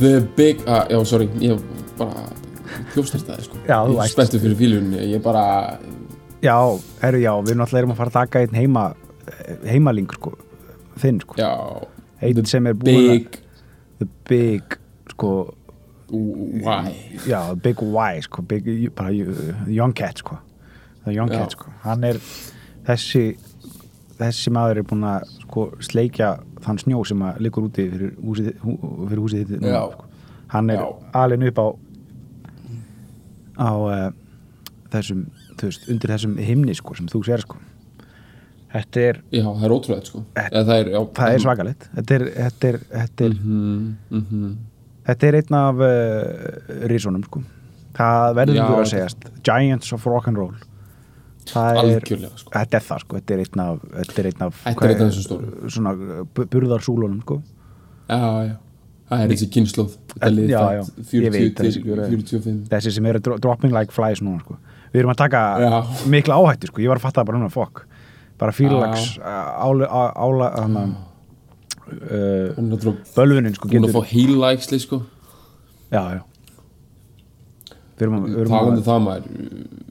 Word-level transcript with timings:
The 0.00 0.20
big, 0.36 0.62
ah, 0.66 0.84
já 0.90 0.98
sorry 1.06 1.28
Ég 1.40 1.60
bara 1.98 2.24
hljófstærtaði 2.94 3.44
sko. 3.46 3.58
Já, 3.68 3.76
Ég 3.86 3.94
er 3.94 4.04
æst. 4.04 4.14
Spenntur 4.16 4.40
fyrir 4.42 4.56
fílunni, 4.58 5.02
ég 5.12 5.22
bara 5.22 5.78
Já, 6.44 6.56
herru, 7.00 7.20
já, 7.22 7.32
við 7.40 7.56
náttúrulega 7.56 7.82
erum 7.84 7.92
að 7.94 8.00
fara 8.02 8.10
að 8.10 8.16
taka 8.18 8.40
einn 8.44 8.56
heima 8.58 8.82
heimaling, 9.64 10.10
sko, 10.12 10.34
þinn, 11.00 11.20
sko. 11.24 11.38
Já, 11.40 11.52
Einn 12.24 12.46
sem 12.48 12.66
er 12.68 12.74
búin 12.76 12.98
að 12.98 13.08
big. 13.10 13.38
The 14.00 14.08
big, 14.28 14.76
sko. 15.14 15.30
Why? 16.10 16.92
Já, 17.28 17.40
big 17.60 17.80
Y, 17.82 18.20
sko 18.26 18.42
big, 18.42 18.68
bara 18.96 19.12
young 19.12 19.94
cat, 19.96 20.20
sko. 20.20 20.38
The 21.04 21.14
young 21.16 21.32
Já. 21.32 21.38
cat, 21.42 21.56
sko. 21.56 21.72
Hann 21.84 22.04
er 22.04 22.20
þessi 22.86 23.24
þessi 24.18 24.52
maður 24.54 24.82
er 24.82 24.88
búin 24.88 25.06
að 25.08 25.24
sko, 25.42 25.66
sleikja 25.82 26.34
þann 26.64 26.80
snjó 26.82 27.04
sem 27.08 27.22
að 27.26 27.40
liggur 27.46 27.68
úti 27.68 27.86
fyrir 27.92 28.12
húsið, 28.24 28.50
hú, 28.64 28.74
fyrir 29.08 29.22
húsið 29.24 29.52
þitt 29.52 29.66
sko. 29.68 30.08
hann 30.54 30.70
er 30.70 30.84
alveg 31.12 31.48
upp 31.52 31.60
á 31.60 31.66
á 33.54 33.70
uh, 33.70 34.10
þessum, 34.94 35.24
þú 35.58 35.70
veist, 35.70 35.88
undir 35.90 36.12
þessum 36.14 36.36
himni 36.42 36.74
sko, 36.74 36.96
sem 36.98 37.08
þú 37.10 37.22
sér 37.26 37.44
sko. 37.44 37.60
Þetta 38.74 39.02
er, 39.06 39.18
Já, 39.30 39.44
það 39.46 39.66
er 39.68 39.74
ótrúlega 39.76 40.08
sko. 40.08 40.22
Þetta- 40.34 40.60
Eða, 40.60 40.78
Það 41.14 41.28
er, 41.28 41.34
er 41.34 41.42
svakalegt. 41.44 41.88
Þetta 41.94 42.14
er, 42.14 42.24
þetta 42.34 42.68
er, 42.70 42.78
þetta 42.90 43.24
er, 43.28 43.34
mm, 43.38 43.96
mm 44.10 44.24
-hmm. 44.30 44.54
þetta 45.06 45.28
er 45.28 45.38
einn 45.40 45.58
af 45.60 45.82
uh, 45.86 46.88
rísunum 46.90 47.24
sko. 47.28 47.42
Það 47.94 48.34
verður 48.40 48.58
þú 48.58 48.78
að 48.80 48.88
segjast. 48.90 49.28
Giants 49.46 49.92
of 49.94 50.06
Rock'n'Roll 50.10 50.54
Algjörlega 51.52 52.38
sko. 52.40 52.50
Þetta 52.54 52.78
er 52.78 52.84
það 52.88 53.00
sko. 53.04 53.18
Þetta 53.20 53.34
er 53.34 53.42
einn 53.44 53.62
af, 53.64 53.80
þetta 53.98 54.20
er 54.22 54.28
einn 54.30 54.44
af, 54.46 54.60
er 54.72 54.94
einn 54.94 55.06
af 55.06 55.16
stóru. 55.18 55.70
svona 55.70 55.92
burðarsúlunum 56.34 57.20
sko. 57.22 57.42
Já, 58.08 58.20
já. 58.48 58.54
Það 59.04 59.22
er 59.22 59.32
þessi 59.34 59.48
kynnslóð 59.52 59.96
Þetta 60.14 60.30
lið 60.32 60.48
Já, 60.48 60.58
fætt 60.58 60.74
já, 60.74 60.84
40 61.10 61.24
ég 61.26 61.34
veit 61.34 61.56
til 61.56 61.66
þessi- 61.66 61.82
45 61.84 62.68
þessi 62.70 62.92
sem 62.94 63.06
eru 63.06 63.20
dro 63.20 63.36
dropping 63.38 63.72
like 63.74 63.92
flies 63.92 64.22
núna 64.24 64.40
sko. 64.40 64.56
við 64.94 65.00
erum 65.02 65.12
að 65.12 65.20
taka 65.20 65.42
Já. 65.60 65.72
mikla 66.08 66.38
áhættu 66.40 66.66
sko. 66.70 66.80
ég 66.80 66.88
var 66.88 66.96
að 66.96 67.04
fatta 67.04 67.24
bara 67.24 67.38
núna 67.38 67.50
fokk 67.52 67.84
bara 68.38 68.52
fílags 68.52 69.18
ála, 69.20 69.86
uh, 71.86 72.54
er 72.56 72.96
bölvunin 73.14 73.54
sko, 73.54 73.68
Hún 73.68 73.84
er 73.84 73.90
að 73.90 73.94
fá 73.94 74.04
heil-læksli 74.08 74.80
sko. 74.80 75.02
Já, 75.92 76.18
já. 76.18 76.22
við 77.98 78.02
erum 78.06 78.24
að, 78.24 78.78
að 78.78 78.82
það 78.88 79.02
maður 79.04 79.83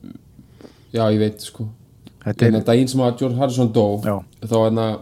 Já, 0.94 1.04
ég 1.14 1.20
veit 1.24 1.42
sko. 1.42 1.66
Þetta 2.24 2.46
er, 2.48 2.60
daginn 2.68 2.88
sem 2.92 3.02
að 3.04 3.18
George 3.20 3.36
Harrison 3.40 3.72
dó 3.76 3.86
Já. 4.06 4.14
þá 4.46 4.54
er 4.60 4.76
það 4.78 4.94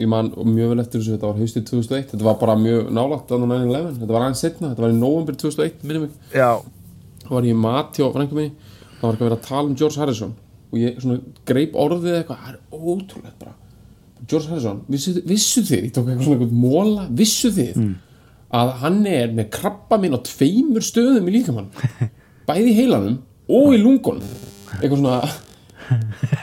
ég 0.00 0.08
man 0.08 0.28
mjög 0.36 0.68
vel 0.72 0.80
eftir 0.84 1.00
þessu, 1.00 1.14
þetta 1.16 1.28
var 1.30 1.40
haustið 1.40 1.64
2001 1.70 2.04
þetta 2.12 2.24
var 2.28 2.36
bara 2.40 2.54
mjög 2.56 2.90
nálægt 2.96 3.32
á 3.32 3.36
9-11 3.36 3.96
þetta 3.98 4.12
var 4.14 4.22
aðeins 4.26 4.42
setna, 4.44 4.70
þetta 4.70 4.84
var 4.86 4.92
í 4.94 4.98
november 5.00 5.36
2001 5.42 5.82
minnum 5.84 6.04
mig, 6.06 6.14
já, 6.32 6.50
þá 7.24 7.32
var 7.34 7.48
ég 7.48 7.56
í 7.56 7.58
mat 7.64 7.98
hjá 7.98 8.06
frængu 8.14 8.38
minni, 8.38 8.52
þá 9.00 9.02
var 9.02 9.16
ekki 9.18 9.24
að 9.24 9.28
vera 9.28 9.38
að 9.40 9.48
tala 9.48 9.66
um 9.68 9.74
George 9.80 10.00
Harrison. 10.00 10.32
Og 10.70 10.78
ég 10.78 11.00
svona 11.02 11.18
greip 11.50 11.74
orðið 11.82 12.16
eitthvað, 12.20 12.40
það 12.44 12.52
er 12.54 12.86
ótrúlegt 12.94 13.36
bara. 13.42 13.54
George 14.30 14.48
Harrison, 14.52 14.80
vissu, 14.94 15.14
vissu 15.26 15.64
þið 15.66 15.82
ég 15.88 15.92
tók 15.96 16.06
eitthvað 16.12 16.24
svona 16.28 16.38
eitthvað 16.38 16.62
móla, 16.64 17.08
vissu 17.20 17.50
þið 17.56 17.80
Mm. 17.80 17.94
að 18.60 18.70
hann 18.84 19.00
er 19.06 19.28
með 19.34 19.50
krabba 19.54 19.98
minn 20.02 20.14
á 20.14 20.20
tveimur 20.26 20.82
stöðum 20.82 21.28
í 21.30 21.34
líkamann 21.36 21.68
bæði 22.48 22.72
heilanum 22.78 23.18
og 23.50 23.74
í 23.76 23.78
lungunum 23.82 24.22
eitthvað 24.78 25.00
svona 25.00 25.16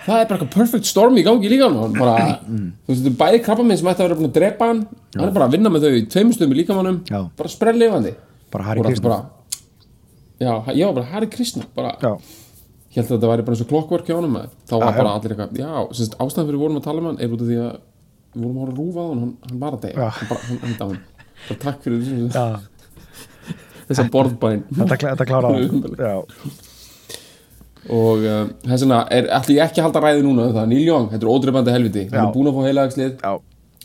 það 0.07 0.17
er 0.19 0.25
bara 0.27 0.35
eitthvað 0.37 0.49
perfect 0.57 0.85
storm 0.89 1.15
í 1.19 1.23
gangi 1.23 1.47
líka 1.51 1.69
hann 1.71 1.93
bara, 1.95 2.15
þú 2.87 2.91
veist, 2.91 3.07
bæði 3.21 3.39
krabba 3.45 3.63
minn 3.67 3.79
sem 3.79 3.87
ætti 3.91 4.03
að 4.03 4.09
vera 4.09 4.17
búin 4.19 4.29
að 4.31 4.35
drepa 4.39 4.67
hann 4.71 4.81
hann 5.15 5.27
er 5.29 5.35
bara 5.37 5.47
að 5.47 5.55
vinna 5.55 5.71
með 5.71 5.85
þau 5.87 5.93
í 5.95 6.03
tveimur 6.11 6.35
stöðum 6.35 6.55
í 6.55 6.59
líkamannum 6.61 6.97
Já. 7.07 7.19
bara 7.39 7.49
sprell 7.53 7.77
lifandi. 7.79 8.11
Bara 8.51 8.63
Harry 8.67 8.83
Krishna. 8.83 9.07
bara, 9.07 9.19
já, 10.39 10.51
ég 10.75 10.85
var 10.89 10.93
bara 10.99 11.09
Harry 11.13 11.29
Krishna 11.31 11.63
bara, 11.75 11.93
já, 12.03 12.11
ég 12.91 12.97
held 12.99 13.07
að 13.07 13.13
þetta 13.17 13.31
væri 13.31 13.45
bara 13.47 13.55
eins 13.57 13.63
og 13.65 13.69
klokkverk 13.71 14.07
hjá 14.11 14.17
maður. 14.23 14.51
þá 14.67 14.73
var 14.75 14.91
Já, 14.91 14.97
bara 14.97 15.09
já. 15.09 15.15
allir 15.15 15.31
eitthvað, 15.35 15.51
já, 15.63 15.71
ástæðan 16.25 16.47
fyrir 16.51 16.61
vorum 16.63 16.79
að 16.81 16.85
tala 16.87 16.99
um 17.03 17.07
hann 17.11 17.19
er 17.23 17.29
út 17.35 17.41
af 17.43 17.47
því 17.51 17.57
að 17.63 17.75
við 18.37 18.43
vorum 18.43 18.57
að 18.57 18.61
horfa 18.63 18.73
að 18.73 18.79
rúfa 18.83 18.99
á 18.99 19.07
hann 19.07 19.21
hann, 19.23 19.33
hann 19.47 19.59
var 19.63 19.71
að 19.71 19.79
Já. 19.79 19.83
degja, 19.87 20.09
hann 20.17 20.27
bara, 20.31 20.41
hann 20.47 20.59
enda 20.67 20.83
á 20.83 20.87
hann 20.87 21.01
bara 21.47 21.59
takk 21.63 21.79
fyrir 21.83 21.99
þessu, 22.03 22.15
já. 23.97 24.09
borðbæn. 24.11 24.63
Þetta, 24.77 24.95
klá- 24.99 25.13
þetta 25.15 25.27
klára 25.31 25.49
já, 25.57 26.15
og 27.93 28.23
uh, 28.25 28.39
þess 28.65 28.83
vegna 28.85 29.01
er 29.15 29.29
ætli 29.37 29.57
ég 29.57 29.67
ekki 29.67 29.81
að 29.81 29.87
halda 29.87 30.03
ræði 30.03 30.25
núna 30.25 30.47
um 30.47 30.55
það, 30.57 30.71
Neil 30.73 30.83
Young, 30.87 31.07
þetta 31.13 31.27
er 31.27 31.33
ódreifandi 31.33 31.75
helviti. 31.75 32.03
Hann 32.11 32.23
er 32.25 32.33
búin 32.35 32.49
að 32.51 32.57
fá 32.57 32.67
heilaðagslið, 32.67 33.13
já, 33.21 33.31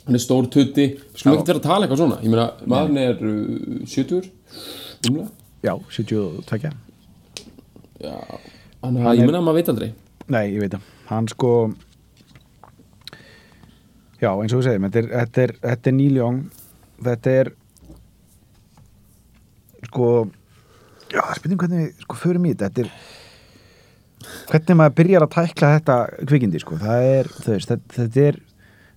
hann 0.06 0.18
er 0.18 0.24
stór 0.24 0.48
tutti. 0.56 0.88
Skulum 1.14 1.38
ekki 1.38 1.52
vera 1.52 1.62
að 1.62 1.68
tala 1.68 1.86
eitthvað 1.86 2.02
svona. 2.02 2.18
Ég 2.24 2.34
meina, 2.34 2.48
maðurinn 2.72 3.02
er 3.04 3.22
uh, 3.22 3.86
70 3.92 4.32
umlega, 5.10 5.28
já, 5.66 5.74
72 5.98 6.74
já. 8.02 8.16
Hann, 8.82 8.98
ég 8.98 9.24
meina 9.24 9.38
að 9.38 9.46
maður 9.46 9.60
veit 9.60 9.72
aldrei. 9.72 9.90
Nei, 10.32 10.44
ég 10.50 10.60
veit 10.62 10.74
það. 10.74 10.92
Hann 11.12 11.26
sko 11.30 11.52
Já, 14.22 14.30
eins 14.38 14.52
og 14.54 14.60
við 14.60 14.68
segjum 14.68 14.84
þetta 14.86 15.00
er, 15.00 15.06
þetta 15.10 15.42
er, 15.42 15.52
þetta 15.64 15.90
er 15.90 15.94
Neil 15.96 16.18
Young. 16.20 16.42
Þetta 17.02 17.32
er 17.40 17.48
sko 19.88 20.10
já, 21.10 21.22
spytum 21.40 21.58
hvernig 21.58 21.80
við 21.80 22.04
sko 22.04 22.18
förum 22.20 22.46
í 22.46 22.52
þetta. 22.52 22.68
Þetta 22.68 22.84
er 22.84 22.92
hvernig 24.50 24.78
maður 24.78 24.96
byrjar 25.00 25.26
að 25.26 25.34
tækla 25.36 25.72
þetta 25.78 25.96
kvikindi 26.30 26.62
sko, 26.62 26.78
það 26.80 27.08
er 27.08 27.32
veist, 27.46 27.72
þetta, 27.72 27.96
þetta 27.96 28.24
er 28.28 28.40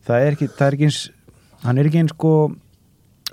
það 0.06 0.28
er 0.28 0.38
ekki, 0.38 0.52
það 0.54 0.68
er 0.68 0.78
ekki 0.78 0.90
eins 0.90 1.02
hann 1.66 1.82
er 1.82 1.90
ekki 1.90 2.02
eins 2.04 2.16
sko 2.16 2.34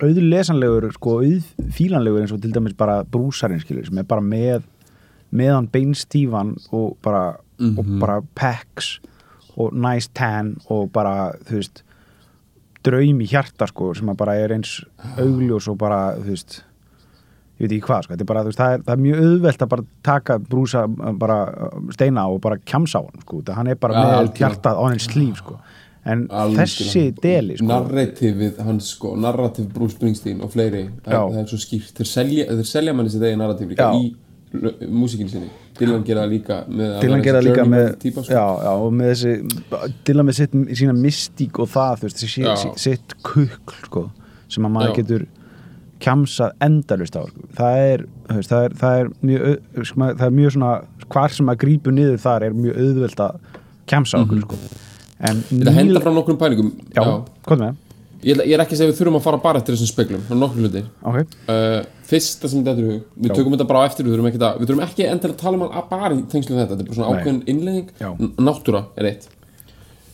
auðlesanlegur, 0.03 0.89
sko 0.97 1.19
auðfílanlegur 1.21 2.25
eins 2.25 2.35
og 2.35 2.43
til 2.43 2.53
dæmis 2.55 2.77
bara 2.79 3.03
brúsarinn 3.05 3.63
skilur, 3.63 3.87
sem 3.87 4.01
er 4.01 4.09
bara 4.09 4.25
með 4.25 4.65
meðan 5.33 5.69
beinstífan 5.73 6.57
og 6.75 6.97
bara, 7.05 7.37
og 7.63 7.97
bara 8.01 8.21
pecs 8.37 8.97
og 9.61 9.73
nice 9.77 10.11
tan 10.17 10.57
og 10.73 10.91
bara, 10.93 11.33
þú 11.49 11.61
veist 11.61 11.83
draum 12.83 13.21
í 13.23 13.29
hjarta 13.31 13.69
sko 13.71 13.93
sem 13.95 14.11
bara 14.19 14.37
er 14.41 14.57
eins 14.57 14.81
augljós 15.21 15.69
og 15.71 15.79
bara, 15.81 16.17
þú 16.19 16.33
veist 16.33 16.63
ég 17.63 17.69
veit 17.71 17.77
ekki 17.79 17.87
hvað, 17.89 18.03
sko, 18.07 18.13
þetta 18.17 18.25
er 18.27 18.31
bara, 18.33 18.43
veist, 18.49 18.59
það 18.61 18.73
er, 18.77 18.83
það 18.87 18.95
er 18.97 19.03
mjög 19.07 19.23
auðvelt 19.27 19.63
að 19.67 19.71
bara 19.75 19.85
taka 20.09 20.39
brúsa 20.53 20.83
bara 21.23 21.37
uh, 21.49 21.79
steina 21.95 22.27
og 22.33 22.41
bara 22.45 22.59
kjamsa 22.59 22.99
á 22.99 23.03
hann, 23.07 23.23
sko, 23.27 23.43
það 23.47 23.61
hann 23.61 23.71
er 23.73 23.79
bara 23.87 23.95
Ja, 23.95 24.03
með 24.03 24.17
algjörlega. 24.19 24.43
hjartað 24.43 24.81
á 24.81 24.83
hann 24.89 25.03
slíf, 25.07 25.39
sko. 25.45 25.59
En 26.03 26.25
Algjörlega. 26.35 26.65
þessi 26.67 27.03
deli 27.23 27.57
sko, 27.61 27.67
narrativið 27.71 28.57
hans 28.67 28.89
sko, 28.97 29.13
narrativ 29.23 29.69
Bruce 29.73 29.95
Springsteen 29.95 30.41
og 30.43 30.51
fleiri 30.51 30.89
það, 31.07 31.29
það 31.37 31.41
er 31.45 31.51
svo 31.53 31.59
skýrt, 31.63 31.93
þeir 32.01 32.09
selja, 32.11 32.47
þeir 32.51 32.67
selja 32.73 32.95
manni 32.99 33.13
sitt 33.15 33.23
eigin 33.23 33.39
narrativ 33.39 33.71
líka 33.71 33.87
Já. 33.87 34.01
í 34.03 34.89
músíkinni 34.93 35.31
sinni. 35.33 35.51
Dylan 35.79 36.03
gera 36.05 36.25
líka 36.29 36.59
með 36.69 36.97
Dylan 37.01 37.23
gera 37.25 37.41
líka 37.41 37.65
með 37.65 37.87
típa, 38.03 38.25
sko. 38.27 38.35
já, 38.35 38.43
já, 38.67 38.73
og 38.83 38.91
með 38.99 39.13
þessi 39.13 39.95
Dylan 40.11 40.27
með 40.29 40.37
sitt, 40.41 40.57
sína 40.83 40.93
mystík 40.99 41.61
og 41.63 41.71
það 41.73 42.03
þú 42.03 42.09
veist, 42.11 42.25
þessi, 42.27 42.73
sitt 42.83 43.15
kukl 43.25 43.79
sko, 43.87 44.03
sem 44.53 44.67
að 44.69 44.75
maður 44.75 44.99
getur 44.99 45.25
kjamsað 46.03 46.57
endalust 46.67 47.17
á 47.19 47.23
sko. 47.29 47.47
það 47.59 47.77
er, 47.93 48.05
það 48.29 48.65
er, 48.67 48.75
það 48.83 48.99
er 49.03 49.13
mjög 49.31 49.87
sko, 49.91 50.09
það 50.19 50.27
er 50.29 50.35
mjög 50.41 50.55
svona 50.57 50.73
hvar 51.13 51.37
sem 51.37 51.47
maður 51.49 51.63
grípur 51.67 51.97
niður 51.97 52.19
þar 52.25 52.47
er 52.49 52.59
mjög 52.59 52.83
auðvelt 52.87 53.23
að 53.29 53.39
kjamsa 53.93 54.23
okkur 54.25 54.43
sko. 54.47 54.59
en 55.23 55.37
Mhm. 55.37 55.63
Þetta 55.63 55.73
henda 55.79 56.01
frá 56.03 56.13
nokkrum 56.19 56.39
pælingum 56.41 56.73
já, 56.95 57.03
hvað 57.47 57.59
með 57.67 57.81
Ég, 58.23 58.39
ég 58.39 58.53
er 58.55 58.61
ekki 58.63 58.77
að 58.77 58.79
segja 58.79 58.87
að 58.87 58.93
við 58.93 58.99
þurfum 59.01 59.17
að 59.19 59.23
fara 59.25 59.39
bara 59.43 59.59
eftir 59.59 59.75
þessum 59.75 59.89
speglum 59.91 60.21
það 60.29 60.35
er 60.37 60.39
nokkur 60.39 60.63
hlutir 60.63 60.85
ok, 61.03 61.17
uh, 61.51 61.83
Fyrsta 62.07 62.49
sem 62.53 62.61
þetta 62.63 62.79
er 62.79 62.83
í 62.85 62.91
hug 62.93 63.01
Við 63.19 63.29
Já. 63.33 63.35
tökum 63.35 63.55
þetta 63.57 63.67
bara 63.67 63.81
á 63.83 63.85
eftir 63.89 64.07
Við 64.07 64.13
þurfum 64.15 64.29
ekki, 64.31 64.39
að, 64.47 64.61
ekki 64.87 65.07
endilega 65.11 65.35
að 65.35 65.41
tala 65.43 65.57
um 65.59 65.65
hann 65.75 65.89
bara 65.91 66.11
í 66.15 66.23
tengslu 66.31 66.55
þetta 66.55 66.77
Þetta 66.77 66.85
er 66.85 66.87
bara 66.87 66.99
svona 67.01 67.17
ákveðin 67.17 67.41
innlegging. 67.51 67.89
Náttúra 68.39 68.83
er 68.97 69.09
eitt 69.11 69.27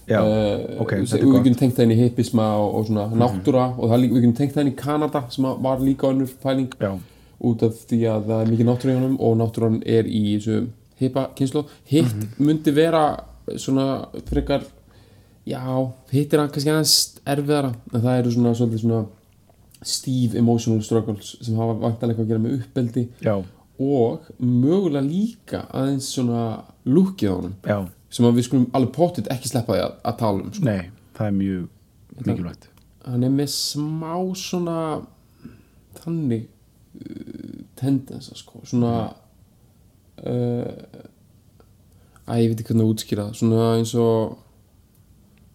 já, 0.09 0.21
uh, 0.23 0.81
ok, 0.83 0.93
við, 0.93 1.07
þetta 1.11 1.19
er 1.19 1.27
við 1.27 1.35
Mhm. 1.35 1.45
getum 1.45 1.59
tengt 1.61 1.77
það 1.77 1.83
inn 1.85 1.95
í 1.95 2.01
hippisma 2.03 2.47
og, 2.59 2.75
og 2.79 2.87
svona 2.89 3.07
náttúra 3.23 3.65
og 3.79 3.85
það 3.91 3.95
er 3.95 4.03
líka, 4.05 4.15
við 4.15 4.23
getum 4.23 4.37
tengt 4.41 4.55
það 4.55 4.61
inn 4.67 4.73
í 4.73 4.77
Kanada 4.77 5.23
sem 5.31 5.45
var 5.45 5.79
líka 5.85 6.09
önnur 6.13 6.33
pæling 6.43 6.71
já, 6.81 6.93
út 7.41 7.63
af 7.63 7.73
því 7.89 8.01
að 8.15 8.25
það 8.31 8.41
er 8.43 8.51
mikið 8.53 8.67
náttúra 8.71 8.93
í 8.95 8.99
honum 8.99 9.17
og 9.21 9.37
náttúran 9.39 9.83
er 9.87 10.05
í 10.05 10.23
þessu 10.39 10.67
hippa 11.01 11.29
kynslu 11.37 11.65
hitt 11.87 12.15
Mhm. 12.15 12.47
myndi 12.47 12.75
vera 12.75 13.05
svona 13.57 14.09
frekar 14.27 14.65
já, 15.47 15.63
hitt 16.11 16.33
er 16.35 16.49
kannski 16.49 16.69
aðeins 16.73 16.97
erfiðara 17.27 17.75
en 17.95 18.01
það 18.01 18.19
eru 18.19 18.31
svona, 18.31 18.55
svolítið 18.55 18.81
svona 18.83 19.07
stíf 19.83 20.35
emotional 20.35 20.83
struggles 20.83 21.37
sem 21.41 21.55
hafa 21.55 21.75
vantanlega 21.79 22.19
eitthvað 22.19 22.27
að 22.27 22.33
gera 22.33 22.43
með 22.43 22.57
uppbeldi 22.63 23.05
já, 23.23 23.37
og 23.79 24.21
mögulega 24.43 25.05
líka 25.07 25.61
aðeins 25.71 26.09
svona 26.17 26.63
lukkið 26.85 27.31
á 27.31 27.35
honum. 27.37 27.55
Já 27.63 27.79
sem 28.11 28.29
við 28.35 28.47
skulum 28.47 28.67
alveg 28.77 28.95
pottit 28.97 29.31
ekki 29.33 29.51
sleppa 29.51 29.77
því 29.77 29.85
að, 29.85 29.95
að 30.11 30.19
tala 30.23 30.45
um 30.45 30.53
sko. 30.53 30.65
nei, 30.65 30.91
það 31.19 31.27
er 31.27 31.37
mjög 31.39 32.27
mikilvægt. 32.27 32.69
Hann 33.09 33.25
er 33.25 33.33
með 33.33 33.51
smá 33.55 34.15
svona 34.37 34.79
þannig 35.99 36.49
uh, 36.49 37.61
tendensa 37.79 38.37
sko. 38.39 38.63
Svona 38.69 38.95
uh, 40.25 41.05
að 42.29 42.43
ég 42.43 42.53
veit 42.53 42.61
ekki 42.61 42.73
hvernig 42.73 42.87
að 42.87 42.93
útskýra 42.95 43.31
svona 43.37 43.71
eins 43.79 43.95
og 43.99 44.37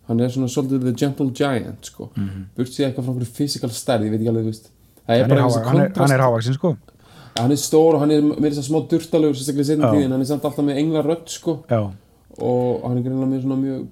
hann 0.09 0.23
er 0.23 0.31
svona 0.33 0.49
svolítið 0.51 0.87
the 0.87 0.95
gentle 0.99 1.29
giant 1.31 1.89
sko. 1.89 2.09
Mm 2.15 2.29
-hmm. 2.29 2.47
burt 2.55 2.69
sér 2.73 2.87
eitthvað 2.87 3.05
frá 3.05 3.11
einhverju 3.13 3.35
physical 3.37 3.69
stærð 3.69 4.05
ég 4.05 4.11
veit 4.11 4.21
ekki 4.21 4.29
alveg, 4.29 4.43
þú 4.43 4.51
veist. 4.53 4.71
Hann 5.07 5.19
er, 5.19 5.27
bara 5.27 5.41
háva, 5.41 5.49
þessi 5.49 5.65
hann, 5.67 5.77
kontrast- 5.77 6.11
hann 6.11 6.19
hávaxin 6.19 6.53
sko. 6.53 6.77
Hann 7.37 7.51
er 7.51 7.57
stór 7.57 7.95
og 7.95 7.99
hann 7.99 8.11
er 8.11 8.21
með 8.21 8.49
þess 8.49 8.61
að 8.61 8.67
smá 8.69 8.79
durtalegur 8.89 9.35
sérstaklega 9.35 9.65
setjum 9.65 9.85
Já. 9.85 9.91
tíðin, 9.93 10.11
hann 10.11 10.21
er 10.21 10.25
samt 10.25 10.43
alltaf 10.45 10.65
með 10.65 10.77
engla 10.77 11.01
rödd 11.01 11.29
sko. 11.29 11.63
Já, 11.69 11.91
og 12.41 12.87
hann 12.87 12.97
er 12.97 13.05
greinlega 13.05 13.29
með 13.29 13.43
svona 13.45 13.59
mjög 13.61 13.83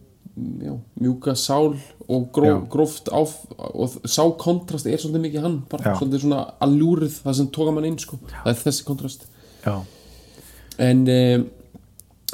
já, 0.61 0.73
mjúka 1.01 1.35
sál 1.35 1.75
og 2.07 2.27
gró, 2.33 2.47
Já. 2.47 2.57
gróft 2.71 3.09
áf 3.11 3.33
og 3.57 3.97
sá 4.07 4.23
kontrast 4.39 4.88
er 4.88 4.99
svolítið 4.99 5.25
mikið 5.25 5.45
hann 5.45 5.57
bara 5.69 5.91
Já. 5.91 5.97
svolítið 5.99 6.23
svona 6.25 6.41
allúrið 6.63 7.17
það 7.23 7.38
sem 7.39 7.49
tóka 7.51 7.73
mann 7.75 7.88
inn 7.89 7.99
sko. 7.99 8.19
það 8.31 8.51
er 8.53 8.61
þessi 8.63 8.85
kontrast 8.88 9.27
já, 9.65 9.75
en 10.79 11.03
um, 11.07 11.45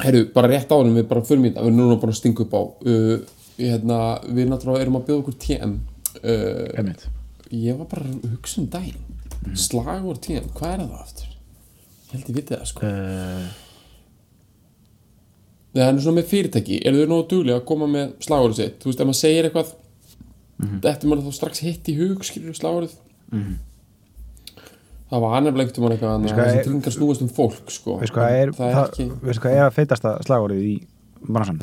herru, 0.03 0.23
bara 0.33 0.51
rétt 0.53 0.71
árum 0.71 0.95
við 0.95 1.07
bara 1.09 1.25
förum 1.25 1.45
í 1.45 1.51
þetta, 1.51 1.65
við 1.65 1.71
erum 1.71 1.81
núna 1.81 1.99
bara 2.01 2.13
að 2.15 2.19
stinga 2.21 2.45
upp 2.45 2.53
á 2.57 2.61
uh, 2.61 3.15
hérna, 3.57 3.99
við 4.29 4.51
náttúrulega 4.51 4.85
erum 4.85 4.99
að 4.99 5.07
bjóða 5.09 5.23
okkur 5.23 5.39
TM 5.45 5.77
uh, 6.23 6.91
ég 7.51 7.79
var 7.79 7.89
bara 7.91 8.05
að 8.05 8.27
hugsa 8.35 8.61
um 8.61 8.69
daginn 8.71 9.55
slagur 9.57 10.19
TM, 10.21 10.51
hvað 10.57 10.73
er 10.73 10.85
það 10.85 10.99
aftur? 11.01 11.31
ég 12.07 12.13
held 12.13 12.29
ég 12.29 12.37
viti 12.37 12.55
það 12.55 12.69
sko 12.71 12.85
uh, 12.87 13.66
Nei, 15.77 15.83
það 15.83 15.91
er 15.93 16.01
svona 16.07 16.17
með 16.17 16.29
fyrirtæki, 16.31 16.77
eru 16.89 17.03
þau 17.03 17.09
nógu 17.11 17.25
duglega 17.35 17.59
að 17.61 17.65
koma 17.69 17.87
með 17.91 18.13
slagorðið 18.25 18.55
sitt, 18.63 18.77
þú 18.81 18.89
veist, 18.89 19.01
ef 19.03 19.07
maður 19.11 19.19
segir 19.21 19.47
eitthvað 19.51 19.73
Mhm. 20.57 20.79
þetta 20.81 21.03
er 21.05 21.09
maður 21.11 21.27
þá 21.27 21.33
strax 21.37 21.59
hitt 21.61 21.89
í 21.91 21.93
hug 21.99 22.23
skilur 22.25 22.55
slagorðið 22.57 22.95
það 25.07 25.21
var 25.23 25.41
nefnilega 25.45 25.69
einhvern 25.69 25.83
veginn 25.83 25.95
eitthvað 25.95 26.23
Veistu 26.23 26.33
að 26.33 26.37
hvað 26.37 26.47
þessi 26.47 26.57
er- 26.59 26.65
tryggingar 26.67 26.95
snúast 26.97 27.21
um 27.23 27.29
fólk 27.37 27.71
sko. 27.71 27.97
Veistu 28.01 28.17
hvað 28.17 28.37
er, 28.41 28.51
það 28.57 28.67
er 28.67 28.75
það, 28.77 28.87
ekki 28.89 29.05
veistu 29.27 29.43
hvað 29.45 29.55
er 29.57 29.65
að 29.67 29.75
feitasta 29.77 30.13
slagorðið 30.27 30.63
í 30.67 30.73
bransan? 31.27 31.61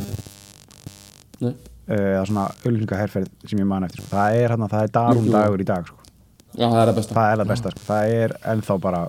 Nei. 1.45 1.55
Það 1.85 2.07
er 2.15 2.31
svona 2.31 2.45
auðlýsingaherferð 2.65 3.29
sem 3.51 3.59
ég 3.61 3.67
man 3.69 3.85
eftir 3.85 4.01
sko. 4.01 4.15
það 4.17 4.39
er, 4.39 4.49
hérna, 4.55 4.69
það 4.73 4.87
er 4.87 4.93
darum 4.95 5.27
Jú. 5.27 5.33
dagur 5.35 5.61
í 5.61 5.69
dag 5.69 5.87
sko. 5.91 5.97
já, 6.57 6.65
það 6.71 6.81
er 6.85 6.93
að 6.93 6.97
besta 7.01 7.15
það 7.19 7.33
er 7.35 7.43
það 7.43 7.49
besta, 7.53 7.71
sko. 7.75 7.85
það 7.91 8.15
er 8.23 8.37
ennþá 8.55 8.79
bara 8.81 9.03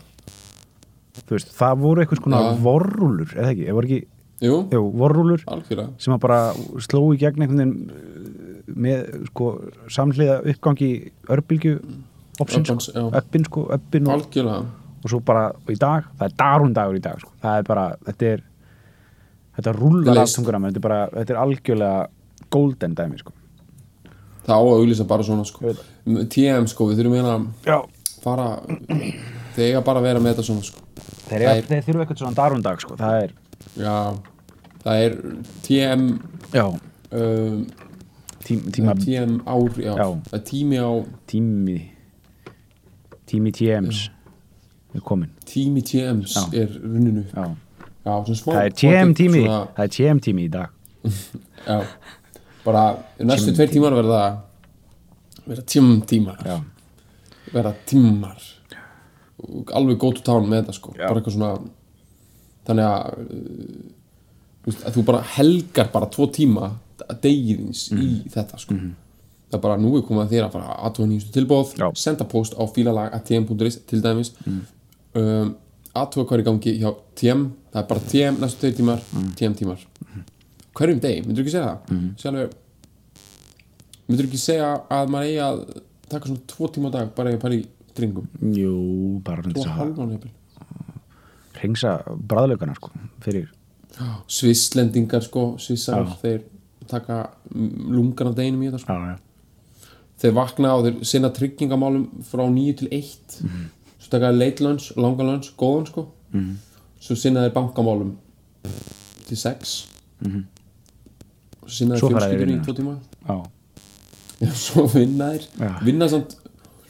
þú 1.15 1.31
veist, 1.37 1.53
það 1.55 1.79
voru 1.85 2.01
eitthvað 2.03 2.23
svona 2.25 2.41
vorrúlur, 2.65 3.31
eða 3.37 3.53
ekki, 3.53 3.65
eða 3.69 3.77
voru 3.77 3.87
ekki 3.87 4.07
jú, 4.43 4.57
jú, 4.71 4.81
vorrúlur 4.99 5.45
algjörlega 5.47 5.93
sem 6.01 6.15
að 6.15 6.23
bara 6.25 6.39
sló 6.83 7.05
í 7.13 7.19
gegn 7.21 7.45
einhvern 7.45 7.61
veginn 7.61 7.77
uh, 7.91 8.73
með 8.75 9.05
sko 9.29 9.53
samhliða 9.91 10.41
uppgangi 10.53 10.91
örbylgju 11.31 11.77
Öppans, 12.35 12.67
sko, 12.67 13.01
öppin 13.15 13.45
sko, 13.47 13.61
og, 13.71 14.49
og 14.51 15.07
svo 15.07 15.21
bara 15.23 15.45
og 15.55 15.69
í 15.71 15.77
dag, 15.79 16.09
það 16.19 16.25
er 16.25 16.33
darum 16.35 16.73
dagur 16.75 16.97
í 16.97 17.03
dag 17.03 17.21
sko. 17.21 17.31
það 17.39 17.59
er 17.61 17.67
bara, 17.69 17.85
þetta 18.09 18.31
er 18.33 18.43
þetta 19.55 19.73
rúlar 19.77 20.19
allt 20.19 20.35
tungur 20.35 20.57
þetta 20.59 20.81
er 20.81 20.83
bara, 20.83 20.99
þetta 21.13 21.35
er 21.35 21.41
algjörlega 21.45 22.01
golden 22.51 22.95
dæmi 22.97 23.21
sko. 23.21 23.31
það 24.45 24.55
á 24.59 24.61
að 24.61 24.73
auglýsa 24.81 25.07
bara 25.07 25.27
svona 25.27 25.45
sko. 25.47 25.75
TM 26.05 26.67
sko, 26.69 26.89
við 26.89 27.01
þurfum 27.01 27.17
hérna 27.19 27.38
að 27.38 27.88
fara 28.25 28.49
þeir 29.55 29.69
eiga 29.69 29.85
bara 29.85 30.01
að 30.01 30.09
vera 30.09 30.23
með 30.23 30.35
þetta 30.35 30.47
svona 30.49 30.67
sko. 30.67 30.83
þeir, 31.29 31.45
er, 31.47 31.63
þeir 31.69 31.88
þurfa 31.88 32.05
eitthvað 32.05 32.23
svona 32.23 32.39
darum 32.41 32.65
dag 32.65 32.83
sko. 32.83 32.99
það 32.99 33.21
er, 33.23 33.35
já, 33.77 33.95
það 34.83 35.04
er 35.06 35.18
TM 35.66 36.07
já, 36.54 36.66
um, 37.12 37.66
tím, 38.45 38.62
tíma 38.72 38.95
TM 39.00 39.39
ár, 39.45 39.80
já, 39.81 39.94
Já. 39.94 40.07
það 40.30 40.39
er 40.39 40.45
tími 40.51 40.77
á 40.80 40.92
tími 41.27 41.77
tími 43.25 43.51
TMs 43.51 44.10
er 44.95 45.01
komin 45.01 45.30
tími 45.45 45.81
TMs 45.81 46.36
Já. 46.36 46.44
er 46.62 46.69
runninu. 46.83 47.24
Já. 47.33 47.56
smá 48.36 48.54
það 48.54 48.66
er 48.66 48.75
TM 48.81 49.13
tími 49.18 49.44
svona, 49.44 49.62
það 49.75 49.83
er 49.83 49.94
TM 49.98 50.19
tími 50.19 50.45
í 50.45 50.51
dag. 50.51 50.69
Já, 51.69 51.80
bara 52.66 52.83
næstu 53.19 53.54
tveir 53.56 53.72
tímar 53.74 53.95
verða 53.98 54.22
verða 55.46 55.65
tím 55.65 56.01
tímar. 56.10 56.38
Já, 56.46 56.60
verða 57.53 57.74
tímar 57.86 58.51
alveg 59.74 59.98
go 60.00 60.12
to 60.15 60.24
town 60.25 60.48
með 60.50 60.63
þetta 60.63 60.77
sko. 60.79 60.94
Já. 60.96 61.08
bara 61.10 61.20
eitthvað 61.20 61.36
svona 61.38 61.51
þannig 62.65 62.86
að, 62.86 63.01
uh, 64.65 64.74
að 64.88 64.93
þú 64.98 65.03
bara 65.05 65.22
helgar 65.38 65.91
bara 65.93 66.10
tvo 66.13 66.27
tíma 66.34 66.72
degiðins 67.22 67.89
í 67.91 67.95
Mhm. 67.95 68.29
þetta 68.34 68.57
sko 68.60 68.74
það 68.75 69.53
er 69.57 69.62
bara 69.62 69.77
nú 69.77 69.95
er 69.98 70.01
komið 70.07 70.24
að 70.25 70.31
þér 70.34 70.45
að 70.48 70.51
fara 70.55 70.77
aðtöða 70.88 71.07
nýjustu 71.12 71.31
tilbóð, 71.36 71.75
Já. 71.77 71.91
senda 71.95 72.25
post 72.25 72.53
á 72.57 72.63
fílalag.tm.is 72.65 73.77
til 73.86 74.01
dæmis 74.01 74.31
Mhm. 74.45 74.62
um, 75.15 75.55
er 76.36 76.41
í 76.41 76.45
gangi 76.45 76.79
hjá 76.79 76.95
TM 77.15 77.51
það 77.72 77.81
er 77.84 77.88
bara 77.88 78.00
TM 78.00 78.36
næstu 78.39 78.60
tveir 78.62 78.75
tímar 78.75 79.00
Mhm. 79.13 79.36
TM 79.36 79.53
tímar 79.55 79.77
hverjum 80.75 81.00
degi, 81.00 81.22
myndur 81.25 81.43
ekki 81.43 81.51
segja 81.51 81.77
það 81.88 81.91
mm. 81.91 82.15
alveg 82.27 82.51
myndur 84.10 84.25
ekki 84.27 84.38
segja 84.41 84.81
að 84.91 85.07
maður 85.13 85.27
eigi 85.29 85.39
að 85.45 85.81
taka 86.10 86.25
svona 86.29 86.41
tvo 86.48 86.67
tíma 86.74 86.89
á 86.89 86.91
dag 86.91 87.15
bara 87.15 87.38
pæri 87.38 87.60
í 87.62 87.65
dringum 87.95 88.27
jú, 88.53 89.22
bara 89.24 89.41
tvo 89.41 89.53
þess 89.63 89.69
að 89.72 89.77
hreinsa 91.65 91.98
bræðlaugana 92.31 92.75
sko, 92.77 92.91
fyrir 93.25 93.50
Svisslendingar 94.27 95.24
sko, 95.24 95.55
Svissar 95.62 96.05
þeir 96.22 96.41
taka 96.89 97.22
mm, 97.53 97.88
lungan 97.95 98.27
af 98.31 98.36
deginum 98.38 98.63
í 98.65 98.69
þetta 98.69 98.81
sko. 98.84 98.93
já, 98.93 99.15
já, 99.15 99.91
þeir 100.22 100.34
vakna 100.38 100.74
og 100.75 100.84
þeir 100.86 101.00
sinna 101.12 101.29
tryggingamálum 101.34 102.05
frá 102.27 102.43
9 102.51 102.75
til 102.81 102.89
1 102.91 103.39
Mhm. 103.43 103.65
svo 104.00 104.10
taka 104.12 104.29
þeir 104.31 104.39
late 104.39 104.63
lunch, 104.63 104.91
langa 104.98 105.24
lunch, 105.24 105.51
góðan 105.57 105.88
sko. 105.89 106.05
Mhm. 106.34 106.55
svo 107.00 107.15
sinna 107.15 107.45
þeir 107.48 107.53
bankamálum 107.55 108.15
til 109.27 109.38
6 109.38 109.88
svo 110.22 111.69
sinna 111.69 111.98
Svo 111.98 112.10
fara 112.12 112.27
þeir 112.29 112.36
í 112.36 112.45
fjölskyldunni 112.45 112.62
í 112.62 112.65
tvo 112.65 112.74
tíma. 112.77 113.00
Já. 113.27 113.45
Já, 114.41 114.51
svo 114.53 114.84
vinna 114.93 115.31
þeir. 115.31 115.45
Vinna 115.86 116.07
samt 116.12 116.36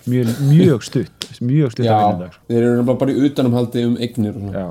Mjög, 0.06 0.34
mjög 0.50 0.84
stutt 0.86 1.30
mjög 1.42 1.72
stutt 1.74 1.88
að 1.90 2.04
vinna 2.12 2.28
já, 2.28 2.34
sko. 2.36 2.44
þeir 2.50 2.60
eru 2.60 2.76
nefnilega 2.76 3.00
bara 3.02 3.14
í 3.16 3.24
utanumhaldi 3.26 3.86
um 3.90 3.96
eignir 3.98 4.36
já, 4.54 4.68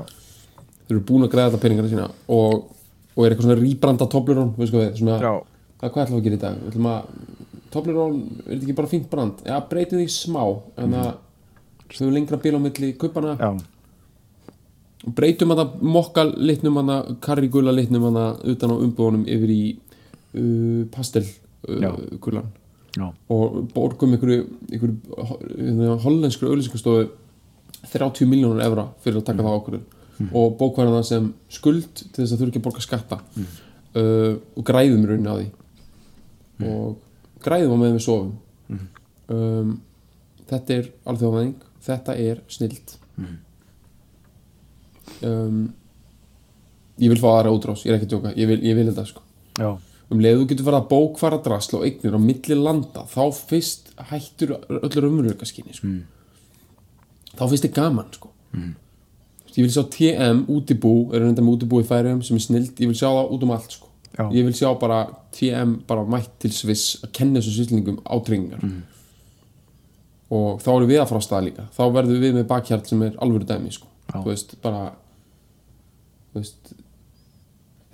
þeir 0.85 0.95
eru 0.95 1.03
búin 1.09 1.27
að 1.27 1.33
græða 1.33 1.49
þetta 1.49 1.63
peningarna 1.65 1.91
sína 1.91 2.07
og, 2.37 2.71
og 3.15 3.25
er 3.25 3.35
eitthvað 3.35 3.49
svona 3.49 3.59
rýbranda 3.59 4.07
við, 4.07 4.87
svona, 5.01 5.17
já, 5.19 5.33
hvað, 5.83 6.01
ætlum 6.05 6.15
við 6.15 6.21
að 6.21 6.25
gera 6.29 6.39
í 6.39 6.43
dag? 6.45 6.55
Að, 6.95 7.35
Toblerone, 7.75 8.23
er 8.45 8.53
þetta 8.53 8.63
ekki 8.63 8.77
bara 8.77 8.87
fínt 8.87 9.07
brand? 9.11 9.39
Já, 9.43 9.55
breytum 9.69 9.99
því 9.99 10.09
smá 10.15 10.43
en 10.79 10.93
það 10.95 11.13
þau 11.95 12.11
lengra 12.15 12.39
bíl 12.41 12.55
á 12.55 12.61
milli 12.63 12.91
kuppana 12.99 13.35
já, 13.35 13.49
breytum 15.17 15.53
að 15.53 15.61
það 15.61 15.87
mokka 15.95 16.25
litnum 16.33 16.79
að 16.81 16.91
það 16.91 17.15
karrigula 17.27 17.73
litnum 17.75 18.07
að 18.09 18.19
það 18.21 18.53
utan 18.53 18.73
á 18.73 18.75
umbúðunum 18.87 19.25
yfir 19.35 19.51
í 19.53 19.63
uh, 19.75 20.85
pastel 20.95 21.25
Já. 21.65 21.91
uh, 21.91 22.45
Já, 22.95 23.09
og 23.35 23.57
borgum 23.73 24.15
einhverju, 24.15 24.45
einhverju 24.71 25.97
hollensku 26.05 26.47
auðlýsingastofu 26.47 27.09
30 27.91 28.29
miljónur 28.31 28.63
evra 28.63 28.87
fyrir 29.03 29.19
að 29.19 29.27
taka 29.29 29.45
það 29.45 29.59
ákvörðun. 29.59 29.85
Og 30.31 30.55
bókvæða 30.59 30.95
það 30.95 31.07
sem 31.09 31.27
skuld 31.51 31.89
til 31.99 32.21
þess 32.21 32.31
að 32.31 32.39
þurfi 32.39 32.53
ekki 32.53 32.61
að 32.61 32.67
borga 32.69 32.85
skatta. 32.85 33.19
Uh, 33.95 34.37
og 34.55 34.63
græðum 34.67 35.03
í 35.03 35.09
rauninni 35.11 35.31
á 35.31 35.35
því. 35.35 35.47
Og 36.71 37.43
græðum 37.43 37.75
á 37.75 37.77
meðan 37.81 37.99
við 37.99 38.05
sofum. 38.07 38.33
Um, 39.25 39.75
þetta 40.47 40.77
er 40.79 40.89
alþjóðvæðing 41.09 41.55
þetta 41.85 42.15
er 42.21 42.41
snild 42.51 42.95
um, 45.25 45.65
ég 47.01 47.11
vil 47.11 47.19
fá 47.21 47.29
aðra 47.33 47.53
útrás. 47.55 47.85
Ég 47.85 47.93
er 47.93 47.99
ekki 47.99 48.09
að 48.09 48.15
tjóka, 48.15 48.33
ég 48.39 48.49
vil, 48.49 48.59
ég 48.65 48.77
vil 48.77 48.87
þetta 48.89 49.05
sko. 49.09 49.23
Já, 49.59 49.69
um 50.13 50.21
leið 50.21 50.41
þú 50.41 50.47
getur 50.51 50.67
farið 50.67 50.81
að 50.81 50.89
bókfara 50.91 51.39
drasl 51.45 51.79
og 51.79 51.85
eignir 51.87 52.17
á 52.17 52.21
milli 52.21 52.57
landa 52.59 53.05
þá 53.09 53.21
fyrst 53.35 53.93
hættur 54.11 54.55
öllur 54.69 55.07
umröka 55.09 55.47
skinni 55.49 55.73
sko. 55.73 55.91
þá 57.33 57.43
fyrst 57.51 57.67
er 57.69 57.73
gaman 57.75 58.11
sko. 58.13 58.29
ég 59.55 59.63
vil 59.63 59.71
sjá 59.71 59.85
TM 59.87 60.45
útibú, 60.51 60.93
er 61.13 61.23
reynda 61.23 61.43
með 61.43 61.57
útibú 61.57 61.79
í 61.81 61.87
færiðum 61.87 62.21
sem 62.25 62.37
er 62.37 62.43
snild, 62.43 62.73
ég 62.75 62.91
vil 62.91 62.97
sjá 62.97 63.07
það 63.07 63.31
út 63.31 63.45
um 63.45 63.53
allt 63.55 63.77
sko. 63.77 63.87
Ég 64.31 64.45
vil 64.47 64.55
sjá 64.55 64.69
bara 64.79 64.99
TM 65.35 65.79
bara 65.87 66.03
mætt 66.07 66.37
til 66.39 66.51
Sviss 66.55 66.99
að 67.03 67.11
kenna 67.17 67.41
þessu 67.41 67.55
svislingum 67.57 67.97
á 68.07 68.15
tryggingar 68.23 68.61
og 70.35 70.61
þá 70.63 70.69
erum 70.73 70.89
við 70.89 71.01
að 71.01 71.09
fara 71.09 71.21
á 71.21 71.27
stað 71.27 71.43
líka 71.49 71.65
þá 71.75 71.83
verðum 71.95 72.23
við 72.23 72.37
með 72.37 72.47
bakhjart 72.49 72.87
sem 72.89 73.03
er 73.05 73.17
alvöru 73.23 73.47
dæmi 73.47 73.73
sko. 73.75 73.89
Þú 74.11 74.23
veist, 74.29 74.55
bara 74.63 74.87
þú 76.31 76.41
veist 76.41 76.73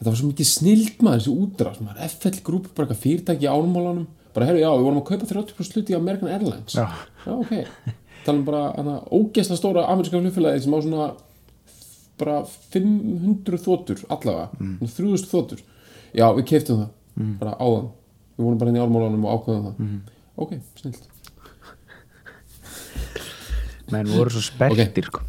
þetta 0.01 0.09
var 0.09 0.17
svo 0.17 0.31
mikið 0.31 0.47
snild 0.49 1.03
maður 1.05 1.21
þessi 1.21 1.33
útrás, 1.45 1.79
maður. 1.85 2.09
FL 2.09 2.41
Group 2.47 2.71
bara 2.73 2.87
eitthvað 2.87 3.03
fyrirtæki 3.03 3.45
í 3.45 3.51
ánmálanum 3.51 4.07
bara 4.33 4.47
herru, 4.47 4.61
já, 4.61 4.69
við 4.73 4.85
vorum 4.87 5.01
að 5.01 5.07
kaupa 5.09 5.27
30% 5.29 5.75
hluti 5.77 5.93
í 5.93 5.97
American 5.97 6.31
Airlines. 6.31 6.75
Já. 6.75 6.87
ok, 7.29 7.51
talum 8.25 8.45
bara 8.47 8.63
hana, 8.77 8.95
ógeðslega 9.11 9.59
stóra 9.59 9.85
ameríska 9.91 10.21
flugfélagi 10.21 10.63
sem 10.63 10.75
á 10.75 10.79
svona 10.79 11.07
bara 12.21 12.37
500 12.73 13.61
þotur 13.65 14.03
allavega, 14.07 14.49
mm. 14.57 14.75
3000 14.81 15.31
þotur. 15.31 15.63
Já, 16.15 16.27
við 16.37 16.47
keiftum 16.51 16.83
það. 16.83 16.91
Bara 17.41 17.57
áðan, 17.59 17.89
við 18.37 18.47
vorum 18.47 18.61
bara 18.61 18.71
inn 18.73 18.79
í 18.79 18.83
ánmálanum 18.85 19.27
og 19.27 19.35
ákveðum 19.35 19.67
það. 19.67 19.75
Ok, 20.41 20.55
snild. 20.79 21.09
Menn 23.91 24.07
voru 24.15 24.31
svo 24.31 24.43
spertir 24.45 25.09
sko. 25.11 25.25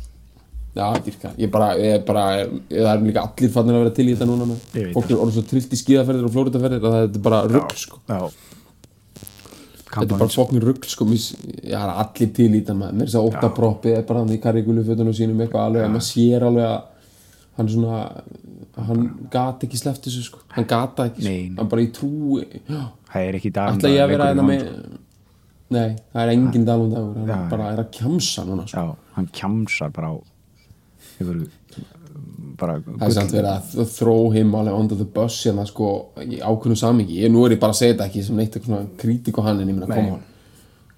Já, 0.73 0.87
dýrka, 1.05 1.35
ég 1.37 1.51
bara, 1.53 1.67
ég 1.77 2.05
bara 2.09 2.23
það 2.71 2.87
er 2.95 3.03
líka 3.05 3.27
allir 3.27 3.51
fannir 3.53 3.77
að 3.77 3.83
vera 3.83 3.91
til 3.99 4.07
í 4.09 4.15
þetta 4.15 4.29
núna 4.31 4.55
fólk 4.95 5.11
er 5.13 5.19
orðið 5.21 5.35
svo 5.37 5.43
trillt 5.51 5.75
í 5.77 5.81
skíðaferðir 5.83 6.29
og 6.29 6.33
flóriðaferðir 6.33 6.87
að 6.89 6.95
þetta 6.97 7.19
er 7.21 7.25
bara 7.27 7.41
rugl 7.51 7.77
sko. 7.77 7.99
Já. 8.09 8.23
Þetta 9.93 10.07
er 10.07 10.15
bara 10.15 10.29
fokkin 10.33 10.63
rugl 10.65 10.89
sko, 10.89 11.05
mis, 11.11 11.27
já, 11.61 11.77
það 11.77 11.85
er 11.85 11.93
allir 12.07 12.31
til 12.39 12.47
í 12.49 12.55
þetta 12.63 12.77
maður, 12.79 12.97
mér 12.97 13.05
er 13.05 13.11
þess 13.13 13.19
að 13.21 13.29
óta 13.29 13.51
proppi 13.59 13.93
er 13.93 14.07
bara 14.09 14.23
hann 14.23 14.33
í 14.33 14.41
karrikulu 14.41 14.87
fötunum 14.89 15.17
sínum 15.19 15.45
eitthvað 15.45 15.67
alveg, 15.69 15.85
að 15.85 15.93
maður 15.99 16.07
sér 16.09 16.47
alveg 16.49 16.71
að 16.71 16.81
hann 17.59 17.69
svona, 17.75 18.01
hann 18.89 19.05
gat 19.37 19.67
ekki 19.69 19.83
sleppt 19.83 20.09
þessu 20.09 20.25
sko, 20.31 20.41
hann 20.57 20.69
gata 20.73 21.11
ekki 21.11 21.27
Nei. 21.27 21.37
sko. 21.51 21.59
hann 21.61 21.71
bara 21.77 21.85
í 21.85 21.91
trú, 21.93 22.41
já 22.41 22.83
Það 23.13 23.29
er 23.29 23.37
ekki 23.37 23.51
í 23.53 23.57
dag 23.61 23.75
ætla 23.77 23.91
ég 23.93 24.01
að 24.07 24.13
vera 24.15 24.31
leikurinn 24.33 24.49
hérna 24.49 24.49
með 24.49 24.99
nei, 25.77 25.91
það 26.15 26.23
er 26.23 26.33
engin 26.39 26.65
dalum 26.65 26.93
dagur 26.97 27.29
hann 27.29 27.49
bara 27.53 27.67
er 27.75 27.83
að 27.85 27.91
kjamsa 27.99 28.47
núna 28.49 28.65
sko. 28.65 28.81
Já, 28.81 29.13
hann 29.19 29.29
kjamsar 29.37 29.93
bara 29.93 30.15
á 30.17 30.32
yfir 31.21 31.45
bara 32.61 32.79
það 32.85 33.07
er 33.07 33.15
samt 33.17 33.33
verið 33.35 33.53
að 33.53 33.95
þró 33.97 34.17
heim 34.35 34.53
alveg 34.59 34.77
under 34.79 35.01
the 35.01 35.07
bus 35.17 35.39
hérna 35.47 35.65
sko 35.69 35.89
í 36.23 36.41
ákveðnu 36.41 36.77
samingi, 36.79 37.23
ég, 37.23 37.33
nú 37.33 37.47
er 37.47 37.57
ég 37.57 37.63
bara 37.63 37.75
að 37.75 37.81
segja 37.81 37.97
þetta 37.97 38.11
ekki 38.11 38.27
sem 38.27 38.39
neitt 38.39 38.59
eitthvað 38.59 38.93
kritík 39.01 39.41
á 39.41 39.47
hann 39.49 39.63
en 39.63 39.73
ég 39.73 39.79
meina 39.79 39.89
koma 39.89 40.19
hann 40.19 40.29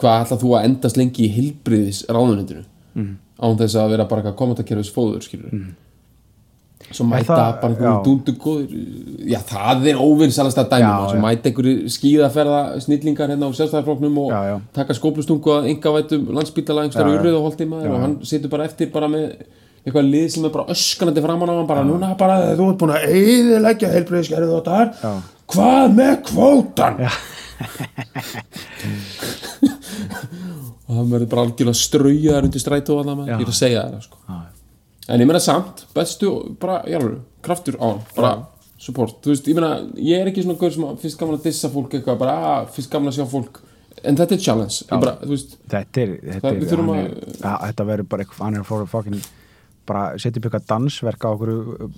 hvað 0.00 0.24
ætla 0.24 0.40
þú 0.42 0.56
að 0.58 0.68
endast 0.70 0.98
lengi 1.00 1.28
í 1.28 1.32
heilbriðis 1.36 2.02
ráðunendinu 2.10 2.66
mm. 2.98 3.14
án 3.46 3.56
þess 3.62 3.80
að 3.80 3.94
vera 3.94 4.10
bara 4.10 4.22
eitthvað 4.22 4.38
kommentakerfis 4.42 4.92
fóður 4.94 5.24
skilur 5.24 5.54
mm. 5.54 5.66
svo 6.90 7.06
mæta 7.08 7.28
það- 7.30 7.58
bara 7.62 7.70
einhverjum 7.70 8.04
dúndu 8.08 8.36
góður 8.44 8.76
já 9.30 9.38
það 9.52 9.90
er 9.92 10.00
að 10.00 10.86
maður, 10.88 11.10
svo 11.12 11.20
já. 11.20 11.24
mæta 11.28 11.50
einhverju 11.50 11.92
skíðaferða 11.96 12.62
snillingar 12.84 13.34
hérna 13.34 13.48
á 13.48 13.56
sjálfstæðarfloknum 13.56 14.22
og 14.24 14.32
Já, 14.34 14.40
já. 14.50 14.56
taka 14.80 14.98
skóplustungu 14.98 15.54
að 15.54 15.70
engavætum 15.72 16.32
landsbítala 16.34 16.88
einhverju 16.88 17.20
urrið 17.20 17.38
og 17.38 17.68
maður 17.70 17.94
og 17.94 18.02
hann 18.08 18.18
situr 18.26 18.52
bara 18.52 18.66
eftir 18.68 18.90
bara 18.92 19.08
með 19.08 19.30
eitthvað 19.84 20.08
lið 20.10 20.28
sem 20.32 20.44
er 20.48 20.52
bara 20.54 20.72
öskanandi 20.74 21.22
framan 21.24 21.50
á 21.52 21.54
hann 21.58 21.68
bara 21.68 21.84
núna 21.84 22.12
bara 22.20 22.36
þú 22.56 22.68
ert 22.72 22.80
búin 22.80 22.94
að 22.96 23.06
eyðileggja 23.12 23.90
heilbreyðiskerfið 23.94 24.54
og 24.56 24.64
þar 24.68 24.86
Já. 25.02 25.12
hvað 25.54 25.84
með 25.98 26.14
kvótan 26.30 26.96
og 30.84 30.96
hann 30.98 31.10
verður 31.12 31.28
bara 31.32 31.44
algjörlega 31.46 31.78
straujaðar 31.80 32.48
undir 32.48 32.62
strætó 32.62 32.96
að 33.00 33.06
það 33.10 33.28
Já. 33.28 33.34
ég 33.34 33.44
er 33.46 33.52
að 33.52 33.58
segja 33.60 33.84
það 33.92 34.02
sko. 34.08 34.16
en 35.14 35.20
ég 35.24 35.28
meina 35.30 35.42
samt, 35.44 35.84
bestu 35.96 36.32
bara, 36.60 36.80
alveg, 36.88 37.20
kraftur 37.44 37.76
á 37.80 37.86
hann 37.86 38.02
bara 38.16 38.32
support, 38.84 39.14
þú 39.24 39.32
veist, 39.32 39.46
ég 39.48 39.56
meina 39.56 39.70
ég 40.00 40.20
er 40.24 40.28
ekki 40.32 40.42
svona 40.44 40.58
gaur 40.60 40.72
sem 40.74 40.84
að 40.88 40.98
finnst 41.04 41.20
gaman 41.20 41.38
að 41.38 41.46
dissa 41.48 41.70
fólk 41.72 41.94
eitthvað 41.96 42.18
bara, 42.20 42.34
að, 42.56 42.66
finnst 42.74 42.90
gaman 42.92 43.08
að 43.12 43.16
sjá 43.20 43.26
fólk. 43.30 43.54
En 44.04 44.18
þetta 44.18 44.34
er 44.36 44.42
challenge, 44.44 44.76
ég 44.84 45.00
bara, 45.00 45.14
þú 45.22 45.30
veist 45.30 45.54
Þetta 45.72 46.02
er, 46.02 46.10
þetta, 46.26 46.40
Það- 46.42 46.50
er, 46.50 46.58
að- 46.84 47.54
er 47.54 47.70
þetta 47.70 47.86
verður 47.88 48.08
bara 48.12 48.26
eitthvað 48.26 48.44
hann 48.44 48.58
er 48.58 48.66
fór 48.68 48.82
fokkin 48.90 49.22
bara 49.88 50.04
setja 50.18 50.40
upp 50.40 50.46
eitthvað 50.48 50.68
dansverk 50.70 51.24
á 51.26 51.28
okkur 51.34 51.50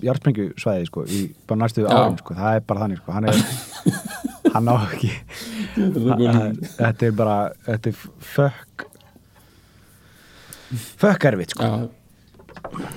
hjartsprengu 0.03 0.49
svæði 0.59 0.89
sko, 0.89 1.05
í 1.07 1.21
bara 1.47 1.61
næstu 1.63 1.85
Já. 1.85 1.91
árum 1.93 2.17
sko, 2.19 2.35
það 2.37 2.57
er 2.59 2.65
bara 2.67 2.83
þannig 2.85 3.01
sko, 3.01 3.15
hann 3.15 3.29
er 3.29 3.37
hann 4.57 4.67
á 4.71 4.75
ekki 4.87 5.11
þetta 6.77 7.07
er 7.11 7.15
bara 7.23 7.37
þetta 7.67 7.93
er 7.93 8.03
fökk 8.33 8.85
fökk 10.99 11.25
erfitt 11.31 11.53
sko 11.55 11.63
já, 11.63 11.87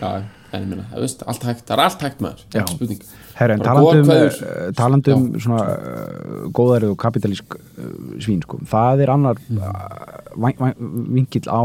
já, 0.00 0.10
en 0.50 0.64
ég 0.64 0.68
meina, 0.72 0.84
það 0.90 1.04
veist, 1.04 1.20
allt 1.30 1.44
hægt 1.46 1.66
það 1.68 1.76
er 1.76 1.82
allt 1.84 2.00
hægt 2.06 2.22
maður, 2.24 2.46
Já. 2.54 2.64
spurning 2.72 3.02
Bara 3.40 3.56
talandum, 3.64 4.02
kveðjur. 4.04 4.34
uh, 4.44 4.72
talandum 4.76 5.22
svona 5.40 5.60
uh, 5.72 6.40
góðærið 6.58 6.90
og 6.92 6.98
kapitalísk 7.00 7.54
uh, 7.56 7.92
svín, 8.20 8.42
sko. 8.44 8.58
það 8.68 9.04
er 9.06 9.12
annar 9.14 9.38
Mm. 9.50 9.62
uh, 9.62 10.74
vingill 11.14 11.46
á 11.48 11.62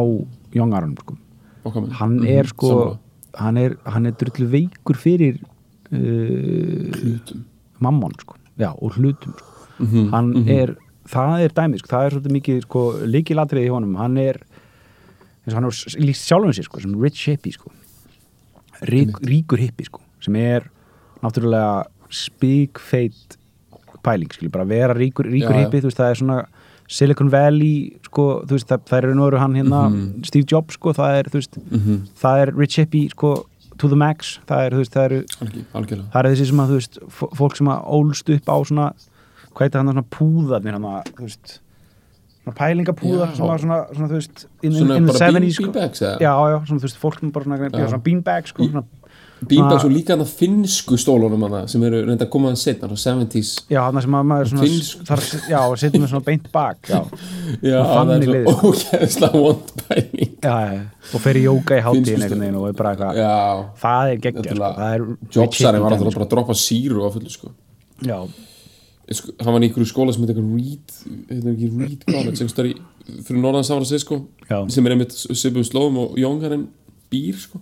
Jóngaranum, 0.56 0.96
sko. 1.02 1.18
okkar 1.68 1.84
með 1.88 1.98
hann 2.00 2.16
er 2.32 2.48
sko 2.54 2.70
hann 3.40 3.60
er, 3.62 3.78
hann 3.90 4.08
er 4.10 4.16
drullu 4.20 4.48
veikur 4.52 4.98
fyrir 5.00 5.40
uh, 5.92 7.20
mammon, 7.84 8.16
sko, 8.22 8.38
já, 8.60 8.72
og 8.74 8.98
hlutum 9.00 9.36
sko. 9.38 9.52
Mhm, 9.84 10.04
hann 10.14 10.50
er, 10.50 10.76
það 11.12 11.46
er 11.46 11.56
dæmið, 11.56 11.82
sko, 11.84 11.92
það 11.92 12.06
er 12.06 12.16
svolítið 12.16 12.36
mikið, 12.38 12.62
sko, 12.68 12.84
líkilatriði 13.16 13.70
í 13.70 13.74
honum, 13.74 13.98
hann 14.00 14.20
er 14.22 14.40
hann 15.52 15.68
er 15.68 15.82
líkt 16.02 16.22
sjálfum 16.22 16.54
sér, 16.56 16.66
sko, 16.66 16.82
sem 16.82 16.96
rich 17.02 17.26
hippie, 17.30 17.54
sko. 17.54 17.74
Rík, 18.90 19.20
ríkur 19.24 19.62
hippie, 19.62 19.88
sko, 19.88 20.02
sem 20.24 20.38
er 20.40 20.66
náttúrulega 21.22 21.86
spíkfeit 22.14 23.38
pæling, 24.06 24.32
skilji, 24.34 24.52
bara 24.54 24.68
vera 24.70 24.96
ríkur, 24.98 25.28
ríkur 25.30 25.56
Já, 25.56 25.66
hippie, 25.66 25.82
þú 25.82 25.90
veist, 25.90 26.00
það 26.00 26.12
er 26.12 26.20
svona 26.22 26.38
Silicon 26.88 27.30
Valley, 27.32 27.98
sko, 28.06 28.44
veist, 28.46 28.68
það, 28.70 28.84
það 28.86 28.98
er 29.04 29.14
nú 29.18 29.28
eru 29.28 29.38
hann 29.42 29.56
hérna, 29.58 29.90
Mhm. 29.90 30.26
Steve 30.26 30.46
Jobs, 30.52 30.74
sko, 30.78 30.94
það 30.94 31.20
er, 31.20 31.30
veist, 31.34 31.58
það 32.22 32.42
er 32.44 32.52
rich 32.56 32.76
hippie, 32.78 33.10
sko, 33.10 33.46
to 33.78 33.88
the 33.90 33.96
max, 33.96 34.40
það 34.48 34.66
er, 34.68 34.76
veist, 34.78 34.94
það 34.94 35.06
eru 35.10 35.24
Algjör- 35.42 35.66
algjörlega 35.74 36.12
það 36.14 36.26
er 36.26 36.30
þessi 36.36 36.46
sem 36.46 36.60
að, 36.60 37.00
fólk 37.36 37.56
sem 37.58 37.68
að 37.68 37.86
ólst 37.98 38.30
upp 38.36 38.46
á 38.46 38.58
svona, 38.64 38.94
hvað 39.56 39.66
heitir 39.66 39.80
hann 39.82 39.90
svona 39.94 40.06
púðarnir 40.12 40.74
hann 40.78 40.84
að, 40.86 41.04
þú 41.16 41.22
veist 41.26 41.60
svona 42.46 42.56
pælingapúðar 42.60 43.36
sem 43.36 43.46
að 43.50 43.60
svona, 43.66 43.80
svona, 43.96 44.08
þú 44.08 44.20
veist 44.20 44.46
in, 44.62 44.72
Svona 44.72 44.96
in 44.98 45.06
the 45.08 45.14
bara 45.14 45.32
bean- 45.32 45.42
70s, 45.42 45.56
sko. 45.56 46.20
já, 46.22 46.32
já, 46.54 46.58
svona, 46.66 46.80
þú 46.80 46.86
veist, 46.86 46.98
fólk 47.02 47.20
sem 47.20 47.32
bara 47.32 47.46
svona, 47.46 47.58
Já. 47.72 47.88
svona 47.90 48.04
beanbag, 48.04 48.48
sko, 48.48 48.64
svona, 48.70 48.84
Ah. 49.46 49.86
og 49.86 49.92
líka 49.94 50.14
hann 50.16 50.24
að 50.24 50.32
finnsku 50.40 50.98
stólunum 51.00 51.44
hana, 51.46 51.62
sem 51.72 51.84
eru 51.86 52.02
reynda 52.08 52.26
að 52.26 52.32
koma 52.34 52.50
hann 52.52 52.58
setna 52.60 52.90
á 52.90 52.98
70s 52.98 53.52
já, 53.72 53.80
hann 53.84 54.02
sem 54.02 54.16
að 54.18 54.26
maður 54.32 54.52
svona, 54.52 54.70
þar, 55.10 55.24
já, 55.52 55.60
setjum 55.84 56.06
með 56.06 56.12
svona 56.14 56.26
beint 56.30 56.50
bak, 56.56 56.90
já, 56.90 57.02
Já, 57.72 57.78
það 57.82 57.86
er 57.86 57.92
þannig 57.96 58.26
svo 58.26 58.36
liðið. 58.36 58.64
ógeðslega 58.70 59.44
vond 59.46 59.76
pæling 59.84 60.34
já, 60.42 60.56
já, 60.66 60.82
og 61.14 61.24
fer 61.28 61.40
í 61.40 61.46
jóka 61.46 61.78
í 61.78 61.84
einhvern 61.86 62.44
veginn 62.46 62.60
og 62.62 62.68
er 62.72 62.80
bara 62.80 62.96
eitthvað, 62.96 63.22
það 63.84 64.12
er 64.16 64.26
geggja, 64.26 64.58
sko, 64.58 65.40
Jobsarinn 65.40 65.86
var 65.86 65.96
alltaf 65.98 66.18
bara 66.20 66.28
að 66.28 66.34
droppa 66.36 66.58
síru 66.60 67.06
á 67.06 67.10
fullu 67.14 67.32
sko. 67.34 67.54
já, 68.06 68.18
hann 69.46 69.54
var 69.54 69.62
í 69.62 69.70
einhverju 69.70 69.92
skóla 69.92 70.16
sem 70.16 70.26
heit 70.26 70.34
eitthvað 70.34 70.56
Reed, 70.58 70.98
heitir 71.30 71.52
ekki 71.54 71.72
Reed 71.78 72.06
College 72.10 72.40
sem 72.42 72.50
stóð 72.50 72.72
í 72.72 72.76
fyrir 73.22 73.38
norðan 73.44 73.68
San 73.68 73.78
Francisco 73.78 74.24
sem 74.74 74.88
er 74.90 74.96
einmitt 74.96 75.14
svipuðum 75.14 75.68
slóðum 75.68 76.00
og 76.02 76.16
Jóngarinn 76.18 76.66
býr 77.14 77.38
sko. 77.38 77.60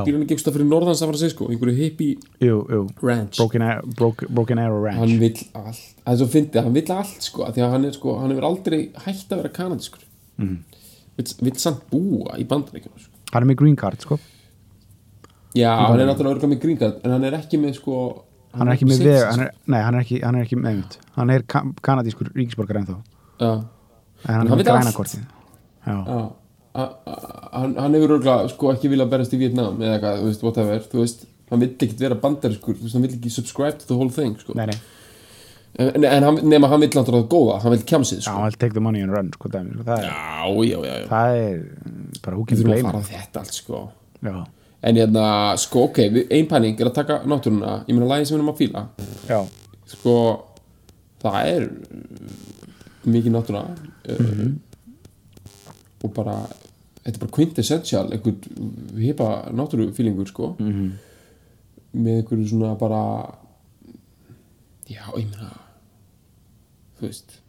Hann 0.00 0.24
ekki 0.24 0.36
eitthvað 0.36 0.56
fyrir 0.56 0.68
norðan 0.68 0.98
San 0.98 1.10
Francisco 1.10 1.48
einhverju 1.50 1.76
hippie 1.78 2.18
jú, 2.42 2.58
jú. 2.70 2.82
ranch. 3.02 3.38
Broken, 3.38 3.62
Arrow- 3.62 3.94
Broke, 3.98 4.28
Broken 4.28 4.58
Arrow 4.62 4.82
Ranch. 4.84 5.00
Hann 5.00 5.16
vill 5.20 5.40
allt. 5.54 5.80
Það 6.04 6.12
er 6.12 6.20
svo 6.20 6.28
fyndið, 6.34 6.60
hann 6.66 6.76
vill 6.78 6.92
allt 6.94 7.28
sko, 7.28 7.48
því 7.48 7.64
að 7.64 7.74
hann 7.76 7.88
er 7.88 7.96
sko, 7.96 8.18
hann 8.20 8.34
hefur 8.34 8.48
aldrei 8.50 8.78
hægt 9.06 9.32
að 9.32 9.42
vera 9.42 9.52
kanadiskur 9.58 10.04
mm. 10.38 10.58
vill 11.46 11.56
samt 11.62 11.82
búa 11.90 12.38
í 12.40 12.46
bandaríkjum 12.50 12.94
sko. 12.98 13.10
hann 13.32 13.42
er 13.42 13.50
með 13.52 13.60
green 13.62 13.76
card, 13.80 14.04
sko. 14.04 14.20
Já, 15.54 15.70
hann 15.70 16.00
er 16.00 16.08
náttúrulega 16.10 16.34
örgulega 16.34 16.52
með 16.54 16.62
grínkart 16.64 17.04
en 17.04 17.14
hann 17.14 17.26
er 17.28 17.36
ekki 17.38 17.60
með 17.62 17.76
sko 17.78 17.98
hann 18.54 18.68
er 18.70 18.74
ekki 18.74 18.88
með 18.90 19.02
sko. 19.04 19.18
hann 19.30 19.44
er, 19.46 19.52
nei, 19.70 19.80
hann 19.80 19.94
er 19.94 20.06
ekki, 20.06 20.22
hann 20.24 20.38
er 20.38 20.46
ekki 20.48 20.58
með 20.58 20.72
einmitt. 20.72 20.96
hann 21.14 21.30
er 21.30 21.44
ka 21.46 21.62
kanadískur 21.86 22.32
ríkisborgar 22.34 22.80
ennþá. 22.82 22.96
Já, 23.38 23.52
en 23.52 24.30
hann 24.30 24.40
hann 24.40 24.48
er 24.48 24.50
með 24.50 24.64
veit 24.64 24.72
græna 24.72 24.90
allt. 24.90 24.98
kortið. 24.98 25.28
Já, 25.84 25.94
já 25.94 26.22
hann, 26.74 27.76
hann 27.78 27.94
hefur 27.94 28.16
örgulega 28.18 28.48
sko 28.50 28.72
ekki 28.74 28.90
viljað 28.92 29.12
berast 29.12 29.34
í 29.36 29.38
Vietnam 29.40 29.76
eða 29.82 29.94
eitthvað, 29.98 30.18
þú 30.22 30.30
veist, 30.30 30.42
whatever 30.46 30.82
þú 30.90 31.02
veist, 31.04 31.26
hann 31.52 31.62
vill 31.62 31.70
ekkert 31.76 32.00
vera 32.02 32.18
bandariskur 32.24 32.74
þú 32.78 32.86
veist, 32.88 32.96
hann 32.98 33.04
vill 33.06 33.14
ekki 33.18 33.30
subscribe 33.30 33.78
to 33.78 33.86
the 33.90 33.94
whole 33.98 34.10
thing 34.10 34.34
sko. 34.40 34.56
nei, 34.58 34.66
nei, 34.72 34.78
en, 35.84 36.04
en 36.08 36.26
hann, 36.28 36.40
nema 36.50 36.70
hann 36.72 36.82
vill 36.82 36.90
náttúrulega 36.96 37.28
góða, 37.30 37.60
hann 37.62 37.74
vill 37.76 37.86
kjamsið 37.92 38.18
já, 38.20 38.26
sko. 38.26 38.34
hann 38.40 38.48
vil 38.50 38.58
take 38.64 38.74
the 38.74 38.82
money 38.82 39.04
and 39.06 39.14
run 39.14 39.30
sko, 39.36 39.52
dæmi, 39.54 39.76
sko. 39.78 39.86
það, 39.90 40.02
er, 40.02 40.10
já, 40.10 40.66
já, 40.72 40.78
já, 40.88 40.98
já. 41.04 41.06
það 41.12 41.38
er 41.44 41.56
mm, 41.62 42.04
bara 42.26 42.40
við 42.40 42.48
can 42.50 42.62
þurfum 42.62 42.74
að 42.74 42.88
fara 42.90 43.04
þetta 43.12 43.44
allt 43.44 43.58
sko. 43.60 43.82
já, 44.28 44.36
en 44.84 44.98
hérna, 45.00 45.26
sko, 45.62 45.84
ok, 45.90 46.02
við- 46.18 46.34
ein 46.40 46.50
pæling 46.50 46.80
er 46.82 46.90
að 46.90 46.96
taka 46.98 47.20
náttúruna, 47.30 47.76
ég 47.88 47.94
meina 47.96 48.10
lagið 48.10 48.28
sem 48.32 48.36
við 48.36 48.40
erum 48.42 48.52
að 48.54 48.60
fíla 48.64 48.86
já, 49.30 49.38
sko, 49.94 50.16
það 51.24 51.52
er 51.54 51.68
mikið 53.04 53.34
náttúra 53.34 53.62
uh, 53.68 54.44
og 56.04 56.12
bara 56.16 56.36
þetta 57.04 57.14
er 57.14 57.22
bara 57.22 57.36
quintessential 57.36 58.12
einhver 58.12 58.34
hipa 59.00 59.30
náttúrufílingur 59.52 60.28
sko. 60.28 60.54
-hmm. 60.58 60.90
með 61.94 62.20
einhverju 62.20 62.48
svona 62.48 62.74
bara 62.78 63.00
já, 64.88 65.04
ég 65.16 65.26
meina 65.30 65.50
þú 66.98 67.08
veist 67.08 67.40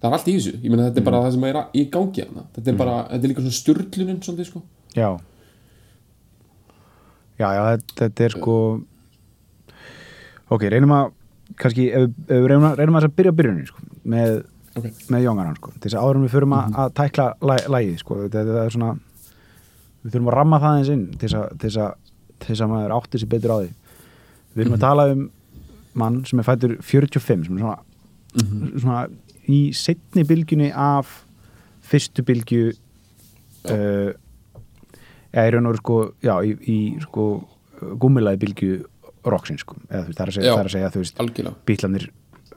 það 0.00 0.10
er 0.10 0.16
allt 0.18 0.28
í 0.28 0.34
þessu, 0.36 0.54
ég 0.60 0.70
meina 0.70 0.88
þetta 0.88 1.00
er 1.00 1.04
bara 1.04 1.20
það 1.24 1.34
sem 1.34 1.44
er 1.48 1.60
í 1.72 1.84
gangi 1.92 2.24
hana, 2.26 2.42
þetta 2.54 2.70
er 2.70 2.76
bara, 2.76 2.96
þetta 3.08 3.24
er 3.24 3.30
líka 3.32 3.44
svona 3.44 3.58
styrlunin 3.58 4.18
svolítið 4.20 4.48
sko. 4.50 4.62
Já. 4.94 5.08
Já, 7.40 7.48
já, 7.56 7.62
þetta, 7.70 7.94
þetta 8.02 8.24
er 8.24 8.34
sko 8.36 8.56
ok, 10.52 10.66
reynum 10.74 10.92
að 10.92 11.06
kannski, 11.60 11.86
ef, 11.88 12.10
ef 12.28 12.48
reynum 12.50 12.68
að, 12.68 12.76
reynum 12.82 12.98
að 13.00 13.08
byrja 13.16 13.32
á 13.32 13.38
byrjunin 13.40 13.70
sko, 13.70 13.86
með 14.12 14.36
ok, 14.78 14.86
með 15.14 15.26
Jóngaran 15.26 15.58
sko, 15.58 15.72
þess 15.82 15.96
að 15.96 16.04
áður 16.04 16.18
en 16.20 16.26
við 16.26 16.34
förum 16.34 16.56
að, 16.58 16.78
að 16.82 16.94
tækla 17.00 17.26
læ, 17.50 17.54
lægið 17.74 17.98
sko, 18.02 18.18
er 18.26 18.74
svona 18.74 18.92
við 20.04 20.12
þurfum 20.12 20.30
að 20.30 20.36
ramma 20.38 20.60
það 20.62 20.78
eins 20.80 20.92
inn 20.94 21.04
til 21.20 21.30
þess 21.30 21.80
að, 21.80 22.68
maður 22.70 22.96
átti 22.98 23.20
sér 23.22 23.32
betur 23.32 23.54
á 23.54 23.58
því. 23.62 23.70
Við 24.54 24.64
erum 24.64 24.76
að 24.76 24.84
tala 24.84 25.06
um 25.14 25.22
mann 25.94 26.20
sem 26.28 26.40
er 26.42 26.46
fættur 26.46 26.74
45 26.82 27.46
sem 27.46 27.56
er 27.56 27.62
svona, 27.62 27.78
svona 28.82 29.04
í 29.50 29.60
setni 29.76 30.24
bylgjunni 30.26 30.70
af 30.74 31.20
fyrstu 31.84 32.24
bylgju 32.26 32.72
uh, 33.70 34.10
eða 35.34 35.46
í 35.48 35.54
raun 35.54 35.70
og 35.70 35.78
sko 35.80 35.98
já, 36.24 36.34
í, 36.46 36.54
í 36.70 36.78
sko 37.04 37.28
gúmilaði 38.00 38.40
bylgju 38.44 38.76
rocksinn 39.30 39.58
sko, 39.60 39.76
eða 39.88 40.04
þú 40.04 40.08
veist, 40.10 40.18
það 40.18 40.24
er 40.24 40.30
að 40.30 40.36
segja, 40.36 40.46
Já. 40.48 40.52
það 40.54 40.62
er 40.62 40.68
að 40.68 40.74
segja 40.74 40.92
þú 40.94 41.02
veist, 41.02 41.20
bílarnir 41.68 42.06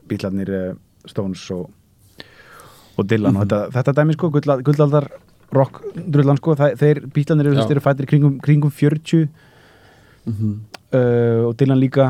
bílarnir 0.07 0.53
uh, 0.55 0.69
Stones 1.07 1.43
og, 1.55 1.69
og 2.97 3.07
Dylan 3.09 3.35
og 3.37 3.43
þetta, 3.45 3.59
þetta 3.75 3.93
dæmi 4.01 4.13
sko, 4.17 4.29
gulla- 4.33 4.61
gullaldar 4.65 5.07
rock 5.53 5.81
drullan 5.95 6.37
sko, 6.37 6.55
þeir 6.55 7.03
bílarnir 7.13 7.47
eru, 7.53 7.79
fættir 7.83 8.05
kringum, 8.09 8.39
kringum 8.43 8.71
40 8.71 9.27
Mhm. 10.27 10.59
uh, 10.93 11.47
og 11.47 11.53
Dylan 11.59 11.79
líka 11.79 12.09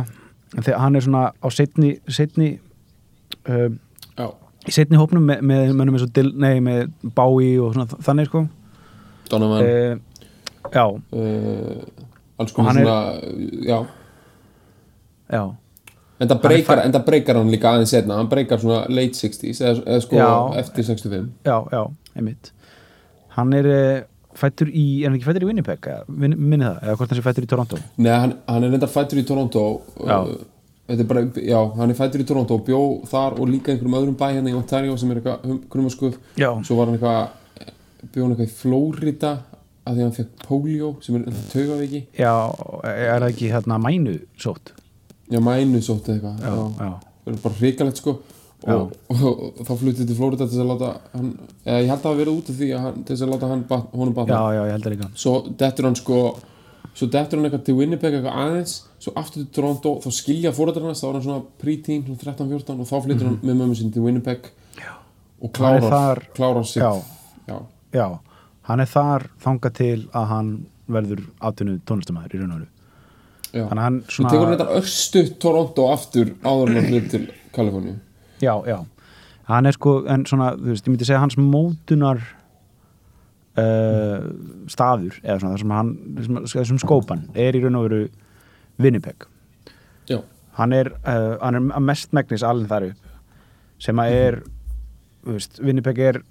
en 0.58 0.64
þegar 0.64 0.80
hann 0.80 0.96
er 0.96 1.02
svona 1.06 1.32
á 1.38 1.48
setni 1.54 2.00
setni 2.10 2.60
uh, 3.50 3.70
í 4.68 4.72
setni 4.74 4.98
hópnum 4.98 5.22
með, 5.24 5.42
með 5.46 5.70
mönnum 5.78 5.96
eins 5.96 6.04
og 6.08 6.14
Dylan, 6.16 6.34
nei, 6.42 6.60
með 6.60 6.90
Bowie 7.16 7.60
og 7.62 7.74
svona 7.76 7.86
þannig 8.04 8.26
sko. 8.28 8.42
Donovan. 9.30 9.62
Uh, 9.64 9.98
já, 10.74 10.84
uh, 11.14 12.40
alls 12.40 12.52
konar 12.52 12.74
svona 12.74 12.98
já, 13.64 13.78
já 15.32 15.44
en 16.20 16.30
það 16.32 16.42
breykar, 16.44 16.82
en 16.86 16.94
það 16.96 17.06
breykar 17.12 17.38
hann 17.40 17.52
líka 17.54 17.72
aðeins 17.76 17.92
setna 17.94 18.18
hann 18.20 18.30
breykar 18.32 18.62
svona 18.62 18.84
late 18.90 19.18
60s 19.20 19.62
eða, 19.62 19.82
eða 19.86 20.04
sko 20.06 20.18
Já. 20.20 20.30
eftir 20.64 20.88
65 20.88 21.32
já, 21.46 21.58
já, 21.72 21.82
einmitt. 22.18 22.52
Hann 23.38 23.54
er 23.54 23.68
uh, 23.70 24.02
fættur 24.38 24.70
í, 24.74 24.86
er 25.04 25.10
hann 25.12 25.18
ekki 25.20 25.28
fættur 25.30 25.46
í 25.46 25.50
Winnipeg? 25.52 25.90
Minni 26.10 26.64
það, 26.66 26.78
eða 26.84 26.96
hvort 27.00 27.14
hann 27.14 27.20
sé 27.22 27.26
fættur 27.26 27.46
í 27.46 27.50
Toronto? 27.52 27.82
Nei, 28.02 28.14
hann, 28.14 28.34
hann 28.50 28.66
er 28.66 28.74
reyndar 28.74 28.90
fættur 28.94 29.22
í 29.22 29.26
Toronto 29.30 29.66
Já. 30.02 30.18
uh, 30.24 30.46
þetta 30.88 31.04
er 31.04 31.10
bara, 31.12 31.24
já, 31.44 31.60
hann 31.78 31.92
er 31.94 32.00
fættur 32.00 32.24
í 32.24 32.28
Toronto 32.30 32.58
og 32.58 32.66
bjó 32.70 32.82
þar 33.12 33.38
og 33.42 33.50
líka 33.52 33.74
einhverjum 33.76 33.98
öðrum 34.00 34.18
bæ 34.18 34.28
hérna 34.32 34.54
í 34.54 34.58
Ontario 34.58 34.96
sem 34.98 35.12
er 35.14 35.20
eitthvað 35.22 35.58
grumaskuð 35.74 36.18
Já. 36.40 36.50
svo 36.66 36.78
var 36.80 36.90
hann 36.90 36.98
eitthvað 36.98 38.10
bjó 38.14 38.24
hann 38.24 38.34
eitthvað 38.38 38.48
í 38.48 38.56
Flórida 38.62 39.32
að 39.88 39.98
því 40.00 40.04
hann 40.06 40.16
fekk 40.18 40.42
polio 40.48 40.90
sem 41.04 41.16
er 41.20 41.28
taugaviki 41.52 42.02
já, 42.20 42.34
er 42.88 43.22
það 43.22 43.28
ekki 43.30 43.52
hérna 43.54 43.78
mænu 43.84 44.18
sótt 44.40 44.74
já, 45.32 45.40
mænu 45.40 45.82
sótt 45.84 46.10
eitthvað. 46.10 46.42
Það 46.42 47.34
er 47.34 47.40
bara 47.44 47.56
hrikalegt 47.62 47.98
sko. 48.02 48.18
Og, 48.68 48.92
og, 49.14 49.20
og, 49.22 49.60
þá 49.68 49.74
flutið 49.78 50.08
til 50.10 50.16
Flórida 50.18 50.48
til 50.50 50.60
að 50.64 50.70
láta 50.72 50.88
hann, 51.14 51.28
eða 51.64 51.82
ég 51.84 51.90
held 51.92 52.00
að 52.00 52.02
það 52.02 52.10
hafa 52.10 52.20
verið 52.22 52.38
út 52.40 52.48
af 52.50 52.56
því 52.58 52.70
að 52.74 52.80
hann, 52.88 53.04
til 53.06 53.16
að 53.22 53.30
láta 53.34 53.50
hann 53.52 53.64
bat, 53.70 53.84
honum 53.94 54.14
batna. 54.18 54.34
Já, 54.34 54.56
já, 54.58 54.62
ég 54.66 54.72
held 54.74 54.86
það 54.88 54.94
líka. 54.96 55.10
Svo 55.24 55.34
dettur 55.62 55.86
hann 55.88 55.98
sko 56.00 56.22
svo 56.98 57.08
dettur 57.14 57.38
hann 57.38 57.46
eitthvað 57.46 57.66
til 57.68 57.76
Winnipeg 57.78 58.16
eitthvað 58.18 58.40
aðeins 58.42 58.74
svo 58.98 59.14
aftur 59.22 59.44
til 59.44 59.52
Toronto, 59.54 59.92
þá 60.02 60.10
skilja 60.18 60.52
fóröldarna 60.58 60.96
þá 60.98 61.04
er 61.12 61.14
hann 61.20 61.26
svona 61.28 61.44
pre-teen, 61.62 62.02
svona 62.08 62.24
13-14 62.24 62.82
og 62.82 62.90
þá 62.90 62.96
flyttur 63.06 63.30
hann 63.30 63.38
með 63.46 63.60
mömmu 63.62 63.76
sinni 63.78 63.94
til 63.94 64.02
Winnipeg 64.08 64.50
já. 64.82 64.90
og 65.38 65.50
Mhm. 65.52 65.54
Klárar, 65.60 65.86
þar- 65.94 66.24
klárar 66.34 66.66
sig 66.66 66.82
já. 66.82 67.62
já, 67.94 68.20
hann 68.64 68.80
er 68.80 68.86
þar 68.90 69.28
þangað 69.46 69.74
til 69.78 70.08
að 70.14 70.26
hann 70.34 70.50
verður 70.90 71.22
atvinnu 71.42 71.78
tónlistamæður 71.86 72.34
í 72.34 72.40
raun 72.42 72.52
og 72.52 72.60
veru. 72.60 72.68
Þannig 73.54 73.78
að 73.78 73.84
hann 73.86 74.00
svo 74.08 74.26
tekur 74.26 74.44
hann 74.44 74.46
svona, 74.46 74.58
þetta 74.58 74.78
örstu 74.82 75.24
Toronto 75.44 75.88
aftur 75.94 76.34
áður 76.44 76.74
hann 76.76 76.90
flyttur 76.90 77.12
til 77.14 77.24
Kaliforníu. 77.56 77.98
Já, 78.44 78.54
já. 78.68 78.78
Hann 79.48 79.66
er 79.66 79.78
sko, 79.78 79.94
en 80.12 80.26
svona, 80.28 80.52
þú 80.60 80.74
veist, 80.74 80.86
ég 80.86 80.94
myndi 80.94 81.08
segja 81.08 81.22
hans 81.24 81.38
mótunar 81.40 82.20
uh, 83.58 84.28
staður, 84.70 85.18
eða 85.24 85.40
svona, 85.40 85.54
það 85.54 85.64
sem 85.64 85.76
hann 85.78 85.94
þessum, 86.18 86.40
þessum 86.54 86.82
skópan, 86.84 87.26
er 87.34 87.56
í 87.56 87.64
raun 87.64 87.80
og 87.80 87.88
veru 87.88 88.02
Winnipeg. 88.84 89.28
Já, 90.12 90.20
hann 90.60 90.76
er, 90.76 90.92
uh, 91.04 91.38
hann 91.42 91.58
er 91.58 91.72
að 91.80 91.88
mest 91.88 92.14
megnis 92.16 92.46
alveg 92.46 92.70
þar 92.74 92.90
upp 92.92 93.04
sem 93.84 94.00
að 94.02 94.16
er 94.18 94.40
þú 95.24 95.36
veist, 95.36 95.60
Winnipeg 95.64 96.00
er 96.02 96.22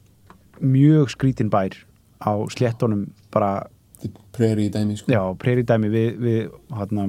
mjög 0.61 1.13
skrítin 1.13 1.51
bær 1.53 1.75
á 2.25 2.33
sléttunum 2.53 3.07
bara, 3.35 3.67
til 4.03 4.13
prairie 4.37 4.73
dæmi 4.73 4.97
sko. 4.99 5.13
Já, 5.13 5.23
prairie 5.41 5.67
dæmi 5.67 5.91
við, 5.93 6.09
við 6.21 6.41
hérna 6.77 7.09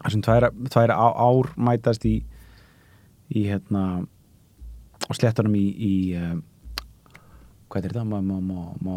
þessum 0.00 0.24
tværa, 0.24 0.50
tværa 0.72 0.96
á, 0.96 1.08
ár 1.12 1.52
mætast 1.60 2.06
í 2.08 2.20
í 3.30 3.44
hérna 3.46 3.84
á 5.06 5.10
sléttunum 5.14 5.54
í, 5.58 5.66
í 5.70 5.92
uh, 6.18 6.34
hvað 7.70 7.84
er 7.84 7.92
þetta? 7.92 8.04
Ma, 8.08 8.20
ma, 8.24 8.40
ma, 8.40 8.66
ma, 8.82 8.96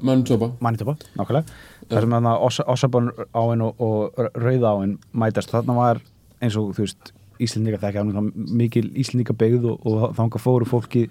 Manitoba. 0.00 0.50
Manitoba, 0.64 0.94
nákvæmlega. 1.18 1.56
Þar 1.90 2.04
sem 2.04 2.14
þarna 2.14 2.34
Ossabon 2.72 3.10
áin 3.36 3.64
og, 3.64 3.80
og 3.82 4.20
Rauða 4.38 4.74
áin 4.78 4.94
mætast. 5.12 5.50
Þarna 5.52 5.76
var 5.76 6.00
eins 6.40 6.56
og 6.56 6.70
þú 6.76 6.86
veist 6.86 7.12
Íslendinga 7.40 7.80
þekka 7.80 8.04
hann 8.04 8.30
mikil 8.34 8.86
Íslendinga 9.00 9.36
byggð 9.36 9.66
og, 9.72 9.86
og 9.88 10.14
þanga 10.16 10.40
fóru 10.40 10.68
fólki 10.68 11.06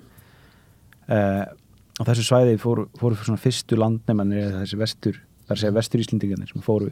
uh, 1.09 1.45
á 1.99 2.01
þessu 2.07 2.25
svæði 2.25 2.59
fóru, 2.61 2.87
fóru 2.99 3.17
svona 3.19 3.41
fyrstu 3.41 3.77
landnefnir 3.79 4.45
eða 4.45 4.61
þessi 4.63 4.79
vestur, 4.79 5.17
að 5.49 5.61
segja 5.61 5.75
vestur 5.75 6.03
Íslendingarnir 6.03 6.51
sem 6.51 6.63
fóru 6.63 6.91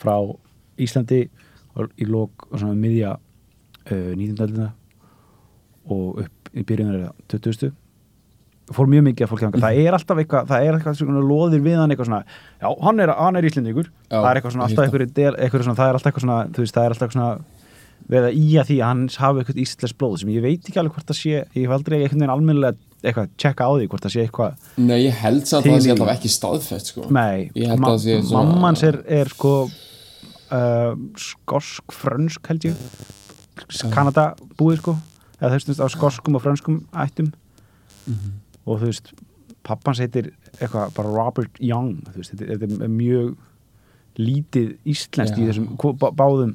frá 0.00 0.16
Íslandi 0.80 1.22
í 1.24 2.08
lók 2.08 2.46
og 2.50 2.58
svona 2.60 2.76
miðja 2.78 3.16
uh, 3.16 4.12
19. 4.14 4.36
öldina 4.44 4.68
og 5.90 6.20
upp 6.24 6.52
í 6.54 6.62
byrjunar 6.66 7.10
20. 7.32 7.72
fór 8.74 8.88
mjög 8.88 9.08
mikið 9.08 9.26
að 9.26 9.32
fólki 9.32 9.46
þangað 9.46 9.66
það 9.66 9.80
er 9.82 9.96
alltaf 9.98 10.20
eitthvað, 10.22 10.46
það 10.52 10.66
er 10.68 10.78
eitthvað 10.78 11.00
svona 11.00 11.24
loðir 11.24 11.64
við 11.64 11.80
hann 11.80 11.92
eitthvað 11.92 12.08
svona, 12.10 12.22
já, 12.60 12.68
hann 12.86 13.02
er, 13.04 13.12
hann 13.18 13.40
er 13.40 13.48
Íslendingur 13.48 13.90
Já, 13.90 14.14
það 14.14 14.30
er 14.30 14.40
eitthvað 14.40 14.56
svona 14.56 14.68
alltaf 14.68 14.86
eitthvað, 14.86 15.12
del, 15.18 15.34
eitthvað 15.34 15.66
svona, 15.66 15.78
það 15.80 15.90
er 15.90 15.98
alltaf 15.98 16.10
eitthvað 16.12 16.26
svona 16.26 16.38
þú 16.54 16.64
veist, 16.64 16.76
það 16.76 16.86
er 16.86 16.94
alltaf 16.94 17.08
eitthvað 17.08 17.18
svona 17.18 17.62
við 18.04 18.26
að 18.28 18.38
íja 18.38 18.64
því 18.68 18.78
að 18.80 18.90
hann 18.90 19.04
hafi 19.16 19.40
eitthvað 19.42 19.60
íslensk 19.64 19.98
blóð 20.00 20.16
sem 20.20 20.32
ég 20.34 20.44
veit 20.44 20.66
ekki 20.68 20.80
alveg 20.80 20.96
hvort 20.96 21.10
það 21.10 21.18
sé, 21.20 21.44
ég 21.56 21.62
hef 21.64 21.74
aldrei 21.76 21.98
einhvern 21.98 22.20
veginn 22.20 22.34
almennilega 22.34 22.93
eitthvað 23.04 23.32
tjekka 23.40 23.68
á 23.68 23.72
því 23.74 23.88
hvort 23.92 24.06
það 24.06 24.14
sé 24.14 24.24
eitthvað 24.24 24.68
Nei, 24.80 24.98
ég 25.04 25.18
held 25.22 25.48
samt 25.48 25.66
að 25.66 25.74
það 25.74 25.84
sé 25.84 25.94
alltaf 25.94 26.12
ekki 26.14 26.32
staðfest 26.32 26.92
sko. 26.92 27.08
Nei, 27.14 27.50
ma 27.78 27.94
mammans 28.34 28.84
er, 28.86 29.00
er 29.06 29.32
sko 29.32 29.54
uh, 29.68 30.94
skorsk 31.20 31.94
frönsk 31.94 32.50
held 32.52 32.68
ég. 32.70 32.86
Kanada 33.94 34.32
búið 34.58 34.82
sko. 34.82 34.96
Eða 35.40 35.54
þú 35.54 35.72
veist 35.72 35.84
á 35.84 35.88
skorskum 35.92 36.38
og 36.38 36.44
frönskum 36.44 36.82
ættum. 37.04 37.32
Mhm. 38.04 38.40
og 38.64 38.80
þú 38.80 38.88
veist 38.90 39.12
pappans 39.64 40.00
heitir 40.02 40.30
eitthvað 40.58 40.92
bara 40.96 41.12
Robert 41.12 41.58
Young 41.60 42.02
þú 42.10 42.20
veist, 42.20 42.34
þetta, 42.36 42.68
er 42.84 42.92
mjög 42.92 43.34
lítið 44.20 44.74
íslenskt 44.88 45.40
í 45.40 45.48
þessum 45.48 45.70
báðum 46.16 46.54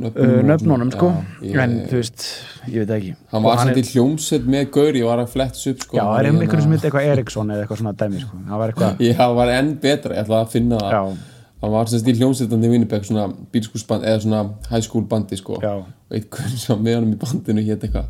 nöfnunum 0.00 0.90
svona, 0.90 0.92
sko. 0.92 1.08
Já, 1.42 1.48
ég- 1.52 1.60
en 1.62 1.76
þú 1.88 2.00
veist, 2.00 2.24
ég 2.68 2.82
veit 2.84 2.90
ekki. 2.96 3.12
Hann 3.32 3.44
Og 3.44 3.48
var 3.50 3.56
samt 3.64 3.76
í 3.80 3.84
hljómsveit 3.92 4.46
með 4.46 4.70
Gauri 4.70 5.02
og 5.02 5.08
var 5.08 5.22
að 5.24 5.30
fletta 5.32 5.54
sig 5.56 5.72
upp 5.72 5.80
sko. 5.86 5.96
Já, 5.96 6.02
Hann 6.02 6.12
það 6.12 6.18
er 6.18 6.24
hérna- 6.30 6.42
einhverjum 6.46 6.62
sem 6.62 6.72
heitir 6.76 6.90
eitthvað 6.90 7.12
Eriksson 7.12 7.48
eða 7.54 7.64
eitthvað 7.66 7.80
svona 7.80 7.94
dæmi 7.96 8.20
sko, 8.20 8.36
það 8.48 8.58
var 8.58 8.72
eitthvað 8.72 9.00
Já, 9.06 9.14
það 9.16 9.34
var 9.40 9.48
enn 9.56 9.74
betra, 9.80 10.14
ég 10.14 10.24
ætla 10.26 10.42
að 10.44 10.48
finna 10.52 10.78
það. 10.78 11.16
Hann 11.62 11.72
var 11.72 11.84
semst 11.86 12.06
í 12.06 12.14
hljómsveitandi 12.18 12.68
Winnipeg 12.70 13.02
svona 13.08 13.32
bílskúsband 13.52 14.04
eða 14.04 14.20
svona 14.20 14.42
high 14.70 14.82
school 14.84 15.02
bandi 15.08 15.36
sko. 15.40 15.58
Já. 15.62 15.72
og 16.06 16.12
eitthvað 16.14 16.56
sem 16.60 16.78
með 16.84 16.94
honum 17.00 17.14
í 17.14 17.18
bandinu 17.18 17.64
hétt 17.66 17.82
eitthvað 17.82 18.04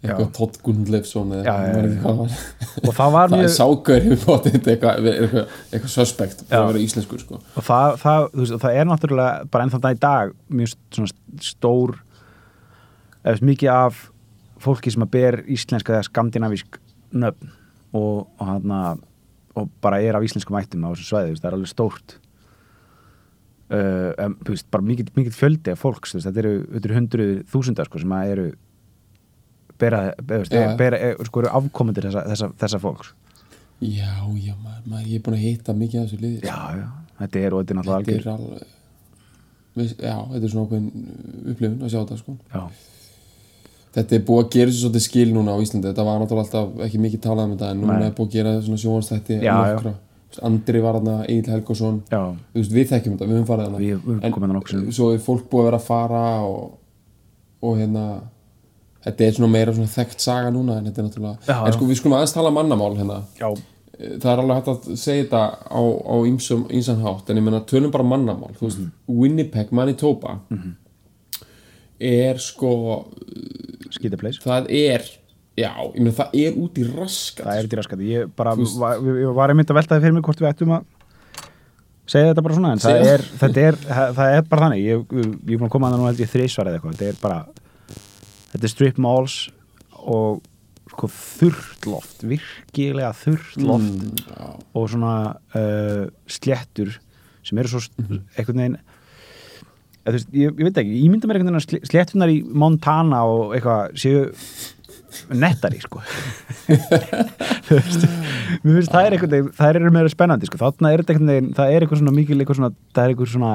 eitthvað 0.00 0.30
Todd 0.36 0.58
Gundleifsson 0.64 1.32
eða 1.36 1.54
hvað 2.00 2.04
það 2.04 2.20
var 2.20 2.36
og 2.88 2.94
það 2.96 3.10
var 3.14 3.32
það 3.32 3.42
mjög 3.42 3.50
sákaur 3.56 4.06
hefur 4.06 4.22
bótið 4.30 4.54
eitthvað, 4.72 5.08
eitthvað, 5.10 5.58
eitthvað 5.68 5.92
suspect 5.92 6.44
fyrir 6.46 6.56
Já. 6.56 6.60
að 6.60 6.68
vera 6.70 6.84
íslenskur 6.86 7.24
sko. 7.24 7.40
Og 7.60 7.66
það, 7.66 7.96
það, 8.00 8.28
veist, 8.40 8.54
það 8.62 8.78
er 8.80 8.88
náttúrulega 8.88 9.50
bara 9.52 9.66
ennþá 9.66 9.82
dag 9.84 9.98
í 9.98 10.00
dag 10.06 10.32
mjög 10.60 11.10
stór 11.44 11.98
eða 13.20 13.50
mikið 13.50 13.72
af 13.74 14.00
fólki 14.64 14.94
sem 14.94 15.04
að 15.04 15.12
ber 15.18 15.38
íslenska 15.52 15.98
eða 15.98 16.08
skandinavísk 16.08 16.80
nöfn 17.20 17.52
og, 17.92 18.24
og, 18.38 18.42
hana, 18.46 18.80
og 19.58 19.68
bara 19.84 20.00
er 20.00 20.16
af 20.16 20.24
íslenskum 20.24 20.56
ættum 20.60 20.88
á 20.88 20.92
þessu 20.94 21.10
svæði, 21.10 21.36
það 21.42 21.50
er 21.50 21.58
alveg 21.58 21.72
stórt. 21.74 22.16
Uh, 23.70 24.32
þú 24.42 24.54
veist, 24.54 24.66
bara 24.72 24.86
mikið, 24.86 25.12
mikið 25.14 25.36
fjöldi 25.36 25.74
af 25.74 25.84
fólks, 25.84 26.16
þetta 26.16 26.42
eru 26.42 26.96
hundruð 26.96 27.36
þúsundar 27.52 27.86
sko, 27.86 28.00
sem 28.02 28.16
að 28.16 28.32
eru 28.32 28.46
bera, 29.80 30.00
bera, 30.22 30.44
Já. 30.44 30.50
bera, 30.76 30.98
bera 31.00 31.28
sko, 31.28 31.42
eru 31.44 31.52
afkomendur 31.60 32.06
þessa, 32.08 32.22
þessa, 32.32 32.50
þessa 32.64 32.80
fólks. 32.82 33.12
Já, 33.80 34.12
já, 34.36 34.54
maður, 34.60 34.82
maður, 34.92 35.06
ég 35.08 35.16
er 35.16 35.24
búin 35.26 35.38
að 35.38 35.44
hitta 35.46 35.72
mikið 35.80 36.02
af 36.02 36.06
þessu 36.10 36.20
liði 36.20 36.40
já, 36.44 36.58
já, 36.76 36.86
þetta 37.22 37.40
er 37.46 37.54
og 37.56 37.62
þetta 37.62 37.72
er 37.72 37.78
náttúrulega 37.80 38.00
algjör 38.00 38.24
já, 40.04 40.16
þetta 40.34 40.44
er 40.44 40.52
svona 40.52 40.64
okkur 40.66 40.80
upplifun 41.54 41.84
að 41.86 41.92
sjá 41.94 42.00
þetta 42.02 42.18
sko. 42.20 42.36
Já, 42.54 42.62
Þetta 43.90 44.14
er 44.14 44.20
búið 44.22 44.44
að 44.44 44.50
gera 44.54 44.70
þessu 44.70 44.80
svolítið 44.84 45.02
skil 45.02 45.30
núna 45.34 45.50
á 45.50 45.58
Íslandi. 45.64 45.88
Þetta 45.90 46.04
var 46.06 46.20
náttúrulega 46.22 46.44
alltaf 46.46 46.82
ekki 46.86 46.98
mikið 47.02 47.20
talað 47.24 47.48
um 47.48 47.54
þetta 47.56 47.70
En 47.72 47.80
núna 47.82 47.96
Nei. 47.98 48.04
er 48.06 48.12
búið 48.14 48.28
að 48.28 48.34
gera 48.36 48.52
svona 48.62 48.82
sjónastætti 48.84 49.38
nokkra. 49.42 49.92
Andri 50.46 50.82
var 50.84 50.94
þarna, 51.00 51.14
Egil 51.26 51.50
Helgason. 51.50 51.96
Við 52.54 52.86
þekkjum 52.92 53.16
þetta, 53.16 53.26
við 53.26 53.34
höfum 53.34 53.48
farið 53.48 53.64
þarna. 53.66 53.80
Við- 53.82 54.04
við 54.06 54.84
En. 54.84 54.92
Svo 54.94 55.08
er 55.10 55.18
fólk 55.24 55.48
búið 55.50 55.64
að 55.64 55.66
vera 55.70 55.80
að 55.80 55.88
fara 55.88 56.20
Og, 56.46 56.78
og 57.66 57.76
hérna 57.80 58.04
Þetta 59.04 59.24
er 59.26 59.32
svona 59.36 59.48
meira 59.52 59.72
svona 59.72 59.88
þekkt 59.88 60.20
saga 60.20 60.50
núna 60.52 60.78
En 60.78 60.84
þetta 60.90 61.00
er 61.00 61.06
náttúrulega 61.08 61.38
Já, 61.48 61.56
En 61.64 61.70
já. 61.70 61.76
sko, 61.76 61.86
við 61.88 62.00
skulum 62.00 62.16
aðeins 62.18 62.34
tala 62.36 62.50
mannamál 62.52 62.96
hérna. 62.98 63.20
Já, 63.40 63.48
Það 64.00 64.30
er 64.32 64.40
alveg 64.42 64.56
hægt 64.60 64.68
að 64.72 64.96
segja 64.96 65.24
þetta 65.24 65.40
á, 65.68 65.80
á 65.80 66.14
ýmsum, 66.28 66.62
ýmsan 66.72 67.00
hátt 67.04 67.30
En 67.30 67.36
ég 67.40 67.44
meina, 67.44 67.60
tölum 67.68 67.90
bara 67.92 68.04
mannamál. 68.04 68.52
Þú 68.58 68.66
veist, 68.68 68.78
Mhm. 68.78 68.92
Winnipeg, 69.20 69.72
Manitoba 69.72 70.38
Er 72.00 72.38
sko 72.40 72.70
skítapleis 73.92 74.38
það 74.40 74.68
er 74.72 75.02
já, 75.58 75.72
ég 75.92 75.98
meina 76.00 76.14
það 76.16 76.36
er 76.40 76.54
út 76.56 76.78
í 76.80 76.84
raskat. 76.88 77.44
Það 77.44 77.58
er 77.58 77.66
þetta 77.66 77.80
raskandi 77.82 78.08
ég 78.14 78.30
bara 78.38 78.54
var, 78.56 79.02
ég 79.20 79.34
var 79.36 79.52
einmitt 79.52 79.68
að 79.72 79.76
veltaði 79.82 80.04
fyrir 80.06 80.14
mig 80.16 80.24
hvort 80.24 80.40
við 80.40 80.48
ættum 80.48 80.72
að 80.78 80.84
segja 82.10 82.30
þetta 82.32 82.44
bara 82.46 82.56
svona 82.56 82.70
en 82.72 82.80
það 82.82 83.04
er, 83.10 83.24
þetta 83.42 83.64
er, 83.68 83.78
það 83.84 84.14
það 84.16 84.36
er 84.38 84.46
bara 84.48 84.62
þannig. 84.64 84.80
Ég, 84.86 85.04
ég 85.50 85.60
er 85.60 85.66
að 85.66 85.72
koma 85.74 85.90
að 85.90 85.92
það 85.92 86.00
nú 86.00 86.08
held 86.08 86.22
ég 86.24 86.32
þrísvar 86.32 86.70
eða 86.70 86.80
eitthvað. 86.80 86.96
Þetta 86.96 87.10
er 87.12 87.20
bara 87.20 87.38
þetta 88.52 88.66
er 88.66 88.72
strip 88.74 88.98
malls 89.02 89.36
og 90.00 90.40
sko 90.90 91.06
þurrt 91.14 91.86
loft 91.86 92.24
virkilega 92.26 93.12
þurrt 93.14 93.58
loft 93.62 93.90
mm, 94.00 94.64
og 94.74 94.88
svona 94.90 95.12
uh, 95.54 96.06
sléttur 96.26 96.96
sem 97.46 97.58
eru 97.62 97.70
svo 97.72 97.80
Mhm. 98.00 98.18
einhvern 98.36 98.64
eða, 98.66 98.80
þú 100.10 100.12
veist, 100.16 100.28
ég, 100.34 100.50
ég 100.58 100.66
veit 100.66 100.78
ekki, 100.82 100.98
ég 101.04 101.10
mynda 101.12 101.28
mér 101.30 101.38
einhvern 101.38 101.52
veginn 101.54 101.60
að 101.60 101.66
sl- 101.68 101.86
sléttunar 101.90 102.32
í 102.32 102.40
Montana 102.44 103.22
og 103.28 103.54
eitthvað 103.54 103.94
séu 104.00 104.22
nettari 105.34 105.80
sko. 105.82 106.00
Þú 107.66 107.76
veist 107.78 108.04
mér 108.62 108.76
finnst 108.76 108.92
það 108.94 109.06
er 109.06 109.14
einhvern 109.16 109.32
veginn, 109.34 109.52
það 109.58 109.70
eru 109.80 109.92
meira 109.94 110.12
spennandi 110.12 110.48
sko, 110.48 110.60
þarna 110.60 110.92
er 110.94 111.02
þetta 111.02 111.14
einhvern 111.14 111.32
veginn, 111.32 111.52
það 111.58 111.72
er 111.74 111.84
eitthvað 111.86 112.00
svona 112.02 112.14
mikil 112.16 112.38
eitthvað 112.42 112.58
svona, 112.60 112.72
það 112.96 113.04
er 113.06 113.14
eitthvað 113.14 113.32
svona 113.34 113.52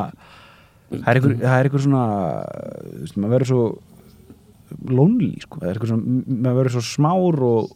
það 0.96 1.10
er 1.12 1.20
eitthvað, 1.20 1.36
er 1.60 1.70
eitthvað 1.70 1.86
svona 1.86 2.04
þú 2.86 3.02
veist, 3.04 3.18
maður 3.20 3.36
verður 3.36 3.52
svo 3.52 3.64
lonely 4.90 5.34
sko, 5.44 5.62
það 5.62 5.68
er 5.68 5.76
eitthvað 5.76 5.92
svona 5.94 6.40
maður 6.46 6.62
verður 6.62 6.76
svo 6.78 6.86
smár 6.88 7.44
og 7.50 7.74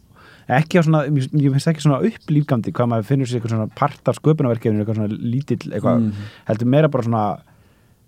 ekki 0.50 0.80
á 0.80 0.82
svona, 0.82 1.04
ég 1.06 1.52
finnst 1.54 1.70
ekki 1.70 1.84
svona 1.84 2.00
upplýfgandi 2.08 2.72
hvað 2.74 2.90
maður 2.90 3.08
finnur 3.10 3.30
sér 3.30 3.38
eitthvað 3.38 3.54
svona 3.54 3.76
part 3.78 4.10
af 4.10 4.18
sköpunarverkefninu, 4.18 4.82
eitthvað 4.82 4.98
svona 4.98 5.20
lítill 5.34 5.70
eitthvað, 5.70 6.08
heldur 6.48 6.72
meira 6.74 6.90
bara 6.90 7.06
svona 7.06 7.24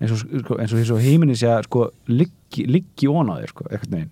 eins 0.03 0.17
og, 0.17 0.25
sko, 0.43 0.59
eins 0.59 0.75
og 0.75 0.83
svo 0.89 0.99
heiminni 0.99 1.37
sé 1.39 1.53
að 1.53 1.69
sko 1.69 1.87
liggi, 2.11 2.67
liggi 2.67 3.11
ón 3.11 3.31
á 3.31 3.39
þér 3.39 3.55
sko, 3.55 3.69
eitthvað 3.71 3.95
neginn 3.95 4.11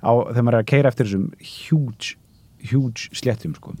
á, 0.00 0.10
þegar 0.32 0.46
maður 0.46 0.58
er 0.58 0.64
að 0.64 0.70
keira 0.72 0.90
eftir 0.90 1.08
þessum 1.08 1.26
huge, 1.44 2.14
huge 2.70 3.10
sléttum 3.16 3.54
sko. 3.56 3.74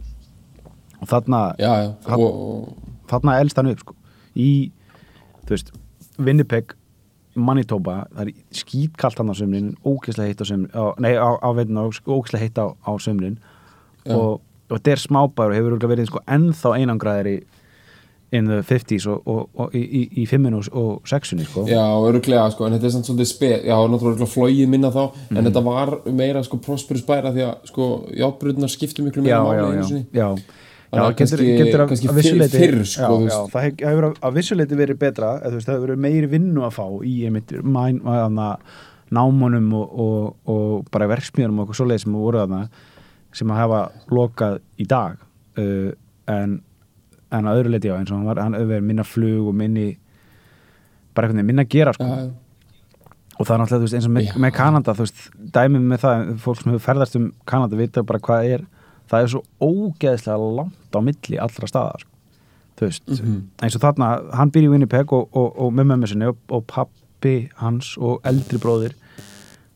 Og 1.00 1.08
þarna, 1.08 1.40
já, 1.60 1.70
já. 1.80 1.88
Og, 2.16 2.26
og, 2.28 2.90
þarna 3.10 3.38
elst 3.40 3.60
hann 3.60 3.70
upp 3.72 3.82
sko. 3.84 3.96
Í, 4.36 4.50
þú 5.46 5.56
veist 5.56 5.72
Winnipeg, 6.20 6.74
Manitoba 7.34 8.06
það 8.14 8.26
er 8.26 8.32
skítkalt 8.62 9.18
hann 9.20 9.30
á 9.30 9.34
sömrin 9.38 9.70
ógeðslega 9.86 10.32
heitt 10.32 10.42
á 10.42 10.46
sömrin 10.50 10.70
nei, 10.98 11.14
á, 11.14 11.30
á 11.38 11.48
veitin 11.54 11.78
ógeðslega 11.78 12.42
heitt 12.42 12.58
á, 12.58 12.66
á 12.74 12.92
sömrin 12.98 13.38
Já. 14.04 14.16
og, 14.16 14.40
og 14.70 14.76
þetta 14.78 14.90
er 14.96 15.02
smábær 15.04 15.52
og 15.52 15.58
hefur 15.58 15.88
verið 15.90 16.10
sko 16.10 16.22
ennþá 16.26 16.76
einangraðir 16.80 17.30
í 17.30 17.38
in 18.32 18.46
the 18.46 18.60
50s 18.62 19.06
og, 19.10 19.22
og, 19.26 19.48
og 19.58 19.72
í, 19.74 20.04
í, 20.22 20.24
5 20.30 20.44
og, 20.70 21.00
6 21.08 21.32
sko 21.50 21.64
já, 21.66 21.82
öruglega 21.82 22.44
sko, 22.54 22.66
en 22.68 22.76
þetta 22.76 22.86
er 22.86 22.92
svolítið 22.94 23.26
spe 23.30 23.50
já, 23.66 23.74
náttúrulega 23.90 24.28
flóið 24.30 24.68
minna 24.70 24.90
þá 24.94 25.02
Mhm. 25.10 25.36
en 25.38 25.44
þetta 25.48 25.62
var 25.66 25.90
meira 26.14 26.42
sko 26.46 26.60
prosperous 26.62 27.02
bæra 27.06 27.32
því 27.34 27.46
að 27.48 27.66
sko 27.72 27.88
játbröðunar 28.14 28.70
skiptu 28.70 29.02
miklu 29.02 29.24
já, 29.26 29.42
meira 29.42 29.66
máli 29.66 29.74
já, 29.76 29.80
já, 29.80 29.88
sinni. 29.88 30.06
já. 30.14 30.28
Að 30.90 30.98
Já, 30.98 31.16
getur, 31.20 31.40
getur 31.46 31.82
að, 31.84 31.90
kannski 31.92 32.08
að 32.10 32.16
vissuleiti 32.18 32.58
fyrr, 32.58 32.80
sko, 32.90 33.16
já, 33.22 33.28
já, 33.30 33.34
það 33.52 33.64
hef- 33.66 33.82
hefur 33.86 34.06
að, 34.08 34.14
að 34.26 34.38
vissuleiti 34.40 34.78
verið 34.80 34.96
betra 34.98 35.28
eða, 35.38 35.60
það 35.62 35.74
hefur 35.76 35.84
verið 35.84 36.00
meiri 36.02 36.30
vinnu 36.32 36.64
að 36.66 36.72
fá 36.74 36.86
í 37.06 37.12
einmitt 37.28 37.52
mæn, 37.62 38.00
aðna, 38.10 38.46
námunum 39.14 39.68
og, 39.78 39.92
og, 40.04 40.50
og 40.50 40.88
bara 40.90 41.06
verksmiðunum 41.12 41.60
og 41.60 41.68
eitthvað 41.68 41.78
svoleið 41.78 42.02
sem 42.02 42.16
voru 42.18 42.42
þarna 42.42 42.60
sem 43.38 43.52
að 43.54 43.60
hafa 43.60 43.80
lokað 44.10 44.58
í 44.82 44.88
dag 44.90 45.22
uh, 45.62 45.92
en, 46.34 46.58
en 47.30 47.50
að 47.50 47.62
öðru 47.62 47.74
leiti 47.76 47.90
já 47.90 47.96
eins 47.96 48.10
og 48.10 48.18
hann 48.18 48.28
var, 48.32 48.42
hann 48.42 48.58
verið 48.58 48.86
minna 48.90 49.06
flug 49.06 49.50
og 49.52 49.58
minni 49.62 49.88
bara 51.14 51.30
veginn 51.30 51.46
minna 51.46 51.66
að 51.66 51.72
gera 51.74 51.94
sko. 51.94 52.06
já. 52.06 52.26
og 53.38 53.46
það 53.46 53.54
er 53.54 53.62
náttúrulega 53.62 53.86
veist, 53.86 53.98
eins 53.98 54.10
og 54.10 54.14
með, 54.18 54.34
með 54.42 54.54
Kanada 54.58 54.96
þú 54.98 55.06
veist, 55.06 55.24
dæmið 55.54 55.88
með 55.92 56.04
það, 56.04 56.28
fólk 56.42 56.60
sem 56.60 56.72
hefur 56.72 56.86
ferðast 56.86 57.18
um 57.18 57.32
Kanada 57.50 57.78
vita 57.78 58.06
bara 58.06 58.22
hvað 58.26 58.52
er 58.56 58.68
það 59.10 59.24
er 59.26 59.32
svo 59.34 59.42
ógeðslega 59.60 60.50
langt 60.60 60.96
á 60.96 61.00
milli 61.02 61.38
allra 61.42 61.66
staðar 61.70 62.06
veist, 62.80 63.04
Mhm. 63.10 63.40
eins 63.60 63.74
og 63.76 63.82
þarna 63.82 64.06
hann 64.38 64.50
býr 64.50 64.64
í 64.64 64.70
Winnipeg 64.72 65.12
og, 65.12 65.28
og, 65.36 65.50
og 65.60 65.72
með 65.76 65.90
mömmu 65.90 66.08
sinni 66.08 66.30
og, 66.30 66.38
og 66.48 66.62
pappi 66.66 67.50
hans 67.60 67.90
og 68.00 68.22
eldri 68.24 68.56
bróðir 68.62 68.94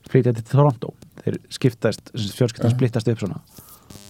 flytja 0.09 0.33
til 0.37 0.45
Toronto. 0.49 0.95
Þeir 1.21 1.37
skiptast, 1.53 2.13
fjölskiptan 2.15 2.71
Já. 2.71 2.77
splittast 2.77 3.09
upp 3.13 3.19
svona. 3.21 3.41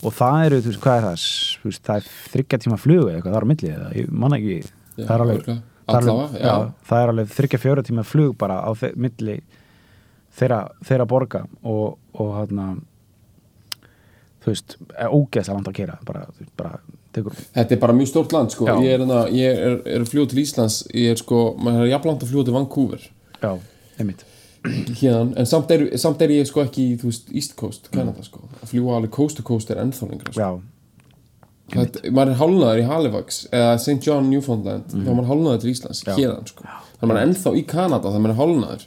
Og 0.04 0.12
það 0.14 0.46
eru, 0.46 0.60
þú 0.62 0.70
veist, 0.70 0.80
hvað 0.84 0.96
er 1.00 1.04
það? 1.08 1.26
Veist, 1.64 1.82
það 1.88 1.96
er 1.96 2.08
þryggja 2.34 2.58
tíma 2.64 2.78
flugu 2.78 3.08
eða 3.08 3.16
eitthvað, 3.18 3.32
það 3.34 3.40
er 3.40 3.46
á 3.46 3.50
milli 3.50 3.70
eða, 3.74 3.90
ég 3.98 4.10
manna 4.12 4.38
ekki. 4.38 4.56
Já, 4.94 5.04
það 5.06 5.14
er 5.14 5.24
alveg, 5.24 5.48
alveg, 5.48 6.72
er 7.02 7.12
alveg 7.14 7.34
þryggja 7.34 7.62
fjóra 7.64 7.82
tíma 7.87 8.04
flug 8.06 8.37
bara 8.38 8.60
á 8.62 8.70
milli 8.94 9.37
þeirra, 10.38 10.60
þeirra 10.87 11.06
borga 11.10 11.44
og, 11.62 11.98
og 12.14 12.30
hérna 12.38 12.68
þú 14.44 14.52
veist, 14.52 14.76
er 14.92 15.14
ógeðslega 15.14 15.57
langt 15.57 15.70
að 15.70 15.76
kera 15.78 15.96
bara, 16.04 16.26
bara 16.59 16.74
tekur 17.16 17.38
Þetta 17.54 17.76
er 17.76 17.80
bara 17.87 17.96
mjög 17.96 18.11
stórt 18.11 18.35
land 18.37 18.52
sko. 18.52 18.68
Já. 18.68 18.74
Ég 18.85 18.92
er, 18.92 19.00
hérna, 19.04 19.22
ég 19.33 19.64
er, 19.70 19.78
er 19.96 20.04
að 20.04 20.12
fljúa 20.12 20.28
til 20.30 20.42
Íslands 20.44 20.83
Ég 20.92 21.14
er 21.14 21.20
sko, 21.20 21.40
maður 21.61 21.87
er 21.87 21.92
jafnland 21.94 22.24
að 22.26 22.33
fljúa 22.35 22.44
til 22.48 22.57
Vancouver. 22.59 23.09
Já, 23.40 23.50
einmitt. 23.98 24.26
Hérðan, 24.64 25.35
en 25.37 25.48
samt 25.48 25.72
er, 25.74 25.83
samt 26.00 26.22
er 26.24 26.33
ég 26.33 26.46
sko 26.48 26.62
ekki 26.64 26.85
í, 26.94 27.00
þú 27.00 27.11
veist, 27.11 27.26
East 27.37 27.52
Coast, 27.61 27.90
Canada 27.92 28.22
sko. 28.24 28.46
Að 28.62 28.70
fljúa 28.70 28.94
alveg 28.96 29.12
coast 29.12 29.37
to 29.37 29.44
coast 29.44 29.72
er 29.72 29.80
ennþá 29.83 30.09
lengra 30.09 30.33
sko. 30.33 30.40
já, 30.40 30.70
Þetta, 31.74 32.00
maður 32.12 32.33
er 32.35 32.38
hálnaður 32.40 32.80
í 32.83 32.87
Halifax 32.88 33.38
eða 33.48 33.76
St. 33.80 33.96
John, 34.04 34.26
Newfoundland 34.28 34.90
þá 34.92 34.98
er 35.00 35.14
maður 35.16 35.30
hálnaður 35.30 35.62
til 35.62 35.70
Íslands, 35.72 36.02
Já. 36.04 36.12
hérðan 36.18 36.48
sko. 36.50 36.66
Þannig 36.68 37.11
maður 37.11 37.20
er 37.20 37.28
ennþá 37.28 37.52
í 37.57 37.62
Kanada 37.70 38.11
þegar 38.12 38.24
maður 38.24 38.35
er 38.35 38.40
hálnaður 38.40 38.85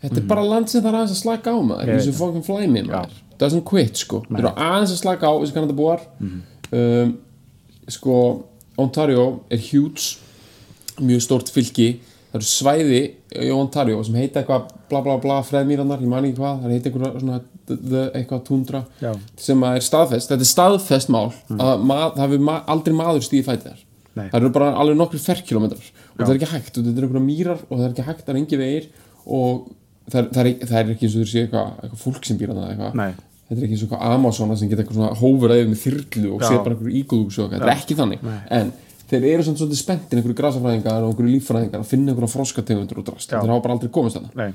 þetta 0.00 0.20
er 0.22 0.28
bara 0.30 0.44
land 0.48 0.72
sem 0.72 0.80
það 0.80 0.88
er 0.90 0.98
aðeins 1.00 1.12
að 1.12 1.20
slaka 1.20 1.52
á 1.52 1.58
maður. 1.60 1.82
Ég 1.84 1.92
í 1.92 1.98
þessu 2.00 2.14
veit 2.14 2.20
fucking 2.22 2.46
flæmi 2.46 2.84
maður 2.88 3.18
doesn't 3.40 3.66
quit 3.68 4.04
sko, 4.04 4.22
það 4.28 4.42
eru 4.44 4.54
aðeins 4.54 4.94
að 4.94 5.02
slaka 5.02 5.30
á 5.30 5.34
þessu 5.40 5.56
Kanada 5.56 5.76
búar. 5.76 6.04
Um, 6.70 7.16
sko, 7.90 8.16
Ontario 8.80 9.26
er 9.50 9.60
huge 9.70 10.20
mjög 11.00 11.24
stórt 11.24 11.50
fylki 11.52 11.94
það 12.30 12.38
eru 12.38 12.46
svæði 12.46 13.00
í 13.42 13.50
Ontario 13.54 14.02
sem 14.06 14.18
heita 14.20 14.40
eitthvað 14.40 14.68
bla 14.90 15.00
bla 15.02 15.16
bla 15.22 15.38
freðmýrannar, 15.46 16.02
ég 16.02 16.10
man 16.10 16.26
ekki 16.28 16.38
hvað 16.38 16.60
það 16.62 16.74
heita 16.74 16.90
eitthvað 16.90 17.16
svona 17.24 17.40
eitthvað 18.20 18.42
tundra 18.46 18.82
Já. 19.02 19.10
sem 19.38 19.64
að 19.66 19.78
er 19.78 19.86
staðfest, 19.86 20.30
þetta 20.30 20.46
er 20.46 20.50
staðfest 20.50 21.10
mál 21.10 21.30
að 21.56 21.84
ma 21.86 21.98
það 22.14 22.22
hefur 22.24 22.44
ma 22.46 22.56
aldrei 22.70 22.96
maður 22.98 23.26
stíði 23.26 23.46
fætið 23.46 23.68
þar. 23.70 23.86
Nei. 24.10 24.24
það 24.26 24.38
eru 24.40 24.52
bara 24.54 24.70
alveg 24.82 24.96
nokkru 24.98 25.20
ferkilometrar 25.22 25.90
og 25.90 26.22
það 26.22 26.32
er 26.32 26.38
ekki 26.40 26.50
hægt, 26.50 26.70
og 26.74 26.86
þetta 26.86 26.98
eru 26.98 27.06
einhverja 27.08 27.26
mýrar 27.26 27.60
og 27.68 27.74
það 27.76 27.84
er 27.84 27.92
ekki 27.92 28.06
hægt, 28.08 28.24
það 28.26 28.32
er 28.32 28.40
engi 28.40 28.58
vegir 28.58 28.88
og 29.26 29.60
það 30.10 30.20
er, 30.20 30.30
það 30.34 30.40
er, 30.40 30.54
það 30.66 30.78
er 30.80 30.94
ekki 30.94 31.06
eins 31.06 31.14
og 31.14 31.22
þú 31.22 31.28
sé 31.30 31.44
eitthvað, 31.44 31.68
eitthvað 31.84 32.02
fólk 32.04 32.26
sem 32.26 32.40
býr 32.40 32.52
eitthvað. 32.54 32.98
Nei. 32.98 33.10
Þetta 33.50 33.58
er 33.58 33.66
ekki 33.66 33.74
eins 33.76 33.82
og 33.82 33.90
eitthvað 33.90 34.14
Amazona 34.14 34.56
sem 34.56 34.70
geta 34.70 34.84
eitthvað 34.84 34.98
svona 35.00 35.18
hófur 35.20 35.50
aðeins 35.50 35.72
með 35.74 35.82
þyrlu 35.84 36.30
og 36.36 36.40
Já. 36.40 36.46
sé 36.48 36.58
bara 36.62 36.74
einhverju 36.76 36.96
ígúðugs 37.02 37.38
og 37.38 37.44
eitthvað, 37.44 37.58
þetta 37.58 37.74
er 37.74 37.82
ekki 37.82 37.96
þannig 37.98 38.24
en 38.60 38.72
þeir 39.10 39.24
eru 39.34 39.42
svona 39.46 39.58
svolítið 39.60 39.80
spenntir 39.82 40.20
einhverju 40.20 40.38
grasafræðingar 40.40 41.02
og 41.02 41.10
einhverju 41.10 41.32
líffræðingar 41.34 41.82
að 41.82 41.88
finna 41.90 42.12
einhverja 42.14 42.32
froskategundur 42.36 43.00
og 43.02 43.08
drast 43.10 43.32
Já. 43.34 43.40
þeir 43.42 43.50
hafa 43.56 43.64
bara 43.66 43.74
aldrei 43.74 43.90
komist 43.98 44.16
þarna 44.20 44.30
Nei, 44.38 44.54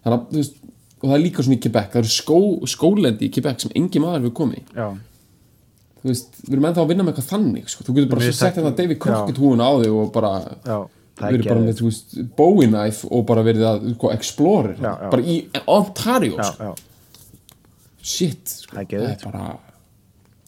þannig 0.00 0.16
að, 0.16 0.24
þú 0.32 0.40
veist, 0.40 0.56
og 1.00 1.04
það 1.10 1.16
er 1.18 1.22
líka 1.26 1.44
svona 1.44 1.58
í 1.58 1.62
Quebec 1.66 1.92
það 1.92 2.00
eru 2.00 2.12
skó, 2.16 2.38
skólendi 2.74 3.28
í 3.28 3.32
Quebec 3.36 3.60
sem 3.66 3.74
engi 3.76 4.00
maður 4.00 4.24
við 4.30 4.34
komið 4.40 4.62
í. 4.62 4.64
já, 4.80 4.88
þú 6.00 6.08
veist, 6.14 6.40
við 6.46 6.56
erum 6.56 6.68
ennþá 6.70 6.80
að 6.86 6.90
vinna 6.94 7.04
með 7.04 7.12
eitthvað 7.12 7.30
þannig 7.34 7.68
sko. 7.74 7.84
þú 7.84 7.94
getur 7.98 8.10
bara 8.14 8.24
Við 8.24 8.32
sett 8.32 8.46
þekkjum- 8.48 8.66
þetta 8.70 8.80
David 8.80 8.96
já. 8.96 9.00
Crockett 9.04 9.40
húin 9.44 9.60
á 9.60 9.70
þig 9.84 9.92
og 10.00 10.10
bara 10.16 10.32
já 10.64 10.78
Það 11.20 11.26
er 11.28 11.34
verið 11.36 11.48
bara 11.50 11.60
með, 11.60 11.74
þú 11.76 11.84
veist, 11.90 12.14
Bowie 12.38 12.68
knife 12.70 13.08
og 13.12 13.24
bara 13.28 13.42
verið 13.44 13.64
að, 13.68 13.82
sko, 13.98 14.10
explorer 14.14 14.76
Já, 14.80 14.92
já. 14.96 15.10
bara 15.12 15.22
í 15.28 15.34
Ontario, 15.68 16.36
Já, 16.38 16.46
sko. 16.48 16.64
já, 16.64 16.89
shit, 18.02 18.48
sko. 18.48 18.76
Það 18.76 18.82
er 18.82 18.88
geðveikt. 18.94 19.24
bara 19.28 19.44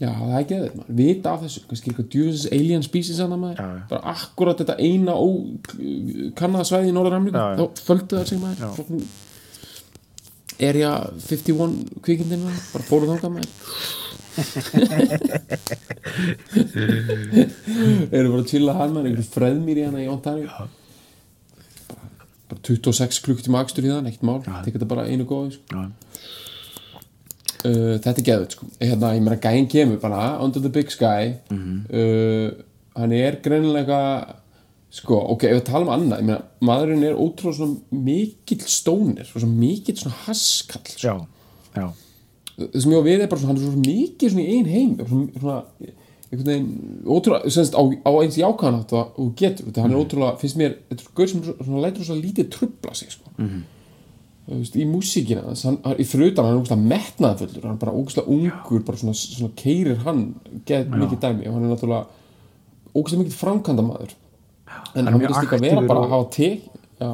já, 0.02 0.10
það 0.10 0.36
er 0.36 0.46
geðið, 0.50 0.72
maður, 0.78 0.94
vita 0.98 1.32
af 1.32 1.40
þessu. 1.44 1.60
Kannski 1.70 1.86
eitthvað 1.90 2.08
djúsis 2.14 2.46
alien 2.52 2.84
species 2.86 3.18
maður. 3.32 3.58
Já, 3.58 3.66
já. 3.78 3.82
bara 3.92 4.02
akkurat 4.14 4.58
þetta 4.62 4.76
eina 4.82 5.12
ó, 5.14 5.16
kannada 6.38 6.64
svæði 6.68 6.88
í 6.90 6.92
já. 7.38 7.46
þá 7.60 7.64
földu 7.86 8.12
það 8.18 8.26
sig 8.32 8.38
maður. 8.42 8.62
Area 10.62 10.90
51 11.26 11.72
kvikindin 12.04 12.44
maður, 12.46 12.62
bara 12.74 12.84
fóru 12.90 13.04
þangað 13.10 13.32
maður. 13.38 13.52
Eru 18.12 18.28
bara 18.32 18.42
að 18.42 18.50
chilla 18.50 18.72
hann 18.78 18.92
maður. 18.94 19.08
Einhverju 19.10 19.34
freðmýr 19.34 19.78
í 19.82 19.84
hana 19.86 20.00
í 20.02 20.10
Ontario. 20.10 20.48
Bara, 21.90 22.04
bara 22.50 22.60
26 22.70 23.24
klukkutíma 23.26 23.62
akstur 23.62 23.84
í 23.86 23.90
það, 23.92 24.08
ekkert 24.10 24.26
mál. 24.28 24.40
Tekið 24.46 24.78
þetta 24.78 24.92
bara 24.94 25.08
einu 25.10 25.24
góði 25.28 25.50
sko. 25.58 25.76
Uh, 27.68 27.96
þetta 28.02 28.18
er 28.18 28.28
geðut 28.28 28.56
sko. 28.56 28.68
hérna, 28.80 29.14
ég 29.16 29.24
meina 29.24 29.40
gæinn 29.42 29.70
kemur 29.70 30.00
bara 30.02 30.36
under 30.44 30.60
the 30.60 30.72
big 30.72 30.90
sky. 30.92 31.34
Uh, 31.50 32.52
hann 32.98 33.16
er 33.16 33.40
greinilega 33.44 34.02
sko, 34.92 35.16
ok, 35.34 35.46
ef 35.48 35.56
við 35.56 35.66
tala 35.70 35.86
um 35.86 35.92
annað 35.94 36.20
ég 36.20 36.28
meina, 36.28 36.42
maðurinn 36.68 37.06
er 37.08 37.16
ótrúlega 37.16 37.62
svona 37.62 38.02
mikill 38.04 38.64
stónir, 38.68 39.28
svona 39.28 39.48
mikill 39.48 39.96
svona 39.96 40.18
haskall 40.26 40.84
sko. 40.90 41.00
já, 41.06 41.14
já, 41.78 41.86
sem 42.76 42.92
ég 42.92 43.00
á 43.00 43.08
við 43.08 43.24
er 43.24 43.30
bara 43.32 43.40
svona, 43.40 43.54
hann 43.54 43.62
er 43.62 43.70
svona 43.70 43.86
mikið 43.86 44.34
svona 44.34 44.44
í 44.44 44.58
ein 44.58 44.68
heim 44.68 44.92
svona, 45.00 45.40
svona 45.40 45.58
einhvern 46.32 46.50
veginn, 46.50 46.68
ótrúlega, 47.08 47.52
semst 47.56 47.76
á, 47.76 47.82
á 47.84 48.12
eins 48.20 48.36
jákvæðan 48.40 48.80
átt 48.82 48.94
að 48.96 49.08
þú 49.16 49.28
getur, 49.40 49.70
þetta 49.70 49.86
hann 49.86 49.94
er 49.96 50.02
ótrúlega 50.02 50.40
finnst 50.40 50.60
mér, 50.60 50.76
þetta 50.90 51.06
er 51.06 51.16
gaur 51.16 51.32
sem 51.32 51.42
svona, 51.46 51.66
svona 51.70 51.84
lætur 51.86 52.08
svona 52.08 52.24
lítið 52.26 52.50
trubla 52.52 52.94
sig, 53.00 53.16
sko. 53.16 53.32
Þú 53.38 53.48
veist, 54.48 54.76
í 54.76 54.86
músíkina, 54.88 55.44
hann, 55.46 55.78
í 55.94 56.06
frutan 56.08 56.46
hann 56.46 56.56
er 56.56 56.60
ógustlega 56.60 56.88
metnaðfullur, 56.90 57.66
hann 57.66 57.76
er 57.76 57.82
bara 57.82 57.94
ógustlega 57.94 58.32
ungur 58.34 58.82
bara 58.86 58.98
svona, 58.98 59.14
svona 59.14 59.52
keirir 59.58 60.00
hann 60.06 60.24
geð 60.68 60.96
mikið 60.96 61.20
dæmi 61.22 61.46
og 61.46 61.56
hann 61.56 61.66
er 61.66 61.72
náttúrulega 61.72 62.96
ógustlega 62.96 63.22
mikið 63.22 63.36
framkvæmda 63.38 63.84
maður 63.86 64.16
en 64.96 65.06
hann 65.06 65.18
mjög 65.18 65.28
virðist 65.28 65.46
líka 65.46 65.60
vera 65.62 65.84
bara 65.86 66.02
að 66.02 66.14
hafa 66.16 66.28
tek 66.34 66.66
já. 66.98 67.12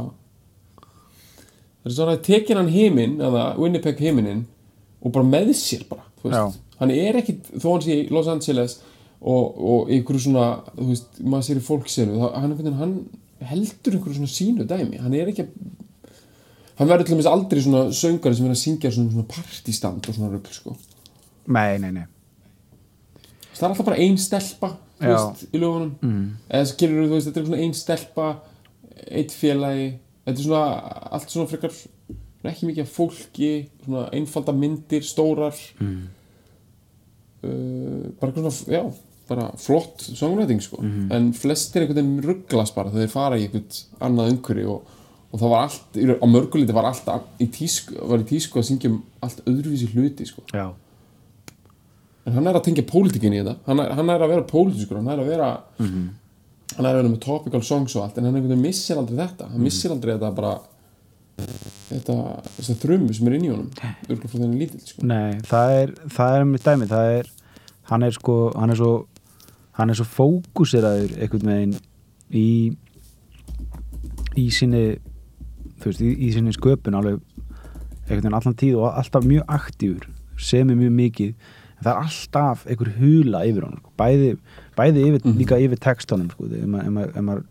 Það 1.79 1.91
er 1.91 1.97
svona 1.99 2.14
að 2.17 2.25
tekin 2.27 2.61
hann 2.61 2.73
heiminn 2.73 3.19
eða 3.29 3.45
Winnipeg 3.59 4.01
heiminin 4.03 4.45
og 5.03 5.14
bara 5.14 5.29
með 5.29 5.53
sér 5.59 5.85
bara 5.91 6.07
þú 6.23 6.31
veist. 6.31 6.38
Já. 6.38 6.79
hann 6.81 6.95
er 6.95 7.21
ekkit, 7.21 7.53
þó 7.61 7.69
hann 7.75 7.85
sé 7.85 7.99
í 7.99 8.09
Los 8.14 8.31
Angeles 8.33 8.79
og, 9.19 9.45
og 9.59 9.93
einhverju 9.93 10.25
svona 10.27 10.49
þú 10.73 10.88
veist, 10.93 11.21
maður 11.21 11.49
sér 11.49 11.61
í 11.61 11.67
fólksinu 11.69 12.31
hann, 12.35 12.57
hann 12.81 12.97
heldur 13.53 13.99
einhverju 13.99 14.19
svona 14.19 14.33
sínu 14.33 14.67
dæmi. 14.69 14.99
Hann 15.03 15.14
er 15.14 15.31
ekki 15.31 15.45
að 15.47 15.53
hann 16.79 16.91
verður 16.91 17.09
til 17.09 17.17
dæmis 17.17 17.31
aldrei 17.31 17.62
svona 17.64 17.83
söngari 17.95 18.38
sem 18.38 18.47
er 18.47 18.55
að 18.55 18.61
syngja 18.62 18.93
svona, 18.95 19.14
svona 19.14 19.31
partistand 19.33 20.09
og 20.09 20.17
svona 20.17 20.33
rugl 20.33 20.55
sko. 20.55 20.77
nei, 21.47 21.79
nei, 21.83 21.91
nei. 21.97 22.07
Það 23.59 23.64
er 23.64 23.73
alltaf 23.73 23.88
bara 23.88 24.03
ein 24.05 24.19
stelpa 24.23 24.73
veist, 25.03 25.49
í 25.51 25.59
lögunum. 25.59 25.95
Mm. 26.03 26.29
eða 26.47 26.69
skilur 26.71 27.09
þú 27.09 27.17
veist, 27.17 27.31
þetta 27.31 27.41
er 27.41 27.49
svona 27.49 27.64
ein 27.64 27.75
stelpa 27.75 28.29
eitt 29.09 29.35
félagi. 29.35 29.88
Þetta 30.27 30.37
er 30.37 30.47
svona, 30.47 30.93
allt 31.17 31.35
svona 31.35 31.51
frekar 31.51 31.75
svona 31.75 32.53
ekki 32.53 32.69
mikið 32.71 32.93
fólki 32.93 33.51
svona 33.83 34.07
einfalda 34.14 34.55
myndir, 34.55 35.05
stórar. 35.07 35.59
Mm. 35.83 36.01
uh, 37.43 38.09
bara 38.21 38.35
svona, 38.38 38.55
já 38.79 38.83
bara 39.29 39.51
flott 39.61 40.07
songwriting 40.07 40.62
sko. 40.64 40.81
En 41.12 41.33
flestir 41.37 41.85
einhvern 41.85 41.99
veginn 42.01 42.25
rugglast 42.25 42.77
bara 42.77 42.93
þegar 42.93 43.05
þeir 43.05 43.12
fara 43.12 43.38
í 43.38 43.45
einhvern 43.45 43.83
annað 44.07 44.31
umhverju 44.33 44.71
og, 44.73 44.95
og 45.29 45.41
það 45.41 45.53
var 45.53 45.64
allt, 45.67 45.99
á 45.99 46.27
mörguliti 46.29 46.77
var 46.77 46.88
allt 46.88 47.09
í 47.43 47.49
tísku, 47.53 47.97
var 48.11 48.23
í 48.23 48.29
tísku 48.29 48.61
að 48.61 48.69
syngja 48.71 48.93
um 48.93 49.03
allt 49.25 49.43
öðruvísi 49.45 49.91
hluti 49.93 50.29
sko. 50.29 50.45
En 52.29 52.37
hann 52.37 52.49
er 52.49 52.57
að 52.57 52.64
tengja 52.69 52.85
pólitíkin 52.88 53.37
í 53.37 53.43
þetta. 53.43 53.59
Hann 53.67 53.83
er, 53.85 53.93
hann 53.97 54.11
er 54.12 54.25
að 54.25 54.33
vera 54.35 54.49
pólitískur, 54.49 55.01
hann 55.01 55.12
er 55.12 55.21
að 55.23 55.31
vera 55.33 55.51
hann 55.79 56.85
er 56.85 56.91
að 56.91 56.99
vera 57.01 57.12
með 57.12 57.23
topical 57.25 57.62
songs 57.64 57.95
og 57.97 58.05
allt 58.05 58.19
en 58.21 58.29
hann 58.29 58.61
missir 58.61 59.01
aldrei 59.01 59.21
þetta. 59.21 59.53
Hann 59.53 59.64
missir 59.64 59.95
aldrei 59.95 60.14
þetta 60.17 60.33
bara 60.37 60.57
þetta, 61.38 62.17
þess 62.57 62.73
að 62.73 62.81
þrömmu 62.83 63.14
sem 63.17 63.29
er 63.29 63.37
inn 63.37 63.47
í 63.47 63.53
honum 63.53 63.69
örgulega 64.09 64.31
frá 64.31 64.41
þenni 64.41 64.61
lítill 64.62 64.83
sko. 64.85 65.05
nei, 65.07 65.38
það 65.47 65.75
er 65.77 65.93
það 66.14 66.38
er 66.38 66.49
mitt 66.51 66.67
dæmi, 66.67 66.88
það 66.91 67.12
er 67.19 67.31
hann 67.93 68.07
er 68.07 68.17
sko, 68.17 68.37
hann 68.57 68.75
er 68.75 68.81
svo 68.81 68.93
hann 69.79 69.93
er 69.93 69.99
svo 70.01 70.09
fókuseraður 70.17 71.14
einhvern 71.19 71.53
veginn 71.53 71.77
í 72.35 72.49
í 74.38 74.49
sinni 74.55 74.85
þú 75.79 75.91
veist, 75.91 76.03
í, 76.03 76.12
í 76.27 76.33
sinni 76.35 76.55
sköpun 76.57 76.99
alveg 76.99 77.21
einhvern 78.09 78.23
veginn 78.23 78.38
allan 78.38 78.59
tíð 78.59 78.81
og 78.81 78.99
alltaf 78.99 79.27
mjög 79.29 79.55
aktífur 79.59 80.09
sem 80.38 80.71
er 80.71 80.79
mjög 80.79 80.95
mikið 80.99 81.33
en 81.79 81.85
það 81.85 81.93
er 81.93 82.01
alltaf 82.07 82.64
einhver 82.67 82.91
hula 82.99 83.45
yfir 83.47 83.67
honum 83.67 83.83
sko. 83.83 83.93
bæði, 84.01 84.33
bæði 84.79 85.07
yfir, 85.09 85.31
líka 85.38 85.61
yfir 85.62 85.81
textunum 85.83 86.31
sko, 86.33 86.49
ef 86.49 86.67
maður, 86.67 87.12
ef 87.12 87.17
ef 87.19 87.27
maður 87.29 87.47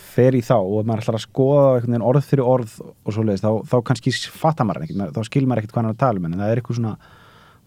fer 0.00 0.36
í 0.38 0.40
þá 0.44 0.56
og 0.58 0.86
maður 0.86 1.04
ætlar 1.04 1.18
að 1.18 1.26
skoða 1.26 2.00
orð 2.08 2.24
fyrir 2.26 2.46
orð 2.46 2.76
og 2.80 3.14
svo 3.14 3.24
leiðist 3.26 3.44
þá, 3.44 3.52
þá 3.68 3.76
kannski 3.90 4.14
fattar 4.32 4.66
maður 4.66 4.86
ekkert, 4.86 5.12
þá 5.16 5.28
skil 5.28 5.44
maður 5.46 5.62
ekkert 5.62 5.74
hvað 5.74 5.82
hann 5.82 5.90
er 5.90 5.96
að 5.96 6.02
tala 6.02 6.20
um 6.20 6.26
en 6.28 6.38
það 6.40 6.52
er 6.52 6.60
eitthvað 6.60 6.78
svona 6.80 6.94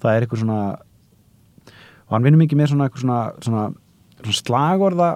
það 0.03 0.09
er 0.13 0.25
eitthvað 0.25 0.41
svona 0.43 0.59
og 2.03 2.15
hann 2.15 2.25
vinnur 2.27 2.43
mikið 2.43 2.59
með 2.59 2.71
svona 2.73 2.89
svona, 2.97 3.19
svona, 3.45 3.67
svona 4.23 4.39
slagorða 4.39 5.09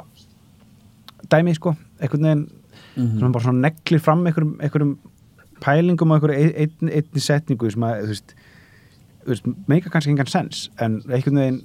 dæmi 1.32 1.56
sko, 1.58 1.74
einhvern 2.00 2.30
veginn 2.30 2.46
sem 2.98 3.32
bara 3.32 3.44
svona 3.46 3.70
neglir 3.70 4.02
fram 4.04 4.26
einhverjum, 4.26 4.58
einhverjum 4.62 4.98
pælingum 5.62 6.12
og 6.12 6.18
einhverju 6.18 6.52
ein, 6.66 6.92
einni 6.92 7.24
setningu 7.24 7.72
sem 7.72 7.86
að 7.86 8.04
þú 8.04 8.14
veist, 8.14 8.36
veist 9.28 9.50
meika 9.70 9.92
kannski 9.94 10.14
engan 10.14 10.32
sens 10.32 10.68
en 10.82 11.02
einhvern 11.06 11.42
veginn 11.42 11.62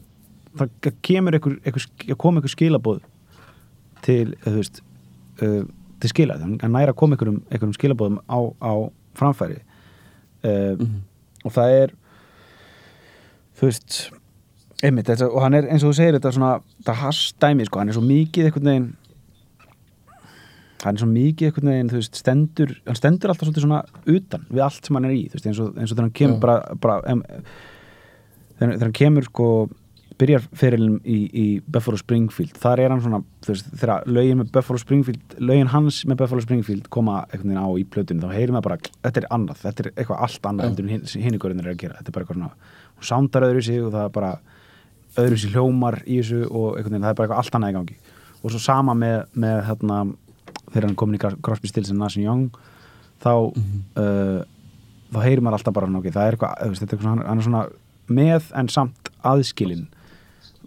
það 0.59 0.97
kemur 1.03 1.37
einhver, 1.37 1.59
einhver, 1.65 2.17
kom 2.21 2.39
einhver 2.39 2.53
skilabóð 2.53 3.01
til, 4.05 4.35
þú 4.45 4.57
veist 4.59 4.83
uh, 5.43 5.63
til 6.03 6.11
skila, 6.11 6.39
nær 6.43 6.91
að 6.91 6.99
koma 6.99 7.17
einhverjum, 7.17 7.43
einhverjum 7.49 7.77
skilabóðum 7.77 8.19
á, 8.27 8.39
á 8.59 8.73
framfæri. 9.19 9.61
Uh, 10.43 10.81
og 11.47 11.55
það 11.55 11.77
er 11.79 11.95
þú 13.59 13.69
veist 13.69 14.01
einmitt, 14.83 15.07
þetta, 15.07 15.31
og 15.31 15.45
hann 15.45 15.55
er 15.55 15.69
eins 15.71 15.85
og 15.85 15.93
þú 15.93 15.99
segir 16.01 16.19
þetta 16.19 16.35
svona, 16.35 16.57
það 16.83 17.01
hastdæmi, 17.05 17.69
sko, 17.69 17.81
hann 17.81 17.93
er 17.93 17.99
svo 17.99 18.05
mikið 18.07 18.49
einhvern 18.49 18.71
veginn 18.73 18.91
hann 20.85 20.97
er 20.99 21.03
svo 21.05 21.11
mikið 21.11 21.49
einhvern 21.51 21.71
veginn, 21.73 21.91
þú 21.93 22.01
veist, 22.01 22.17
stendur 22.23 22.73
hann 22.87 22.99
stendur 22.99 23.31
alltaf 23.33 23.47
svolítið 23.49 23.67
svona 23.67 23.83
utan 24.17 24.47
við 24.51 24.65
allt 24.67 24.89
sem 24.89 24.99
hann 24.99 25.07
er 25.11 25.15
í, 25.17 25.23
þú 25.31 25.39
veist, 25.39 25.47
eins 25.53 25.61
og, 25.63 25.77
eins 25.79 25.93
og 25.93 25.97
þegar 25.99 26.09
hann 26.09 26.17
kemur 26.19 26.35
Já. 26.37 26.43
bara, 26.47 26.81
bara 26.83 26.97
em, 27.13 27.23
þegar, 28.59 28.75
þegar 28.75 28.89
hann 28.89 28.99
kemur 28.99 29.29
sko 29.29 29.49
byrjar 30.23 30.45
ferilin 30.55 30.99
í, 31.09 31.17
í 31.35 31.45
Buffalo 31.73 31.99
Springfield 31.99 32.59
þar 32.63 32.83
er 32.85 32.93
hann 32.93 33.01
svona, 33.03 33.23
þú 33.43 33.55
veist, 33.55 33.71
þegar 33.81 34.05
lögin 34.13 34.39
með 34.43 34.51
Buffalo 34.55 34.79
Springfield, 34.83 35.37
lögin 35.43 35.71
hans 35.73 36.03
með 36.07 36.21
Buffalo 36.21 36.45
Springfield 36.45 36.91
koma 36.95 37.23
einhvern 37.33 37.49
veginn 37.55 37.65
á 37.65 37.69
í 37.81 37.87
plötunum 37.91 38.23
þá 38.29 38.37
heyrim 38.37 38.59
við 38.59 38.67
bara, 38.69 38.77
þetta 39.03 39.23
er 39.23 39.29
annað, 39.35 39.63
þetta 39.65 39.85
er 39.87 39.91
eitthvað 39.97 40.23
allt 40.29 40.49
annað 40.51 40.69
heldur 40.69 40.87
en 40.87 40.93
hin- 40.95 41.25
hinn 41.25 41.39
ykkurinn 41.39 41.63
er 41.65 41.71
að 41.73 41.81
gera, 41.83 41.97
þetta 41.99 42.13
er 42.13 42.17
bara 42.19 42.27
eitthvað 42.27 42.39
svona 42.39 42.53
hún 42.93 43.09
sándar 43.09 43.47
öðru 43.49 43.65
sig 43.67 43.81
og 43.83 43.91
það 43.97 44.05
er 44.11 44.15
bara 44.19 44.33
öðru 45.25 45.39
sig 45.43 45.57
hljómar 45.57 45.99
í 46.07 46.21
þessu 46.21 46.43
og 46.51 46.69
einhvern 46.77 46.93
veginn, 46.93 47.07
það 47.09 47.11
er 47.15 47.19
bara 47.19 47.27
eitthvað 47.27 47.43
allt 47.43 47.59
annað 47.59 47.73
í 47.73 47.79
gangi 47.81 47.99
og 48.43 48.51
svo 48.55 48.61
sama 48.63 48.95
með, 48.99 49.19
með 49.43 49.59
hérna, 49.71 49.99
þegar 50.73 50.89
hann 50.89 50.99
komin 50.99 51.19
í 51.19 51.23
Cros- 51.23 51.39
Crosby, 51.45 51.71
Stills 51.71 51.93
and 51.93 52.01
Nash 52.03 52.19
Young 52.21 52.49
þá 53.23 53.33
uh, 53.53 54.43
þá 55.13 55.19
heyrir 55.27 55.43
maður 55.45 55.59
alltaf 55.61 55.77
bara 55.77 55.91
ok, 56.01 56.11
það 56.11 56.29
er 56.29 56.37
eitthvað, 56.39 57.03
er 57.03 57.27
hann 57.29 57.39
er 57.39 57.45
svona 57.47 57.65
með 58.13 58.49
en 58.59 58.71
samt 58.73 59.11
aðskilin 59.29 59.87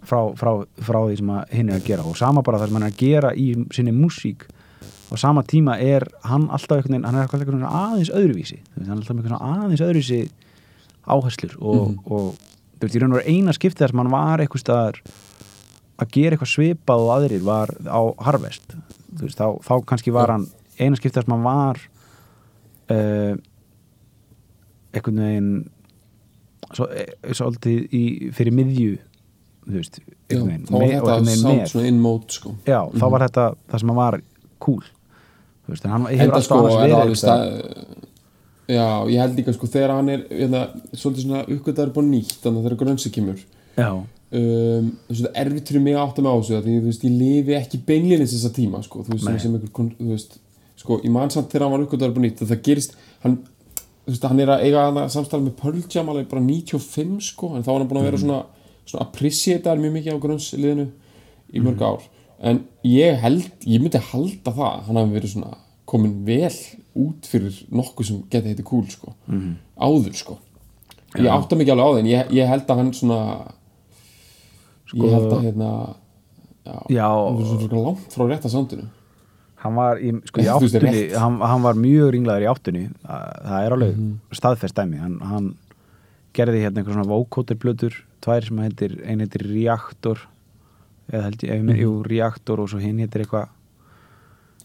frá, 0.06 0.20
frá, 0.38 0.52
frá 0.86 1.00
því 1.08 1.18
sem 1.20 1.32
hinn 1.52 1.70
er 1.72 1.80
að 1.80 1.88
gera. 1.88 2.04
Og 2.06 2.16
sama 2.18 2.42
bara 2.46 2.60
það 2.62 2.70
sem 2.70 2.78
hann 2.78 2.86
er 2.86 2.94
að 2.94 3.00
gera 3.02 3.32
í 3.34 3.48
sinni 3.74 3.94
músík 3.94 4.46
og 5.10 5.20
sama 5.22 5.44
tíma 5.46 5.76
er 5.82 6.06
hann 6.26 6.48
alltaf 6.50 6.80
einhvern 6.80 6.96
veginn, 6.96 7.06
hann 7.06 7.18
er 7.18 7.26
eitthvað 7.26 7.44
einhvern 7.44 7.60
veginn 7.60 7.78
aðeins 7.82 8.10
öðruvísi. 8.14 8.58
Hann 8.74 8.86
er 8.88 8.94
alltaf 8.96 9.12
einhvern 9.14 9.28
veginn 9.28 9.50
aðeins 9.50 9.84
öðruvísi 9.86 10.20
áherslur. 11.06 11.54
Og, 11.62 11.92
og 12.10 12.26
þú 12.78 12.86
veist, 12.86 12.96
í 12.96 13.02
raun 13.02 13.14
og 13.14 13.20
veru 13.20 13.34
eina 13.36 13.54
skiptið 13.54 13.84
þar 13.84 13.94
sem 13.94 14.02
hann 14.02 14.14
var 14.14 14.42
eitthvað 14.42 14.64
staðar 14.64 15.00
að 15.96 16.10
gera 16.12 16.36
eitthvað 16.36 16.52
svipað 16.52 17.04
og 17.06 17.12
aðrir 17.16 17.44
var 17.46 17.72
á 17.88 18.00
Harvest 18.26 18.74
veist, 19.24 19.40
þá, 19.40 19.60
þá 19.64 19.74
kannski 19.88 20.14
var 20.14 20.32
hann 20.34 20.46
eina 20.78 20.98
skiptið 20.98 21.24
sem 21.24 21.34
hann 21.34 21.46
var 21.46 21.80
uh, 22.92 23.34
einhvern 24.96 25.22
veginn 25.24 25.52
svo, 26.72 26.88
e, 26.90 27.06
svolítið 27.32 27.94
í, 27.96 28.02
fyrir 28.36 28.56
miðju 28.56 28.96
þú 29.66 29.78
veist, 29.78 30.00
Já, 30.30 30.40
veginn. 30.42 30.66
þá 30.68 30.76
var 30.76 30.90
þetta 30.90 31.16
með. 31.26 31.64
svona 31.72 31.88
in 31.90 32.02
mode 32.02 32.36
sko. 32.36 32.52
Já, 32.66 32.80
þá 32.94 33.06
var 33.14 33.24
þetta 33.26 33.46
það 33.66 33.82
sem 33.82 33.94
var 33.98 34.18
cool. 34.62 34.84
Veist, 35.66 35.86
hann 35.90 36.06
hefur 36.06 36.36
alltaf 36.36 36.46
sko 36.46 36.58
annars 36.60 36.76
er 36.76 36.94
verið 36.94 37.24
það 37.26 38.04
Já, 38.66 38.86
ég 39.06 39.20
held 39.22 39.36
líka 39.38 39.52
sko 39.54 39.68
þegar 39.70 39.92
hann 39.94 40.08
er 40.10 40.22
hérna, 40.26 40.60
svolítið 40.90 41.22
svona 41.22 41.42
uppgötaður 41.54 41.92
búin 41.94 42.08
nýtt 42.10 42.40
þannig 42.42 42.58
að 42.58 42.64
þegar 42.66 42.80
grönsi 42.80 43.12
kemur 43.14 43.36
já, 43.78 43.90
um, 44.34 44.88
það 45.10 45.28
er 45.30 45.40
erfitt 45.44 45.70
fyrir 45.70 45.84
mig 45.84 45.96
að 45.96 46.04
átta 46.06 46.24
mig 46.24 46.32
á 46.32 46.36
þessu 46.40 46.62
því 46.64 46.78
þú 46.78 46.90
veist, 46.90 47.04
ég 47.06 47.18
lifi 47.20 47.56
ekki 47.58 47.82
beinlinis 47.86 48.34
þessa 48.34 48.52
tíma 48.56 48.82
sko, 48.84 49.04
þú 49.06 49.14
veist, 49.14 49.28
Nei. 49.28 49.38
sem, 49.42 49.58
einhver 49.58 49.92
veist, 50.12 50.38
sko, 50.80 50.98
ég 51.04 51.12
man 51.14 51.32
samt 51.32 51.52
þegar 51.52 51.66
hann 51.66 51.86
var 51.86 52.24
nýtt 52.24 52.42
það 52.42 52.64
gerist, 52.66 52.96
hann 53.24 53.38
þú 54.06 54.14
veist, 54.14 54.26
hann 54.30 54.42
er 54.42 54.52
að 54.54 54.64
eiga 54.66 54.84
hana 54.86 55.06
samstæða 55.10 55.44
með 55.48 55.56
Pearl 55.60 55.80
Jam 55.90 56.10
alveg 56.12 56.28
bara 56.30 56.44
95 56.46 57.30
sko, 57.32 57.52
en 57.56 57.66
þá 57.66 57.72
var 57.72 57.80
hann 57.82 57.90
búin 57.90 58.00
að 58.02 58.08
vera 58.10 58.22
svona, 58.22 58.40
svona 58.86 59.06
appreciatar 59.08 59.80
mjög 59.82 59.96
mikið 59.96 60.14
á 60.14 60.22
grönnsliðinu 60.22 60.86
í 61.50 61.62
mörg 61.64 61.82
ár. 61.82 62.04
En 62.38 62.60
ég 62.86 63.18
held, 63.22 63.48
ég 63.66 63.82
myndi 63.82 64.02
halda 64.12 64.52
það 64.54 64.82
hann 64.86 65.00
hafi 65.00 65.16
verið 65.16 65.32
svona 65.34 65.56
komin 65.90 66.16
vel 66.26 66.52
út 66.98 67.26
fyrir 67.30 67.58
nokkuð 67.74 68.08
sem 68.08 68.22
geti 68.30 68.52
heiti 68.52 68.66
cool 68.66 68.86
sko, 68.90 69.14
áður 69.74 70.14
sko. 70.18 70.38
Ég 71.16 71.30
átta 71.32 71.58
mikið 71.58 71.74
alveg 71.74 71.86
á 71.86 71.90
það 71.90 72.00
en 72.02 72.10
ég, 72.10 72.32
ég 72.36 72.50
held 72.50 72.70
að 72.70 72.80
hann 72.82 72.94
svona 72.94 73.20
ég 74.94 75.10
held 75.16 75.32
að 75.32 75.42
hérna 75.46 75.70
já, 76.66 76.76
Já. 76.90 77.08
svona 77.46 77.82
langt 77.86 78.14
frá 78.14 78.26
rétta 78.28 78.48
sandinu 78.50 78.86
hann 79.56 79.74
var 79.74 79.96
í, 79.98 80.12
sko, 80.28 80.40
í 80.42 80.46
áttunni 80.52 80.90
rétt. 80.92 81.14
hann, 81.18 81.38
hann 81.40 81.62
var 81.62 81.74
mjög 81.74 82.10
ringlaður 82.14 82.44
í 82.44 82.48
áttunni. 82.52 82.82
Það, 83.02 83.64
er 83.66 83.72
alveg 83.74 83.96
Mhm. 83.96 84.12
staðfest 84.32 84.74
dæmi. 84.76 84.98
Hann, 85.00 85.18
hann 85.20 85.54
gerði 86.34 86.60
hérna 86.62 86.78
einhver 86.84 86.94
svona 86.94 87.08
vocoder 87.08 87.56
blöður, 87.56 87.94
tvær 88.22 88.44
sem 88.46 88.58
heitir 88.58 89.00
ein 89.08 89.18
heitir 89.24 89.42
Reactor 89.48 90.18
eða 91.10 91.22
held 91.22 91.38
ég, 91.42 91.62
mm 91.62 91.76
jú, 91.80 92.02
Reactor 92.06 92.60
og 92.60 92.68
svo 92.68 92.78
hinn 92.78 92.98
heitir 92.98 93.24
eitthvað. 93.24 93.48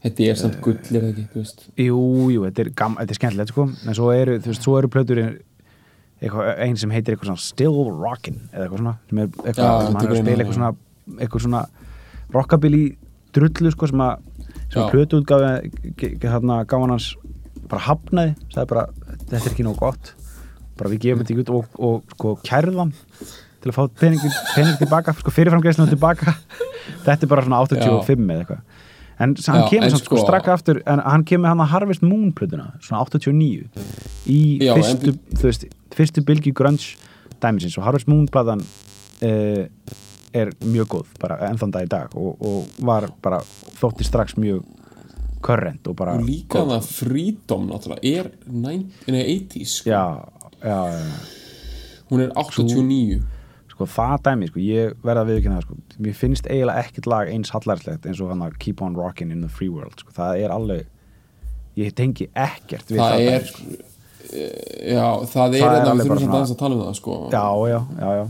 Þetta 0.04 0.30
er 0.30 0.36
samt 0.36 0.62
gull, 0.62 0.74
er 0.76 1.02
það 1.02 1.10
ekki, 1.14 1.26
þú 1.32 1.40
veist. 1.42 1.66
jú, 1.78 2.30
jú, 2.34 2.42
þetta 2.50 2.60
er, 2.60 2.72
er 3.06 3.16
skemmtilegt 3.16 3.50
sko. 3.54 3.64
En 3.88 3.94
svo 3.94 4.12
eru, 4.12 4.40
þú 4.40 4.50
veist, 4.52 4.62
svo 4.66 4.78
eru 4.78 4.88
plötur 4.90 5.40
eitthvað, 6.22 6.50
ein 6.62 6.78
sem 6.78 6.92
heitir 6.94 7.16
eitthvað 7.16 7.32
svona 7.32 7.44
Still 7.46 7.78
Rockin' 7.90 8.40
eða 8.52 8.66
eitthvað 8.68 8.82
svona 8.84 8.96
sem 9.10 9.22
er 9.24 9.30
eitthvað, 9.32 9.86
sem 9.86 9.96
hann 9.98 10.06
er 10.06 10.12
að 10.12 10.22
spila 10.22 10.44
eitthvað 10.44 10.58
svona 10.60 10.72
eitthvað 11.20 11.46
svona 11.48 11.64
rockabilly 12.32 12.84
drullu 13.36 13.72
sko 13.74 13.90
sem 13.92 14.04
að 14.06 14.28
sem 14.72 14.80
Já. 14.80 14.88
plötu 14.92 15.20
útgáfi 15.20 16.18
hérna 16.24 16.62
gáðan 16.70 16.94
hans 16.96 17.12
bara 17.72 17.84
hafnaði, 17.88 18.36
sagði 18.52 18.70
bara 18.72 18.86
þetta 19.30 19.40
er 19.42 19.52
ekki 19.52 19.66
nóg 19.68 19.80
gott. 19.80 20.14
Bara 20.80 20.92
við 20.92 21.06
gefum 21.06 21.22
þetta 21.22 21.34
ekki 21.34 21.44
út 21.46 21.52
og, 21.56 21.80
og 21.80 22.14
sko 22.16 22.34
kærðan 22.48 22.94
til 23.62 23.72
að 23.72 23.76
fá 23.78 23.84
pening, 24.02 24.24
pening 24.56 24.80
tilbaka 24.80 25.14
sko 25.20 25.34
fyrirframgreislunum 25.36 25.92
tilbaka. 25.92 26.34
Þetta 27.06 27.28
er 27.28 27.30
bara 27.30 27.44
svona 27.46 27.60
85 27.68 28.24
eða 28.26 28.40
eitthvað. 28.42 28.64
En 29.22 29.36
hann 29.38 29.60
Já, 29.62 29.68
kemur 29.70 29.94
samt 29.94 30.02
sko 30.08 30.18
sko- 30.18 30.26
strakka 30.26 30.56
aftur 30.56 30.82
en 30.90 31.04
hann 31.06 31.24
kemur 31.30 31.52
hann 31.52 31.62
að 31.62 31.72
Harvest 31.76 32.02
Moon 32.06 32.32
plötuna 32.34 32.72
svona 32.82 33.04
89 33.06 33.70
í 34.32 34.42
Já, 34.64 34.74
en 34.76 34.84
fyrstu, 34.84 35.16
þú 35.36 35.50
veist, 35.50 35.66
fyrstu 35.98 36.24
bylgi 36.28 36.54
grunge 36.56 36.96
dæmisins 37.42 37.78
og 37.80 37.88
Harvest 37.88 38.10
Moon 38.12 38.28
platan 38.32 38.64
uh, 38.64 39.64
er 40.32 40.54
mjög 40.64 40.94
góð 40.96 41.18
bara 41.20 41.40
ennþann 41.50 41.74
dag 41.74 41.88
í 41.88 41.92
dag 41.92 42.16
og, 42.16 42.38
og 42.40 42.86
var 42.86 43.10
bara 43.24 43.42
þótti 43.80 44.08
strax 44.08 44.38
mjög 44.40 44.64
current 45.44 45.90
og 45.90 45.98
bara 46.00 46.16
og 46.20 46.26
líka 46.26 46.64
það 46.70 46.88
Freedom 46.88 47.68
náttúrulega 47.72 48.22
er 48.22 48.32
90, 48.46 49.12
nei, 49.16 49.24
80s 49.42 49.76
sko. 49.82 49.92
já, 49.92 50.04
já, 50.62 50.80
hún 52.12 52.26
er 52.28 52.34
89 52.38 53.22
sko 53.74 53.88
það 53.90 54.18
dæmi, 54.30 54.50
sko, 54.52 54.64
ég 54.64 54.96
verða 55.02 55.26
að 55.26 55.34
viðkynna 55.34 55.62
sko, 55.66 55.78
mér 56.06 56.18
finnst 56.18 56.48
eiginlega 56.48 56.86
ekkert 56.86 57.12
lag 57.12 57.32
eins 57.34 57.54
hallarslegt 57.56 58.08
eins 58.08 58.22
og 58.22 58.32
hann 58.32 58.46
að 58.46 58.58
Keep 58.62 58.84
on 58.86 58.98
Rockin' 59.00 59.34
in 59.34 59.44
the 59.44 59.52
Free 59.52 59.72
World 59.74 60.04
sko, 60.04 60.14
það 60.16 60.46
er 60.46 60.54
alveg 60.54 61.80
ég 61.80 61.96
tengi 61.98 62.28
ekkert 62.36 62.92
við 62.92 63.02
það, 63.02 63.16
það 63.16 63.32
er 63.32 63.48
dæmi, 63.48 63.56
sko. 63.56 63.91
Já, 64.32 65.08
það 65.32 65.56
er 65.56 65.62
Það 65.62 65.76
er 65.76 65.90
alveg 65.92 66.02
við 66.02 66.08
þurfum 66.08 66.22
svona- 66.22 66.36
aðeins 66.38 66.54
að 66.56 66.60
tala 66.62 66.76
um 66.76 66.82
það 66.86 66.96
sko. 67.02 67.16
já, 67.32 67.46
já, 67.72 67.80
já, 68.02 68.10
já 68.20 68.26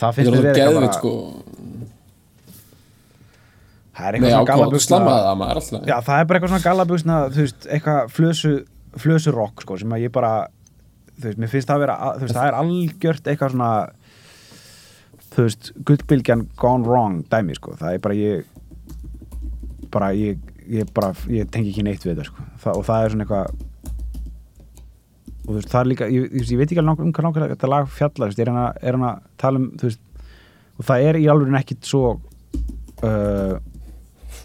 það 0.00 0.14
finnst 0.14 0.30
alveg 0.30 0.44
verið 0.50 0.74
bara 0.80 0.92
sko. 0.94 1.12
það 3.96 4.06
er 4.06 4.16
eitthvað 4.16 4.30
svona 4.30 4.40
alltaf 4.40 4.66
já, 5.90 5.96
það 6.06 6.20
er 6.20 6.28
bara 6.30 6.38
eitthvað 6.38 6.52
svona 6.54 6.66
gallabuxna 6.68 7.16
þú 7.34 7.44
veist, 7.44 7.66
eitthvað 7.74 8.12
flösu 8.16 8.52
flösu 9.00 9.34
rock, 9.34 9.64
sko, 9.64 9.76
sem 9.80 9.92
að 9.96 10.04
ég 10.06 10.12
bara 10.14 10.32
þú 11.20 11.26
veist, 11.28 11.40
mér 11.42 11.50
finnst 11.52 11.68
það 11.70 11.76
að 11.76 11.84
vera 11.84 11.96
þú 12.16 12.24
veist, 12.26 12.36
það 12.38 12.48
er 12.52 12.58
algjört 12.60 13.30
eitthvað 13.32 13.54
svona 13.56 13.72
þú 15.30 15.44
veist, 15.46 15.72
gullbylgjan 15.90 16.46
gone 16.58 16.86
wrong 16.88 17.20
dæmi, 17.30 17.58
sko, 17.58 17.74
það 17.80 17.98
er 17.98 18.04
bara 18.06 18.16
ég 18.18 18.44
bara 19.90 20.12
ég, 20.14 20.38
ég 20.70 20.90
bara, 20.94 21.12
ég 21.28 21.50
tengi 21.50 21.72
ekki 21.74 21.82
neitt 21.86 22.06
við 22.06 22.14
þetta, 22.14 22.30
sko 22.30 22.46
það, 22.62 22.78
og 22.80 22.86
það 22.88 23.04
er 23.08 23.14
svona 23.16 23.26
eitthvað 23.26 23.66
og 25.50 25.56
þú 25.56 25.58
veist, 25.58 25.72
það 25.72 25.80
er 25.80 25.88
líka 25.90 26.08
ég, 26.10 26.28
ég, 26.30 26.46
ég 26.46 26.60
veit 26.60 26.68
ekki 26.68 26.82
alveg 26.82 27.02
um 27.02 27.12
hvað 27.14 27.26
langar 27.26 27.52
þetta 27.54 27.70
lag 27.70 27.88
fjalla, 27.90 28.28
þú 28.28 28.30
veist, 28.30 28.42
er 28.42 28.50
hann 28.52 28.60
að, 28.62 29.10
að 29.10 29.22
tala 29.42 29.60
um, 29.60 29.68
þú 29.80 29.88
veist, 29.88 30.02
og 30.78 30.86
það 30.88 31.06
er 31.08 31.18
í 31.18 31.24
alveg 31.32 31.56
ekkit 31.60 31.88
svo 31.90 32.04
uh, 32.14 33.54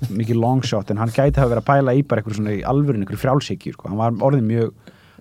mikið 0.09 0.39
long 0.41 0.63
shot 0.65 0.89
en 0.91 1.01
hann 1.01 1.13
gæti 1.13 1.39
hafa 1.39 1.51
verið 1.53 1.61
að 1.61 1.69
pæla 1.69 1.95
í 1.95 2.01
bara 2.07 2.21
eitthvað 2.21 2.39
svona 2.39 2.55
í 2.55 2.63
alvörinu, 2.67 3.05
eitthvað 3.05 3.21
frjálsíkju 3.21 3.75
sko. 3.75 3.91
hann 3.91 4.01
var 4.01 4.17
orðin 4.25 4.49
mjög 4.49 4.73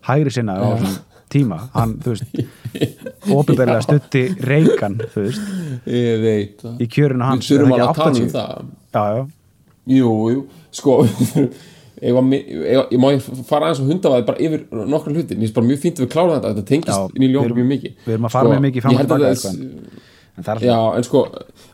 hægri 0.09 0.33
sinna 0.35 0.57
á 0.57 0.65
þessum 0.65 0.97
tíma, 1.35 1.61
hann, 1.75 1.95
þú 2.05 2.15
veist 2.15 3.31
óbyrðarlega 3.35 3.85
stutti 3.85 4.25
reykan 4.49 4.99
þú 5.13 5.29
veist, 5.29 5.53
ég 5.91 6.25
veit 6.25 6.65
það. 6.65 6.81
við 6.81 6.97
þurfum 6.97 7.77
er 7.77 7.85
alveg 7.85 7.87
að 7.87 8.01
tala 8.01 8.11
um 8.11 8.19
80? 8.19 8.35
það. 8.35 8.75
Já, 8.95 9.05
já, 9.19 9.23
jú, 9.99 10.13
jú, 10.35 10.45
sko 10.75 10.99
ég, 12.05 12.15
var, 12.17 12.25
ég, 12.37 12.81
ég 12.95 13.01
má 13.03 13.09
ég 13.15 13.27
fara 13.49 13.69
aðeins 13.71 13.81
og 13.83 13.91
hundafaði 13.93 14.27
bara 14.29 14.43
yfir 14.47 14.65
nokkra 14.95 15.15
hluti. 15.15 15.35
Mér 15.39 15.47
finnst 15.47 15.57
bara 15.59 15.69
mjög 15.71 15.81
fínt 15.85 16.01
að 16.01 16.05
við 16.07 16.11
klárum 16.15 16.35
þetta. 16.37 16.51
Þetta 16.55 16.67
tengist 16.71 16.93
Já, 16.93 17.09
inn 17.17 17.27
í 17.27 17.31
ljónum 17.33 17.59
mjög 17.61 17.71
mikið. 17.73 17.95
við 18.07 18.15
erum 18.17 18.29
að 18.29 18.35
fara 18.37 18.53
mjög 18.55 18.65
mikið 18.69 18.85
fram 18.87 18.95
og 18.95 19.01
tilbaka, 19.05 19.31
það- 19.31 19.39
sko. 19.43 20.03
en 20.37 20.45
það 20.45 20.55
er 20.57 20.67
já, 20.69 20.79
en 20.97 21.03
sko 21.09 21.25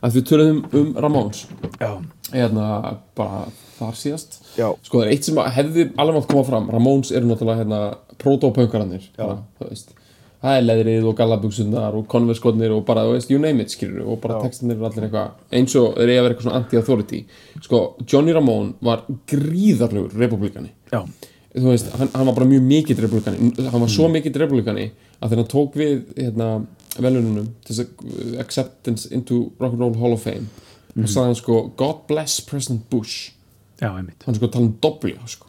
að 0.01 0.17
við 0.17 0.25
töluðum 0.31 0.59
um 0.81 0.93
Ramones 1.05 1.39
já, 1.81 1.91
hérna 2.33 2.65
bara 3.17 3.45
þar 3.79 3.95
síðast. 3.97 4.37
Já. 4.57 4.67
sko 4.85 4.99
það 5.01 5.05
er 5.07 5.11
eitt 5.15 5.23
sem 5.25 5.35
hefði 5.35 5.87
alveg 5.97 6.15
mátt 6.19 6.27
koma 6.29 6.43
fram. 6.43 6.69
Ramones 6.69 7.11
eru 7.11 7.25
náttúrulega 7.31 7.63
hérna 7.63 7.81
proto-punkarannir 8.21 9.07
bara, 9.17 9.39
þú 9.59 9.69
veist 9.71 9.95
það 10.41 10.57
er 10.57 10.63
leðrið 10.65 11.07
og 11.09 11.17
gallabugsunar 11.19 11.97
og 11.99 12.07
konverskotnir 12.09 12.73
og 12.73 12.85
bara, 12.87 13.03
þú 13.05 13.15
veist, 13.15 13.31
you 13.33 13.41
name 13.41 13.61
it, 13.61 13.73
skilur 13.73 14.07
og 14.09 14.21
bara 14.23 14.39
textinir 14.41 14.77
eru 14.77 14.87
allir 14.89 15.05
eitthvað 15.07 15.57
eins 15.59 15.75
og 15.77 15.97
þeir 15.99 16.13
eiga 16.13 16.21
að 16.21 16.25
vera 16.25 16.33
eitthvað 16.35 16.47
svona 16.47 16.61
anti-authority. 16.61 17.19
Sko, 17.61 17.81
Johnny 18.09 18.33
Ramone 18.33 18.73
var 18.81 19.03
gríðarlegur 19.29 20.15
republikani 20.17 20.73
já, 20.91 21.03
þú 21.53 21.67
veist, 21.69 21.91
hann, 21.99 22.09
hann 22.15 22.29
var 22.31 22.37
bara 22.39 22.49
mjög 22.49 22.65
mikill 22.71 23.03
republikani 23.03 23.51
hann 23.69 23.85
var 23.85 23.91
svo 23.91 24.09
mikill 24.11 24.33
republikani 24.41 24.87
að 25.21 25.33
þegar 25.33 25.43
hann 25.43 25.51
tók 25.53 25.77
við 25.77 25.93
hérna, 26.17 26.49
velununum 26.97 27.51
að 27.69 28.39
acceptance 28.41 29.11
into 29.13 29.43
Rock'n'Roll 29.61 29.99
Hall 30.01 30.17
of 30.17 30.25
Fame 30.25 30.49
og 30.97 31.07
sagði 31.07 31.29
hann 31.29 31.39
sko 31.39 31.59
God 31.79 32.01
bless 32.09 32.41
President 32.43 32.89
Bush. 32.91 33.31
Já, 33.81 33.93
hann 33.93 34.09
er 34.09 34.37
sko 34.37 34.49
tala 34.51 34.67
um 34.67 34.73
dobli 34.81 35.13
sko. 35.29 35.47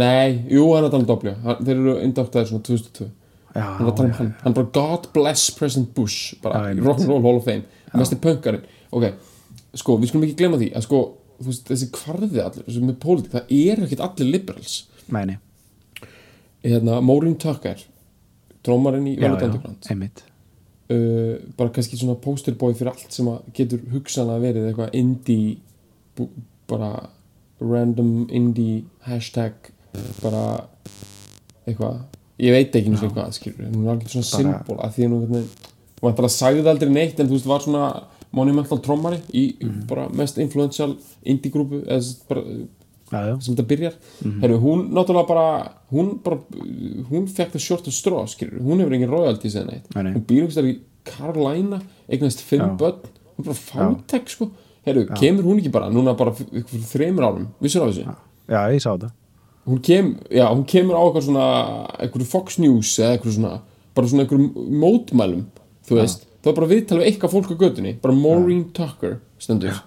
nei, 0.00 0.44
jú, 0.50 0.64
hann 0.74 0.84
er 0.84 0.88
að 0.88 0.94
tala 0.94 1.04
um 1.04 1.10
dobli 1.10 1.34
hann, 1.44 1.60
þeir 1.66 1.76
eru 1.76 1.98
indoktaðir 2.06 2.50
svona 2.50 2.64
2002 2.66 3.10
já, 3.10 3.12
hann 3.54 3.84
er 3.86 3.90
að 3.92 3.96
tala 3.96 4.08
um 4.08 4.14
hann, 4.18 4.30
hann 4.42 4.52
er 4.52 4.56
bara 4.58 4.70
God 4.74 5.08
bless 5.14 5.50
President 5.54 5.92
Bush 5.94 6.34
bara 6.42 6.72
í. 6.72 6.78
Rock'n'Roll 6.82 7.22
Hall 7.22 7.38
of 7.40 7.44
Fame. 7.46 7.64
Mesti 7.94 8.16
pönkarinn, 8.18 8.64
ok 8.90 9.12
sko, 9.78 9.96
við 9.98 10.10
skulum 10.10 10.24
ekki 10.26 10.36
glemma 10.38 10.58
því 10.60 10.68
að 10.74 10.84
sko 10.86 10.98
þú 11.38 11.48
veist, 11.50 11.64
þessi 11.70 11.88
kvarði 11.94 12.42
allir, 12.42 12.64
þessi 12.66 12.82
með 12.86 12.96
pólitík 13.02 13.32
það 13.34 13.54
eru 13.56 13.86
ekkert 13.88 14.02
allir 14.06 14.28
liberals. 14.30 14.74
Mæni. 15.10 15.36
Hérna, 16.64 17.00
Maureen 17.04 17.34
Tucker 17.42 17.82
drómarinn 18.64 19.06
í 19.10 19.16
já, 19.18 19.24
Velvet 19.26 19.42
já, 19.42 19.48
Underground. 19.50 19.88
einmitt. 19.90 20.22
Uh, 20.84 21.38
bara 21.58 21.72
kannski 21.74 21.96
svona 22.00 22.14
posterboy 22.20 22.74
fyrir 22.76 22.90
allt 22.92 23.12
sem 23.12 23.28
að 23.30 23.46
getur 23.56 23.82
hugsanlega 23.92 24.42
verið 24.44 24.68
eitthvað 24.70 24.94
indie 25.00 25.56
bú- 26.16 26.30
bara 26.70 26.90
random 27.60 28.26
indie 28.30 28.82
hashtag 29.06 29.70
bara 30.22 30.42
eitthvað 31.66 32.02
ég 32.38 32.50
veit 32.52 32.74
ekki 32.74 32.92
og 32.94 33.12
hvað 33.14 33.32
skilur 33.36 33.70
hún 33.70 33.84
er 33.86 33.92
alveg 33.94 34.08
svona 34.08 34.30
symbol 34.30 34.78
að 34.82 34.94
því 34.96 35.08
hún 35.08 35.46
var 36.02 36.12
bara 36.18 36.28
sagði 36.28 36.66
aldrei 36.68 36.90
neitt 36.90 37.20
en 37.20 37.28
þú 37.28 37.36
veist 37.38 37.46
var 37.46 37.60
svona 37.60 37.84
monumental 38.34 38.78
trommari 38.82 39.20
í 39.32 39.44
Mhm. 39.62 39.86
bara 39.86 40.08
mest 40.08 40.38
influential 40.38 40.96
indie 41.24 41.50
grúpu 41.52 41.82
sem 43.40 43.54
þetta 43.54 43.66
byrjar. 43.68 43.92
Mhm. 44.24 44.40
Heru, 44.42 44.58
hún 44.58 44.88
náttúrulega 44.90 45.28
bara 45.28 45.72
hún, 45.92 46.18
bara, 46.22 46.38
hún 47.10 47.26
fekk 47.28 47.52
það 47.52 47.60
short 47.60 47.86
of 47.86 47.92
straw 47.94 48.26
skilur. 48.26 48.60
hún 48.60 48.80
hefur 48.80 48.92
engin 48.94 49.10
royalties 49.10 49.54
eða 49.54 49.66
neitt 49.70 49.94
Nei, 49.94 50.12
hún 50.14 50.24
býr 50.26 50.48
þar 50.50 50.64
í 50.72 50.78
Carolina 51.04 51.80
eignast 52.08 52.40
fimm 52.40 52.76
börn. 52.78 52.96
Hún 53.36 53.44
bara 53.44 53.54
fátek 53.54 54.28
sko. 54.28 54.50
Heru, 54.86 55.06
kemur 55.06 55.44
hún 55.44 55.60
ekki 55.60 55.70
bara, 55.70 55.88
núna 55.90 56.16
bara 56.16 56.32
fyrir 56.32 56.64
þreymur 56.64 57.22
árum? 57.22 57.46
Vissur 57.60 57.82
á 57.82 57.88
þessu? 57.88 58.04
Já, 58.48 58.68
ég 58.72 58.80
sá 58.82 58.96
þetta 58.96 59.12
hún, 59.66 59.80
kem, 59.84 60.10
já, 60.30 60.46
hún 60.50 60.64
kemur 60.68 60.98
á 60.98 61.02
eitthvað 61.04 61.26
svona 61.28 61.46
eitthvað 61.98 62.26
Fox 62.30 62.58
News 62.62 62.92
eða 62.98 63.16
eitthvað 63.16 63.36
svona 63.38 63.54
bara 63.94 64.10
svona 64.10 64.26
eitthvað 64.26 64.68
mótmælum 64.84 65.46
þú 65.88 65.98
veist, 66.00 66.26
það 66.42 66.52
er 66.52 66.58
bara 66.58 66.70
viðtal 66.74 66.98
við 67.00 67.08
eitthvað 67.10 67.34
fólk 67.36 67.54
á 67.54 67.56
götunni 67.62 67.94
bara 68.02 68.16
Maureen 68.18 68.66
Tucker 68.76 69.18
stendur. 69.38 69.80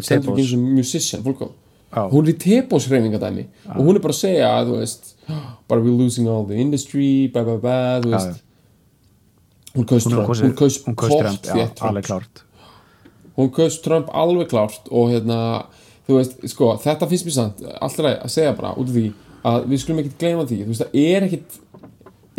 Stendur 0.00 0.34
ekki 0.34 0.44
eins 0.44 0.54
og 0.56 0.68
musician 0.80 1.24
fólk 1.26 1.46
á 1.46 1.48
Já. 1.90 2.04
hún 2.12 2.22
er 2.22 2.30
í 2.30 2.36
tepósreifingadæmi 2.38 3.46
og 3.74 3.80
hún 3.82 3.96
er 3.98 4.02
bara 4.04 4.14
að 4.14 4.20
segja 4.20 4.50
að 4.60 4.76
veist 4.76 5.08
bara 5.66 5.82
we're 5.82 5.96
losing 5.98 6.28
all 6.30 6.46
the 6.46 6.54
industry 6.54 7.26
blah 7.32 7.42
blah 7.42 7.58
blah 7.58 8.20
Já, 8.20 8.36
hún 9.74 9.86
kaust 9.86 10.06
Trump 10.10 10.28
hún 10.28 10.54
kaust 10.54 10.84
Trump, 10.84 11.44
já, 11.46 11.66
alveg 11.86 12.04
klárt. 12.06 12.44
Hún 13.36 13.50
kaust 13.54 13.82
Trump 13.84 14.08
alveg 14.12 14.48
klárt 14.50 14.88
og 14.90 15.10
hérna, 15.12 15.66
þú 16.10 16.18
veist, 16.18 16.36
sko 16.52 16.70
þetta 16.82 17.08
finnst 17.10 17.28
mér 17.28 17.36
samt, 17.38 17.64
alltaf 17.80 18.10
að 18.10 18.34
segja 18.34 18.54
bara 18.58 18.74
út 18.76 18.90
af 18.90 18.96
því 18.98 19.06
að 19.50 19.66
við 19.70 19.82
skulum 19.82 20.02
ekkert 20.02 20.22
gleyma 20.24 20.46
því 20.50 20.62
þú 20.62 20.72
veist, 20.72 20.84
það 20.84 21.02
er 21.06 21.28
ekkert 21.28 21.58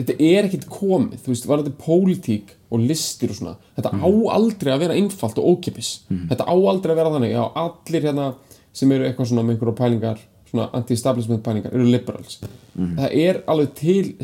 þetta 0.01 0.15
er 0.28 0.47
ekkert 0.47 0.67
komið, 0.72 1.22
þú 1.24 1.34
veist, 1.34 1.47
var 1.49 1.61
þetta 1.63 1.86
pólitík 1.86 2.53
og 2.72 2.86
listir 2.89 3.34
og 3.34 3.38
svona 3.39 3.55
þetta 3.78 3.91
á 3.97 4.09
aldrei 4.36 4.72
að 4.74 4.84
vera 4.86 4.97
einfalt 4.97 5.41
og 5.41 5.55
ókipis 5.55 5.91
þetta 6.09 6.47
á 6.47 6.55
aldrei 6.55 6.93
að 6.93 7.01
vera 7.01 7.15
þannig, 7.15 7.34
já, 7.36 7.43
allir 7.63 8.07
hérna 8.07 8.28
sem 8.72 8.91
eru 8.95 9.07
eitthvað 9.07 9.32
svona 9.32 9.43
með 9.43 9.57
einhverja 9.57 9.80
pælingar 9.82 10.22
svona 10.51 10.69
anti-establishment 10.78 11.43
pælingar, 11.45 11.74
eru 11.76 11.88
liberals. 11.88 12.39
Það 12.76 13.13
er 13.24 13.41
alveg 13.51 13.76
til 13.80 14.15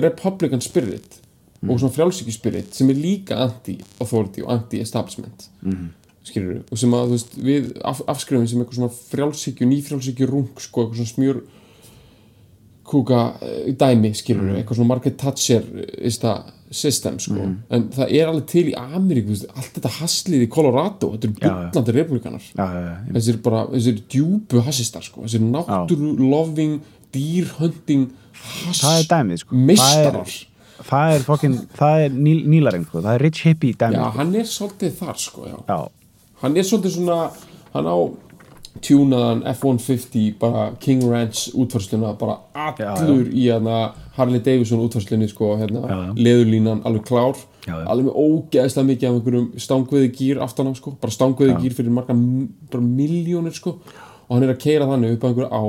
republican 0.00 0.62
spirit 0.64 1.18
og 1.66 1.76
svona 1.76 1.92
frjálsíki 1.92 2.32
spirit 2.32 2.76
sem 2.76 2.88
er 2.92 3.00
líka 3.00 3.36
anti-authority 3.44 4.44
og 4.46 4.54
anti-establishment 4.54 5.50
skilur 6.26 6.60
og 6.68 6.80
sem 6.80 6.94
að 6.96 7.14
veist 7.14 7.34
við 7.40 7.72
af, 7.86 8.02
afskrifum 8.10 8.46
sem 8.48 8.60
eitthvað 8.60 8.80
svona 8.80 8.92
frjálsíkju, 9.10 9.68
nýfrjálsíkju 9.70 10.30
rung 10.30 10.60
sko, 10.60 10.84
eitthvað 10.84 11.00
svona 11.00 11.14
smjör 11.14 11.42
kúka 12.90 13.20
eh, 13.46 13.70
dæmi 13.78 14.12
skilur 14.18 14.56
eitthvað 14.58 14.80
svona 14.80 14.98
is 15.98 16.18
the 16.18 16.34
system 16.70 17.18
sko, 17.18 17.48
en 17.74 17.88
það 17.90 18.12
er 18.14 18.28
alveg 18.30 18.44
til 18.50 18.66
í 18.70 18.74
Ameríku, 18.78 19.34
allt 19.50 19.72
þetta 19.74 19.90
haslið 19.96 20.44
í 20.44 20.50
Colorado, 20.52 21.10
þetta 21.16 21.26
eru 21.26 21.38
bullandi 21.40 21.94
republikanar 21.96 22.44
já, 22.46 22.62
já, 22.62 22.82
já, 22.84 23.14
þessir 23.16 23.40
bara, 23.42 23.64
þessir 23.72 24.02
djúpu 24.12 24.62
hassistar 24.66 25.06
sko, 25.06 25.24
þessir 25.26 25.42
náttúru 25.48 26.14
loving 26.20 26.78
er 29.00 29.08
dæmið 29.10 29.42
sko. 29.42 29.58
Meistarar 29.58 30.30
það 30.30 30.36
er, 30.78 30.84
það 30.90 31.14
er, 31.14 31.24
fokkin, 31.26 31.56
það 31.76 32.04
er 32.04 32.14
níl, 32.14 32.36
nílarinn 32.54 32.86
sko. 32.86 33.02
það 33.02 33.16
er 33.16 33.24
rich 33.26 33.42
hippie 33.48 33.80
dæmið 33.80 33.98
já, 33.98 34.04
sko. 34.04 34.18
hann 34.20 34.36
er 34.38 34.52
svolítið 34.54 34.94
þar 35.00 35.20
sko, 35.24 35.48
já. 35.48 35.56
Já, 35.66 35.78
hann 36.42 36.56
er 36.56 36.66
svolítið 36.66 36.96
svona 36.98 37.18
hann 37.74 37.86
á 37.90 37.96
tjúnaðan 38.80 39.40
F-150 39.50 40.36
bara 40.40 40.68
King 40.80 41.02
Ranch 41.10 41.48
útvarsluna 41.58 42.12
bara 42.18 42.36
allur 42.54 43.26
í 43.28 43.48
hérna 43.48 43.92
Harley 44.16 44.40
Davidson 44.46 44.82
útvarslunni 44.84 45.28
sko 45.28 45.56
hérna 45.60 45.82
Já, 45.84 45.96
já. 46.06 46.12
leðurlínan 46.16 46.82
alveg 46.86 47.04
klár 47.08 47.34
Já, 47.66 47.74
já. 47.74 47.84
alveg 47.92 48.06
með 48.08 48.20
ógeðslega 48.24 48.88
mikið 48.92 49.08
af 49.10 49.16
einhverjum 49.18 49.48
stangveði 49.66 50.12
gýr 50.20 50.40
aftan 50.46 50.70
á 50.70 50.72
sko 50.78 50.94
bara 51.02 51.12
stangveði 51.16 51.58
gýr 51.64 51.74
fyrir 51.76 51.92
marga 51.98 52.14
miljónir 52.16 53.56
sko 53.58 53.74
og 53.80 54.30
hann 54.36 54.46
er 54.46 54.54
að 54.54 54.62
keira 54.62 54.86
þannig 54.88 55.16
upp 55.18 55.26
að 55.26 55.32
einhverju 55.34 55.50
á 55.50 55.64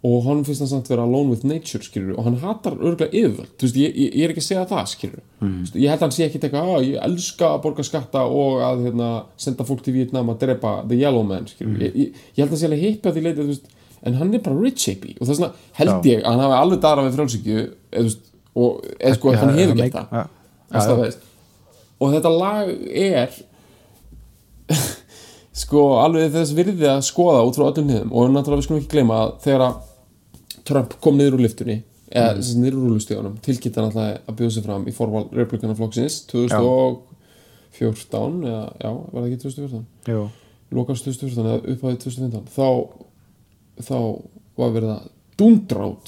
og 0.00 0.22
hann 0.24 0.44
finnst 0.46 0.62
hann 0.64 0.70
samt 0.70 0.88
vera 0.88 1.04
alone 1.04 1.34
with 1.34 1.44
nature 1.44 1.84
skilur 1.84 2.16
og 2.16 2.24
hann 2.24 2.38
hatar 2.40 2.78
örgulega 2.78 3.12
yfirvöld. 3.12 3.50
Veist, 3.60 3.76
ég, 3.76 3.92
ég, 3.92 4.14
ég 4.16 4.24
er 4.24 4.32
ekki 4.32 4.40
að 4.40 4.46
segja 4.46 4.62
það 4.70 4.86
skilur 4.94 5.18
mm. 5.44 5.58
ég 5.74 5.92
held 5.92 5.98
að 5.98 6.04
hann 6.06 6.14
sé 6.16 6.24
ekki 6.24 6.40
eitthvað 6.40 6.70
að 6.76 6.86
ég 6.86 7.02
elska 7.04 7.50
að 7.50 7.58
borga 7.66 7.84
skatta 7.84 8.22
og 8.24 8.62
að 8.64 8.86
hérna, 8.86 9.10
senda 9.40 9.66
fólk 9.68 9.82
til 9.84 9.94
Vietnam 9.98 10.32
að 10.32 10.46
drepa 10.46 10.72
the 10.86 10.96
yellow 10.96 11.26
man 11.26 11.50
skilur 11.50 11.84
ég, 11.84 11.98
ég, 12.00 12.22
held 12.38 12.46
að 12.46 12.54
hann 12.56 12.62
sé 12.62 12.70
að 12.70 13.18
því 13.18 13.24
leiti 13.26 13.42
þú 13.42 13.48
veist, 13.50 13.68
en 14.08 14.16
hann 14.16 14.32
er 14.32 14.44
bara 14.46 14.56
rich 14.56 14.86
hippie. 14.88 15.18
Og 15.18 15.28
þess 15.28 15.42
vegna 15.42 15.52
held 15.82 16.08
ég 16.08 16.24
að 16.24 16.30
hann 16.30 16.44
hafi 16.46 16.58
alveg 16.62 16.82
dara 16.86 17.04
við 17.04 17.18
frálsíkju 17.18 17.66
veist, 17.98 18.24
og 18.56 18.88
eða 18.96 19.18
sko 19.18 19.36
hann 19.36 19.52
hefur 19.58 19.74
það 19.74 19.82
make- 19.82 20.06
það. 20.08 20.32
það 20.72 21.02
veist. 21.02 21.28
og 22.00 22.16
þetta 22.16 22.32
lag 22.38 22.72
er 23.04 23.38
sko 25.60 25.86
alveg 26.00 26.32
þess 26.32 26.56
virði 26.56 26.88
að 26.88 27.04
skoða 27.04 27.44
út 27.44 27.60
frá 27.60 27.68
öllum 27.68 27.90
niðum 27.90 28.16
og 28.16 28.32
náttúrulega 28.32 28.62
við 28.62 28.68
skulum 28.70 28.80
ekki 28.80 28.92
gleyma 28.96 29.20
að 29.26 29.32
þegar 29.44 29.66
að 29.68 29.78
Trump 30.68 30.90
kom 31.02 31.14
niður 31.18 31.34
úr 31.38 31.44
liftunni 31.46 31.78
eða 32.10 32.30
mm. 32.34 32.40
niður 32.62 32.76
úr 32.76 32.84
rúlustíðunum 32.88 33.34
tilkynnti 33.44 33.78
hann 33.78 33.88
alltaf 33.90 34.08
að 34.26 34.36
bjóða 34.40 34.54
sig 34.56 34.64
fram 34.66 34.82
í 34.90 34.92
forval 34.94 35.26
Republikana 35.36 35.78
flokksins 35.78 36.14
2014 36.32 38.48
eða 38.50 38.64
já, 38.82 38.90
var 38.90 39.18
það 39.20 39.28
ekki 39.28 39.42
2014 39.44 39.84
jú, 40.10 40.20
lokast 40.78 41.02
2014 41.06 41.44
eða 41.44 41.58
upphæðið 41.74 42.00
2015 42.06 42.46
þá, 42.56 42.68
þá 43.86 43.98
var 44.60 44.70
verið 44.76 44.92
að 44.96 45.04
dundrátt 45.40 46.06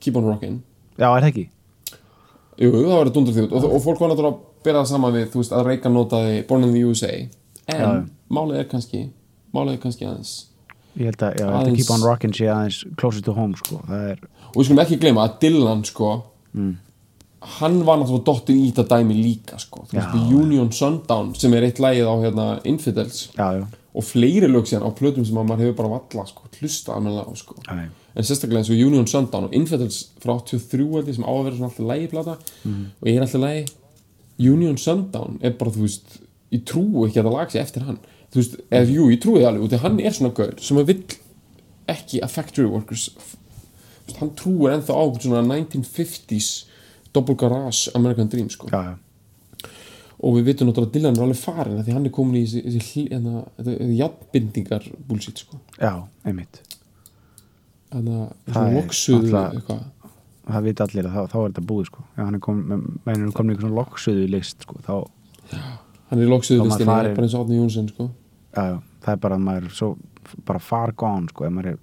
Keep 0.00 0.16
on 0.20 0.28
Rockin' 0.30 0.62
já, 0.94 1.08
er 1.08 1.22
það 1.24 1.32
ekki? 1.32 1.46
Jú, 2.56 2.70
það 2.72 2.96
var 2.96 3.08
dundra 3.12 3.36
þjótt 3.36 3.52
og, 3.56 3.60
og 3.66 3.80
fólk 3.84 3.98
var 4.00 4.08
náttúrulega 4.12 4.36
að 4.36 4.42
bera 4.66 4.82
það 4.82 4.92
saman 4.92 5.16
við 5.16 5.26
þú 5.32 5.38
veist, 5.42 5.56
að 5.56 5.66
Reagan 5.66 5.96
notaði 5.96 6.34
Born 6.48 6.66
in 6.66 6.74
the 6.74 6.82
USA 6.86 7.12
en 7.66 7.82
Já. 7.82 7.90
málið 8.32 8.56
er 8.62 8.68
kannski 8.70 9.00
málið 9.54 9.72
er 9.74 9.80
kannski 9.82 10.04
aðeins 10.06 10.32
ég 10.96 11.04
held 11.10 11.22
að, 11.22 11.38
já, 11.40 11.44
held 11.46 11.54
að 11.54 11.60
Aðeins- 11.62 11.76
Keep 11.82 11.90
on 11.96 12.04
Rockin' 12.08 12.32
sé 12.36 12.46
aðeins 12.52 12.78
closer 12.96 13.22
to 13.22 13.32
home 13.36 13.54
sko. 13.56 13.80
er, 13.90 14.18
og 14.50 14.56
við 14.60 14.64
skulum 14.70 14.82
ekki 14.84 14.98
gleyma 15.02 15.26
að 15.28 15.38
Dylan 15.44 15.84
sko 15.84 16.10
hann 17.56 17.82
var 17.86 17.98
náttúrulega 18.00 18.24
dottin 18.26 18.62
í 18.64 18.70
þetta 18.72 18.96
dæmi 18.96 19.14
líka 19.22 19.58
sko, 19.60 19.84
veist, 19.90 19.94
Já. 19.94 20.10
The 20.12 20.34
Union 20.34 20.70
Sundown 20.72 21.34
sem 21.38 21.52
er 21.54 21.66
eitt 21.68 21.78
lagið 21.82 22.08
á 22.08 22.14
hérna 22.24 22.46
Infidels. 22.66 23.28
Já, 23.36 23.50
já, 23.60 23.66
og 23.96 24.04
fleiri 24.04 24.48
lög 24.50 24.66
síðan 24.68 24.88
á 24.88 24.90
plötum 24.96 25.24
sem 25.24 25.36
að 25.36 25.46
maður 25.50 25.62
hefur 25.66 25.76
bara 25.82 25.92
valla 25.94 26.24
sko, 26.26 26.48
hlusta 26.58 26.94
almennilega 26.96 27.30
á 27.30 27.34
sko. 27.36 27.54
En 28.16 28.24
sérstaklega 28.24 28.62
eins 28.64 28.70
og 28.72 28.80
Union 28.88 29.06
Sundown 29.06 29.44
og 29.44 29.54
Infidels 29.54 30.00
frá 30.20 30.34
83 30.40 30.88
held 30.96 31.06
ég 31.12 31.14
sem 31.18 31.24
á 31.28 31.32
að 31.32 31.44
vera 31.44 31.56
svona 31.56 31.70
alltaf 31.70 31.86
lægi 31.92 32.10
plata. 32.10 32.36
Og 32.66 33.06
ég 33.06 33.16
er 33.16 33.26
alltaf 33.26 33.40
lægi 33.44 34.50
Union 34.52 34.76
Sundown 34.80 35.38
er 35.42 35.50
bara 35.60 35.70
þú 35.70 35.84
veist 35.86 36.18
ég 36.52 36.64
trúi 36.64 37.06
ekki 37.08 37.20
að 37.20 37.28
það 37.28 37.36
lag 37.36 37.50
sig 37.52 37.60
eftir 37.62 37.82
hann 37.86 37.98
þú 38.32 38.42
veist, 38.42 38.58
eða 38.70 38.92
jú, 38.96 39.08
ég 39.12 39.22
trúi 39.22 39.40
það 39.40 39.48
alveg 39.50 39.66
út 39.66 39.76
af 39.76 39.86
hann 39.86 39.98
er 40.02 40.16
svona 40.16 40.36
gaur 40.36 40.54
sem 40.62 40.80
að 40.80 40.92
vill 40.92 41.02
ekki 41.92 42.22
að 42.24 42.34
factory 42.34 42.68
workers 42.70 43.08
veist, 43.16 44.20
hann 44.20 44.32
trúir 44.38 44.76
ennþá 44.76 44.96
á 44.96 45.02
einhvern 45.02 45.26
svona 45.26 45.42
1950s 45.54 46.52
double 47.16 47.36
garage 47.38 47.92
American 47.98 48.30
Dream 48.32 48.48
sko 48.52 48.70
já, 48.72 48.92
já. 48.92 48.94
og 50.20 50.38
við 50.38 50.50
vitum 50.50 50.70
náttúrulega 50.70 50.90
að 50.90 50.96
Dylan 50.98 51.18
er 51.18 51.26
alveg 51.26 51.42
farin 51.42 51.82
því 51.82 51.96
hann 51.98 52.08
er 52.08 52.16
komin 52.18 52.40
í 52.40 52.46
þessi, 52.46 53.06
hérna, 53.10 53.44
jafnbindingar 54.02 54.88
bullshit 55.08 55.44
sko 55.44 55.60
já, 55.78 55.92
einmitt 56.26 56.62
þannig 57.92 58.24
að 58.24 58.56
Það 58.56 58.66
er 58.66 58.80
loksuðu 58.80 59.44
það 60.46 60.66
vita 60.68 60.86
allir 60.86 61.08
að 61.08 61.16
þá, 61.16 61.32
þá 61.32 61.36
er 61.40 61.48
þetta 61.48 61.64
búið 61.70 61.88
sko. 61.90 62.04
já, 62.14 62.22
hann 62.22 62.38
er 62.38 62.42
komin, 62.44 62.86
í 63.56 63.58
svona 63.60 63.76
loksuðu 63.80 64.26
list 64.30 64.66
sko. 64.66 64.78
þá, 64.86 64.94
hann 66.10 66.20
er 66.20 66.26
í 66.26 66.30
loksuðu 66.30 66.60
Þá 66.60 66.62
maður 66.62 66.70
listinni, 66.70 66.92
farin- 66.92 67.16
bara 67.16 67.26
eins 67.26 67.34
og 67.36 67.44
Átni 67.46 67.58
Jónsson 67.60 67.88
sko. 67.92 68.08
já, 68.56 68.62
já, 68.70 68.76
það 69.04 69.12
er 69.16 69.20
bara 69.26 69.36
að 69.40 69.44
maður 69.48 69.64
er 69.70 69.76
svo 69.80 69.90
bara 70.46 70.58
far 70.62 70.92
gone 70.98 71.28
sko, 71.32 71.44
ef 71.46 71.52
maður 71.56 71.72
er 71.74 71.78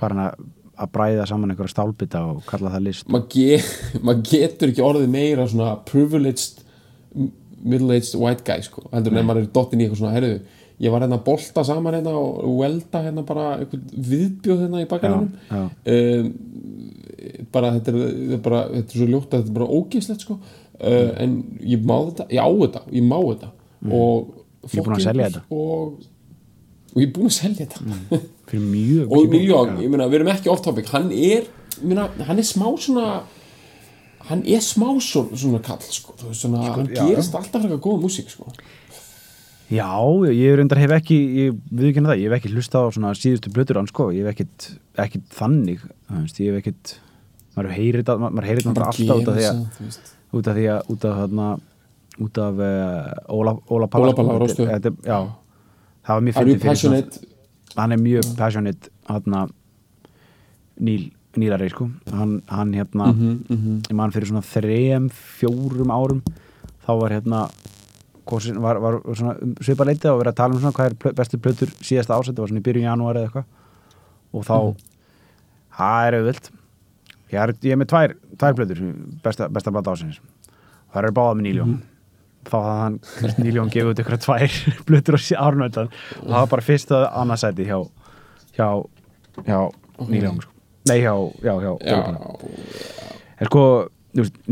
farin 0.00 0.24
að 0.26 0.42
að 0.82 0.88
bræða 0.96 1.26
saman 1.28 1.50
einhverja 1.52 1.70
stálbita 1.74 2.20
og 2.32 2.38
kalla 2.48 2.70
það 2.72 2.82
list 2.88 3.08
maður 3.12 3.28
ge 3.34 3.58
mað 4.08 4.22
getur 4.30 4.70
ekki 4.72 4.82
orðið 4.82 5.10
meira 5.12 5.44
svona 5.46 5.74
privileged 5.86 6.62
middle-aged 7.62 8.16
white 8.18 8.42
guy 8.48 8.64
sko. 8.64 8.86
heldur 8.92 9.12
en 9.14 9.20
ef 9.22 9.26
maður 9.28 9.44
er 9.44 9.52
dottin 9.54 9.82
í 9.82 9.84
eitthvað 9.86 10.00
svona 10.00 10.14
herru, 10.16 10.30
ég 10.82 10.90
var 10.94 11.04
hérna 11.04 11.18
að 11.20 11.26
bolta 11.28 11.62
saman 11.68 11.94
hérna 11.98 12.14
og 12.18 12.56
welda 12.58 13.02
hérna 13.04 13.22
bara 13.28 13.44
eitthvað 13.60 13.92
viðbjóð 14.08 14.64
hérna 14.64 14.82
í 14.82 14.88
bakarinnum 14.90 15.28
Já, 15.52 15.62
um, 15.94 16.32
bara 17.54 17.70
þetta 17.76 17.92
er, 17.92 18.00
þetta 18.02 18.34
er 18.38 18.42
bara 18.48 18.62
þetta 18.72 18.96
er 18.96 18.98
svo 18.98 19.08
ljótt 19.12 19.30
að 19.36 19.42
þetta 19.44 19.52
er 19.52 19.58
bara 19.60 19.70
ógeðslegt 19.78 20.24
sko. 20.26 20.38
Uh, 20.82 21.10
en 21.22 21.36
ég 21.62 21.82
má 21.86 21.96
þetta, 22.10 22.28
ég 22.34 22.42
á 22.42 22.48
þetta 22.50 22.84
ég 22.92 23.06
má 23.06 23.18
þetta. 23.22 23.52
Og 23.88 24.38
Mm. 24.62 24.70
Ég 24.70 24.78
er 24.78 24.86
búinn 24.86 24.94
að 24.94 25.06
selja 25.08 25.24
þetta. 25.26 25.40
Mm. 25.42 25.54
og, 25.58 25.94
og 26.92 27.00
ég 27.00 27.08
er 27.08 27.12
búin 27.16 27.28
að 27.28 27.34
selja 27.34 27.64
þetta. 27.66 28.18
Fyrir 28.52 28.66
mjög 28.68 29.08
og 29.16 29.24
peninga. 29.32 29.62
ég 29.82 29.90
meina, 29.90 30.06
við 30.10 30.20
erum 30.20 30.30
ekki 30.36 30.52
off 30.52 30.62
topic. 30.62 30.90
Hann 30.94 31.08
er, 31.16 31.48
meina, 31.82 32.04
hann 32.28 32.38
er 32.38 32.46
smá 32.46 32.68
svona 32.78 33.06
hann 34.28 34.44
er 34.46 34.62
smá 34.62 34.86
svona, 35.02 35.34
svona 35.34 35.58
kall, 35.66 35.82
sko, 35.82 36.14
svona 36.30 36.62
hann 36.76 36.92
já, 36.92 37.00
gerist 37.00 37.34
alltaf 37.34 37.58
fyrir 37.58 37.74
eitthvað 37.74 37.82
góða 37.88 38.04
músík, 38.04 38.30
sko. 38.30 38.52
Já, 39.72 39.88
ég 40.30 40.54
reyndar 40.60 40.78
hef 40.78 40.94
ekki 40.94 41.16
ég 41.40 41.58
viðkynna 41.72 42.12
það, 42.12 42.20
ég 42.22 42.30
hef 42.30 42.36
ekki 42.38 42.52
hlustað 42.52 42.86
á 42.86 42.94
svona 42.94 43.12
síðustu 43.18 43.50
blötur 43.56 43.80
hann 43.80 43.90
sko, 43.90 44.12
ég 44.14 44.22
hef 44.22 44.36
ekkit, 44.36 44.68
ekkit 45.02 45.26
þannig, 45.34 45.82
veist, 46.12 46.38
ég 46.38 46.52
hef 46.52 46.60
ekkit 46.62 46.92
maður 47.56 47.74
heyrir 47.74 48.04
þetta, 48.04 48.18
maður 48.22 48.46
heyrir 48.46 48.62
þetta 48.62 48.76
bara 48.78 48.92
alltaf 48.92 49.24
út 49.24 49.32
af 49.32 49.40
því 49.40 49.48
að 49.48 50.12
Út 50.32 50.46
af 50.48 50.56
því 50.56 50.66
að, 50.72 50.90
út 50.92 51.04
af 51.04 51.16
þarna 51.22 51.48
út 52.22 52.38
af 52.38 52.54
uh, 52.60 53.34
Óla, 53.34 53.52
Óla 53.70 53.86
Palla 53.88 54.06
Óla 54.06 54.14
Palla 54.16 54.32
á 54.32 54.36
þetta- 54.36 54.44
Rástvö. 54.44 54.66
þetta- 54.68 55.06
Já, 55.06 55.18
það 56.06 56.14
var 56.14 56.20
mjög 56.26 56.34
fyrir 56.38 56.60
passionate? 56.66 57.26
Hann 57.76 57.92
er 57.92 57.96
mjög 57.98 58.36
passionate 58.36 58.88
hann 59.08 59.50
Níl, 60.82 61.10
Nílari 61.36 61.68
sko. 61.70 61.88
Hann, 62.10 62.42
hann 62.48 62.72
hérna 62.74 63.12
Mhm, 63.12 63.82
ég 63.88 63.92
man 63.94 64.10
fyrir 64.10 64.26
svona 64.28 64.42
þrejum, 64.42 65.10
fjórum 65.12 65.90
árum 65.92 66.22
þá 66.86 67.00
var 67.00 67.10
hérna 67.10 67.50
kosin, 68.26 68.58
var, 68.60 68.78
var 68.80 69.00
svona 69.14 69.36
um 69.42 69.54
svipa 69.60 69.84
leitið 69.84 70.10
og 70.12 70.20
verið 70.22 70.32
að 70.32 70.36
tala 70.40 70.54
um 70.54 70.60
svona 70.60 70.72
hvað 70.72 70.86
er 70.90 70.94
plö- 70.94 71.14
bestu 71.14 71.38
plötur 71.38 71.68
síðasta 71.80 72.16
ásett, 72.18 72.34
það 72.34 72.38
var 72.44 72.48
svona 72.48 72.60
í 72.60 72.66
byrjun 72.68 72.88
janúar 72.88 73.16
eða 73.16 73.28
eitthvað. 73.28 73.44
Og 74.32 74.44
þá 74.44 74.56
Mhm. 74.58 74.76
það 75.78 76.06
er 76.08 76.12
auðvilt 76.20 76.50
er, 77.40 77.52
ég 77.62 77.72
er 77.72 77.78
með 77.80 77.88
tvær, 77.92 78.12
tvær 78.38 78.54
plötur 78.58 78.80
besta, 79.24 79.48
besta 79.48 79.70
blata 79.72 79.92
ásins 79.94 80.18
það 80.92 81.02
eru 81.02 81.12
báða 81.16 81.34
með 81.38 81.46
Níljó 81.48 81.64
Mhm. 81.66 81.80
þá 82.42 82.56
hafði 82.58 82.80
hann 82.82 82.96
Níljón 83.46 83.70
gefið 83.70 83.90
út 83.92 84.00
ykkur 84.02 84.18
tvær 84.18 84.56
blutur 84.88 85.14
á 85.16 85.20
árnöldan 85.46 85.88
og 85.88 86.26
það 86.26 86.38
var 86.40 86.46
bara 86.56 86.62
fyrst 86.66 86.90
að 86.90 87.04
annarsæti 87.22 87.64
hjá 87.68 87.78
hjá, 88.56 88.68
hjá 89.46 89.58
Níljón 90.08 90.40
sko. 90.42 90.50
nei 90.90 90.98
hjá, 91.00 91.14
já, 91.42 91.54
hjá 91.62 91.72
Já, 91.86 91.98
er 93.40 93.46
sko, 93.46 93.62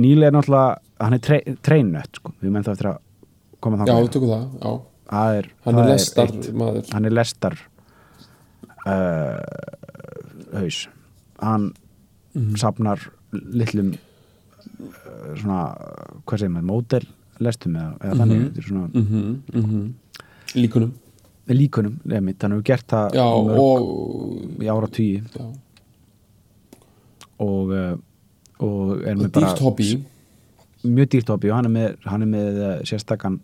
Níl 0.00 0.22
er 0.24 0.32
náttúrulega 0.32 0.78
hann 1.00 1.14
er 1.14 1.18
tre, 1.24 1.40
treinött 1.62 2.16
sko. 2.16 2.32
við 2.40 2.50
menn 2.54 2.62
það 2.64 2.72
eftir 2.78 2.88
að 2.92 2.98
koma 3.60 3.76
já, 3.76 3.84
þannig 3.90 4.06
við 4.06 4.14
tökum 4.14 4.30
það, 4.30 4.46
já. 4.62 4.80
Er, 5.10 5.46
Hann 5.66 5.78
er 5.82 5.88
lestar 5.90 6.28
eitt. 6.30 6.92
hann 6.94 7.04
er 7.04 7.10
lestar 7.10 7.56
uh, 8.86 9.40
haus. 10.60 10.78
Hann 11.42 11.72
Mhm. 12.34 12.56
safnar 12.60 13.00
litlum 13.32 13.94
uh, 13.94 15.32
svona, 15.40 15.62
hvað 16.26 16.38
segir 16.38 16.52
maður 16.54 16.68
mótel 16.68 17.06
lestum 17.40 17.76
eða, 17.80 17.94
eða 18.04 18.18
þannig 18.20 18.42
þetta 18.44 18.60
er 18.60 18.68
svona 18.68 18.88
mm 18.92 19.06
-hmm, 19.64 19.92
Líkunum. 20.54 20.92
Líkunum, 21.50 21.96
einmitt, 22.10 22.42
hann 22.42 22.52
hefur 22.52 22.62
gert 22.64 22.86
það 22.90 23.14
Já, 23.14 23.26
mörg, 23.46 23.58
og 23.58 24.62
í 24.62 24.66
ára 24.70 24.88
tíu 24.90 25.22
og, 27.40 27.70
uh, 27.70 27.96
og 28.58 29.02
er 29.06 29.16
með 29.16 29.30
bara 29.32 29.46
dýrt 29.46 29.62
hobby. 29.64 30.04
Mjög 30.84 31.08
dýrt 31.14 31.28
hobby 31.32 31.50
og 31.50 31.56
hann 31.56 31.64
er 31.70 31.74
með, 31.74 31.96
hann 32.04 32.22
er 32.22 32.30
með 32.30 32.60
uh, 32.60 32.76
sérstakann 32.84 33.40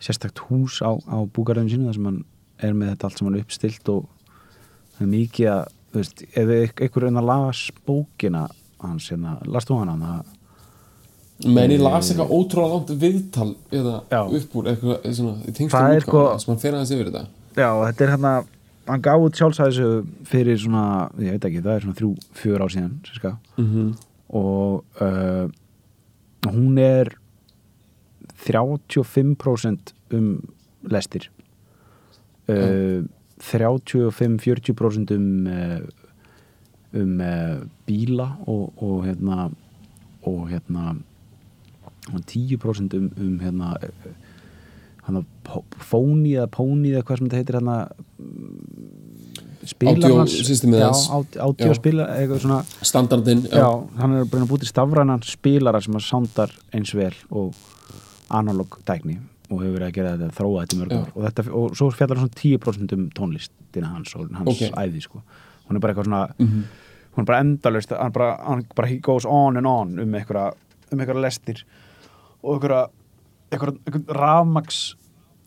sérstakt 0.00 0.38
hús 0.48 0.80
á, 0.82 0.90
á 1.08 1.18
búgarðum 1.24 1.70
sínu 1.70 1.88
þar 1.88 1.94
sem 1.94 2.04
hann 2.10 2.24
er 2.58 2.74
með 2.74 2.92
þetta 2.92 3.08
allt 3.08 3.18
sem 3.18 3.28
hann 3.28 3.40
uppstilt 3.40 3.88
og 3.88 4.08
það 4.96 5.06
er 5.06 5.12
mikið 5.14 5.50
að 5.54 5.64
þú 5.94 6.00
veist, 6.02 6.24
ef 6.34 6.54
eit- 6.58 6.80
einhver 6.82 7.06
enn 7.06 7.20
að 7.20 7.28
las 7.30 7.60
bókina 7.86 8.48
hans, 8.82 9.10
hérna, 9.12 9.36
las 9.46 9.68
þú 9.68 9.78
hana? 9.78 9.94
Það, 10.02 11.52
menn 11.54 11.70
ég 11.70 11.82
las 11.82 12.10
eitthvað 12.10 12.34
ótrúlega 12.34 12.74
langt 12.74 12.90
viðtal 13.04 13.54
eða 13.70 13.94
Já. 14.10 14.20
upp 14.40 14.56
úr 14.58 14.70
eitthvað 14.72 15.06
í 15.06 15.54
tengstum 15.54 16.00
sko- 16.02 16.38
sem 16.38 16.52
hann 16.52 16.62
fer 16.62 16.74
aðeins 16.74 16.94
yfir 16.94 17.10
þetta. 17.12 17.26
Já, 17.54 17.70
þetta 17.86 18.04
er 18.04 18.12
hérna 18.16 18.34
hann 18.88 19.04
gaf 19.04 19.22
út 19.24 19.38
sjálfsæðisögu 19.38 20.00
fyrir 20.28 20.58
svona, 20.60 21.10
ég 21.22 21.36
veit 21.36 21.46
ekki, 21.48 21.62
það 21.64 21.76
er 21.76 21.84
svona 21.86 21.98
þrjú, 22.00 22.10
fjör 22.40 22.64
ár 22.64 22.74
síðan 22.74 23.38
mm 23.56 23.68
-hmm. 23.70 23.94
og 24.28 24.84
uh, 25.00 25.48
hún 26.50 26.78
er 26.78 27.14
35% 28.44 29.94
um 30.12 30.42
lestir. 30.82 31.30
Uh, 32.48 33.06
35-40% 33.50 35.14
um 35.16 35.46
uh, 35.46 35.80
um 36.94 37.20
uh, 37.20 37.60
bíla 37.86 38.28
og, 38.46 38.72
og 38.82 39.04
hérna 39.06 39.50
og 40.24 40.48
hérna 40.50 40.94
og 42.12 42.20
10% 42.28 42.94
um, 42.96 43.10
um 43.16 43.38
hérna 43.40 43.74
hérna 45.04 45.24
fóni 45.84 46.34
eða 46.36 46.48
póni 46.48 46.94
eða 46.94 47.04
hvað 47.04 47.18
sem 47.18 47.28
þetta 47.28 47.40
heitir 47.40 47.58
hérna 47.58 47.78
spilar 49.64 49.96
Audio 49.96 50.18
hans 50.20 50.34
systemið 50.46 50.80
já, 50.80 50.86
hans. 50.86 51.04
ád- 51.08 51.38
audio 51.40 51.68
Já. 51.68 51.74
spila 51.74 52.64
standardin 52.82 53.44
Já, 53.48 53.68
hann 53.98 54.16
er 54.16 54.24
bara 54.24 54.44
búið 54.48 54.64
til 54.64 54.72
stafrænan 54.72 55.22
spilara 55.24 55.80
sem 55.80 55.94
að 55.94 56.04
sándar 56.08 56.50
eins 56.72 56.94
vel 56.94 57.14
og 57.30 57.54
analog 58.30 58.78
tækni 58.84 59.18
og 59.54 59.62
hefur 59.64 59.76
verið 59.78 59.88
að 59.88 59.94
gera 59.98 60.14
þetta 60.18 60.36
þróa 60.38 60.64
þetta 60.64 60.78
mörg 60.80 60.94
ár 60.98 61.12
og, 61.14 61.20
þetta, 61.28 61.44
og 61.60 61.76
svo 61.78 61.90
fjallar 61.94 62.20
hann 62.22 62.30
svona 62.30 62.58
10% 62.58 62.96
um 62.98 63.04
tónlistina 63.18 63.92
hans 63.94 64.14
og 64.18 64.32
hans 64.34 64.50
Ok. 64.50 64.74
æði 64.84 65.02
sko. 65.06 65.22
hún 65.68 65.76
er 65.76 65.80
bara 65.80 65.94
eitthvað 65.94 66.08
svona 66.10 66.34
Mhm. 66.38 66.64
hún 67.16 67.22
er 67.22 67.24
bara 67.30 67.40
endalaust 67.44 67.90
hann 67.96 68.12
bara, 68.12 68.36
hann 68.44 68.66
bara 68.74 68.88
he 68.88 68.98
goes 68.98 69.24
on 69.24 69.56
and 69.56 69.66
on 69.66 69.98
um 69.98 70.12
einhverja 70.14 70.52
um 70.92 70.98
einhverja 71.00 71.22
lestir 71.22 71.62
og 72.42 72.58
einhverja 72.60 72.88
einhverja, 73.52 73.78
einhverja 73.86 74.20
rafmaks 74.20 74.94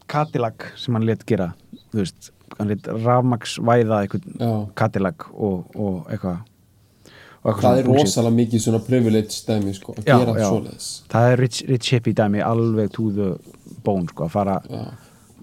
Cadillac 0.08 0.72
sem 0.80 0.94
hann 0.96 1.06
let 1.06 1.26
gera 1.28 1.54
þú 1.92 2.00
veist, 2.00 2.32
hann 2.58 2.70
let 2.70 2.88
rafmaks 2.88 3.58
væða 3.60 4.02
einhvern 4.06 4.38
Já. 4.40 4.52
Cadillac 4.76 5.28
og, 5.34 5.66
og 5.76 6.08
eitthvað 6.10 6.40
það 7.44 7.80
er 7.82 7.86
rosalega 7.92 8.36
mikið 8.38 8.64
svona 8.66 8.80
privilege 8.86 9.42
dæmi 9.48 9.74
sko, 9.78 9.94
að 9.98 10.06
Já, 10.10 10.18
gera 10.20 10.38
já. 10.40 10.48
svoleiðis. 10.52 10.88
Það 11.14 11.32
er 11.34 11.38
rich, 11.46 11.60
rich 11.70 11.92
hippie 11.94 12.14
dæmi 12.18 12.42
alveg 12.44 12.92
to 12.96 13.12
the 13.12 13.30
bone 13.84 14.08
sko, 14.12 14.26
að 14.28 14.34
fara 14.34 14.58
Já. 14.70 14.82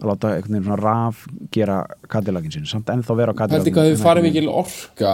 að 0.00 0.08
láta 0.10 0.32
einhvern 0.34 0.52
veginn 0.56 0.64
svona 0.66 0.80
raf 0.82 1.20
gera 1.54 1.78
Cadillacin 2.10 2.52
sin, 2.52 2.66
samt 2.66 2.90
ennþá 2.92 3.16
vera 3.16 3.32
á 3.32 3.34
Pældi 3.38 3.54
Cadillacin 3.54 3.74
hvað 3.78 3.92
þau 3.94 4.02
farið 4.04 4.26
mikil 4.28 4.48
orka 4.50 5.12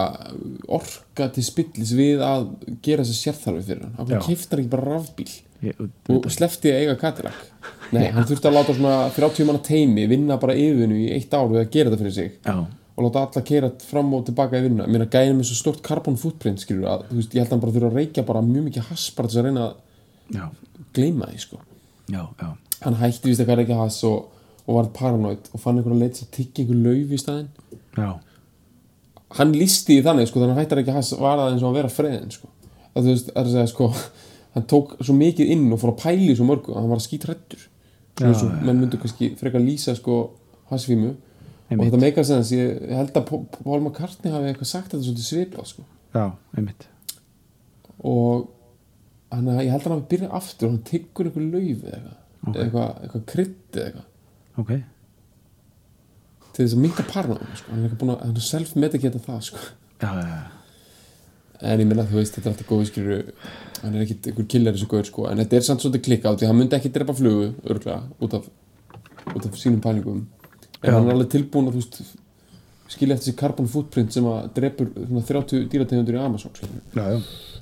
orka 0.67 1.29
til 1.35 1.43
spillis 1.45 1.93
við 1.95 2.23
að 2.25 2.49
gera 2.83 3.05
þess 3.07 3.21
sérþarfi 3.27 3.63
fyrir 3.69 3.85
hann. 3.85 3.95
Já. 4.09 4.17
hann 4.17 4.25
kiftar 4.25 4.59
ekki 4.63 4.73
bara 4.73 4.97
rafbíl? 4.97 5.29
Ég- 5.61 5.77
og 6.09 6.25
slefti 6.33 6.71
að 6.73 6.79
eiga 6.81 6.95
Cadillac? 6.97 7.37
Nei, 7.93 8.07
hann 8.15 8.25
þurfti 8.25 8.47
að 8.49 8.55
láta 8.57 8.73
svona 8.73 8.95
30 9.13 9.45
manna 9.45 9.61
teimi 9.63 10.07
vinna 10.09 10.37
bara 10.41 10.55
yfirvinnu 10.57 10.97
í 10.97 11.09
eitt 11.13 11.33
ár 11.37 11.47
við 11.51 11.61
að 11.61 11.69
gera 11.75 11.91
þetta 11.91 12.01
fyrir 12.01 12.15
sig. 12.15 12.31
Já, 12.47 12.55
og 13.01 13.07
láta 13.07 13.23
alla 13.25 13.43
keira 13.45 13.69
fram 13.83 14.11
og 14.15 14.25
tilbaka 14.27 14.59
í 14.59 14.65
vinnuna. 14.65 14.87
Mér 14.89 15.05
að 15.07 15.15
gæna 15.17 15.37
með 15.37 15.49
svo 15.49 15.57
stort 15.57 15.81
carbon 15.85 16.17
footprint 16.19 16.61
skilur 16.61 16.89
að, 16.91 17.05
þú 17.09 17.17
veist, 17.17 17.33
ég 17.35 17.41
held 17.41 17.49
að 17.49 17.55
hann 17.55 17.63
bara 17.63 17.75
þurfa 17.75 17.89
að 17.89 17.97
reykja 17.99 18.25
bara 18.27 18.43
mjög 18.45 18.67
mikið 18.67 18.89
hass 18.91 19.07
bara 19.17 19.31
þess 19.31 19.41
að 19.41 19.47
reyna 19.47 19.63
að 19.65 20.37
já, 20.37 20.43
gleyma 20.97 21.29
því 21.31 21.41
sko. 21.45 21.61
Já, 22.11 22.21
já, 22.41 22.49
hann 22.85 22.99
hætti 23.01 23.31
vist 23.31 23.43
að 23.45 23.53
reykja 23.61 23.79
hass 23.81 24.01
og, 24.09 24.43
og 24.65 24.77
var 24.77 24.91
paranoid 24.95 25.49
og 25.51 25.63
fann 25.63 25.81
einhverja 25.81 26.03
leit 26.05 26.21
að 26.21 26.31
tyggja 26.37 26.65
einhver 26.65 26.83
lauf 26.85 27.15
í 27.17 27.21
staðinn. 27.21 27.51
Já. 27.97 28.11
hann 29.35 29.53
lísti 29.55 29.97
í 29.99 30.03
þannig 30.03 30.29
sko 30.29 30.39
þannig 30.39 30.51
að 30.51 30.57
hann 30.57 30.65
hættar 30.65 30.79
ekki 30.83 30.95
hass 30.95 31.13
var 31.19 31.39
það 31.39 31.53
eins 31.53 31.65
og 31.65 31.71
að 31.71 31.77
vera 31.81 31.91
freðin 31.91 32.31
sko. 32.35 32.51
Að 32.91 33.05
þú 33.05 33.11
veist, 33.15 33.29
það 33.31 33.41
er 33.41 33.49
að 33.49 33.57
segja 33.57 33.73
sko 33.73 33.91
hann 34.55 34.69
tók 34.71 34.95
svo 34.99 35.15
mikið 35.15 35.53
inn 35.55 35.67
og 35.71 35.79
fór 35.81 35.93
að 35.93 36.01
pæli 36.03 36.35
svo 36.35 36.47
mörgu 36.47 36.73
að 36.75 36.81
hann 36.81 36.91
var 36.91 37.01
að 37.01 37.07
já. 38.19 38.63
menn 38.65 38.79
myndu 38.81 38.99
kannski 38.99 39.31
frekar 39.39 39.63
lýsa 39.63 39.95
sko 39.95 40.17
hassfímu 40.69 41.13
og 41.79 41.83
þetta 41.85 41.99
meikar 42.03 42.25
sens 42.27 42.51
ég 42.51 42.81
ég 42.89 42.95
held 42.99 43.11
að 43.15 43.27
Paul- 43.29 43.81
McCartney 43.85 44.31
hafi 44.33 44.49
eitthvað 44.51 44.71
sagt 44.71 44.91
þetta 44.91 45.03
svolítið 45.07 45.27
svipað 45.29 45.67
sko. 45.71 45.83
Já, 46.15 46.25
einmitt. 46.57 46.87
Og 48.03 48.49
hann, 49.31 49.47
ég 49.61 49.71
held 49.71 49.81
að 49.85 49.89
hann 49.89 49.99
hafi 49.99 50.09
byrjað 50.15 50.33
aftur 50.41 50.67
og 50.67 50.73
hann 50.73 50.83
tyggur 50.89 51.29
einhver 51.29 51.45
lauf 51.53 51.85
eða 51.87 51.99
eitthvað. 51.99 52.17
Ok. 52.41 52.55
eða 52.55 52.63
eitthvað, 52.65 52.89
eitthvað 53.05 53.25
krydd 53.31 53.77
eða 53.77 53.85
eitthvað. 53.91 54.07
Ok, 54.61 54.71
til 56.51 56.65
þess 56.65 56.75
að 56.75 56.81
minka 56.83 57.03
parnáðum 57.07 57.53
sko. 57.55 57.71
hann 57.71 57.79
er 57.79 57.85
eitthvað 57.87 58.01
búin 58.01 58.13
að, 58.15 58.23
hann 58.25 58.35
er 58.41 58.47
self-medicata 58.47 59.21
það 59.27 59.39
sko. 59.47 59.61
Já, 60.01 60.09
já, 60.17 60.25
já. 60.27 60.41
en 61.61 61.79
ég 61.83 61.87
minna 61.87 62.03
þú 62.09 62.17
veist, 62.17 62.35
þetta 62.35 62.49
er 62.49 62.53
alltaf 62.55 62.67
góð 62.71 62.83
skilur 62.89 63.21
hann 63.83 63.95
er 63.95 64.03
ekkit 64.03 64.27
einhver 64.31 64.47
killer 64.51 64.75
þessu 64.75 64.89
gaur 64.91 65.07
sko. 65.07 65.27
En 65.29 65.37
þetta 65.43 65.59
er 65.59 65.65
samt 65.69 65.85
svolítið 65.85 66.03
klikka 66.09 66.33
á 66.33 66.35
því 66.35 66.49
hann 66.49 66.57
myndi 66.59 66.75
ekki 66.77 66.91
drepa 66.93 67.15
flugu 67.15 67.51
örglega 67.63 68.01
út 68.19 68.33
af, 68.39 68.49
út 69.35 69.45
af 69.47 69.57
sínum 69.61 69.79
pælingum 69.85 70.25
en 70.81 70.95
hann 70.95 71.07
er 71.07 71.15
alveg 71.15 71.31
tilbúin 71.35 71.69
að 71.69 71.77
veist 71.79 72.01
skilja 72.91 73.15
eftir 73.15 73.31
þessi 73.31 73.39
carbon 73.39 73.69
footprint 73.71 74.15
sem 74.15 74.25
að 74.27 74.49
svona 74.57 75.23
30 75.27 75.69
dýrategundur 75.71 76.17
í 76.17 76.21
Amazon 76.21 76.51
já, 76.97 77.05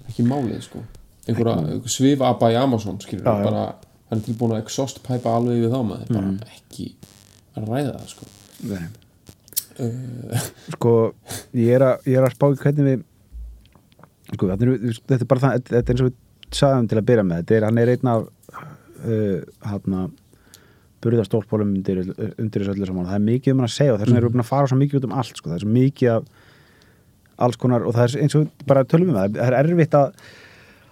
ekki 0.09 0.25
málið 0.25 0.63
sko. 0.65 0.81
Einhverja 1.29 1.57
einhver 1.59 1.93
svifaba 1.93 2.49
í 2.49 2.57
Amazon 2.57 2.97
skilur 3.03 3.27
Já, 3.27 3.43
bara 3.45 3.65
hann 4.09 4.21
er 4.21 4.25
tilbúin 4.25 4.55
að 4.55 4.63
exhaust 4.63 5.03
pæpa 5.05 5.35
alveg 5.37 5.61
við 5.61 5.75
þá 5.75 5.81
maður. 5.85 6.15
Bara 6.15 6.55
ekki 6.55 6.87
að 7.53 7.69
ræða 7.69 7.91
það 7.91 8.07
sko. 8.13 8.29
Nei. 8.69 8.87
sko 10.75 10.93
ég 11.55 11.77
er 11.77 11.85
að, 11.85 12.09
að 12.19 12.33
spá 12.33 12.47
í 12.49 12.57
hvernig 12.63 12.87
við 12.89 13.05
sko 14.33 14.49
þetta 14.49 14.65
er, 14.65 14.97
þetta 15.11 15.29
bara 15.29 15.43
það 15.45 15.61
þetta 15.69 15.79
er 15.79 15.93
eins 15.93 16.03
og 16.03 16.09
við 16.09 16.57
sagðum 16.59 16.89
til 16.89 16.99
að 16.99 17.07
byrja 17.11 17.27
með. 17.27 17.43
Þetta 17.43 17.59
er, 17.59 17.67
hann 17.69 17.83
er 17.83 17.93
einn 17.93 18.11
af 18.15 18.25
uh, 19.05 19.37
hann 19.69 20.01
burðastólpólum 21.03 21.73
undir, 21.77 22.03
undir 22.39 22.63
þessu 22.63 22.75
öllu 22.75 22.89
saman 22.89 23.07
það 23.07 23.17
er 23.19 23.25
mikið 23.29 23.53
um 23.53 23.61
hann 23.61 23.69
að 23.69 23.75
segja 23.75 23.93
og 23.93 23.99
þess 23.99 24.09
vegna 24.09 24.19
erum 24.19 24.29
við 24.29 24.35
búin 24.35 24.45
að 24.45 24.51
fara 24.51 24.69
svo 24.69 24.79
mikið 24.79 24.99
út 24.99 25.07
um 25.07 25.17
allt 25.21 25.39
sko. 25.39 25.49
það 25.49 25.57
er 25.57 25.63
svo 25.63 25.73
mikið 25.77 26.13
af 26.15 26.29
alls 27.39 27.59
konar 27.59 27.87
og 27.87 27.95
það 27.95 28.05
er 28.05 28.23
eins 28.25 28.35
og 28.35 28.65
bara 28.67 28.85
tölum 28.87 29.11
við 29.11 29.19
það 29.19 29.37
það 29.39 29.49
er 29.49 29.57
erfitt 29.59 29.97
að 29.99 30.23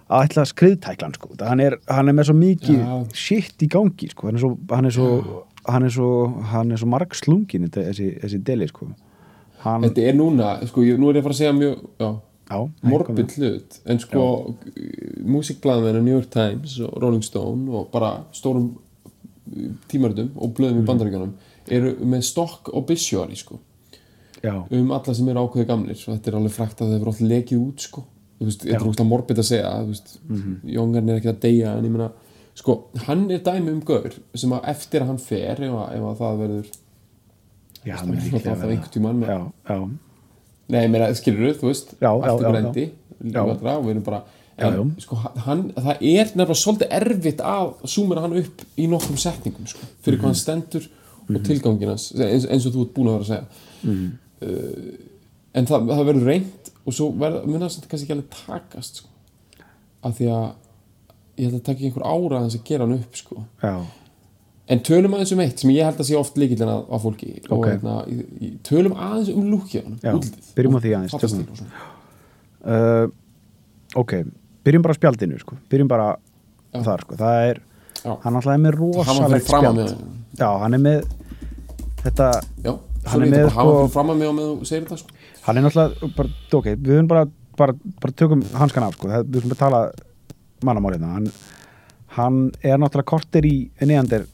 að 0.08 0.24
ætla 0.24 0.44
að 0.44 0.52
skriðtækla 0.52 1.10
sko. 1.16 1.34
hann 1.42 1.60
er, 1.60 1.76
hann 1.88 2.08
er 2.08 2.16
með 2.16 2.30
svo 2.30 2.36
mikið 2.38 2.78
Já. 2.80 2.94
shit 3.12 3.64
í 3.64 3.68
gangi 3.72 4.08
sko. 4.12 4.30
hann 4.30 4.38
er 4.38 4.44
svo 4.44 4.54
hann 4.72 4.88
er 4.88 4.96
svo, 4.96 5.10
hann 5.68 5.84
er 5.84 5.92
svo, 5.92 6.08
hann 6.52 6.72
er 6.72 6.80
svo 6.80 6.88
marg 6.88 7.18
slungin 7.18 7.68
þessi, 7.74 8.14
þessi 8.22 8.40
deli 8.46 8.70
sko. 8.70 8.88
hann, 9.66 9.84
þetta 9.84 10.08
er 10.08 10.16
núna, 10.16 10.54
sko, 10.70 10.86
ég, 10.86 10.98
nú 11.00 11.10
er 11.10 11.20
ég 11.20 11.24
að 11.24 11.28
fara 11.28 11.36
að 11.36 11.42
segja 11.42 11.54
mjög 11.58 11.84
já, 12.00 12.10
já, 12.48 12.58
morbid 12.94 13.36
hlut 13.36 13.80
en 13.84 14.02
sko, 14.06 14.24
músikblæðmenn 15.36 16.00
New 16.00 16.16
York 16.16 16.32
Times 16.32 16.78
og 16.86 16.96
Rolling 17.02 17.26
Stone 17.26 17.68
og 17.68 17.90
bara 17.92 18.14
stórum 18.32 18.72
tímaritum 19.90 20.30
og 20.36 20.52
blöðum 20.56 20.82
í 20.82 20.86
bandaríkjanum 20.88 21.32
eru 21.78 21.94
með 22.08 22.22
stokk 22.28 22.70
obituary 22.76 23.36
sko. 23.38 23.58
Já, 24.42 24.54
um 24.70 24.92
alla 24.94 25.14
sem 25.14 25.28
eru 25.28 25.42
ákveði 25.44 25.66
gamlir. 25.68 25.98
Og 26.06 26.14
þetta 26.14 26.30
er 26.30 26.38
alveg 26.38 26.54
frækt 26.54 26.82
að 26.84 26.92
þeir 26.92 27.00
eru 27.00 27.12
alltaf 27.12 27.28
lekið 27.32 27.64
út 27.64 27.84
sko. 27.88 28.04
Þú 28.38 28.46
veist, 28.46 28.62
þetta 28.62 28.78
er 28.78 28.86
úrslag 28.86 29.08
morbid 29.10 29.40
að 29.42 29.48
segja 29.48 29.70
þú 29.82 29.92
veist, 29.92 30.12
mm 30.28 30.58
er 31.10 31.16
ekki 31.16 31.30
að 31.32 31.40
deyja 31.42 31.72
en 31.74 31.88
ég 31.88 31.94
meina, 31.94 32.10
sko, 32.58 32.76
hann 33.06 33.24
er 33.34 33.42
dæmi 33.44 33.72
um 33.72 33.80
gaur 33.86 34.14
sem 34.34 34.52
að 34.54 34.68
eftir 34.72 35.02
að 35.02 35.10
hann 35.12 35.22
fer 35.22 35.62
ef 35.66 35.74
að, 35.74 35.88
ef 35.96 36.06
að 36.06 36.20
það 36.22 36.38
verður 36.42 36.68
já, 37.82 37.96
það 37.96 38.12
verður 38.12 38.36
alltaf 38.38 38.64
einhvern 38.68 38.94
tímann 38.94 39.24
já, 39.26 39.38
já, 39.70 39.78
nei, 40.74 40.80
meina, 40.92 41.10
skilur 41.18 41.58
þú 41.58 41.70
veist 41.70 41.94
Já, 41.96 42.08
já, 42.08 42.10
allt 42.14 42.28
já, 42.28 42.48
ykkur 42.48 42.60
endi. 42.62 42.86
Já. 43.18 43.40
lífaldra, 43.42 43.74
og 43.74 43.86
við 43.86 43.94
erum 43.96 44.06
bara 44.06 44.20
en, 44.58 44.94
sko, 45.02 45.16
hann, 45.46 45.64
það 45.76 45.90
er 46.00 46.30
nefnilega 46.32 46.56
svolítið 46.58 46.94
erfitt 46.98 47.42
að 47.46 47.74
súmera 47.90 48.24
hann 48.24 48.38
upp 48.40 48.64
í 48.78 48.86
nokkrum 48.90 49.20
setningum 49.20 49.68
sko, 49.70 49.86
fyrir 50.02 50.18
hvað 50.18 50.32
hann 50.32 50.40
stendur 50.40 50.88
og 51.28 51.42
tilgangin 51.46 51.92
hans 51.92 52.08
eins, 52.16 52.46
eins 52.48 52.66
og 52.66 52.74
þú 52.74 52.86
ert 52.86 52.94
búin 52.96 53.10
að 53.10 53.18
vera 53.18 53.26
að 53.26 53.30
segja. 53.32 53.44
Uh, 54.38 54.96
en 55.58 55.68
það, 55.68 55.92
það 55.92 56.08
verður 56.08 56.28
reynd 56.32 56.72
og 56.88 56.96
svo 56.96 57.10
mun 57.12 57.60
það 57.62 57.86
kannski 57.90 58.06
ekki 58.06 58.16
alveg 58.16 58.34
takast 58.34 59.02
sko. 59.02 59.08
af 60.08 60.18
því 60.18 60.28
að 60.32 60.44
ég 61.38 61.46
held 61.48 61.58
að 61.58 61.64
taka 61.68 61.86
einhver 61.86 62.06
ára 62.06 62.38
að 62.40 62.48
þess 62.48 62.58
að 62.60 62.68
gera 62.70 62.86
hann 62.86 62.98
upp 62.98 63.18
sko. 63.18 63.44
en 64.68 64.82
tölum 64.84 65.14
aðeins 65.16 65.32
um 65.34 65.42
eitt 65.44 65.62
sem 65.62 65.72
ég 65.74 65.86
held 65.86 66.02
að 66.02 66.08
sé 66.10 66.18
oft 66.18 66.38
líkillin 66.40 66.70
að, 66.72 66.82
að 66.92 67.04
fólki 67.06 67.30
og 67.48 67.54
Ok. 67.58 67.68
hérna, 67.70 67.94
tölum 68.68 68.96
aðeins 68.96 69.30
um 69.34 69.46
lúkja 69.52 69.82
Já, 70.02 70.12
byrjum 70.56 70.76
á 70.76 70.80
því 70.84 70.94
aðeins, 70.98 71.14
og 71.14 71.62
uh, 72.68 73.06
ok 73.96 74.12
byrjum 74.68 74.84
bara 74.84 74.96
spjaldinu 74.98 75.40
sko. 75.40 75.56
byrjum 75.72 75.88
bara 75.90 76.08
Já. 76.74 76.82
þar 76.84 77.04
sko. 77.06 77.16
það 77.22 77.48
er, 77.50 77.60
Já. 78.04 78.12
hann 78.24 78.36
alltaf 78.38 78.52
er 78.54 78.62
með 78.66 78.78
rosalegt 78.78 79.48
spjald 79.48 79.80
mig 79.80 79.96
já, 80.38 80.48
hann 80.62 80.74
er 80.76 80.84
með 80.84 81.08
þetta, 82.04 82.28
Já, 82.64 82.74
Hann 83.08 83.22
er 83.24 83.30
með, 83.30 83.38
með 83.38 83.50
sko- 83.50 84.04
með 84.20 84.98
sko. 85.00 85.14
hann 85.46 85.56
er 85.56 85.62
náttúrulega 85.64 86.10
bara, 86.16 86.28
ok, 86.58 86.66
við 86.76 86.90
höfum 86.92 87.08
bara, 87.08 87.22
bara, 87.56 87.74
bara 88.02 88.12
tökum 88.12 88.42
hanskan 88.58 88.84
af, 88.84 88.96
sko, 88.98 89.08
það, 89.08 89.24
við 89.32 89.40
höfum 89.40 89.54
að 89.54 89.62
tala 89.62 89.80
mannamál 90.66 90.92
hérna, 90.96 91.12
hann, 91.14 91.30
hann 92.18 92.40
er 92.62 92.76
náttúrulega 92.82 93.08
kortir 93.08 93.46
í 93.48 93.54
neðandir 93.80 94.26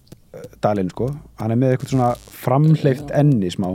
dalinn, 0.64 0.91
sko, 0.91 1.11
hann 1.39 1.55
er 1.55 1.61
með 1.61 1.76
eitthvað 1.76 1.93
svona 1.95 2.11
framhleyft 2.43 3.12
enni 3.14 3.53
smá 3.55 3.68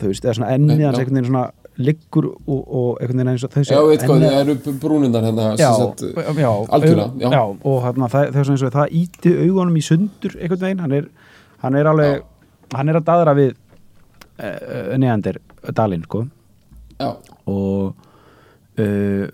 þú 0.00 0.10
veist, 0.10 0.24
eða 0.26 0.34
svona 0.40 0.50
ennið 0.56 0.82
Já. 0.82 0.86
hans 0.90 0.98
veginn 1.04 1.28
svona 1.30 1.44
liggur 1.76 2.28
og, 2.32 2.60
og 2.62 3.00
einhvern 3.00 3.18
veginn 3.20 3.30
eins 3.34 3.44
og 3.44 3.52
þessi 3.52 3.74
Já, 3.74 3.80
veit 3.84 4.04
hvað, 4.06 4.22
það 4.24 4.38
eru 4.40 4.74
brúnindar 4.82 5.26
hérna 5.26 5.48
já, 5.60 5.68
sagt, 5.76 6.04
já, 6.16 6.48
algjörlega, 6.48 7.10
au- 7.12 7.34
já. 7.34 7.42
og 7.70 7.76
þarna, 7.84 8.08
það, 8.14 8.28
er 8.30 8.48
svona 8.48 8.56
eins 8.56 8.64
og 8.68 8.74
það 8.76 8.94
íti 9.02 9.34
augunum 9.44 9.76
í 9.76 9.84
sundur 9.84 10.36
einhvern 10.38 10.62
veginn, 10.64 10.84
hann 10.86 10.96
er, 11.00 11.10
hann 11.64 11.76
er 11.80 11.90
alveg 11.92 12.24
hann 12.76 12.90
er 12.92 13.00
að 13.00 13.08
daðra 13.10 13.34
við 13.38 13.52
uh, 13.54 14.94
neðandir 14.98 15.40
dalinn, 15.76 16.06
sko. 16.08 16.24
Já, 16.96 17.10
og 17.46 17.92
uh, 18.80 19.26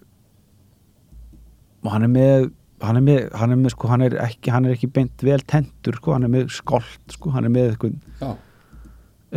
og 1.83 1.95
hann 1.95 2.09
er 2.09 2.13
með 2.13 2.51
hann 2.83 2.99
er 2.99 3.05
með, 3.07 3.21
hann 3.39 3.55
er 3.55 3.59
með 3.61 3.75
sko, 3.77 3.89
hann 3.93 4.03
er 4.03 4.17
ekki, 4.25 4.51
hann 4.51 4.67
er 4.67 4.75
ekki 4.75 4.89
beint 4.91 5.23
vel 5.23 5.39
tentur 5.47 5.95
sko, 6.01 6.17
hann 6.17 6.27
er 6.27 6.33
með 6.33 6.51
skolt 6.57 7.15
sko, 7.15 7.31
hann 7.35 7.47
er 7.47 7.53
með 7.55 7.69
eitthvað 7.71 7.95
já. 8.19 8.33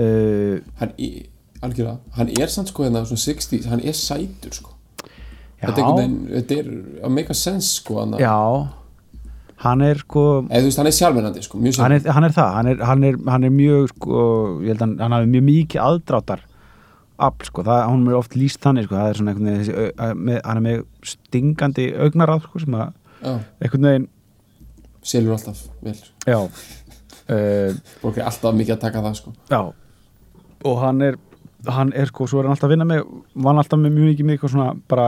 uh, 0.01 0.55
hann 0.81 0.93
er, 0.97 1.27
algjörlega, 1.63 1.97
hann 2.17 2.31
er 2.39 2.47
samt 2.51 2.71
sko 2.71 2.83
hérna 2.83 3.05
svona 3.07 3.21
60s, 3.23 3.67
hann 3.71 3.83
er 3.83 3.95
sætur 3.97 4.53
sko. 4.55 4.71
Já, 5.61 5.69
þetta 5.69 5.79
er 5.79 5.85
einhvern 5.85 6.01
veginn, 6.01 6.17
þetta 6.35 6.57
er 6.59 7.05
að 7.07 7.13
make 7.15 7.31
a 7.31 7.37
sense 7.39 7.77
sko 7.79 8.01
hann, 8.01 8.17
já. 8.19 8.33
Hann 9.63 9.81
er 9.81 10.01
sko 10.03 10.23
eða 10.49 10.59
þú 10.61 10.67
veist, 10.67 10.77
hann 10.81 10.89
er 10.89 10.97
sjálfmennandi 10.97 11.45
sko, 11.45 11.61
mjög 11.63 11.79
hann 11.79 11.95
er, 11.95 12.09
hann 12.17 12.27
er 12.27 12.33
það, 12.35 12.49
hann 12.57 12.67
er, 12.73 12.81
hann 12.89 13.05
er, 13.07 13.19
hann 13.31 13.47
er 13.47 13.53
mjög 13.55 13.87
sko, 13.93 14.25
ég 14.65 14.73
held 14.73 14.83
að 14.83 14.99
hann, 15.05 15.15
hafi 15.15 15.31
mjög 15.31 15.45
mikið 15.47 15.83
aðdráttar 15.85 16.43
afl 17.25 17.47
sko, 17.47 17.63
það, 17.63 17.85
hún 17.93 18.03
er 18.11 18.17
oft 18.19 18.35
lýst 18.35 18.59
þannig 18.65 18.89
sko, 18.89 18.97
það 18.99 19.09
er 19.13 19.19
svona 19.21 19.31
einhvern 19.31 19.47
veginn 19.47 19.61
þessi, 19.63 19.85
að- 20.03 20.17
með, 20.27 20.41
hann 20.43 20.59
er 20.59 20.65
með 20.65 20.81
stingandi 21.07 21.85
augnaráð 22.03 22.43
sko, 22.49 22.61
sem 22.65 22.75
að 22.75 22.89
já, 23.23 23.31
einhvern 23.63 23.87
veginn, 23.89 24.07
selur 25.05 25.37
alltaf 25.37 25.63
vel. 25.85 25.95
Já. 26.27 26.39
Uh, 27.25 27.71
fólk 28.03 28.19
er 28.19 28.27
alltaf 28.27 28.57
mikið 28.59 28.75
að 28.75 28.83
taka 28.83 29.01
það 29.07 29.17
sko. 29.21 29.33
Já. 29.49 29.61
Og 30.65 30.79
hann 30.83 31.01
er 31.05 31.17
hann 31.71 31.93
er 31.95 32.09
sko, 32.11 32.27
svo 32.29 32.39
er 32.41 32.47
hann 32.47 32.55
alltaf 32.55 32.69
að 32.69 32.75
vinna 32.75 32.87
með 32.89 33.05
vann 33.45 33.61
alltaf 33.61 33.79
með 33.81 33.95
mjög 33.95 34.11
mikið 34.11 34.25
með 34.29 34.37
eitthvað 34.37 34.53
svona 34.55 34.67
bara 34.91 35.07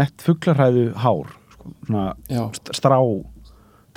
nett 0.00 0.24
fugglarhæðu 0.24 0.86
hár 1.02 1.34
sko, 1.54 1.74
svona 1.86 2.06
Já. 2.30 2.42
st- 2.56 2.74
strá 2.78 2.96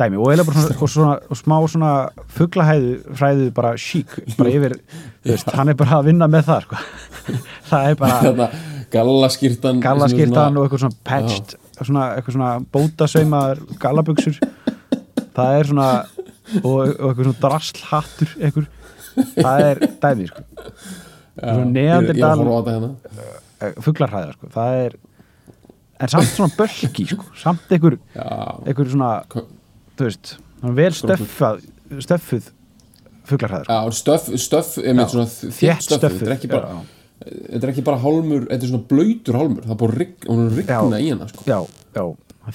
dæmi 0.01 0.17
og 0.17 0.31
eiginlega 0.31 0.47
bara 0.49 0.61
svona, 0.63 0.77
og 0.81 0.89
svona 0.89 1.37
smá 1.37 1.55
svona 1.69 1.91
fuglahæðu 2.33 2.93
hræðu 3.19 3.49
bara 3.53 3.73
sík, 3.77 4.15
bara 4.39 4.49
yfir 4.49 4.73
veist, 5.25 5.51
hann 5.53 5.69
er 5.69 5.77
bara 5.77 5.99
að 5.99 6.07
vinna 6.09 6.27
með 6.33 6.47
það 6.49 6.63
sko. 6.65 6.79
það 7.69 7.89
er 7.91 7.99
bara 8.01 8.47
gallaskýrtan 8.93 9.81
gallaskirtan 9.83 10.57
og 10.57 10.65
eitthvað 10.65 10.83
svona 10.85 10.99
patched 11.05 11.55
svona, 11.83 12.07
eitthvað 12.17 12.37
svona 12.39 12.51
bótasaumaður 12.73 13.63
gallabuxur 13.81 14.39
það 15.33 15.59
er 15.59 15.69
svona 15.71 15.87
og, 16.61 16.73
og 16.73 17.07
eitthvað 17.11 17.23
svona 17.27 17.39
drasslhattur 17.45 18.35
eitthvað, 18.39 18.67
það 19.37 19.65
er 19.69 19.83
dæmi 20.03 20.27
sko. 20.29 20.45
Svona 21.43 21.65
ég, 21.65 21.75
ég 21.75 21.89
er 21.89 21.97
að 21.97 22.07
neanderdal 22.07 22.37
horfa 22.41 22.53
á 22.53 22.61
þetta 22.63 22.73
hérna. 22.73 23.81
Fugglarhæðar 23.85 24.33
sko. 24.37 24.49
það 24.53 24.79
er 24.85 24.95
en 26.03 26.11
samt 26.13 26.31
svona 26.33 26.57
bölki 26.57 27.05
sko. 27.07 27.27
samt 27.39 27.69
einhver, 27.71 27.97
einhver 28.17 28.89
svona 28.91 29.11
þú 29.29 30.07
veist, 30.07 30.33
vel 30.79 30.91
stöffað 30.97 31.63
stöffuð 32.03 32.49
fugglarhæðar 33.29 33.69
sko. 33.69 33.95
stöff, 34.01 34.27
stöff 34.41 34.77
er 34.83 34.97
með 34.97 35.13
svona 35.15 35.29
þétt 35.31 35.55
þétt 35.61 35.85
stöff 35.87 36.01
stöffuð 36.01 36.19
þetta 36.19 36.31
er 36.33 36.35
ekki 36.37 36.51
bara 36.51 36.73
já, 36.73 36.81
þetta 37.23 37.61
er 37.63 37.71
ekki 37.71 37.85
bara 37.87 38.01
hálmur, 38.03 38.45
þetta 38.49 38.65
er 38.67 38.71
svona 38.73 38.87
blöytur 38.89 39.37
hálmur. 39.39 39.63
Það 39.63 39.75
er 39.75 39.81
hún 40.27 40.43
er 40.43 40.57
rigna 40.59 40.99
í 40.99 41.09
hana 41.13 41.27
sko. 41.31 41.45
já, 41.47 41.59
já, 41.95 42.03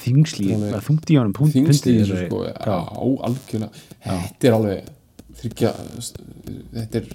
þingsli 0.05 0.51
Alveg. 0.55 0.75
það 0.75 0.87
þungt 0.91 1.09
í 1.09 1.19
honum 1.19 1.35
þessari- 2.05 2.27
sko, 2.29 2.43
já, 2.45 2.77
algjörlega. 3.29 3.71
Þetta 4.05 4.51
er 4.51 4.57
alveg 4.59 4.91
þryggja, 5.39 5.73
þetta 6.75 7.01
er 7.01 7.09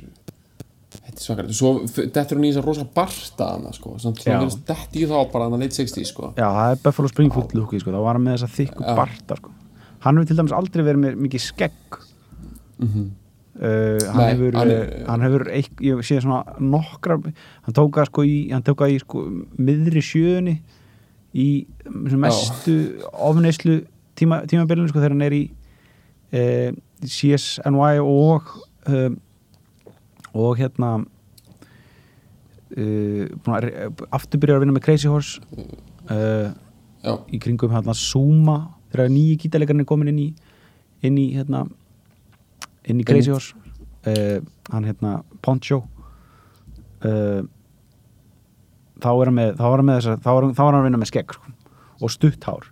þetta 1.14 1.44
er 1.46 1.58
svakar, 1.58 1.90
þetta 2.04 2.24
er 2.26 2.38
hún 2.40 2.46
í 2.48 2.52
þess 2.52 2.62
að 2.62 2.68
rosa 2.70 2.86
barsta 2.98 3.48
hana 3.54 3.74
sko, 3.76 3.96
þetta 4.02 4.78
í 4.98 5.06
þá 5.10 5.16
bara 5.34 5.48
hana 5.50 5.60
late 5.62 5.76
60 5.78 6.08
sko. 6.10 6.32
Já, 6.38 6.48
það 6.50 6.72
er 6.76 6.82
Buffalo 6.86 7.12
Springfield 7.12 7.56
lúki, 7.58 7.80
sko, 7.84 7.92
þá 7.96 8.02
var 8.06 8.18
hann 8.20 8.26
með 8.28 8.38
þessa 8.38 8.56
þykku 8.58 8.86
Já. 8.88 8.96
barta, 9.00 9.38
sko. 9.42 9.52
Hann 10.04 10.18
hefur 10.20 10.28
til 10.32 10.38
dæmis 10.42 10.56
aldrei 10.58 10.84
verið 10.88 11.04
með 11.06 11.20
mikið 11.28 11.44
skegg. 11.46 12.00
uh, 12.84 13.98
hann, 14.10 14.18
Nei, 14.18 14.30
hefur, 14.34 14.54
hann 14.54 14.62
hann, 14.62 14.72
er- 14.72 15.06
hann 15.08 15.22
hefur, 15.28 15.46
eik, 15.54 15.70
ég 15.86 16.02
sé 16.08 16.20
svona 16.24 16.44
nokkra, 16.60 17.20
hann 17.68 17.76
tók 17.78 18.00
það 18.00 18.10
sko 18.10 18.26
í, 18.28 18.38
hann 18.52 18.64
tók 18.66 18.82
það 18.82 18.96
í 18.96 19.02
sko 19.04 19.26
miðri 19.60 20.02
sjöunni 20.04 20.56
í 21.34 21.48
sem 22.10 22.20
mestu 22.22 22.76
ofneislu 23.14 23.80
tíma, 24.20 24.42
tímabilinu, 24.50 24.90
sko, 24.92 25.00
þegar 25.02 25.16
hann 25.16 25.28
er 25.28 25.38
í 25.38 25.44
uh, 26.34 26.72
CSNY 27.04 28.00
og 28.04 28.52
um, 28.90 29.20
og 30.34 30.58
hérna 30.60 30.92
uh, 32.78 33.26
aftur 34.14 34.42
byrjar 34.42 34.60
að 34.60 34.66
vinna 34.66 34.76
með 34.78 34.86
Crazy 34.88 35.10
Horse. 35.12 35.42
Uh, 36.10 36.52
í 37.32 37.40
kringum 37.44 37.74
hérna 37.74 37.96
Zuma 37.98 38.58
þegar 38.94 39.12
nýji 39.12 39.40
gítarleikarinn 39.44 39.84
er 39.84 39.90
komin 39.90 40.12
inn 40.14 40.22
í 40.24 40.30
inn 41.04 41.18
í 41.20 41.30
hérna 41.36 41.66
inn 42.88 43.02
í 43.02 43.08
Crazy 43.08 43.34
Horse. 43.34 43.56
Uh, 44.04 44.40
hann 44.72 44.88
hérna 44.88 45.22
Poncho. 45.44 45.84
Uh, 47.04 47.44
þá 49.04 49.10
er 49.12 49.30
hann 49.30 49.38
með 49.38 49.58
þá 49.60 49.66
var 49.68 49.82
hann 49.82 49.90
með 49.90 50.00
þess 50.00 50.12
að 50.14 50.24
þá 50.24 50.32
var 50.32 50.48
hann, 50.48 50.80
að 50.80 50.88
vinna 50.88 51.02
með 51.02 51.12
skegg 51.12 51.36
sko, 51.36 51.54
og 52.00 52.14
stutt 52.14 52.48
hár 52.48 52.70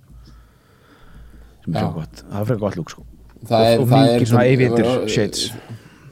sem 1.62 1.76
er 1.76 1.84
svo 1.84 1.93
gott. 1.99 2.24
Það 2.24 2.39
er 2.39 2.49
fyrir 2.49 2.62
gott 2.64 2.78
lúk 2.80 2.93
sko. 2.93 3.05
Það 3.41 3.68
er, 3.68 3.76
og, 3.76 3.84
og 3.84 3.91
það 3.91 4.03
mikið 4.05 4.24
er 4.24 4.30
svona 4.32 4.45
aviator 4.53 5.07
shades 5.12 5.43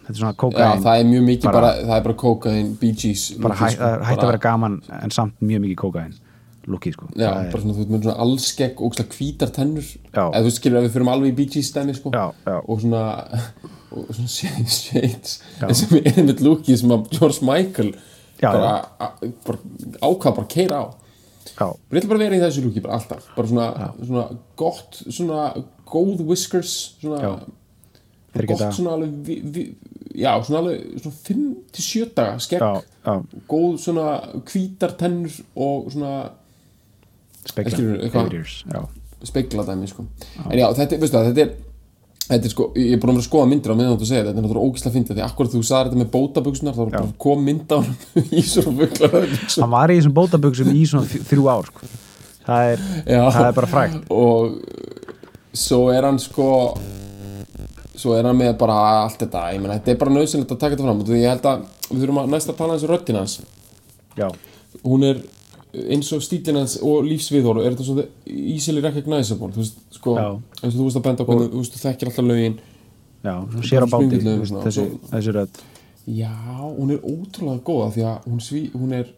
þetta 0.09 0.15
er 0.17 0.21
svona 0.23 0.33
kókain 0.41 0.81
það 0.83 0.99
er 1.03 1.05
mjög 1.11 1.23
mikið 1.29 1.43
bara- 1.51 1.59
bara, 1.61 1.73
það 1.85 1.97
er 1.99 2.03
bara 2.09 2.17
kokain, 2.23 2.73
Bee 2.81 2.93
Gees 2.97 3.27
bara 3.39 3.55
hæ, 3.55 3.69
sko, 3.75 3.91
hægt 4.09 4.23
að 4.23 4.31
vera 4.33 4.41
gaman 4.49 4.81
en 5.03 5.09
samt 5.13 5.33
mjög 5.41 5.61
mikið 5.67 5.75
kókain 5.85 6.17
lúkið 6.69 6.93
sko. 6.93 7.05
Já, 7.17 7.29
er- 7.33 7.51
svona 7.51 7.73
þú 7.73 7.77
veit 7.81 7.89
með 7.89 8.03
svona 8.03 8.19
allskegg 8.21 8.75
og 8.81 8.91
ógslag 8.91 9.07
hvítar 9.15 9.49
tennur. 9.55 9.87
Eða 10.13 10.41
þú 10.41 10.43
veist 10.49 10.59
skilur 10.61 10.77
að 10.77 10.83
við 10.85 10.91
fyrum 10.93 11.07
alveg 11.09 11.31
í 11.31 11.35
Bee 11.39 11.45
Gees 11.49 11.69
stæmi 11.71 11.95
sko. 11.97 12.11
Já, 12.13 12.25
já, 12.45 12.57
og 12.67 12.81
svona 12.83 13.01
og 13.95 14.05
svona 14.13 14.29
shades, 14.29 14.75
shades 14.83 15.39
en 15.65 15.73
sem 15.73 15.97
er 15.97 16.11
einmitt 16.11 16.41
lúkið 16.45 16.77
sem 16.77 16.89
að 16.93 17.07
George 17.15 17.41
Michael 17.47 17.93
bara, 18.41 18.73
bara 19.47 19.57
ákvað 20.01 20.35
bara 20.35 20.47
keira 20.47 20.77
á. 20.77 20.85
Já, 21.59 21.67
Ég 21.89 21.97
ætla 22.03 22.07
bara 22.11 22.19
að 22.19 22.25
vera 22.27 22.37
í 22.37 22.43
þessu 22.43 22.61
lúki 22.67 22.81
bara 22.85 22.99
alltaf. 22.99 23.25
Bara 23.35 23.47
svona, 23.47 23.93
svona 24.05 24.27
gott 24.55 25.01
svona 25.09 25.39
góð 25.89 26.21
whiskers 26.29 26.75
svona. 27.01 27.39
Þeir 28.33 28.47
gott 28.51 28.59
geta- 28.59 28.75
svona 28.77 28.95
alveg 28.97 29.15
vi, 29.25 29.39
vi, 29.55 29.63
já, 30.21 30.33
svona 30.45 30.59
alveg 30.63 31.01
svona 31.01 31.15
5-7 31.29 32.09
daga 32.15 32.39
skegg. 32.45 32.59
Já, 32.61 32.81
já. 33.07 33.15
Góð 33.49 33.79
svona 33.85 34.07
hvítar 34.51 34.93
tennur 34.99 35.39
og 35.55 35.89
svona 35.93 36.13
spekla 37.49 38.85
speikla 39.23 39.65
dæmi 39.67 39.87
sko. 39.89 40.05
en 40.49 40.59
já, 40.59 40.67
þetta, 40.73 40.99
veistu 40.99 41.17
það, 41.17 41.33
þetta 41.33 41.47
er 41.47 41.57
Þetta 42.29 42.45
er 42.45 42.51
sko, 42.53 42.65
ég 42.77 42.91
er 42.93 42.99
búin 43.01 43.09
að 43.09 43.15
vera 43.17 43.23
að 43.23 43.25
skoða 43.25 43.49
myndir 43.49 43.71
á 43.73 43.79
meðan 43.79 43.95
þú 43.97 44.05
segir 44.05 44.19
þetta, 44.19 44.29
þetta 44.29 44.37
er 44.37 44.43
náttúrulega 44.45 44.69
ógislega 44.69 44.93
fyndið 44.93 45.15
því 45.17 45.21
akkur 45.25 45.47
þú 45.49 45.61
sagði 45.65 45.87
þetta 45.89 45.99
með 45.99 46.09
bótabugsunar, 46.13 46.75
þá 46.75 46.81
var 46.83 46.91
bara 46.93 47.13
kom 47.23 47.39
mynd 47.47 47.73
á 47.73 47.77
hann 47.79 47.95
í 48.37 48.43
svona 48.45 48.73
buglar 48.77 49.15
hann 49.55 49.71
var 49.73 49.89
í 49.89 49.95
þessum 49.97 50.13
bótaböksum 50.19 50.69
í 50.69 50.83
svona 50.91 51.23
þrjú 51.31 51.47
ár 51.49 51.71
sko. 51.71 51.89
það, 52.45 52.69
er, 52.75 52.83
það 53.09 53.47
er 53.47 53.57
bara 53.57 53.71
frægt. 53.73 54.13
Og 54.13 55.57
svo 55.65 55.79
er 55.89 56.05
hann 56.05 56.21
sko 56.21 56.49
svo 57.99 58.15
er 58.15 58.27
hann 58.27 58.37
með 58.39 58.53
bara 58.61 58.77
allt 59.03 59.19
þetta. 59.21 59.43
Ég 59.55 59.63
meina, 59.63 59.75
þetta 59.79 59.93
er 59.93 59.99
bara 60.03 60.15
nöðsynlegt 60.15 60.53
að 60.55 60.61
taka 60.61 60.75
þetta 60.75 60.87
fram. 60.87 61.03
Því 61.07 61.19
ég 61.19 61.33
held 61.33 61.49
að 61.49 61.65
við 61.89 62.03
þurfum 62.03 62.21
að 62.23 62.31
næsta 62.35 62.55
tala 62.57 62.77
eins 62.77 62.85
og 62.87 62.93
röddina 62.93 63.23
hans. 63.23 63.35
Já, 64.19 64.27
hún 64.85 65.05
er 65.09 65.21
eins 65.93 66.09
og 66.15 66.23
stílinn 66.25 66.57
hans 66.61 66.77
og 66.85 67.05
lífsviðhóru 67.05 67.63
er 67.63 67.75
þetta 67.75 67.87
svona 67.89 68.07
easily 68.25 68.81
recognizable? 68.85 69.51
Þú 69.53 69.63
veist, 69.63 69.83
sko, 69.99 70.15
Já. 70.17 70.29
eins 70.63 70.71
og 70.71 70.79
þú 70.79 70.87
veist 70.87 70.99
að 71.01 71.05
benda 71.09 71.27
hvernig, 71.27 71.51
þú 71.53 71.61
veist, 71.61 71.75
þú 71.75 71.83
þekkir 71.85 72.11
alltaf 72.11 72.29
lögin. 72.29 72.57
Já, 73.19 73.35
svona 73.51 73.69
sér 73.69 73.85
á 73.85 73.87
báti 73.91 74.21
svona, 74.23 74.63
þessi, 74.65 74.87
þessi 75.11 75.35
rödd. 75.35 75.63
Já, 76.09 76.33
hún 76.73 76.93
er 76.95 77.03
ótrúlega 77.05 77.63
góða 77.67 77.89
því 77.93 78.05
að 78.09 78.29
hún, 78.31 78.41
sví, 78.41 78.61
hún 78.73 78.95
er 78.97 79.11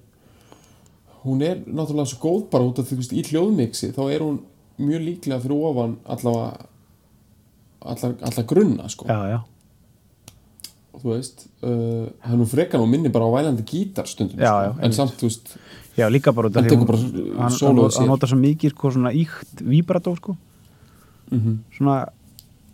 hún 1.23 1.43
er 1.45 1.61
náttúrulega 1.67 2.09
svo 2.09 2.19
góð 2.21 2.47
bara 2.51 2.65
út 2.65 2.82
af 2.82 2.88
því 2.88 2.97
þú 2.97 3.01
veist, 3.03 3.13
í 3.13 3.23
hljóðmixi 3.29 3.91
þá 3.95 4.01
er 4.09 4.25
hún 4.25 4.39
mjög 4.82 5.03
líklega 5.05 5.41
fyrir 5.43 5.65
ofan 5.69 5.95
allavega 6.09 6.65
allar, 7.82 8.15
allar 8.21 8.45
grunna 8.45 8.89
sko 8.89 9.05
já, 9.09 9.17
já, 9.36 9.39
þú 11.01 11.13
veist, 11.15 11.45
uh, 11.65 12.07
hann 12.27 12.45
frekar 12.45 12.82
og 12.84 12.89
minni 12.91 13.09
bara 13.09 13.25
á 13.25 13.32
vælandi 13.34 13.63
gítar 13.65 14.05
stundum 14.07 14.38
Já, 14.39 14.51
sko. 14.51 14.79
já, 14.79 14.86
en 14.86 14.93
samt, 14.93 15.15
þú 15.17 15.29
veist, 15.29 15.53
já, 15.97 16.07
líka 16.11 16.34
bara 16.36 16.49
út 16.49 16.55
af 16.57 16.61
Hann 16.61 16.69
því 16.69 16.75
tekur 16.75 16.84
hún- 16.84 16.88
bara 16.88 16.97
hann, 16.97 17.51
hann, 17.51 17.91
hann, 17.97 18.07
notar 18.07 18.29
svo 18.29 18.38
mikið 18.38 18.69
sko, 18.75 18.91
svona 18.91 19.11
íkt 19.13 19.61
víbrató 19.65 20.15
sko. 20.17 20.36
Mhm. 21.32 21.57
svona 21.77 22.05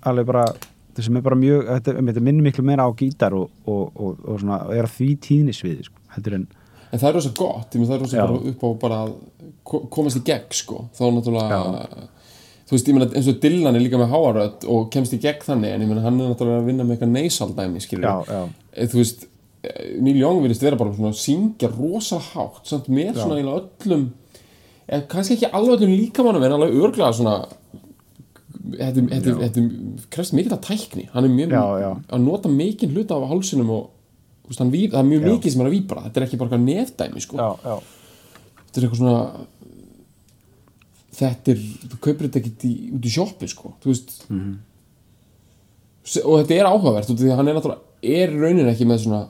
alveg 0.02 0.26
bara 0.26 0.46
það 0.98 1.04
sem 1.04 1.16
er 1.18 1.22
bara 1.22 1.36
mjög, 1.36 1.68
þetta, 1.68 1.94
þetta 2.02 2.22
minnir 2.26 2.44
miklu 2.44 2.64
meira 2.66 2.84
á 2.84 2.92
gítar 2.98 3.34
og, 3.34 3.50
og, 3.68 3.92
og, 3.96 4.18
og 4.28 4.40
svona 4.42 4.64
og 4.66 4.74
er 4.74 4.86
því 4.90 5.10
tíðnisviði 5.22 5.84
sko, 5.86 5.96
heldur 6.16 6.34
en 6.34 6.48
en 6.92 7.00
það 7.00 7.10
er 7.10 7.14
rosa 7.14 7.30
gott 7.36 7.70
það 7.76 7.92
er 7.94 8.00
rosa 8.00 8.18
Já. 8.18 8.26
bara 8.26 8.50
upp 8.50 8.62
á 8.64 8.70
bara 8.82 8.96
að 9.06 9.14
ko- 9.64 9.86
komast 9.92 10.18
í 10.18 10.24
gegn 10.24 10.50
sko, 10.52 10.90
þá 10.96 11.04
náttúrulega 11.14 12.08
þú 12.68 12.76
veist, 12.76 12.90
ég 12.92 12.98
meina, 12.98 13.08
eins 13.16 13.30
og 13.32 13.40
Dylan 13.44 13.76
er 13.80 13.84
líka 13.84 14.00
með 14.02 14.12
háarödd 14.14 14.68
og 14.74 14.90
kemst 14.94 15.16
í 15.16 15.22
gegn 15.24 15.46
þannig, 15.48 15.74
en 15.74 15.86
ég 15.86 15.92
meina, 15.92 16.04
hann 16.04 16.20
er 16.20 16.32
náttúrulega 16.34 16.62
að 16.64 16.70
vinna 16.72 16.84
með 16.88 16.98
eitthvað 16.98 17.14
neysaldæmi, 17.16 17.84
skilur 17.84 18.08
Já, 18.08 18.16
já. 18.28 18.42
þú 18.92 19.00
veist, 19.02 19.28
eh, 19.64 19.86
Neil 20.04 20.20
Young 20.20 20.42
virðist 20.44 20.66
vera 20.68 20.80
bara 20.80 20.94
svona 20.96 21.14
að 21.14 21.22
syngja 21.24 21.72
rosa 21.78 22.20
hátt 22.34 22.68
samt 22.68 22.90
með 22.92 23.14
svona 23.22 23.38
eiginlega 23.40 23.64
öllum 23.88 24.08
eh, 24.88 25.06
kannski 25.08 25.38
ekki 25.38 25.52
alveg 25.52 25.80
öllum 25.80 25.96
líkamannum 25.96 26.44
en 26.48 26.58
alveg 26.58 26.76
örglega 26.84 27.14
svona 27.16 27.38
þetta, 28.78 29.62
krefst 30.12 30.36
mikið 30.36 30.56
af 30.58 30.64
tækni 30.68 31.06
hann 31.14 31.28
er 31.28 31.32
mjög 31.34 31.54
Já, 31.56 31.66
já. 31.84 31.92
að 32.12 32.24
nota 32.26 32.52
mikið 32.52 32.96
hluta 32.96 33.16
af 33.18 33.30
hálsinum 33.32 33.70
og 33.72 33.86
veist, 34.48 34.64
víb, 34.74 34.92
það 34.92 35.00
er 35.02 35.10
mjög 35.12 35.22
Já. 35.24 35.30
mikið 35.32 35.54
sem 35.54 35.62
er 35.64 35.70
að 35.70 35.76
víbra 35.78 36.04
þetta 36.08 36.20
er 36.22 36.26
ekki 36.28 36.40
bara 36.42 36.60
nefdæmi 36.64 37.24
sko. 37.24 37.38
já, 37.38 37.48
já, 37.64 37.78
þetta 38.66 38.80
er 38.82 38.88
eitthvað 38.88 39.02
svona 39.02 39.48
þetta 41.18 41.54
er, 41.54 41.62
þú 41.92 42.00
kaupir 42.04 42.28
þetta 42.28 42.42
ekki 42.42 42.70
í, 42.70 42.74
út 42.98 43.08
í 43.08 43.14
sjoppi 43.14 43.50
sko, 43.52 43.74
þú 43.84 43.92
veist. 43.92 44.16
Mhm. 44.30 44.58
Se- 46.08 46.24
og 46.24 46.40
þetta 46.42 46.60
er 46.60 46.70
áhugavert 46.70 47.10
því 47.12 47.32
að 47.32 47.40
hann 47.40 47.48
er 47.52 47.58
náttúrulega 47.58 47.82
er 48.08 48.32
í 48.32 48.40
rauninni 48.40 48.72
ekki 48.72 48.88
með 48.88 49.02
svona 49.04 49.24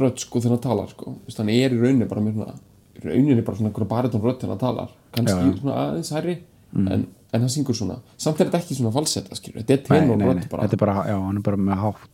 rödd 0.00 0.18
sko 0.18 0.40
þegar 0.40 0.56
hann 0.56 0.64
talar 0.64 0.88
sko, 0.90 1.12
Þú 1.20 1.28
veist, 1.28 1.38
hann 1.42 1.52
er 1.54 1.74
í 1.76 1.78
rauninni 1.82 2.08
bara 2.10 2.24
með 2.24 2.38
svona 2.38 2.56
í 2.94 3.04
rauninni 3.04 3.44
bara 3.44 3.58
svona 3.58 3.70
einhverja 3.70 3.92
baritón 3.92 4.24
rödd 4.24 4.40
þegar 4.40 4.54
hann 4.54 4.64
talar. 4.64 4.96
Kannski 5.14 5.44
já. 5.44 5.60
svona 5.60 5.76
aðeins 5.84 6.10
hærri 6.16 6.38
en, 6.74 7.06
en 7.06 7.40
hann 7.44 7.52
syngur 7.52 7.76
svona, 7.78 8.00
samt 8.18 8.40
er 8.40 8.48
þetta 8.50 8.62
ekki 8.64 8.78
svona 8.80 8.94
falsetta 8.94 9.38
skilur, 9.38 9.62
þetta 9.62 9.94
er 9.94 10.06
nei, 10.08 10.16
nei. 10.16 10.26
rödd 10.32 10.48
bara. 10.50 10.66
Þetta 10.66 10.74
er 10.74 10.82
bara, 10.82 10.96
já, 11.12 11.18
hann 11.20 11.38
er 11.38 11.46
bara 11.46 11.60
með 11.68 11.80
hátt 11.84 12.10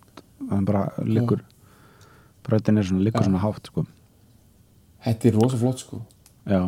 hann 0.50 0.64
bara 0.68 0.84
liggur 1.04 1.42
bröðin 2.46 2.80
er 2.80 2.88
svona, 2.88 3.04
liggur 3.06 3.26
svona 3.26 3.42
hátt 3.42 3.70
sko. 3.70 3.86
þetta 5.04 5.28
er 5.30 5.36
rosa 5.38 5.60
flott 5.60 5.82
sko. 5.84 6.02
Já, 6.48 6.62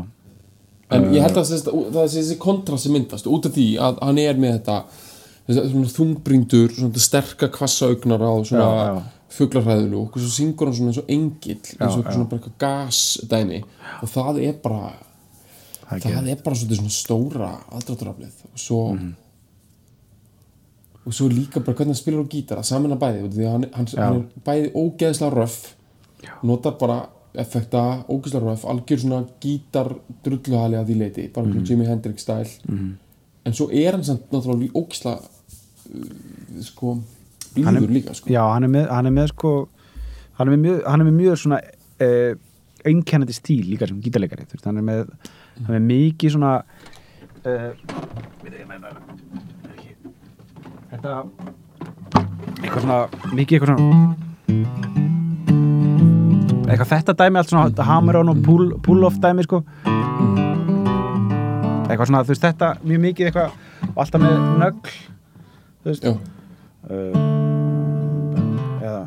en 0.97 1.09
ég 1.15 1.23
held 1.25 1.37
að 1.41 1.49
þess, 1.53 1.65
það 1.71 2.03
er 2.03 2.13
þessi 2.17 2.37
kontrast 2.43 2.87
sem 2.87 2.93
myndast 2.97 3.27
út 3.31 3.47
af 3.49 3.53
því 3.57 3.67
að 3.89 3.99
hann 4.03 4.19
er 4.23 4.35
með 4.43 4.53
þetta 4.59 4.77
þessi, 5.49 5.65
svona 5.73 5.93
þungbríndur, 5.97 6.75
svona 6.79 7.03
sterka 7.07 7.49
kvassa 7.55 7.89
augnar 7.93 8.23
á 8.23 8.33
fuglarhæðulu 9.33 10.03
og 10.05 10.19
svo 10.21 10.29
syngur 10.29 10.69
hann 10.69 10.77
svona 10.77 10.93
eins 10.93 11.01
og 11.01 11.09
engill 11.09 11.57
eins 11.81 11.97
og 11.97 12.05
svona 12.13 12.29
bara 12.29 12.41
eitthvað 12.43 12.59
gasdæmi 12.67 13.63
og 14.03 14.11
það 14.13 14.43
er 14.45 14.59
bara 14.65 14.93
það 15.89 16.07
það 16.19 16.29
er 16.35 16.43
bara 16.45 16.57
svona 16.61 16.93
stóra 16.93 17.51
aðdrátturaflið 17.73 18.47
og 18.53 18.61
svo 18.61 18.83
Mhm. 18.93 19.11
og 21.07 21.13
svo 21.17 21.27
líka 21.33 21.61
bara 21.65 21.75
hvernig 21.75 21.95
hann 21.97 21.99
spilar 21.99 22.23
á 22.23 22.29
gítar 22.31 22.59
að 22.61 22.69
saman 22.69 22.93
að 22.95 23.01
bæði 23.03 23.31
því 23.35 23.47
að 23.47 23.51
hann, 23.53 23.65
hann, 23.75 23.87
hann 23.97 24.17
er 24.21 24.45
bæði 24.47 24.69
ógeðslega 24.79 25.35
röff 25.35 25.57
notar 26.47 26.77
bara 26.79 26.99
effekta 27.35 28.05
ógeðslega 28.13 28.45
röff, 28.51 28.65
algjör 28.69 28.99
svona 29.01 29.23
gítar 29.41 29.89
drulluhali 30.25 30.77
að 30.77 30.91
því 30.91 30.97
leiti, 31.01 31.29
bara 31.33 31.47
mm 31.47 31.53
Mhm. 31.57 31.65
Jimi 31.69 31.87
Hendrix 31.87 32.23
stæl 32.27 32.47
en 33.45 33.53
svo 33.53 33.69
er 33.73 33.93
hann 33.97 34.05
samt 34.05 34.31
náttúrulega 34.31 34.73
ógeðslega 34.73 35.21
uh, 35.95 36.63
sko 36.63 36.99
blíður 37.55 37.89
líka 37.91 38.15
sko. 38.15 38.31
Já, 38.31 38.43
hann 38.53 38.65
er 38.65 38.69
með, 38.69 38.89
hann 38.91 39.07
er 39.07 39.11
með 39.17 39.29
sko 39.33 39.69
hann 40.39 40.49
er 40.49 40.57
með 40.57 40.63
mjög, 40.67 40.83
hann 40.87 41.01
er 41.01 41.05
með 41.09 41.17
mjög 41.21 41.39
svona 41.43 41.61
uh, 42.01 42.35
einkennandi 42.85 43.33
stíl 43.37 43.65
líka 43.71 43.87
sem 43.89 44.01
gítarleikari 44.03 44.47
hann 44.65 44.77
er 44.77 44.83
með, 44.83 45.13
hann 45.67 45.75
er 45.75 45.81
með 45.81 45.89
mikið 45.91 46.31
svona 46.37 46.55
uh, 47.45 47.71
veit 48.43 48.59
ég 48.59 48.67
meina 48.69 48.93
ekki 49.73 49.95
þetta 50.93 51.23
eitthvað 52.63 52.83
svona 52.83 53.01
mikið 53.33 53.59
eitthvað 53.59 53.77
svona 53.77 55.02
eitthvað 56.73 56.93
þetta 56.95 57.15
dæmi 57.21 57.39
allt 57.41 57.51
svona 57.53 57.87
hammer 57.89 58.17
on 58.23 58.33
og 58.33 58.43
pull, 58.47 58.67
pull 58.85 59.05
off 59.09 59.19
dæmi 59.23 59.45
sko. 59.47 59.63
Eitthvað 61.89 62.07
svona 62.09 62.23
þú 62.25 62.33
veist 62.33 62.47
þetta 62.47 62.69
mjög 62.83 63.01
mikið 63.07 63.29
eitthvað 63.29 63.51
og 63.93 63.99
alltaf 64.05 64.21
með 64.23 64.37
nögl 64.63 64.95
þú 65.83 65.91
veist. 65.91 66.05
Uh, 66.83 67.15
eða. 68.83 69.05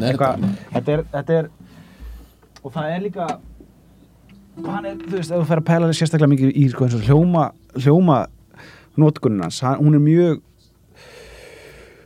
Eitthvað, 0.00 0.44
þetta- 0.72 0.92
er, 0.92 1.02
þetta 1.12 1.34
er 1.38 1.48
og 2.64 2.72
það 2.74 2.86
er 2.94 3.00
líka 3.04 3.26
hann 4.66 4.84
er, 4.86 4.96
þú 4.96 5.14
veist, 5.16 5.30
ef 5.30 5.38
þú 5.38 5.46
fer 5.48 5.60
að 5.60 5.66
pæla 5.68 5.90
sérstaklega 5.96 6.30
mikið 6.32 6.56
í 6.56 6.64
sko 6.72 6.84
eins 6.86 6.96
og 6.98 7.04
hljóma 7.06 7.44
hljóma 7.76 8.16
notkunnas, 9.00 9.60
hann, 9.64 9.78
hún 9.80 9.94
er 9.96 10.02
mjög 10.04 10.40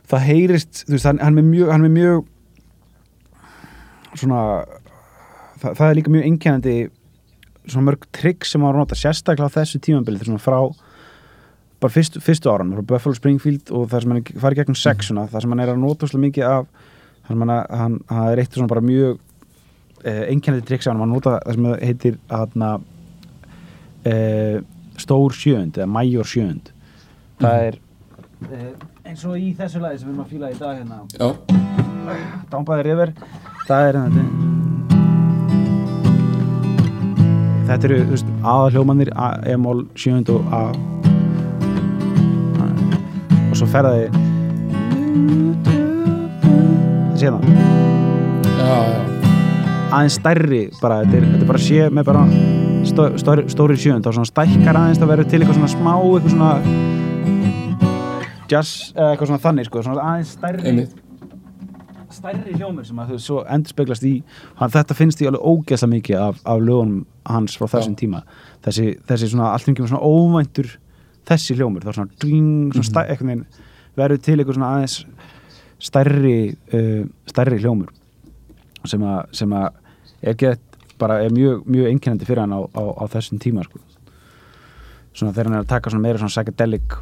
það 0.09 0.25
heyrist 0.29 0.83
þú 0.85 0.95
veist, 0.95 1.07
hann, 1.09 1.21
hann 1.23 1.41
er 1.41 1.47
mjög, 1.47 1.71
hann 1.73 1.87
er 1.87 1.93
mjög 1.93 2.25
svona 4.15 4.41
það, 5.61 5.71
það 5.71 5.87
er 5.87 5.97
líka 5.99 6.15
mjög 6.15 6.27
einkennandi 6.29 6.75
svona 7.65 7.87
mörg 7.89 8.09
trygg 8.15 8.45
sem 8.45 8.63
var 8.63 8.75
að 8.75 8.83
nota 8.83 8.99
sérstaklega 8.99 9.49
á 9.49 9.55
þessu 9.57 9.81
tímabili 9.81 10.21
svona 10.21 10.41
frá 10.41 10.59
bara 11.81 11.91
fyrstu, 11.91 12.21
fyrstu 12.23 12.51
áran, 12.51 12.73
frá 12.77 12.85
Buffalo 12.93 13.17
Springfield 13.17 13.71
og 13.75 13.89
það 13.91 14.05
sem 14.05 14.13
hann 14.13 14.41
farið 14.43 14.61
gegnum 14.61 14.79
sexuna 14.79 15.27
það 15.31 15.45
sem 15.45 15.55
hann 15.55 15.63
er 15.65 15.73
að 15.73 15.81
nota 15.81 16.09
svolítið 16.09 16.27
mikið 16.29 16.49
af 16.49 16.69
sem 17.27 17.41
hann, 17.41 17.55
hann, 17.79 17.99
hann 18.11 18.29
er 18.31 18.41
eitt 18.43 18.55
svona 18.55 18.71
bara 18.71 18.85
mjög 18.85 19.19
eh, 20.05 20.23
einkennandi 20.29 20.67
trikks 20.69 20.87
á 20.87 20.93
hann, 20.93 21.01
hann 21.01 21.13
nota 21.15 21.39
það 21.41 21.57
sem 21.57 21.69
heitir 21.81 22.19
hana, 22.29 22.71
eh, 24.05 24.59
stór 25.01 25.35
sjöund 25.35 25.79
eða 25.79 25.89
major 25.91 26.29
sjöund. 26.29 26.69
Það 27.41 27.65
er 27.69 27.79
eh, 28.51 28.69
eins 29.05 29.21
og 29.27 29.37
í 29.37 29.51
þessu 29.57 29.79
lagi 29.83 29.99
sem 30.01 30.09
við 30.09 30.13
erum 30.15 30.23
að 30.23 30.31
fíla 30.33 30.47
í 30.49 30.55
dag 30.57 30.73
hérna. 30.79 30.97
Já, 31.13 31.27
Dámpaði 32.51 32.85
River 32.87 33.11
það 33.67 33.89
er 33.89 33.97
þetta 33.99 34.23
þetta 37.65 37.87
eru 37.89 37.99
þú 38.01 38.13
veist, 38.15 38.33
aða 38.53 38.71
hljómanir 38.73 39.11
E-mól, 39.53 39.79
sjöund 39.97 40.29
og 40.33 40.53
A. 40.53 40.63
Og 43.45 43.55
svo 43.57 43.69
ferðaði 43.71 44.09
það 47.15 47.17
sé 47.21 47.31
það. 47.31 47.41
Já, 48.59 48.75
já. 48.89 49.01
Aðeins 49.95 50.17
stærri 50.19 50.63
bara, 50.81 50.99
þetta 51.05 51.17
er, 51.21 51.29
þetta 51.31 51.43
er 51.45 51.49
bara 51.53 51.63
sé 51.69 51.87
með 51.93 52.09
bara 52.09 52.25
stó, 52.89 53.07
stóri, 53.21 53.47
stóri 53.53 53.79
sjöund. 53.79 54.05
Þá 54.05 54.17
svona 54.17 54.33
stækkar 54.33 54.81
aðeins 54.81 55.01
það 55.01 55.13
verður 55.13 55.31
til 55.31 55.39
eitthvað 55.41 55.61
svona 55.61 55.73
smá 55.77 55.93
eitthvað 55.95 56.35
svona 56.35 56.94
jazz 58.51 58.93
eða 58.95 59.11
eitthvað 59.11 59.31
svona 59.31 59.43
þannig 59.47 59.67
sko, 59.69 59.83
svona 59.85 60.05
aðeins 60.05 60.31
stærri 60.37 60.69
einmitt. 60.69 60.95
stærri 62.15 62.55
hljómur 62.55 62.87
sem 62.87 62.99
að 63.01 63.13
þú 63.13 63.19
svo 63.25 63.43
endur 63.51 63.75
speglast 63.75 64.07
í. 64.07 64.15
Hann, 64.59 64.71
þetta 64.71 64.97
finnst 64.97 65.21
í 65.21 65.27
alveg 65.29 65.43
ógeðslega 65.43 65.93
mikið 65.97 66.21
af, 66.21 66.41
af 66.45 66.63
lögunum 66.63 67.05
hans 67.27 67.57
frá 67.59 67.67
þessum 67.73 67.97
tíma. 67.99 68.23
Þessi, 68.65 68.91
þessi 69.09 69.31
svona, 69.33 69.51
allt 69.53 69.67
mjög 69.71 69.89
svona 69.89 70.05
óvæntur 70.05 70.75
þessi 71.25 71.57
hljómur, 71.57 71.83
það 71.83 71.91
er 71.91 71.97
svona 71.99 72.19
dring, 72.21 72.75
svona 72.75 72.87
stæ, 72.89 73.01
eitthvað 73.03 73.31
neginn, 73.31 73.63
verður 73.97 74.21
til 74.25 74.37
eitthvað 74.37 74.59
svona 74.59 74.71
aðeins 74.75 74.97
stærri 75.85 76.37
uh, 76.73 77.01
stærri 77.29 77.59
hljómur 77.63 77.91
sem 78.85 79.03
að, 79.03 79.19
sem 79.35 79.55
að 79.57 79.81
er 80.25 80.37
gett 80.39 80.79
bara 81.01 81.19
er 81.25 81.33
mjög, 81.35 81.65
mjög 81.67 81.89
einkennandi 81.91 82.27
fyrir 82.27 82.45
hann 82.45 82.55
á, 82.55 82.61
á, 82.63 82.83
á 82.95 83.03
þessum 83.11 83.41
tíma 83.41 83.65
sko. 83.65 83.81
svona 85.15 85.33
þegar 85.33 85.49
hann 85.49 85.57
er 85.57 85.65
að 85.65 85.73
taka 85.73 85.91
svona 85.91 86.05
meira 86.05 86.21
svona 86.21 86.33
psychedelic 86.33 86.95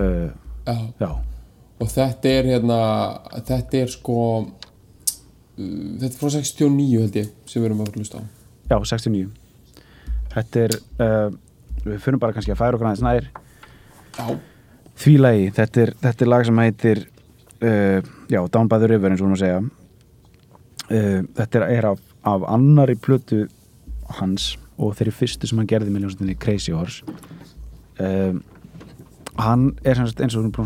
uh, 0.00 0.28
já. 0.66 0.76
Já, 1.00 1.10
og 1.80 1.90
þetta 1.92 2.34
er 2.38 2.50
hérna 2.54 2.80
þetta 3.50 3.80
er 3.80 3.92
sko 3.92 4.18
uh, 4.42 4.50
þetta 5.58 6.12
er 6.12 6.18
frá 6.18 6.34
69 6.38 6.90
held 7.04 7.18
ég 7.20 7.32
sem 7.46 7.62
við 7.62 7.70
erum 7.70 7.84
að 7.84 7.96
hlusta 7.98 8.20
á. 8.20 8.22
Já, 8.72 8.76
69 8.80 9.32
þetta 10.34 10.66
er 10.66 10.76
uh, 10.98 11.30
við 11.84 12.02
fyrir 12.02 12.20
bara 12.22 12.34
kannski 12.36 12.54
að 12.54 12.60
færa 12.60 12.78
okkur 12.78 12.90
aðeins 12.90 13.04
nær. 13.04 13.30
Já, 14.14 14.26
því 15.04 15.14
lagi, 15.20 15.48
þetta 15.56 15.82
er, 15.84 15.92
þetta 16.02 16.24
er 16.24 16.30
lag 16.30 16.46
sem 16.48 16.62
heitir 16.62 17.02
uh, 17.04 18.12
já, 18.30 18.40
Down 18.54 18.70
by 18.70 18.80
the 18.82 18.90
River 18.90 19.12
eins 19.12 19.22
og 19.22 19.28
hún 19.28 19.36
að 19.36 19.44
segja. 19.44 19.62
Uh, 20.84 21.20
þetta 21.38 21.60
er, 21.60 21.66
er 21.78 21.90
af, 21.92 22.02
af 22.28 22.48
annari 22.54 22.96
plötu 23.00 23.44
hans 24.18 24.54
og 24.74 24.96
þeirri 24.98 25.14
fyrstu 25.14 25.48
sem 25.48 25.60
hann 25.60 25.70
gerði 25.70 25.92
með 25.94 26.06
ljónstinni 26.06 26.36
Crazy 26.40 26.74
Horse. 26.74 27.04
Um, 28.02 28.42
hann 29.40 29.72
er 29.84 29.98
sagt 29.98 30.22
eins 30.22 30.36
og 30.36 30.46
aðeins 30.46 30.56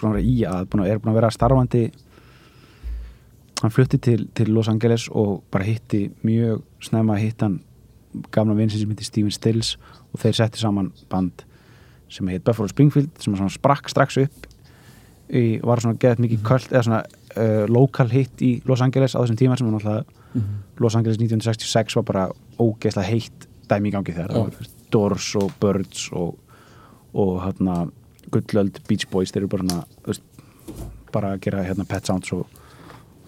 búin 0.00 0.12
að 0.12 0.16
vera 0.16 0.22
í 0.22 0.36
að 0.46 0.60
er 0.62 1.00
búin 1.02 1.12
að 1.12 1.18
vera 1.18 1.30
starfandi. 1.34 1.84
Hann 3.62 3.74
flutti 3.74 3.98
til, 4.02 4.26
til 4.34 4.50
Los 4.50 4.68
Angeles 4.68 5.08
og 5.10 5.42
bara 5.50 5.66
hitti 5.66 6.08
mjög 6.26 6.62
snemma 6.82 7.18
hitt 7.20 7.42
hann 7.42 7.60
gamla 8.34 8.56
vinsin 8.58 8.82
sem 8.82 8.90
hitti 8.90 9.06
Steven 9.06 9.34
Stills 9.34 9.76
og 10.12 10.20
þeir 10.22 10.38
setti 10.38 10.62
saman 10.62 10.90
band 11.10 11.44
sem 12.12 12.28
heit 12.28 12.44
Buffalo 12.44 12.68
Springfield 12.68 13.10
sem 13.22 13.36
sprakk 13.54 13.88
strax 13.88 14.18
upp 14.20 14.48
í, 15.32 15.60
var 15.64 15.80
svona 15.80 15.96
geðt 16.00 16.20
mikið 16.20 16.42
kvöld 16.44 16.72
eða 16.72 16.82
svona 16.86 17.00
uh, 17.04 17.64
lokal 17.70 18.10
hit 18.12 18.42
í 18.44 18.52
Los 18.68 18.82
Angeles 18.84 19.16
á 19.16 19.22
þessum 19.22 19.38
tíma 19.40 19.56
sem 19.56 19.68
var 19.68 19.78
náttúrulega 19.78 20.20
Los 20.80 20.96
Angeles 20.96 21.18
1966 21.20 21.96
var 22.00 22.06
bara 22.08 22.26
ógeðslega 22.60 23.08
heitt 23.08 23.48
dæmi 23.70 23.90
í 23.90 23.94
gangi 23.94 24.14
þegar 24.16 24.34
var 24.36 24.70
Doors 24.92 25.30
og 25.40 25.52
Birds 25.60 26.06
og, 26.12 26.36
og 27.16 27.34
hérna 27.46 27.84
Gullöld 28.30 28.80
Beach 28.88 29.08
Boys 29.10 29.32
þeir 29.32 29.44
eru 29.44 29.52
bara 29.52 29.66
svona 29.66 30.06
veist, 30.06 30.22
bara 31.12 31.34
að 31.34 31.42
gera 31.46 31.64
hérna 31.66 31.88
Pet 31.88 32.08
Sounds 32.08 32.32
og, 32.36 32.46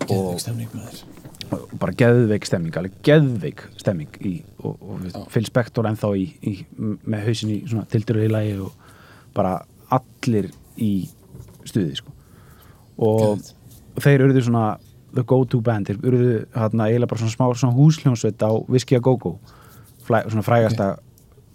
þér 0.09 1.05
og 1.53 1.77
bara 1.79 1.95
geðveik 1.97 2.47
stemming 2.49 2.77
alveg 2.79 2.97
geðveik 3.07 3.65
stemming 3.79 4.17
í, 4.25 4.35
og, 4.63 4.81
og. 4.81 5.27
Phil 5.33 5.45
Spector 5.47 5.87
ennþá 5.89 6.11
í, 6.19 6.25
í, 6.47 6.55
með 7.05 7.29
hausin 7.29 7.53
í 7.55 7.59
svona 7.69 7.87
tildur 7.91 8.23
í 8.25 8.31
lagi 8.33 8.57
og 8.65 8.73
bara 9.37 9.59
allir 9.95 10.51
í 10.81 10.93
stuði 11.65 12.01
sko. 12.01 12.15
og 12.99 13.21
Geðveikt. 13.21 13.55
þeir 14.07 14.27
eruðu 14.27 14.45
svona 14.49 14.67
the 15.15 15.23
go-to 15.23 15.61
band, 15.63 15.87
þeir 15.87 16.09
eruðu 16.11 16.39
hérna 16.57 16.89
eiginlega 16.89 17.13
bara 17.13 17.23
svona 17.23 17.35
smá 17.37 17.47
svona 17.61 17.77
húsljónsveit 17.77 18.43
á 18.43 18.51
Whiskey 18.67 18.99
a 18.99 19.03
Go-Go 19.05 19.37
svona 20.05 20.45
frægasta 20.45 20.95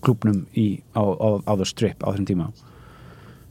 klubnum 0.05 0.45
í, 0.55 0.79
á, 0.95 1.03
á, 1.03 1.29
á 1.43 1.51
The 1.59 1.67
Strip 1.67 2.05
á 2.05 2.13
þessum 2.13 2.29
tíma 2.29 2.51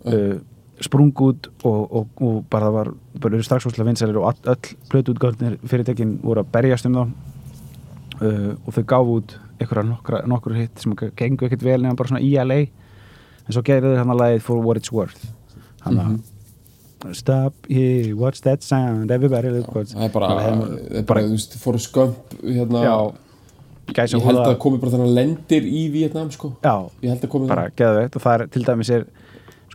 uh, 0.07 0.39
sprung 0.85 1.13
út 1.25 1.49
og, 1.67 1.81
og, 1.91 2.23
og 2.23 2.45
bara 2.51 2.69
það 2.69 2.77
var 2.77 2.93
bara 3.25 3.43
strax 3.43 3.67
úrslega 3.67 3.89
vinsælir 3.89 4.21
og 4.21 4.31
all, 4.31 4.55
öll 4.55 4.77
plötuutgöldnir 4.93 5.59
fyrirtekin 5.67 6.19
voru 6.23 6.45
að 6.45 6.53
berjast 6.55 6.87
um 6.87 6.99
þá. 6.99 7.05
Uh, 8.19 8.53
og 8.67 8.75
þau 8.75 8.85
gáfu 8.95 9.19
út 9.21 9.37
einhverja 9.59 9.87
nokkra, 9.87 10.23
nokkur 10.27 10.57
hitt 10.59 10.83
sem 10.83 10.95
gengu 11.19 11.47
ekkert 11.47 11.67
vel 11.67 11.81
nefnum 11.83 11.99
bara 11.99 12.13
svona 12.13 12.23
í 12.25 12.33
LA 12.39 12.65
en 12.65 13.55
svo 13.55 13.63
gerðu 13.67 13.95
þau 13.95 14.03
hann 14.03 14.15
að 14.15 14.21
lagið 14.23 14.43
For 14.47 14.63
What 14.65 14.81
It's 14.83 14.93
Worth. 14.95 15.31
Hann 15.85 16.03
að 16.03 16.19
Stop 17.15 17.55
here, 17.71 18.17
what's 18.17 18.41
that 18.43 18.65
sound 18.67 19.13
everybody 19.15 19.53
look 19.55 19.69
what's 19.71 19.95
það 19.95 20.09
er 20.09 20.11
bara, 20.11 20.29
Það 20.35 20.63
er 20.99 21.05
bara, 21.07 21.21
þú 21.23 21.37
veist, 21.37 21.53
fóru 21.63 21.79
skömp 21.79 22.33
hérna, 22.43 22.81
já, 22.83 22.95
ég 24.03 24.25
held 24.27 24.41
að 24.43 24.57
komi 24.65 24.81
bara 24.83 24.97
þannig 24.97 25.07
að 25.07 25.19
lendir 25.21 25.69
í 25.69 25.85
Vietnam, 25.95 26.33
sko. 26.35 26.51
Já, 26.65 26.75
ég 27.05 27.15
held 27.15 27.23
að 27.23 27.31
komi 27.37 27.51
bara 27.53 27.69
geðveikt. 27.79 28.19
Og 28.19 28.25
það 28.25 28.35
er 28.35 28.51
til 28.57 28.65
dæmis 28.67 28.91
er 28.97 29.07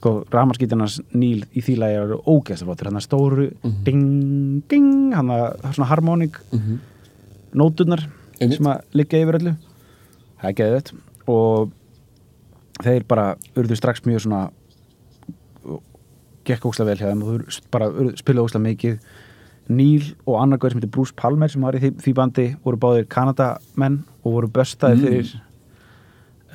sko 0.03 0.11
ramarskítarnas 0.35 0.97
Níl 1.15 1.45
í 1.55 1.61
því 1.63 1.77
lagi 1.79 1.95
eru 2.01 2.17
ógeðsleflóttur 2.27 2.89
hann 2.91 2.99
að 2.99 3.05
stóru 3.07 3.45
ding, 3.87 4.63
ding 4.67 5.13
hann 5.15 5.29
er 5.31 5.55
svona 5.71 5.87
harmonik 5.87 6.39
Mhm. 6.51 6.79
nóturnar 7.55 8.03
Einmitt. 8.41 8.57
sem 8.57 8.65
að 8.67 8.81
liggja 8.93 9.21
yfir 9.23 9.39
öllu 9.39 9.53
það 10.41 10.49
er 10.49 10.57
geðveikt 10.59 10.93
og 11.27 11.71
þeir 12.83 13.05
bara 13.07 13.35
urðu 13.55 13.77
strax 13.77 14.01
mjög 14.03 14.25
svona 14.25 14.49
gekk 16.43 16.65
óslega 16.67 16.89
vel 16.91 16.97
hjá 16.99 17.07
þeim 17.13 17.21
og 17.23 17.29
urðu- 17.37 17.61
bara 17.71 17.87
spiluðu 18.19 18.47
óslega 18.49 18.67
mikið 18.67 18.99
Níl 19.69 20.09
og 20.27 20.41
annar 20.41 20.57
gauð 20.59 20.73
sem 20.73 20.81
heitir 20.81 20.91
Bruce 20.91 21.13
Palmer 21.15 21.47
sem 21.47 21.61
var 21.63 21.71
í 21.71 21.79
því, 21.79 21.91
því 21.95 22.13
bandi 22.13 22.47
voru 22.65 22.75
báðir 22.77 23.05
Kanadamenn 23.07 24.01
og 24.25 24.33
voru 24.33 24.49
böstaði 24.51 24.97
Mm. 24.97 25.05
fyrir 25.07 25.29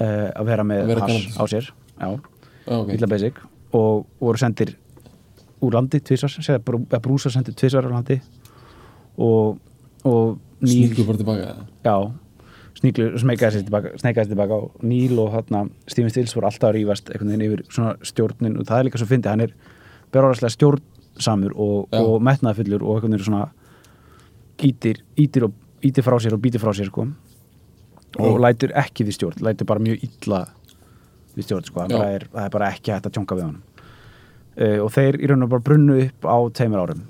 uh, 0.00 0.30
að 0.36 0.44
vera 0.44 0.62
með 0.62 0.82
Að 0.82 0.86
vera 0.92 1.00
Kanadísk. 1.00 1.38
á 1.40 1.44
sér 1.48 1.70
já, 1.98 2.20
Já, 2.68 2.76
ok. 2.76 2.92
illa 2.94 3.08
basic. 3.08 3.40
Og 3.72 4.06
voru 4.20 4.40
sendir 4.40 4.74
úr 5.64 5.74
landi 5.74 6.00
tvisvar, 6.04 6.30
segja 6.30 6.60
að 6.60 7.00
brúsa 7.02 7.32
sendir 7.32 7.56
tvisvar 7.58 7.88
úr 7.88 7.96
landi. 7.96 8.20
Og, 9.18 9.58
og 10.06 10.38
Níl 10.62 10.90
sníkur 10.90 11.06
bara 11.06 11.20
tilbaka 11.20 11.48
já, 11.86 11.94
sníklu, 12.80 13.08
smeikaði 13.22 13.58
sér 13.58 13.66
tilbaka 13.66 14.24
tilbaka 14.26 14.58
og 14.58 14.82
Níl 14.82 15.18
og 15.22 15.32
hérna 15.34 15.64
Stephen 15.86 16.10
Stills 16.10 16.34
voru 16.34 16.48
alltaf 16.50 16.70
að 16.70 16.78
rífast 16.78 17.12
einhvern 17.12 17.32
veginn 17.32 17.46
yfir 17.46 17.64
svona 17.70 17.94
stjórnin. 18.02 18.58
Og 18.58 18.66
það 18.68 18.80
er 18.80 18.88
líka 18.88 19.00
svo 19.00 19.08
fyndið, 19.10 19.30
hann 19.30 19.46
er 19.46 19.54
berorðslega 20.14 20.54
stjórnsamur 20.56 21.54
og, 21.54 21.94
og 21.94 22.20
metnaðfullur 22.26 22.84
og 22.84 22.98
einhvern 22.98 23.16
veginn 23.16 23.30
svona 23.30 23.46
ítir, 24.58 25.02
ítir, 25.18 25.48
og, 25.48 25.56
ítir 25.84 26.06
frá 26.06 26.18
sér 26.22 26.36
og 26.36 26.42
býtir 26.42 26.62
frá 26.62 26.74
sér 26.74 26.90
sko. 26.90 27.08
Og 28.18 28.38
lætur 28.42 28.72
ekki 28.78 29.06
við 29.06 29.18
stjórn, 29.18 29.42
lætur 29.44 29.68
bara 29.68 29.82
mjög 29.84 30.06
illa 30.06 30.46
við 31.38 31.48
stjórn 31.48 31.68
sko, 31.68 31.86
það 31.90 32.14
er, 32.18 32.28
það 32.32 32.44
er 32.44 32.54
bara 32.54 32.70
ekki 32.74 32.94
hægt 32.94 33.08
að 33.08 33.16
tjónka 33.16 33.38
við 33.38 33.46
honum. 33.46 33.84
Uh, 34.58 34.78
og 34.84 34.90
þeir 34.94 35.20
í 35.22 35.30
raun 35.30 35.46
og 35.46 35.52
bara 35.52 35.66
brunnu 35.68 35.98
upp 36.04 36.26
á 36.26 36.36
tveimur 36.58 36.82
árum. 36.84 37.04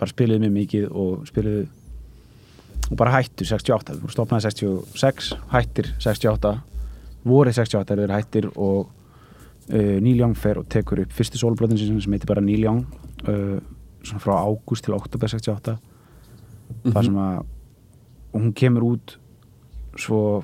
Bara 0.00 0.12
spiluðu 0.12 0.42
mjög 0.44 0.56
mikið 0.56 0.88
og 0.90 1.28
spiluðu 1.30 1.68
og 2.90 2.98
bara 2.98 3.14
hættu 3.14 3.46
68, 3.46 4.00
þú 4.00 4.10
stopnaði 4.10 4.48
66 4.48 5.34
hættir 5.52 5.92
68 6.02 6.56
vorið 7.28 7.60
68 7.60 7.94
eru 7.94 8.06
þeir 8.06 8.14
hættir 8.16 8.48
og 8.50 8.88
uh, 9.70 9.96
Neil 10.02 10.18
Young 10.18 10.34
fer 10.38 10.58
og 10.58 10.66
tekur 10.72 11.04
upp 11.04 11.14
fyrstu 11.14 11.38
sólblöðin 11.38 11.78
sem 11.78 12.00
sem 12.02 12.16
heitir 12.16 12.30
bara 12.30 12.42
Neil 12.42 12.64
Young 12.64 12.82
uh, 13.28 13.60
svona 14.02 14.24
frá 14.24 14.34
ágúst 14.42 14.86
til 14.86 14.96
oktober 14.96 15.30
68 15.30 15.76
þar 16.90 17.06
sem 17.06 17.18
að 17.20 17.40
og 18.30 18.38
hún 18.38 18.52
kemur 18.54 18.86
út 18.92 19.16
svo 19.98 20.42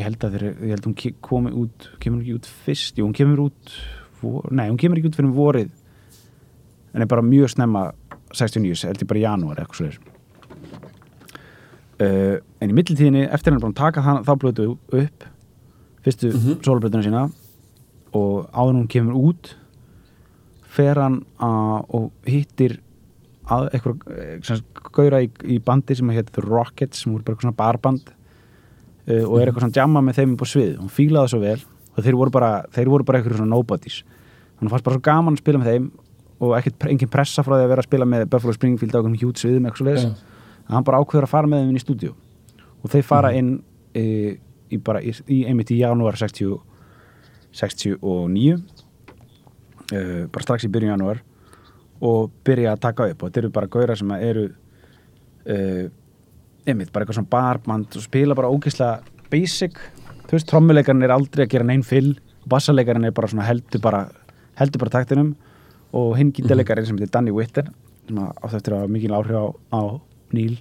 ég 0.00 0.06
held 0.08 0.24
að 0.26 0.36
þeir, 0.36 0.46
ég 0.50 0.74
held 0.74 0.84
að 0.84 0.90
hún 0.90 1.16
komi 1.28 1.52
út 1.62 1.88
kemur 2.02 2.18
hún 2.20 2.24
ekki 2.24 2.38
út 2.40 2.48
fyrst, 2.64 2.98
jú 2.98 3.06
hún 3.06 3.16
kemur 3.16 3.44
út 3.48 3.74
vor, 4.20 4.48
nei, 4.52 4.66
hún 4.70 4.80
kemur 4.80 5.00
ekki 5.00 5.12
út 5.12 5.18
fyrir 5.20 5.34
vorið. 5.36 5.70
En 6.90 7.04
er 7.04 7.08
bara 7.10 7.22
mjög 7.24 7.52
snemma 7.52 7.90
69, 8.34 8.86
held 8.88 9.04
ég 9.04 9.10
bara 9.10 9.20
í 9.20 9.26
janúar 9.26 9.60
eitthvað 9.62 9.78
svo 9.78 10.10
uh, 12.00 12.36
en 12.60 12.72
í 12.72 12.76
millitíðinni 12.76 13.26
eftir 13.28 13.52
hann 13.52 13.60
er 13.60 13.64
búin 13.64 13.74
að 13.76 13.82
taka 13.82 14.04
það, 14.04 14.20
þá 14.28 14.32
blötu 14.42 14.68
upp 14.74 15.26
fyrstu 16.04 16.30
mm 16.30 16.36
Mhm. 16.40 16.60
sína 17.04 17.24
og 18.16 18.48
áður 18.50 18.78
hún 18.78 18.88
kemur 18.88 19.14
út 19.14 19.54
fer 20.70 20.94
hann 20.96 21.24
að, 21.38 21.84
og 21.94 22.10
hittir 22.26 22.78
að 23.50 23.68
eitthvað 23.74 23.96
eh, 24.14 24.60
gauðra 24.94 25.22
í, 25.22 25.30
í 25.44 25.58
bandi 25.58 25.94
sem 25.94 26.08
heit 26.08 26.30
The 26.32 26.42
Rockets 26.42 27.02
sem 27.02 27.12
voru 27.12 27.24
bara 27.24 27.36
svona 27.42 27.56
barband 27.56 28.10
uh, 29.08 29.24
og 29.26 29.36
er 29.40 29.50
eitthvað 29.50 29.66
svona 29.66 29.78
jamma 29.80 30.02
með 30.04 30.20
þeim 30.20 30.36
upp 30.36 30.44
á 30.44 30.48
svið 30.52 30.72
hún 30.80 30.92
fílaði 30.92 31.32
svo 31.32 31.40
vel 31.42 31.58
og 31.90 32.04
þeir 32.06 32.18
voru 32.20 32.34
bara, 32.34 32.50
þeir 32.74 32.90
voru 32.92 33.06
bara 33.06 33.20
eitthvað 33.20 33.40
svona 33.40 33.54
nobodies. 33.54 34.02
Þannig 34.58 34.74
fannst 34.74 34.86
bara 34.86 34.98
svo 34.98 35.04
gaman 35.04 35.36
að 35.36 35.42
spila 35.42 35.60
með 35.60 35.72
þeim 35.72 35.88
og 36.40 36.54
ekkert, 36.56 36.86
engin 36.88 37.12
pressa 37.12 37.44
frá 37.44 37.54
því 37.56 37.64
að 37.64 37.72
vera 37.74 37.84
að 37.84 37.88
spila 37.88 38.08
með 38.08 38.26
Buffalo 38.32 38.54
Springfield 38.56 38.94
á 38.94 38.98
einhverjum 39.00 39.18
hjút 39.20 39.42
sviðum 39.42 39.66
eitthvað 39.68 39.82
svoleiðis. 39.82 40.06
Já. 40.06 40.44
að 40.66 40.76
hann 40.76 40.86
bara 40.86 41.00
ákveður 41.02 41.26
að 41.26 41.32
fara 41.34 41.50
með 41.50 41.62
þeim 41.62 41.72
inn 41.72 41.80
í 41.80 41.82
stúdíu 41.84 42.12
og 42.80 42.92
þeir 42.94 43.04
fara 43.04 43.32
inn 43.36 43.50
e, 43.92 44.04
í 44.70 44.78
bara 44.80 45.02
í, 45.04 45.12
í 45.28 45.42
einmitt 45.50 45.72
í 45.74 45.80
janúar 45.82 46.16
60, 46.16 46.54
69 47.60 48.54
e, 49.90 50.00
bara 50.30 50.46
strax 50.46 50.64
í 50.64 50.72
byrjun 50.72 50.94
janúar. 50.94 51.24
Og 52.00 52.30
byrja 52.46 52.72
að 52.72 52.84
taka 52.86 53.10
upp. 53.10 53.20
Og 53.20 53.28
þetta 53.28 53.40
eru 53.42 53.52
bara 53.52 53.68
gauðra 53.68 53.96
sem 53.98 54.12
eru 54.16 54.46
e, 55.44 55.56
einmitt 56.68 56.92
bara 56.92 57.04
eitthvað 57.04 57.20
svona 57.20 57.32
barband 57.32 57.96
og 57.96 58.04
spila 58.04 58.36
bara 58.38 58.50
ógeðslega 58.52 59.20
basic. 59.32 59.78
Þú 60.26 60.36
veist, 60.36 60.48
trommuleikarinn 60.50 61.06
er 61.06 61.14
aldrei 61.14 61.46
að 61.46 61.54
gera 61.54 61.68
neinn 61.68 61.86
fyll 61.86 62.14
bassalekarinn 62.50 63.06
er 63.06 63.14
bara 63.14 63.28
svona 63.30 63.46
heldur 63.46 63.82
bara 63.84 64.06
heldur 64.58 64.82
bara 64.84 64.94
taktinum. 64.98 65.34
Og 65.96 66.14
hinn 66.18 66.32
gítarleikarinn 66.34 66.86
sem 66.86 66.98
heitir 66.98 67.12
Danny 67.14 67.34
Witter 67.34 67.70
sem 68.06 68.18
átt 68.20 68.56
eftir 68.56 68.74
að 68.74 68.84
hafa 68.84 68.94
mikil 68.94 69.14
áhrif 69.14 69.38
á, 69.38 69.46
á 69.74 69.82
Neil 70.34 70.58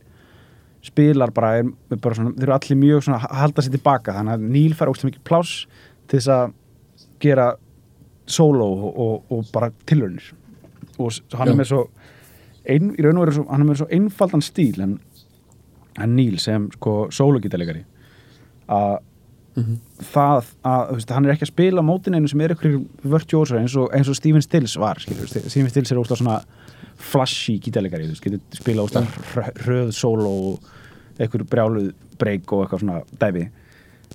spilar 0.85 1.33
bara, 1.35 1.57
er, 1.59 1.67
er 1.91 1.99
bara 1.99 2.15
svona, 2.15 2.31
þeir 2.37 2.47
eru 2.47 2.55
allir 2.55 2.77
mjög 2.79 3.01
svona 3.05 3.19
að 3.19 3.39
halda 3.41 3.63
sér 3.65 3.73
tilbaka. 3.75 4.15
Þannig 4.15 4.35
að 4.37 4.45
Neil 4.55 4.75
fær 4.77 4.91
ógst 4.93 5.05
mikið 5.05 5.25
pláss 5.27 5.65
til 6.09 6.19
þess 6.19 6.31
að 6.33 6.53
gera 7.19 7.49
solo 8.29 8.69
og, 8.69 8.89
og, 8.93 9.33
og 9.33 9.49
bara 9.53 9.71
tilhörnir 9.89 10.31
og 10.99 11.15
hann 11.39 11.49
Já. 11.49 11.51
er 11.51 11.57
með 11.57 11.69
svo 11.71 11.83
ein, 12.69 12.91
í 12.93 13.05
raun 13.05 13.19
og 13.19 13.25
veru 13.25 13.45
hann 13.49 13.63
er 13.63 13.69
með 13.69 13.81
svo 13.81 13.87
einfaldan 13.95 14.43
stíl 14.45 14.81
en, 14.83 14.97
en 15.97 16.15
Neil 16.15 16.37
sem 16.39 16.67
sko 16.77 17.07
sólugítalegari 17.13 17.85
að 18.69 18.99
það 20.13 20.49
að 20.63 20.83
þú 20.91 20.95
veist, 20.99 21.09
hann 21.11 21.25
er 21.27 21.33
ekki 21.33 21.43
að 21.47 21.51
spila 21.51 21.81
mótin 21.83 22.15
einu 22.15 22.29
sem 22.31 22.41
er 22.45 22.53
ykkur 22.53 22.75
virtuósar 23.11 23.59
eins 23.59 23.73
og, 23.75 23.89
eins 23.97 24.07
og 24.07 24.15
Steven 24.15 24.43
Stills 24.45 24.75
var 24.79 25.01
skilur, 25.03 25.27
Steven 25.27 25.71
Stills 25.71 25.91
er 25.91 25.99
óslega 25.99 26.19
svona 26.21 26.37
flashy 26.99 27.57
gítalegari, 27.63 28.05
þú 28.07 28.13
veist, 28.13 28.23
getur 28.27 28.59
spila 28.61 28.85
óslega 28.85 29.23
hrö- 29.33 29.55
hröð 29.65 29.91
solo 29.97 30.31
og 30.53 30.69
einhver 31.19 31.43
brjáluð 31.51 31.89
break 32.21 32.53
og 32.55 32.63
eitthvað 32.67 32.85
svona 32.85 33.01
dæfi 33.19 33.47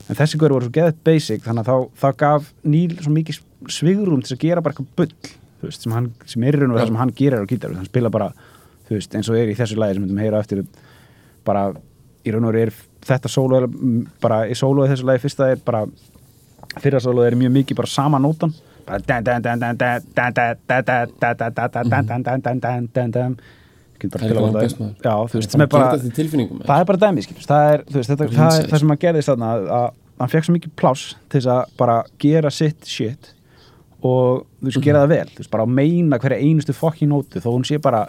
en 0.09 0.19
þessi 0.19 0.41
gaur 0.41 0.55
voru 0.57 0.67
svo 0.71 0.75
geðið 0.79 1.03
basic 1.07 1.45
þannig 1.45 1.67
að 1.67 1.69
þá, 1.69 2.01
þá 2.01 2.09
gaf 2.25 2.49
Neil 2.65 2.97
svo 3.05 3.13
mikið 3.15 3.43
svigrum 3.75 4.25
til 4.25 4.37
að 4.39 4.43
gera 4.47 4.65
bara 4.65 4.75
eitthvað 4.75 4.97
bull 4.99 5.13
þú 5.61 5.69
veist, 5.69 5.85
sem, 5.85 5.93
hann, 5.97 6.09
sem 6.29 6.45
er 6.49 6.57
í 6.57 6.63
raun 6.63 6.73
og 6.75 6.81
það 6.81 6.89
sem 6.93 6.99
hann 7.03 7.15
gerir 7.21 7.45
á 7.45 7.51
gítar 7.53 7.77
hann 7.77 7.91
spila 7.91 8.11
bara, 8.13 8.31
þú 8.89 8.97
veist, 8.99 9.15
eins 9.19 9.29
og 9.33 9.37
er 9.41 9.53
í 9.53 9.59
þessu 9.59 9.77
lagi 9.81 9.97
sem 9.99 10.03
við 10.05 10.09
myndum 10.09 10.25
heyra 10.25 10.41
á 10.41 10.45
eftir 10.45 10.65
bara 11.47 11.65
í 12.25 12.33
raun 12.33 12.49
og 12.49 12.55
veru 12.55 12.71
er 12.71 12.77
þetta 13.05 13.31
solo 13.33 13.63
er 13.63 13.67
bara 14.23 14.45
í 14.49 14.57
solo 14.59 14.87
í 14.87 14.93
þessu 14.93 15.09
lagi 15.09 15.25
fyrsta 15.25 15.51
er 15.53 15.65
bara 15.65 15.85
fyrra 16.81 17.03
solo 17.03 17.25
er 17.25 17.37
mjög 17.39 17.53
mikið 17.59 17.81
bara 17.83 17.93
sama 17.93 18.21
nótan 18.23 18.55
bara 24.13 24.31
það 24.31 25.67
er 25.67 25.71
bara 25.73 25.93
það 26.65 26.81
er 26.81 26.89
bara 26.91 27.03
dæmi 27.05 27.27
það 27.45 27.69
er 27.75 27.85
það 27.93 28.81
sem 28.81 28.97
að 28.97 29.05
gerðist 29.07 29.33
þarna 29.33 29.53
að 29.83 29.87
hann 30.21 30.31
fekk 30.31 30.47
svo 30.47 30.57
mikið 30.57 30.75
plás 30.79 31.07
til 31.29 31.41
þess 31.41 31.53
að 31.55 31.79
bara 31.81 31.97
gera 32.23 32.53
sitt 32.55 32.87
shit 32.89 33.33
og 34.05 34.45
þú 34.61 34.69
veist 34.69 34.85
gera 34.85 35.05
það 35.05 35.15
vel, 35.15 35.27
þú 35.33 35.43
veist 35.43 35.53
bara 35.55 35.67
að 35.67 35.75
meina 35.79 36.21
hverja 36.23 36.45
einustu 36.45 36.77
fokkin 36.77 37.11
nóti 37.11 37.43
þó 37.43 37.51
hún 37.55 37.67
sé 37.67 37.81
bara 37.83 38.05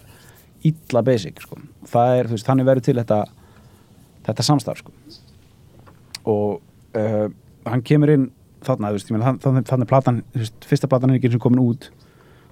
illa 0.69 1.01
basic 1.05 1.41
sko. 1.43 1.57
er, 1.93 2.27
veist, 2.31 2.45
þannig 2.47 2.65
verður 2.67 2.85
til 2.89 2.95
þetta 2.99 3.19
þetta 4.25 4.43
samstarf 4.47 4.81
sko. 4.81 4.91
og 6.25 6.61
uh, 6.97 7.27
hann 7.69 7.83
kemur 7.85 8.09
inn 8.13 8.29
þarna, 8.65 8.89
veist, 8.95 9.11
meina, 9.13 9.27
þann- 9.29 9.41
þannig, 9.43 9.67
þannig 9.69 9.89
platan, 9.91 10.23
veist, 10.33 10.65
fyrsta 10.65 10.89
platan 10.89 11.11
er 11.13 11.19
ekki 11.19 11.29
eins 11.29 11.37
og 11.37 11.43
komin 11.45 11.61
út 11.61 11.89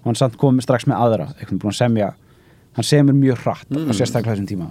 og 0.04 0.10
hann 0.12 0.20
samt 0.20 0.36
komið 0.42 0.66
strax 0.68 0.86
með 0.90 1.00
aðra 1.02 1.30
eitthvað 1.40 1.62
búin 1.64 1.74
að 1.74 1.80
semja, 1.80 2.10
hann 2.78 2.86
semur 2.90 3.16
mjög 3.18 3.42
hratt 3.46 3.70
Mm. 3.74 3.90
á 3.90 3.94
sérstaklega 3.98 4.36
þessum 4.36 4.50
tíma 4.52 4.70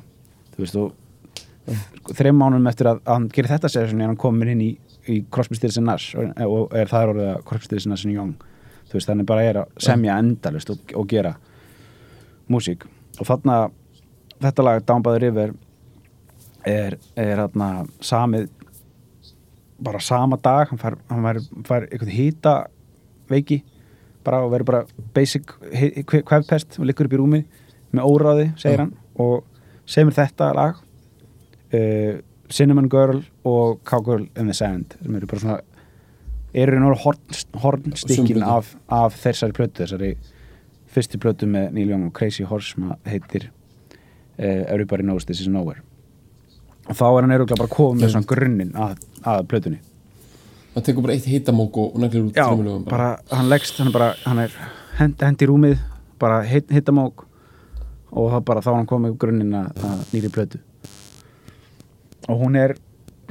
þú 0.54 0.62
veist, 0.62 0.76
og 0.76 2.14
þreim 2.18 2.38
mánum 2.38 2.66
eftir 2.70 2.86
að, 2.90 3.00
að 3.06 3.14
hann 3.16 3.28
gerir 3.34 3.50
þetta 3.50 3.70
er 3.80 3.92
hann 4.06 4.16
komin 4.20 4.48
inn 4.54 4.60
í, 4.62 4.70
í 5.10 5.20
Crosby, 5.30 5.56
Stills 5.58 5.78
and 5.78 5.86
Nash 5.90 6.14
og, 6.18 6.30
og 6.46 6.74
er 6.78 6.86
það 6.90 7.02
er 7.06 7.12
orðið 7.14 7.30
að 7.32 7.44
Crosby, 7.48 7.64
Stills 7.70 7.86
and 7.86 7.94
Nash 7.96 8.06
Young 8.06 8.34
þú 8.90 8.98
veist, 8.98 9.08
þannig 9.10 9.26
bara 9.26 9.44
er 9.48 9.58
að 9.64 9.72
semja 9.82 10.18
endalust 10.22 10.70
og, 10.74 10.78
og 10.98 11.06
gera 11.10 11.34
músík 12.52 12.86
og 13.18 13.28
þarna 13.28 13.58
þetta 14.42 14.66
lag 14.66 14.82
Down 14.86 15.04
by 15.04 15.16
the 15.16 15.22
River 15.26 15.54
er, 16.66 16.98
er 17.16 17.42
hérna 17.42 17.70
samið 18.02 18.48
bara 19.82 20.00
sama 20.02 20.38
dag 20.38 20.70
hann 20.70 20.78
fær, 20.78 20.96
hann 21.10 21.26
fær, 21.26 21.40
fær 21.66 21.86
eitthvað 21.88 22.14
hýta 22.14 22.56
veiki 23.30 23.62
bara 24.22 24.44
og 24.44 24.52
verður 24.52 24.68
bara 24.70 25.06
basic 25.14 25.56
kvefpest 26.06 26.78
og 26.78 26.86
liggur 26.86 27.08
upp 27.08 27.16
í 27.16 27.20
rúmi 27.20 27.42
með 27.92 28.06
óráði, 28.06 28.46
segir 28.60 28.84
hann 28.84 28.92
og 29.20 29.42
semur 29.88 30.14
þetta 30.16 30.52
lag 30.56 30.78
uh, 30.78 32.20
Cinnamon 32.52 32.88
Girl 32.92 33.22
og 33.48 33.82
Cowgirl 33.88 34.28
in 34.38 34.48
the 34.48 34.56
Sand 34.56 34.96
sem 35.00 35.18
eru 35.18 35.28
bara 35.28 35.42
svona 35.42 35.60
eru 36.52 36.78
nú 36.80 36.92
hornstikkin 36.92 38.36
Sumplötu. 38.36 38.46
af, 38.46 38.74
af 38.92 39.16
þessari 39.22 39.56
plötu 39.56 39.82
þessari 39.82 40.12
fyrstu 40.92 41.20
plötu 41.22 41.48
með 41.50 41.70
Neil 41.76 41.92
Young 41.92 42.08
og 42.08 42.12
Crazy 42.16 42.44
Horse 42.48 42.74
sem 42.74 42.90
heitir 43.08 43.48
uh, 43.48 44.62
Everybody 44.68 45.06
Knows 45.06 45.26
This 45.28 45.40
Is 45.44 45.50
Nowhere. 45.52 45.82
Og 46.88 46.98
þá 46.98 47.06
er 47.08 47.24
hann 47.24 47.34
eruglega 47.36 47.60
bara 47.60 47.72
komið 47.72 48.04
með 48.04 48.14
svona 48.14 48.28
grunninn 48.32 48.72
að, 48.76 49.02
að 49.28 49.42
plötunni. 49.50 49.80
Það 50.72 50.86
tekur 50.88 51.06
bara 51.06 51.16
eitt 51.16 51.28
hitamók 51.28 51.78
og 51.78 51.98
neglir 52.00 52.24
út 52.26 52.38
Já, 52.38 52.46
tromulögum 52.48 52.86
bara, 52.88 53.10
hann 53.30 53.50
leggst 53.52 53.76
hann 53.78 53.90
er 53.90 53.94
bara, 53.96 54.08
hann 54.24 54.40
er 54.40 54.54
hend, 54.96 55.20
hend 55.20 55.44
í 55.44 55.48
rúmið 55.50 55.82
bara 56.22 56.40
hit, 56.48 56.72
hittamók 56.72 57.26
og 58.12 58.30
það 58.32 58.44
bara 58.48 58.62
þá 58.64 58.70
hann 58.78 58.88
komið 58.88 59.18
grunninn 59.20 59.56
að, 59.58 59.84
að 59.84 60.02
nýri 60.14 60.32
plötu. 60.32 60.62
Og 62.30 62.40
hún 62.40 62.56
er 62.56 62.76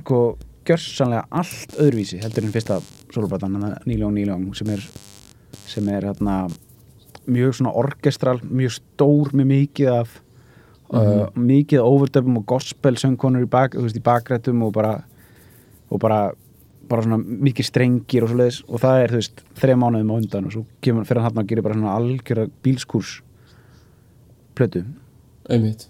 sko 0.02 0.22
gjörsanlega 0.68 1.26
allt 1.42 1.78
öðruvísi 1.82 2.20
heldur 2.22 2.46
en 2.46 2.54
fyrsta 2.54 2.80
soloplatan 3.14 3.58
Nýljón 3.90 4.16
Nýljón 4.16 4.46
sem 4.58 4.70
er 4.74 4.84
sem 5.68 5.88
er 5.92 6.06
hérna 6.12 6.44
mjög 7.30 7.58
svona 7.58 7.74
orkestral, 7.78 8.40
mjög 8.44 8.78
stór 8.80 9.32
með 9.38 9.50
mikið 9.52 9.92
af 9.94 10.14
uh, 10.94 11.28
mikið 11.38 11.84
overdöfum 11.84 12.40
og 12.42 12.48
gospel 12.50 12.98
söngkonur 13.00 13.46
í, 13.46 13.50
bak, 13.52 13.78
veist, 13.78 14.00
í 14.00 14.04
bakrættum 14.04 14.64
og 14.66 14.74
bara 14.76 14.96
og 15.92 16.00
bara, 16.00 16.22
bara 16.88 17.04
svona 17.04 17.20
mikið 17.20 17.68
strengir 17.68 18.26
og 18.26 18.32
svo 18.32 18.40
leiðis 18.40 18.62
og 18.68 18.84
það 18.84 19.04
er, 19.04 19.14
þú 19.14 19.22
veist, 19.22 19.44
þreja 19.60 19.82
mánuðum 19.82 20.14
á 20.14 20.16
undan 20.18 20.48
og 20.48 20.56
svo 20.56 20.64
kemur 20.86 21.08
fyrir 21.10 21.26
hann 21.26 21.42
að 21.42 21.50
gera 21.52 21.66
bara 21.66 21.78
svona 21.78 21.96
algjöra 21.98 22.48
bílskúrs 22.64 23.18
plötu 24.56 24.86
Einmitt. 25.52 25.88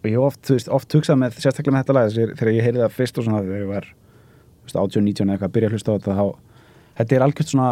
Og 0.00 0.06
ég 0.08 0.22
oft, 0.24 0.40
þú 0.48 0.56
veist, 0.56 0.70
oft 0.72 0.94
hugsað 0.96 1.18
með 1.20 1.36
sérstaklega 1.36 1.76
með 1.76 1.82
þetta 1.84 1.96
lag 1.96 2.12
þegar, 2.14 2.30
þegar 2.38 2.54
ég 2.56 2.66
heyrði 2.66 2.82
það 2.82 2.94
fyrst 2.96 3.18
og 3.20 3.26
svona 3.26 3.42
þegar 3.44 3.60
ég 3.60 3.70
var 3.70 3.88
þú 3.90 4.68
veist, 4.68 4.78
18, 4.82 5.04
19 5.06 5.26
eða 5.26 5.34
eitthvað 5.34 5.50
að 5.50 5.56
byrja 5.56 5.68
að 5.70 5.74
hlusta 5.76 5.90
á 5.90 5.96
þetta 5.96 6.16
þá, 6.16 6.26
þetta 7.00 7.16
er 7.16 7.24
algjört 7.26 7.52
svona 7.52 7.70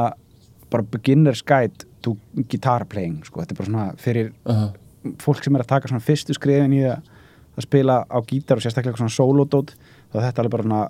bara 0.69 0.89
beginner's 0.93 1.43
guide 1.49 1.89
to 2.09 2.45
guitar 2.51 2.85
playing, 2.91 3.21
sko, 3.29 3.43
þetta 3.45 3.55
er 3.55 3.61
bara 3.63 3.71
svona 3.71 3.87
fyrir 4.03 4.33
Aha. 4.49 4.69
fólk 5.23 5.45
sem 5.45 5.57
er 5.59 5.65
að 5.67 5.71
taka 5.77 5.93
svona 5.93 6.05
fyrstu 6.05 6.35
skrifin 6.37 6.75
í 6.77 6.83
að, 6.89 7.05
að 7.59 7.67
spila 7.69 8.01
á 8.09 8.19
gítar 8.27 8.59
og 8.59 8.65
sérstaklega 8.67 8.99
svona 9.01 9.15
solodót 9.15 9.75
þá 10.13 10.19
er 10.19 10.27
þetta 10.31 10.43
alveg 10.45 10.55
bara 10.57 10.67
svona 10.69 10.83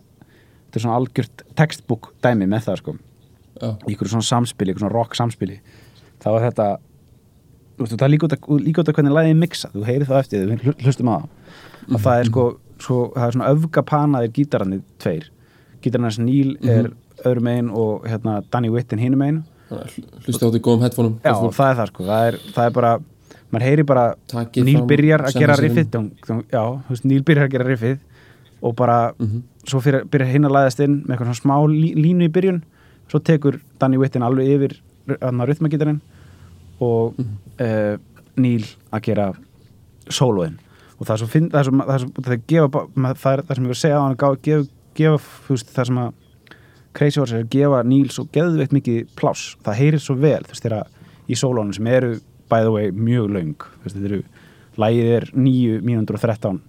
þetta 0.69 0.79
er 0.81 0.85
svona 0.85 0.99
algjört 1.01 1.45
textbook 1.59 2.11
dæmi 2.25 2.49
með 2.49 2.67
það, 2.69 2.81
sko. 2.83 2.97
Já, 3.59 3.71
í 3.89 3.95
ykkur 3.97 4.11
svona 4.13 4.27
samspili, 4.29 4.71
ykkur 4.75 4.85
svona 4.85 4.95
rock 4.95 5.17
samspili. 5.19 5.57
Þá 6.23 6.29
er 6.37 6.45
þetta 6.49 6.67
þú 7.79 7.85
veist, 7.87 7.95
það 7.97 8.05
er 8.07 8.13
líka 8.13 8.29
út 8.29 8.35
að, 8.37 8.49
líka 8.67 8.83
út 8.83 8.91
að 8.93 8.99
hvernig 8.99 9.19
er 9.33 9.39
mixa 9.39 9.71
þú 9.73 9.85
heyrir 9.87 10.09
það 10.11 10.21
eftir, 10.23 10.45
við 10.51 10.65
hlu- 10.67 10.77
hlustum 10.85 11.11
á 11.11 11.15
það. 11.17 11.29
Og 11.89 12.03
það 12.05 12.21
er 12.21 12.29
sko, 12.29 12.45
svo, 12.85 12.99
það 13.17 13.27
er 13.27 13.37
svona 13.37 13.51
öfgapanaðir 13.55 14.33
gítararnir 14.37 14.83
tveir. 15.03 15.29
Gítararnir 15.83 16.25
Neil 16.27 16.53
er 16.69 16.91
öðrum 17.25 17.49
megin 17.49 17.71
og 17.75 18.07
hérna 18.07 18.37
Danny 18.53 18.71
Whitten 18.71 19.01
hinum 19.03 19.23
megin 19.25 19.41
hlusta 19.69 20.47
á 20.47 20.51
því 20.53 20.61
góðum 20.65 20.83
headphoneum 20.87 21.17
já, 21.25 21.33
fólk. 21.35 21.55
það 21.55 21.71
er 21.73 21.77
það 21.83 21.89
sko, 21.93 22.05
það 22.09 22.27
er, 22.33 22.39
það 22.57 22.67
er 22.67 22.75
bara 22.79 22.93
maður 23.53 23.65
heyri 23.69 23.85
bara, 23.89 24.05
Takið 24.29 24.65
Neil 24.65 24.77
fram, 24.77 24.87
byrjar 24.89 25.23
að 25.25 25.39
gera 25.41 25.55
riffið. 25.57 25.95
Já, 26.53 26.63
þú 26.85 26.93
veist, 26.93 27.05
Neil 27.09 27.23
byrjar 27.25 27.47
að 27.49 27.53
gera 27.55 27.65
riffið 27.65 27.99
og 28.63 28.75
bara, 28.77 28.99
Mhm. 29.19 29.43
svo 29.65 29.81
fyrir, 29.81 30.05
byrjar 30.05 30.29
hinn 30.33 30.45
að 30.45 30.53
læðast 30.57 30.81
inn 30.85 31.03
með 31.07 31.17
eitthvað 31.17 31.41
smá 31.41 31.55
lí, 31.69 31.95
línu 31.95 32.25
í 32.29 32.33
byrjun. 32.33 32.63
Svo 33.09 33.21
tekur 33.21 33.61
Danny 33.81 33.97
Whitten 33.97 34.23
alveg 34.23 34.49
yfir 34.57 34.77
rytmagítarinn 35.09 36.01
og 36.81 37.15
mm 37.19 37.99
Neil 38.39 38.63
að 38.93 39.01
gera 39.03 39.33
sólóin. 40.09 40.59
Og 41.01 41.07
það 41.07 41.13
er 41.15 41.19
svo, 41.19 41.27
finn, 41.27 41.49
það 41.51 41.59
er 41.59 41.65
svo, 41.65 41.73
það 41.79 41.95
er 41.95 41.99
svo 42.05 42.23
það 42.23 42.33
er 42.33 42.43
gefa, 42.47 42.69
ba- 42.71 42.87
ma- 42.95 43.15
það 43.15 43.33
er 43.33 43.43
það 43.43 43.55
sem 43.57 43.65
ég 43.65 43.69
var 43.69 43.75
að 43.75 43.83
segja 43.83 43.99
á 43.99 44.03
hann 44.07 44.17
gefa, 44.43 44.69
gefa, 44.95 45.19
þú 45.47 45.49
veist, 45.57 45.73
það 45.75 45.87
sem 45.87 45.99
að 45.99 46.13
Crazy 46.97 47.21
Horse 47.21 47.37
er 47.37 47.45
að 47.45 47.51
gefa 47.53 47.83
Neil 47.87 48.09
svo 48.15 48.25
geðveikt 48.35 48.75
mikið 48.75 49.13
pláss, 49.19 49.57
það 49.67 49.81
heyrir 49.83 50.03
svo 50.03 50.17
vel 50.19 50.41
þú 50.47 50.55
veist, 50.55 50.65
þegar 50.65 50.87
í 51.29 51.37
sólónum 51.39 51.75
sem 51.77 51.91
eru 51.93 52.15
by 52.49 52.65
the 52.65 52.73
way, 52.73 52.91
mjög 52.91 53.29
löng. 53.35 53.57
Þú 53.61 53.85
veist, 53.85 53.99
þetta 53.99 54.09
eru, 54.09 54.23
lægið 54.81 55.13
er 55.19 55.29
9 55.37 55.81
mínútur 55.85 56.17
og 56.17 56.25
13 56.25 56.63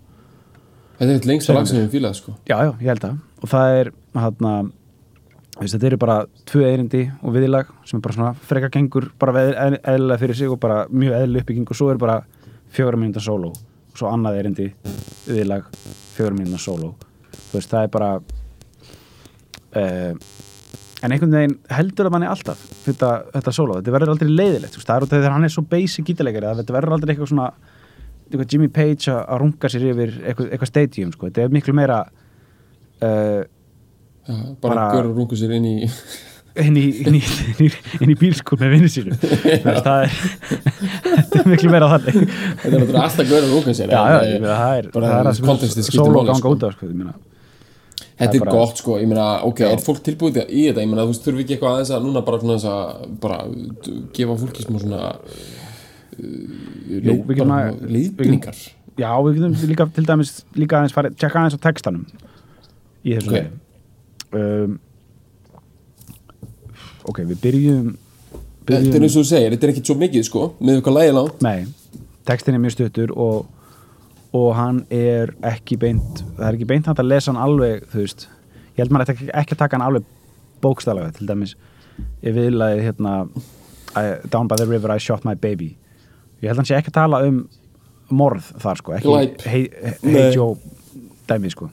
Þetta 1.00 1.14
er 1.14 1.16
eitt 1.16 1.30
lengsta 1.30 1.54
lag 1.56 1.68
sem 1.70 1.80
við 1.80 1.94
fílað 1.94 2.16
sko. 2.18 2.34
Já, 2.50 2.58
já, 2.60 2.74
ég 2.82 2.90
held 2.92 3.06
að. 3.08 3.20
Og 3.40 3.52
það 3.54 3.76
er, 3.78 3.90
hann 4.20 4.72
þetta 5.60 5.88
eru 5.88 6.00
bara 6.00 6.16
tvö 6.48 6.66
eirindi 6.68 7.06
og 7.24 7.36
viðlag 7.36 7.70
sem 7.88 8.00
er 8.00 8.04
bara 8.04 8.16
svona 8.18 8.32
freka 8.50 8.70
gengur 8.74 9.08
bara 9.20 9.46
eðlilega 9.48 10.20
fyrir 10.20 10.36
sig 10.36 10.52
og 10.52 10.60
bara 10.60 10.82
mjög 10.92 11.16
eðlilega 11.22 11.46
uppbygging. 11.46 11.70
Og 11.72 11.80
svo 11.80 11.88
er 11.94 12.02
bara 12.02 12.18
fjóra 12.76 13.00
mínúta 13.00 13.24
sóló. 13.24 13.54
Og 13.54 14.02
svo 14.02 14.12
annað 14.12 14.42
eirindi 14.42 14.68
viðlag, 15.30 15.72
fjóra 16.18 16.36
mínúta 16.36 16.60
sóló. 16.60 16.92
Þú 17.32 17.56
veist, 17.56 17.72
það 17.72 17.88
er 17.88 17.96
bara 17.96 18.12
uh, 19.78 20.14
en 21.00 21.14
einhvern 21.16 21.36
veginn 21.38 21.58
heldur 21.72 22.10
að 22.10 22.16
manni 22.16 22.28
alltaf 22.30 22.64
þetta, 22.86 23.12
þetta 23.36 23.54
sóló, 23.56 23.78
þetta 23.80 23.94
verður 23.96 24.14
aldrei 24.16 24.32
leiðilegt 24.34 24.80
það 24.80 24.96
er 24.96 25.06
út 25.06 25.12
af 25.14 25.14
því 25.14 25.22
þegar 25.22 25.36
hann 25.38 25.48
er 25.48 25.54
svo 25.54 25.64
basic 25.72 26.08
gítarleikari 26.10 26.50
að 26.50 26.64
þetta 26.64 26.76
verður 26.76 26.96
aldrei 26.98 27.14
eitthvað 27.14 27.32
svona 27.34 27.52
eitthvað 28.30 28.50
Jimmy 28.54 28.68
Page 28.74 29.14
að 29.14 29.22
að 29.24 29.40
runga 29.44 29.72
sér 29.74 29.86
yfir 29.90 30.12
eitthvað, 30.24 30.50
eitthvað 30.54 30.72
stadium, 30.74 31.14
sko, 31.16 31.30
þetta 31.30 31.46
er 31.46 31.56
miklu 31.56 31.76
meira 31.78 32.02
uh, 32.06 33.40
Já, 34.30 34.36
bara, 34.62 34.76
Bara- 34.76 34.90
bara 34.94 35.08
rungu 35.10 35.38
sér 35.40 35.56
inn 35.58 35.66
í 35.66 35.78
inn 36.60 36.76
í, 36.78 36.84
inn 37.08 37.16
í, 37.18 37.22
í, 37.64 37.70
í 38.04 38.16
bílskúr 38.20 38.60
með 38.60 38.74
vinnu 38.76 38.90
sínu 38.92 39.16
það 39.86 40.04
er 40.04 40.14
þetta 41.06 41.40
er 41.40 41.50
miklu 41.50 41.72
meira 41.72 41.90
þannig. 41.94 42.18
Þetta 42.64 42.82
er 42.82 43.00
alltaf 43.06 43.30
gaur 43.30 43.40
að 43.40 43.54
runga 43.54 43.76
sér 43.78 43.94
eh, 43.96 44.36
það 44.44 44.74
er 44.82 44.90
skiptir 45.40 45.96
sóló 45.96 46.20
máli, 46.20 46.28
ganga 46.30 46.42
sko. 46.42 46.54
út 46.58 46.66
af 46.68 46.76
sko, 46.76 46.90
Þetta 48.20 48.36
er 48.36 48.44
bara- 48.44 48.52
gott 48.58 48.82
sko, 48.82 48.98
ég 49.00 49.08
meina, 49.08 49.28
ok, 49.48 49.60
Já. 49.64 49.72
er 49.72 49.84
fólk 49.84 50.02
tilbúið 50.04 50.42
í 50.50 50.66
þetta, 50.68 50.82
ég 50.84 50.90
meina, 50.92 51.06
þú 51.06 51.12
veist, 51.14 51.24
þurfi 51.24 51.44
ekki 51.46 51.56
eitthvað 51.56 51.76
aðeins 51.78 51.92
að 51.96 52.04
núna 52.04 52.24
bara 52.28 52.40
svona 52.42 52.58
þess 52.58 52.70
að, 52.74 53.14
bara, 53.24 53.38
gefa 54.18 54.36
fólki 54.42 54.66
smá 54.66 54.80
svona 54.82 55.00
uh, 56.20 57.00
leið, 57.00 57.22
við 57.24 57.36
getum 57.38 57.54
bara 57.54 57.72
leiðbyggingar 57.96 58.60
já, 59.00 59.12
við 59.24 59.40
getum 59.40 59.56
líka 59.72 59.88
til 59.96 60.06
dæmis 60.10 60.34
líka 60.60 60.82
aðeins 60.82 60.96
farið, 60.98 61.16
tjekka 61.16 61.40
aðeins 61.40 61.56
á 61.56 61.66
textanum 61.70 62.06
í 63.06 63.16
þessu 63.16 63.32
Ok. 63.32 63.38
okay. 63.40 64.42
um, 64.42 64.80
ok, 67.08 67.24
við 67.24 67.42
byrjum 67.46 67.98
Þetta 68.70 68.78
er 68.78 68.84
byrjum, 68.84 69.04
eins 69.08 69.16
og 69.16 69.24
þú 69.24 69.30
segir, 69.32 69.54
þetta 69.56 69.66
er 69.66 69.72
ekkit 69.74 69.90
svo 69.90 69.96
mikið 70.04 70.28
sko, 70.28 70.44
með 70.60 70.76
eitthvað 70.82 71.00
lægi 71.00 71.16
langt 71.16 71.46
nei 71.46 71.60
textin 72.30 72.58
er 72.58 72.62
mjög 72.62 72.76
stuttur 72.76 73.16
og 73.16 73.48
og 74.36 74.50
hann 74.58 74.84
er 74.94 75.32
ekki 75.50 75.78
beint 75.82 76.22
það 76.38 76.46
er 76.48 76.58
ekki 76.58 76.68
beint 76.70 76.90
hægt 76.90 77.02
að 77.02 77.10
lesa 77.10 77.32
hann 77.32 77.42
alveg 77.42 77.86
þú 77.90 78.04
veist, 78.04 78.28
ég 78.76 78.84
held 78.84 78.94
maður 78.94 79.14
ekki, 79.16 79.30
ekki 79.34 79.56
að 79.56 79.62
taka 79.64 79.78
hann 79.78 79.88
alveg 79.88 80.10
bókstaflega, 80.64 81.14
til 81.16 81.28
dæmis. 81.30 81.56
Ég 82.24 82.36
viðlaði 82.36 82.84
hérna 82.84 83.14
I, 83.98 84.20
Down 84.32 84.48
by 84.48 84.60
the 84.60 84.68
river 84.68 84.92
I 84.92 85.00
shot 85.00 85.26
my 85.26 85.36
baby. 85.36 85.74
Ég 86.44 86.50
held 86.52 86.58
að 86.58 86.62
hann 86.62 86.70
sé 86.70 86.78
ekki 86.78 86.94
að 86.94 87.00
tala 87.00 87.24
um 87.28 87.42
morð 88.10 88.52
þar 88.62 88.80
sko, 88.80 88.96
ekki 88.98 89.10
Glæp. 89.10 89.44
hei, 89.46 89.64
hei 90.04 90.14
Nei. 90.14 90.30
Joe 90.36 90.56
dæmi 91.30 91.52
sko. 91.54 91.70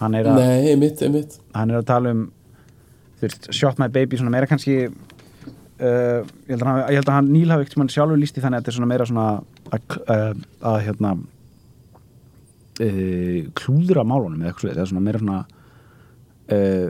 Hann 0.00 0.16
er, 0.16 0.28
að, 0.30 0.38
nei, 0.40 0.70
einmitt, 0.72 1.02
einmitt. 1.04 1.38
Hann 1.54 1.72
er 1.72 1.80
að 1.82 1.88
tala 1.90 2.12
um 2.14 2.26
veist, 3.20 3.50
shot 3.52 3.80
my 3.82 3.90
baby 3.92 4.16
svona 4.16 4.32
meira 4.32 4.48
kannski 4.48 4.76
uh, 4.86 6.22
ég, 6.22 6.54
held 6.54 6.62
að 6.62 6.70
hann, 6.70 6.80
að 7.02 7.12
hann 7.18 7.28
Níl 7.34 7.50
hafi 7.52 7.66
ekkert 7.66 7.92
sjálfur 7.92 8.20
líst 8.20 8.38
í 8.38 8.44
þannig 8.44 8.60
að 8.60 8.64
þetta 8.64 8.72
er 8.72 8.78
svona 8.78 8.90
meira 8.92 9.08
svona 9.10 9.26
að, 9.74 9.98
uh, 10.06 10.32
að 10.72 10.78
hérna 10.86 11.14
uh, 12.80 13.50
klúðra 13.60 14.04
málunum 14.08 14.40
eða 14.42 14.50
eitthvað 14.52 14.64
svoleiðis, 14.64 14.78
eða 14.80 14.90
svona 14.92 15.04
meira 15.06 15.20
svona 15.22 15.40
uh, 16.50 16.86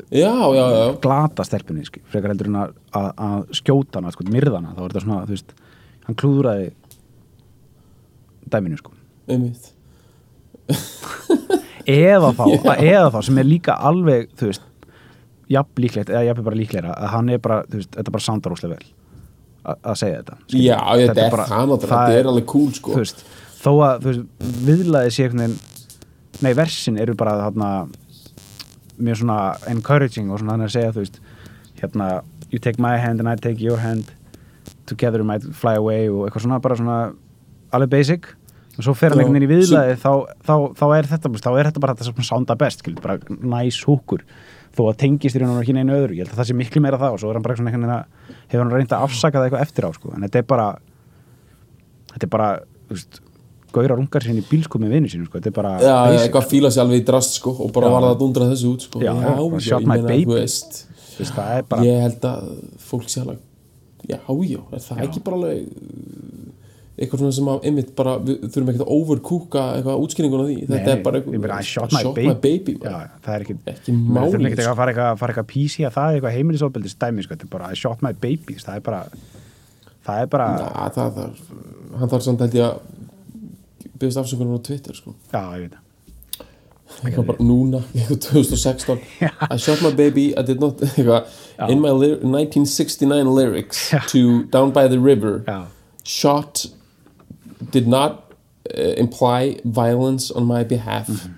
glata 1.05 1.47
stelpunni 1.47 1.85
skil, 1.89 2.03
frekar 2.13 2.33
heldur 2.35 2.51
en 2.53 2.61
að, 2.63 2.71
skjóta 3.61 4.01
hana, 4.01 4.13
sko, 4.15 4.27
myrðana, 4.31 4.75
þá 4.77 4.81
er 4.85 4.89
þetta 4.95 5.05
svona 5.07 5.21
þú 5.27 5.37
veist, 5.37 5.55
hann 6.07 6.19
klúðraði 6.23 6.71
dæminu 8.51 8.81
sko. 8.81 8.95
Einmitt. 9.31 9.71
Eða 11.91 12.31
þá, 12.37 12.45
eða 12.77 13.09
þá 13.15 13.21
sem 13.27 13.39
er 13.41 13.47
líka 13.49 13.75
alveg, 13.89 14.29
þú 14.39 14.51
veist 14.51 14.67
jafn 15.51 15.83
líklegt, 15.83 16.11
eða 16.13 16.25
jafn 16.29 16.45
bara 16.47 16.59
líklegra 16.61 16.95
að 16.95 17.13
hann 17.15 17.31
er 17.35 17.41
bara, 17.43 17.63
þú 17.67 17.81
veist, 17.81 17.93
þetta 17.97 18.15
bara 18.15 18.27
sándar 18.27 18.55
óslega 18.55 18.77
vel 18.77 18.91
að 19.75 19.97
segja 20.01 20.21
þetta 20.21 20.37
skilur. 20.45 20.65
já, 20.65 20.77
þetta 21.01 21.25
er 21.25 21.35
bara- 21.35 21.47
það 21.51 21.73
þetta 21.83 22.19
er 22.21 22.29
alveg 22.31 22.47
cool 22.53 22.71
sko. 22.77 22.95
þú 22.95 23.03
veist, 23.03 23.25
þó 23.61 23.71
að 23.87 24.05
þú 24.05 24.13
veist, 24.13 24.23
viðlaði 24.69 25.11
sé 25.17 25.27
einhvern 25.27 25.43
veginn 25.45 25.59
nei, 26.45 26.53
versin 26.57 26.99
eru 27.01 27.17
bara 27.19 27.37
þarna 27.45 27.71
mjög 29.01 29.23
svona 29.23 29.39
encouraging 29.71 30.31
og 30.31 30.41
svona 30.41 30.57
þannig 30.57 30.71
að 30.71 30.75
segja, 30.77 30.95
þú 30.95 31.05
veist 31.05 31.21
hérna, 31.81 32.09
you 32.51 32.61
take 32.63 32.83
my 32.83 32.97
hand 33.01 33.23
and 33.23 33.31
I 33.31 33.37
take 33.37 33.63
your 33.63 33.81
hand 33.81 34.13
together 34.91 35.23
we 35.23 35.27
might 35.29 35.47
fly 35.57 35.77
away 35.79 36.09
og 36.11 36.27
eitthvað 36.27 36.47
svona, 36.47 36.61
bara 36.63 36.79
svona 36.79 37.01
alveg 37.75 37.93
basic. 37.93 38.31
Og 38.79 38.87
svo 38.87 38.95
fer 38.97 39.13
hann 39.13 39.21
einhvern 39.21 39.37
veginn 39.37 39.49
í 39.49 39.51
viðlaði 39.51 39.97
þá, 40.01 40.13
þá, 40.47 40.55
þá, 40.79 40.85
er 40.97 41.09
þetta, 41.11 41.33
þá 41.37 41.51
er 41.51 41.69
þetta 41.69 41.83
bara 41.83 41.95
þetta 41.97 42.09
sem 42.09 42.27
sánda 42.27 42.57
best, 42.59 42.85
skil, 42.85 42.95
bara 43.03 43.19
næs 43.29 43.81
húkur 43.89 44.25
þó 44.77 44.85
að 44.87 45.01
tengist 45.03 45.37
í 45.37 45.43
raun 45.43 45.57
og 45.57 45.63
ekki 45.65 45.75
neinu 45.77 45.97
öðru. 45.97 46.17
Ég 46.17 46.25
held 46.25 46.35
að 46.35 46.41
það 46.41 46.51
sé 46.51 46.57
miklu 46.57 46.83
meira 46.85 47.01
það 47.01 47.17
og 47.17 47.23
svo 47.23 47.33
er 47.33 47.39
hann 47.39 47.45
bara 47.45 47.59
svona 47.59 47.73
einhvern 47.73 47.89
veginn 47.89 47.97
að 47.99 48.39
hefur 48.53 48.63
hann 48.63 48.73
reynd 48.77 48.95
að 48.95 49.05
afsaka 49.09 49.41
það 49.41 49.49
eitthvað 49.49 49.65
eftir 49.67 49.87
á 49.87 49.91
sko. 49.97 50.13
en 50.15 50.25
þetta 50.27 50.41
er 50.41 50.47
bara 50.53 50.69
þetta 52.15 52.27
er 52.27 52.33
bara, 52.37 52.49
þú 52.89 52.97
veist 52.97 53.21
gaurar 53.75 54.01
ungar 54.03 54.25
sinni 54.27 54.43
í 54.45 54.49
bílsku 54.51 54.81
með 54.83 54.95
vinnu 54.97 55.11
sínu 55.13 55.27
sko. 55.29 55.39
þetta 55.39 55.51
er 55.53 55.57
bara 55.57 55.73
já, 55.83 55.95
basic, 56.07 56.23
eitthvað 56.27 56.49
fíla 56.53 56.71
sér 56.75 56.85
alveg 56.85 57.03
í 57.03 57.07
drast 57.11 57.37
sko 57.41 57.55
og 57.67 57.73
bara 57.77 57.91
Já. 57.91 57.95
var 57.97 58.07
það 58.07 58.15
að 58.15 58.21
dundra 58.25 58.49
þessu 58.53 58.73
út 58.75 58.87
sko 58.89 59.03
Já, 59.05 59.13
já, 59.15 59.35
bara 59.41 59.61
shot 59.69 59.87
my 59.91 59.99
baby. 60.07 60.25
veist 60.35 60.81
það 61.21 61.53
er 61.59 61.67
bara 61.71 61.87
ég 61.89 62.01
held 62.07 62.29
að 62.31 62.51
fólk 62.91 63.09
sé 63.13 63.21
alveg 63.25 63.41
já, 64.09 64.19
já, 64.19 64.61
er 64.73 64.85
það 64.87 65.01
Já. 65.01 65.05
ekki 65.09 65.23
bara 65.27 65.41
alveg 65.41 65.59
uh, 65.61 66.47
eitthvað 67.01 67.23
svona 67.23 67.33
sem 67.33 67.47
að 67.49 67.67
einmitt 67.71 67.93
bara, 67.97 68.15
við 68.21 68.43
þurfum 68.53 68.71
ekkert 68.73 68.85
að 68.85 68.91
overkúka 68.97 69.61
eitthvað 69.79 70.03
útskýringuna 70.05 70.47
því, 70.51 70.57
þetta 70.69 70.81
Nei, 70.85 70.93
er 70.93 71.03
bara 71.07 71.21
ég 71.21 71.29
meina, 71.33 71.55
I 71.57 71.65
eitthvað 71.65 71.95
shot 71.97 72.19
my 72.21 72.35
baby, 72.45 72.75
bara. 72.83 72.91
já, 72.91 73.21
það 73.25 73.37
er 73.39 73.45
ekki 73.47 73.57
ekki 73.73 73.95
máli 73.97 74.33
þurfum 74.35 74.49
ekkert 74.51 74.61
sko. 74.61 74.67
eitthvað 74.67 74.73
að 74.75 74.81
fara 74.81 74.93
eitthvað, 74.95 75.21
fara 75.23 75.33
eitthvað 75.35 75.49
písi 75.55 75.87
að 75.89 75.95
það 75.97 76.09
er 76.11 76.19
eitthvað 76.19 76.37
heimilisofbeldis 76.37 76.97
dæmi 77.01 77.25
sko. 77.25 77.37
þetta 77.39 77.49
er 77.49 77.53
bara 77.55 77.71
shot 77.85 78.05
my 78.05 78.13
babies 78.27 78.67
það 78.69 78.81
er 78.81 78.85
bara 78.91 79.01
það 80.11 80.23
er 80.25 80.31
bara, 80.35 80.49
Já, 80.61 80.91
það 80.99 81.17
þarf, 81.21 81.41
hann 82.01 82.13
þarf 82.13 82.27
samt 82.27 82.45
held 82.45 82.59
ég 82.61 82.67
að 82.69 83.00
byggðist 84.01 84.21
afsökunar 84.23 84.59
á 84.59 84.63
Twitter 84.67 84.97
sko. 84.97 85.15
já, 85.33 85.43
ég 85.57 85.69
veit 85.69 85.77
það. 85.77 85.87
Eitthvað 87.01 87.27
bara 87.29 87.45
núna, 87.47 87.81
eitthvað 87.95 88.19
2016 88.27 88.99
I 89.51 89.57
shot 89.57 89.83
my 89.85 89.93
baby, 89.95 90.33
I 90.37 90.43
did 90.43 90.61
not 90.61 90.81
eitthvað, 90.85 91.29
in 91.69 91.81
my 91.81 91.93
ly 91.95 92.17
1969 92.25 93.31
lyrics 93.35 93.91
Já. 93.93 94.01
to 94.11 94.45
Down 94.51 94.73
by 94.73 94.89
the 94.89 94.99
River. 94.99 95.45
Já, 95.47 95.67
shot 96.05 96.67
did 97.71 97.87
not 97.87 98.33
uh, 98.75 98.95
imply 98.97 99.61
violence 99.65 100.31
on 100.31 100.45
my 100.47 100.65
behalf. 100.65 101.29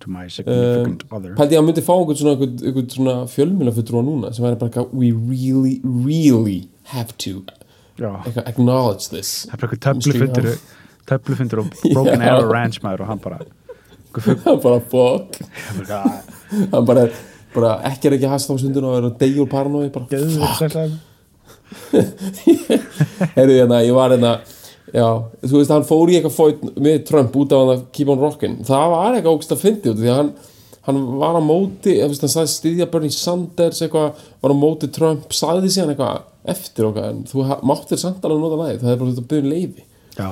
To 0.00 0.10
my 0.10 0.28
significant 0.28 1.04
other. 1.12 1.34
Pældi 1.36 1.52
ég 1.52 1.58
að 1.58 1.60
hann 1.60 1.66
myndi 1.68 1.82
fá 1.84 1.92
einhvern 1.98 2.16
svona, 2.16 2.32
einhvern, 2.38 2.54
einhvern 2.64 2.90
svona 2.94 3.16
fjölmjölafutrúa 3.28 4.00
núna 4.06 4.30
sem 4.32 4.46
væri 4.46 4.56
bara 4.62 4.70
eitthvað 4.70 4.94
we 4.96 5.10
really, 5.12 5.74
really 5.84 6.70
have 6.94 7.12
to 7.20 7.42
já, 8.00 8.14
eitthvað, 8.24 8.46
acknowledge 8.48 9.10
this 9.12 9.44
það 9.50 9.52
er 9.52 9.60
bara 9.60 9.76
eitthvað 9.76 9.82
töflufundur 10.00 10.48
töflufundur 11.10 11.62
og 11.64 11.72
Broken. 11.94 12.22
Arrow 12.24 12.50
Ranch 12.50 12.80
maður 12.84 13.04
og 13.04 13.12
hann 13.12 13.22
bara 13.22 13.40
hann 14.46 14.62
bara 14.62 14.80
fuck. 14.90 15.36
Eitthvað 15.76 16.08
hann 16.72 16.86
bara, 16.88 17.04
bara 17.54 17.74
ekki 17.90 18.10
er 18.10 18.16
ekki 18.18 18.30
hast 18.32 18.50
á 18.50 18.54
sundun 18.58 18.88
og 18.88 18.96
er 18.98 19.08
að 19.10 19.18
deyja 19.20 19.44
úr 19.44 19.50
paranoi 19.52 19.90
bara 19.94 20.10
geðveikt 20.10 20.56
stressaður. 20.58 20.98
heyrðu 23.36 23.58
hérna, 23.60 23.82
ég 23.86 23.94
var 23.94 24.10
hérna 24.10 24.32
já, 24.90 25.06
þú 25.46 25.60
veist, 25.60 25.70
hann 25.70 25.86
fór 25.86 26.10
í 26.10 26.16
eitthvað 26.18 26.34
fót 26.34 26.64
með 26.82 27.04
Trump 27.06 27.36
út 27.38 27.52
af 27.54 27.62
hann 27.62 27.74
að 27.76 27.84
keep 27.94 28.10
on 28.10 28.22
rockin. 28.24 28.56
Það 28.66 28.86
var 28.96 29.14
eitthvað 29.14 29.36
ógst 29.36 29.54
að 29.54 29.62
fyndi 29.62 29.92
út 29.92 30.00
af 30.00 30.02
því 30.02 30.10
að 30.10 30.18
hann 30.18 30.32
hann 30.88 31.00
var 31.20 31.36
á 31.36 31.42
móti, 31.44 31.94
ég 31.98 32.08
veist, 32.10 32.24
hann 32.24 32.32
sagði 32.32 32.52
styðja 32.54 32.86
Bernie 32.90 33.14
Sanders 33.14 33.82
eitthvað, 33.84 34.20
var 34.42 34.54
á 34.54 34.56
móti 34.56 34.88
Trump 34.92 35.34
sagði 35.36 35.70
síðan 35.74 35.92
eitthvað 35.92 36.22
eftir 36.50 36.86
okkar 36.88 37.10
en 37.10 37.24
þú 37.28 37.44
máttir 37.68 38.00
samt 38.00 38.24
alveg 38.24 38.40
nota 38.40 38.58
lagið 38.62 38.84
það 38.84 38.92
er 38.94 39.00
bara 39.02 39.10
þetta 39.12 39.24
að 39.24 39.32
byrja 39.34 39.50
leifi 39.50 39.84
já, 40.16 40.28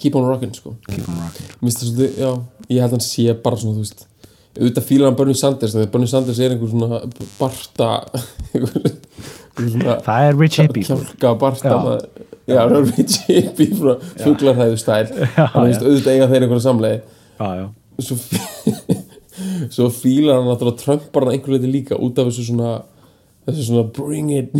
keep 0.00 0.16
on 0.18 0.26
rockin, 0.28 0.52
sko. 0.56 0.74
Keep 0.90 1.08
on 1.08 1.22
finnst 1.60 1.80
það 1.82 1.88
svolítið, 1.92 2.20
já, 2.20 2.30
ég 2.68 2.82
held 2.82 2.90
að 2.90 2.96
hann 2.98 3.06
sé 3.06 3.34
bara 3.44 3.56
svona, 3.60 3.78
þú 3.78 3.84
veist 3.86 4.06
auðvitað 4.56 4.86
fílar 4.88 5.10
hann 5.10 5.16
Bernie 5.18 5.36
Sanders 5.36 5.74
þegar 5.76 5.90
Bernie 5.92 6.08
Sanders 6.10 6.38
er 6.40 6.54
einhver 6.54 6.70
svona 6.72 7.00
barta 7.36 7.88
einhver, 8.56 8.76
einhver 8.86 9.72
svona 9.74 9.96
það 10.06 10.28
er 10.30 10.38
Rich 10.40 10.56
Hippie 10.62 10.86
sko. 10.86 10.96
kjálka 11.20 11.32
barta 11.42 11.74
Já. 12.46 12.54
já, 12.54 12.60
það 12.62 12.76
er 12.78 12.86
Rich 12.92 13.16
Hippie 13.28 13.76
frá 13.76 13.92
fuglarhæðu 14.22 14.78
stæl. 14.80 15.10
Já, 15.36 15.44
já. 15.44 15.52
auðvitað 15.58 16.12
eiga 16.14 16.28
þeir 16.30 16.46
einhverja 16.46 16.64
samleið. 16.68 17.00
Já, 17.36 17.48
já, 17.60 17.66
svo, 18.06 18.16
svo 19.76 19.88
fílar 19.92 20.38
hann 20.40 20.48
náttúrulega 20.48 20.80
Trumpar 20.84 21.26
hann 21.26 21.34
einhver 21.36 21.56
leiti 21.56 21.72
líka 21.72 21.98
út 22.00 22.20
af 22.22 22.30
þessu 22.30 22.46
svona 22.52 22.70
þessu 23.48 23.66
svona 23.68 23.84
bring 23.98 24.30
it 24.38 24.54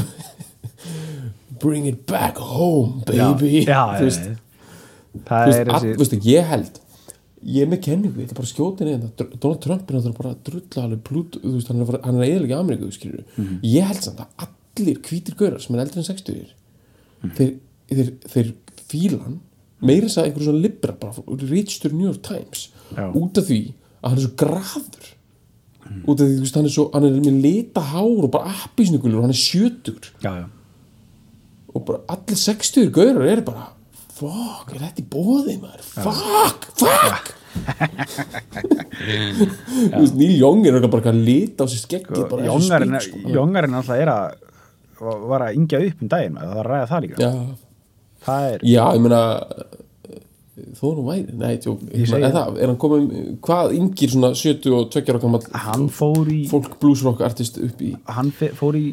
bring 1.63 1.87
it 1.89 2.03
back 2.11 2.37
home 2.43 3.01
baby. 3.09 3.63
Já, 3.65 3.97
já, 3.97 4.03
veist, 4.03 4.27
já, 4.29 4.37
það 5.25 5.47
Þú 5.47 5.55
er 5.57 5.65
veist, 5.65 5.71
að, 5.71 5.87
þessi 5.87 5.99
veistu, 5.99 6.21
ég 6.31 6.45
held 6.51 6.81
ég 7.47 7.63
er 7.63 7.69
með 7.71 7.81
kenningu, 7.87 8.21
ég 8.21 8.27
ætla 8.27 8.37
bara 8.41 8.49
í 8.91 8.95
þetta 8.97 9.41
Donald 9.41 9.61
Trump 9.63 9.91
er 10.11 10.17
bara 10.17 10.31
að 10.35 10.39
drulla 10.49 10.85
alveg 10.87 11.03
plút, 11.07 11.37
þú 11.43 11.53
veist, 11.57 11.69
hann 11.69 11.81
er, 11.81 11.87
að 11.99 12.07
er 12.25 12.31
eðalega 12.35 12.59
Ameríku, 12.61 12.89
Mhm. 13.37 13.59
ég 13.63 13.83
held 13.87 14.03
samt 14.03 14.19
að 14.19 14.47
allir 14.77 14.99
hvítir 15.01 15.37
gaurar 15.37 15.61
sem 15.63 15.77
er 15.77 15.85
eldri 15.85 15.99
en 15.99 16.05
60 16.05 16.33
Mhm. 17.23 17.35
þeir, 17.37 17.53
þeir, 17.91 18.11
þeir 18.35 18.55
fílan 18.89 19.39
meira 19.83 20.07
þess 20.07 20.19
að 20.19 20.25
einhverjum 20.31 20.49
svona 20.49 20.63
libra 20.63 20.93
bara 20.93 21.13
reachtur 21.51 21.93
New 21.93 22.07
York 22.07 22.23
Times 22.23 22.69
Já. 22.97 23.13
út 23.13 23.39
af 23.39 23.45
því 23.47 23.73
að 24.03 24.09
hann 24.09 24.19
er 24.19 24.23
svo 24.27 24.35
graður 24.37 25.13
út 26.07 26.21
af 26.21 26.27
því, 26.27 26.41
veist, 26.41 26.55
hann 26.55 26.65
er 26.65 26.75
svo 26.75 26.91
hann 26.93 27.05
er 27.05 27.21
með 27.21 27.43
lita 27.43 27.81
hár 27.81 28.25
og 28.25 28.31
bara 28.33 28.51
appisnugulur 28.65 29.19
og 29.19 29.23
hann 29.23 29.31
er 29.31 29.39
sjötur 29.39 30.11
já, 30.23 30.33
já, 30.41 30.47
og 31.75 31.85
bara 31.87 32.01
allir 32.09 32.37
60 32.37 32.91
gaurar 32.91 33.27
eru 33.29 33.43
bara 33.43 33.69
fuck, 34.17 34.73
er 34.75 34.85
þetta 34.87 35.03
í 35.03 35.07
bóði 35.13 35.57
maður? 35.61 35.83
Fuck, 36.07 36.71
fuck! 36.81 37.35
Þú 38.97 40.01
veist, 40.01 40.17
Neil 40.17 40.35
Young 40.37 40.67
er 40.69 40.81
bara 40.89 41.13
að 41.13 41.23
lita 41.25 41.65
á 41.65 41.67
sér 41.71 41.83
skeggi 41.85 42.25
Jóngarinn 42.47 42.99
sko. 43.01 43.23
Alltaf 43.33 43.97
er 43.97 44.13
að 44.13 44.43
var 44.97 45.45
að 45.45 45.57
yngja 45.59 45.81
upp 45.85 46.05
um 46.05 46.11
daginn 46.13 46.37
maður, 46.37 46.47
það 46.49 46.57
var 46.57 46.67
að 46.67 46.73
ræða 46.73 46.87
það 46.93 47.03
líka. 47.05 47.17
Já, 47.21 47.33
það 48.27 48.47
er, 48.53 48.65
já, 48.65 48.85
ég 48.97 49.03
meina 49.05 49.23
þó 50.77 50.87
nú 50.97 51.05
væri, 51.05 51.37
nei, 51.37 51.55
segi 51.61 52.17
er, 52.17 52.33
það, 52.33 52.59
er 52.61 52.71
hann 52.71 52.79
komið, 52.81 53.07
hvað 53.45 53.75
yngir 53.77 54.13
svona 54.13 54.31
72 54.39 55.13
ára 55.13 55.21
gammal 55.21 55.43
hann 55.67 55.89
fór 55.93 56.31
í 56.33 56.43
fólk 56.49 56.79
bluesrock 56.81 57.21
artist 57.27 57.61
upp 57.61 57.83
í 57.85 57.93
hann 58.17 58.33
fór 58.33 58.79
í 58.79 58.87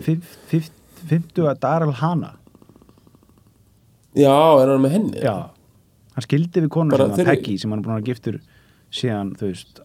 50 0.00 1.44
að 1.44 1.60
Daryl 1.60 1.92
Hana 2.00 2.34
já, 4.18 4.34
er 4.62 4.72
hann 4.72 4.82
með 4.84 4.94
henni? 4.96 5.20
Já, 5.22 5.36
hann 6.16 6.26
skildi 6.26 6.64
við 6.64 6.70
konur 6.74 6.96
sem 6.98 7.14
þeirri- 7.18 7.34
Peggy 7.36 7.56
sem 7.60 7.70
hann 7.70 7.80
er 7.82 7.86
búin 7.88 7.98
að 8.00 8.08
giftur 8.10 8.40
síðan, 8.90 9.34
þú 9.38 9.50
veist 9.50 9.80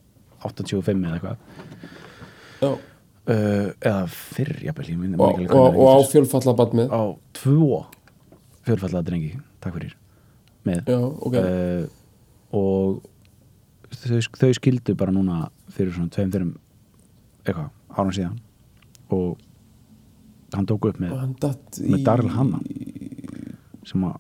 85 0.45 1.05
eða 1.05 1.19
eitthvað. 1.19 1.37
Já, 2.61 2.69
uh, 2.71 3.67
eða 3.81 4.07
fyrr, 4.09 4.53
jafnvel 4.65 4.87
ég 4.89 4.97
minni 5.01 5.19
og, 5.19 5.41
og, 5.49 5.77
og 5.77 5.89
á 5.89 5.97
fjölfallabad 6.11 6.73
með. 6.77 6.89
Á 6.93 7.01
tvo 7.37 7.83
fjölfallaða 8.65 9.05
drengi, 9.09 9.33
takk 9.61 9.77
fyrir 9.77 9.95
með. 10.65 10.83
Já, 10.89 10.99
ok, 11.01 11.35
uh, 11.37 11.87
og 12.55 13.03
þau, 13.93 14.21
þau 14.41 14.51
skildu 14.57 14.95
bara 14.97 15.13
núna 15.13 15.43
fyrir 15.75 15.93
svona 15.93 16.09
tveim 16.13 16.31
fyrir 16.33 16.53
eitthvað, 17.45 17.69
árum 17.93 18.15
síðan. 18.15 18.39
Og 19.13 19.37
hann 20.55 20.65
tók 20.69 20.87
upp 20.89 20.97
með, 21.01 21.13
og 21.13 21.19
hann 21.21 21.35
datt 21.41 21.77
í 21.81 21.91
með 21.93 22.05
sem 23.89 24.05
að 24.07 24.15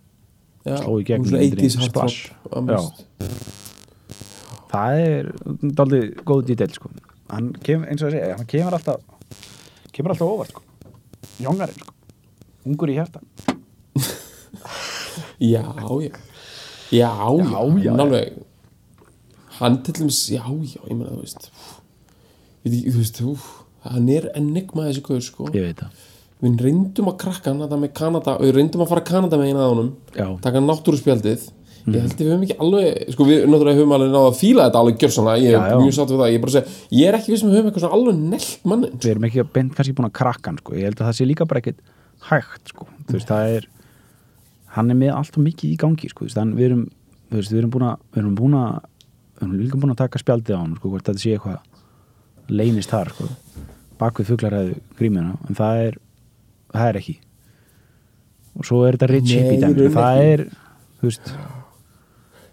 sló 0.81 0.95
í 1.01 1.05
gegn 1.07 1.25
svona 1.27 1.41
myndinni 1.43 1.67
80s 1.69 1.75
hard 1.81 1.91
Splash. 1.91 2.29
rock, 2.29 2.55
að 2.55 2.61
mest. 2.69 3.03
það 4.71 5.01
er 5.07 5.29
daldið 5.81 6.05
góð 6.27 6.45
detail 6.51 6.71
sko. 6.75 6.89
hann 7.31 7.51
kemur, 7.65 7.89
eins 7.91 8.01
og 8.03 8.09
að 8.09 8.17
segja, 8.17 8.37
hann 8.39 8.49
kemur 8.53 8.77
alltaf 8.79 8.99
kemur 9.95 10.13
alltaf 10.15 10.31
óvart 10.33 10.51
sko. 10.55 10.61
Jóngarinn 11.45 11.79
sko. 11.81 11.93
ungur 12.65 12.91
í 12.93 12.97
hjarta 12.97 13.21
já, 15.39 15.61
já 15.61 15.89
já, 16.01 16.11
já, 16.91 17.09
Já, 17.83 17.93
alveg 17.99 18.41
hann 19.59 19.77
til 19.83 19.93
dæmis, 20.01 20.19
já, 20.29 20.43
já, 20.43 20.81
ég 20.89 20.95
meina 20.97 21.13
þú 21.13 21.21
veist 21.21 21.49
þú 22.65 22.97
veist, 22.97 23.21
úf, 23.23 23.45
hann 23.85 24.09
er 24.09 24.29
enigma 24.35 24.89
þessi 24.89 25.03
gaur 25.05 25.23
sko 25.23 25.47
ég 25.53 25.69
veit 25.69 25.79
það 25.85 26.03
við 26.45 26.63
reyndum 26.65 27.11
að 27.11 27.19
krakka 27.25 27.53
þetta 27.59 27.81
með 27.81 27.93
Kanada 27.99 28.37
við 28.41 28.55
reyndum 28.59 28.85
að 28.85 28.91
fara 28.93 29.05
Kanada 29.11 29.39
með 29.41 29.51
eina 29.51 29.63
að 29.65 29.71
honum 29.73 29.93
Já. 30.15 30.27
taka 30.45 30.63
náttúruspjaldið 30.63 31.45
ég 31.85 32.01
held 32.01 32.13
að 32.15 32.21
við 32.21 32.31
höfum 32.31 32.43
ekki 32.45 32.55
alveg 32.65 33.11
sko 33.13 33.25
við 33.27 33.43
náttúrulega 33.45 33.77
höfum 33.77 33.91
alveg 33.95 34.13
náða 34.15 34.29
að 34.31 34.37
fíla 34.39 34.63
þetta 34.65 34.79
alveg 34.81 34.95
gjörsanlega 35.03 35.41
ég 35.43 35.51
Já, 35.53 35.59
er 35.59 35.69
já. 35.69 35.77
mjög 35.83 35.95
satt 35.97 36.09
við 36.11 36.21
það 36.21 36.31
ég 36.31 36.37
er 36.37 36.43
bara 36.45 36.51
að 36.51 36.55
segja 36.55 36.99
ég 36.99 37.09
er 37.09 37.17
ekki 37.19 37.31
við 37.33 37.39
sem 37.41 37.51
höfum 37.53 37.67
eitthvað 37.69 37.83
svona 37.83 37.97
alveg 37.99 38.23
nelt 38.31 38.65
mannin 38.71 38.95
við 38.95 39.11
erum 39.11 39.27
ekki 39.29 39.45
beint 39.53 39.75
kannski 39.77 39.93
búin 39.99 40.07
að 40.09 40.15
krakka 40.17 40.49
hann 40.49 40.57
sko. 40.63 40.73
ég 40.73 40.87
held 40.89 40.97
að 40.97 41.05
það 41.05 41.17
sé 41.19 41.27
líka 41.29 41.45
bara 41.45 41.61
ekkert 41.61 41.83
hægt 42.25 42.73
sko. 42.73 42.87
þú 43.05 43.17
veist, 43.19 43.29
það 43.29 43.53
er 43.59 43.67
hann 44.75 44.89
er 44.91 44.99
með 45.03 45.13
alltaf 45.13 45.41
mikið 45.45 45.75
í 45.75 45.77
gangi 45.85 46.09
sko. 46.09 46.25
þú 46.25 46.29
veist, 46.29 46.41
hann, 46.41 46.55
við 46.57 46.69
erum, 46.71 46.83
þú 47.29 47.39
veist, 47.39 47.53
við 47.53 47.61
erum 47.61 47.75
búin 47.75 47.87
að 47.91 47.97
við 48.15 48.21
erum 48.23 48.35
búin 48.41 48.57
að 48.59 48.73
við 49.35 49.45
erum 49.45 49.55
líka 49.61 49.81
búin 49.83 49.93
að 49.93 50.01
taka 50.01 50.23
spjaldið 50.23 50.57
á 50.57 50.61
hann 50.63 50.75
sko, 50.79 50.89
hvort 50.89 51.05
þetta 51.05 51.21
sé 51.21 51.35
eitthvað 51.35 52.49
leynist 52.49 52.89
þar 52.93 53.13
sko. 53.13 53.29
bak 54.01 54.19
við 54.19 54.33
fuglaræðu 54.33 54.75
grímina 54.97 55.37
en 55.45 55.55
það 55.61 55.83
er, 55.85 55.99
það 56.79 56.91
er 56.91 57.01
ekki. 57.01 57.17
Og 58.55 58.69
svo 58.69 58.85
er 58.87 58.95
þetta 58.95 59.11
hippie 59.13 59.41
í 59.41 59.59
rauninni 59.63 59.91
það 59.95 60.23
er, 60.29 60.45
þú 60.99 61.09
veist. 61.09 61.35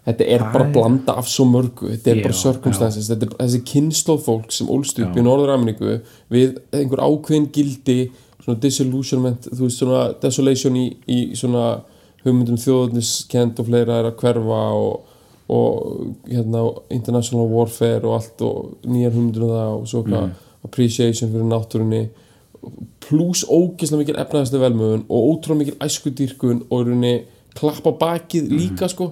Þetta 0.03 0.25
er 0.35 0.41
bara 0.51 0.65
blanda 0.75 1.13
af 1.21 1.29
svo 1.31 1.45
mörgu. 1.47 1.93
Þetta 1.93 2.11
er 2.11 2.17
Já, 2.19 2.23
bara 2.25 2.35
circumstances 2.35 3.07
þetta 3.07 3.29
er 3.29 3.37
þessi 3.37 3.61
kynnslóð 3.69 4.25
fólk 4.25 4.51
sem 4.51 4.71
ólst 4.73 4.99
upp 4.99 5.15
í 5.15 5.23
Norður 5.23 5.53
Ameríku 5.53 5.93
við 6.33 6.57
einhver 6.75 7.05
ákveðin 7.05 7.47
gildi 7.55 7.97
svona 8.43 8.59
disillusionment 8.59 9.47
þú 9.47 9.61
veist 9.61 9.79
svona 9.79 10.03
desolation 10.19 10.75
í, 10.75 10.89
í 11.07 11.19
svona 11.39 11.67
hugmyndum 12.23 12.59
þjóðniskend 12.59 13.59
og 13.59 13.69
fleira 13.69 14.01
er 14.01 14.09
að 14.09 14.17
hverfa 14.19 14.59
og, 14.75 15.13
og 15.55 16.27
hérna 16.27 16.65
international 16.93 17.47
warfare 17.51 18.03
og 18.03 18.17
allt 18.17 18.43
og 18.43 18.73
nýjar 18.83 19.15
hugmyndur 19.15 19.47
um 19.47 19.53
það 19.55 19.77
og 19.77 19.87
svo 19.91 20.03
hvað 20.07 20.29
appreciation 20.67 21.31
fyrir 21.31 21.49
náttúrunni 21.49 22.03
pluss 23.03 23.43
ógeðslega 23.47 24.01
mikil 24.01 24.19
efnaðaslega 24.21 24.67
velmögun 24.67 25.05
og 25.07 25.27
ótrúlega 25.31 25.59
mikil 25.61 25.77
æskudýrkun 25.83 26.63
og 26.69 26.87
rauninni 26.87 27.13
klappa 27.57 27.93
bakið 27.99 28.49
líka 28.53 28.89
sko. 28.91 29.11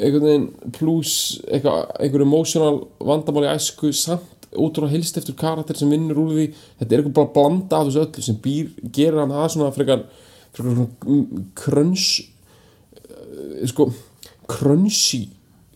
Einhvern 0.00 0.26
veginn 0.26 0.74
pluss 0.76 1.40
einhver 1.50 2.24
emotional 2.24 2.84
vandamál 2.98 3.48
í 3.48 3.52
æsku 3.52 3.92
samt 3.96 4.48
ótrúlega 4.50 4.96
helst 4.96 5.18
eftir 5.20 5.36
karakter 5.38 5.78
sem 5.78 5.90
vinnur 5.92 6.24
úr 6.24 6.34
því. 6.34 6.46
Þetta 6.80 6.94
er 6.94 7.02
eitthvað 7.02 7.18
bara 7.20 7.34
blanda 7.36 7.80
af 7.80 7.90
þessu 7.90 8.04
öllu 8.04 8.26
sem 8.26 8.38
býr, 8.42 8.70
gerir 8.90 9.20
hann 9.22 9.34
það 9.34 9.50
svona 9.54 9.74
frekar, 9.76 10.06
frekar 10.56 10.78
svona 10.78 10.88
mm, 11.06 11.44
kröns 11.60 12.06
eh, 13.00 13.68
sko 13.70 13.90
krönsi 14.50 15.28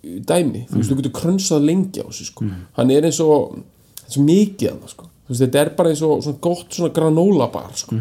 dæmi, 0.05 0.66
þú 0.69 0.78
veist, 0.78 0.91
þú 0.91 0.99
getur 1.01 1.15
krönsað 1.16 1.65
lengi 1.65 2.03
á 2.03 2.07
þessu 2.09 2.28
sko, 2.28 2.49
hann 2.77 2.93
er 2.93 3.07
eins 3.09 3.20
og 3.24 3.61
eins 4.05 4.19
og 4.19 4.27
mikið 4.27 4.73
hann 4.73 4.91
sko. 4.91 5.09
þú 5.09 5.14
veist, 5.28 5.42
þetta 5.44 5.60
er 5.62 5.72
bara 5.78 5.92
eins 5.92 6.02
og 6.05 6.22
svona 6.24 6.40
gott 6.44 6.76
svona 6.76 6.92
granóla 6.96 7.51
bar 7.52 7.72
sko. 7.78 7.98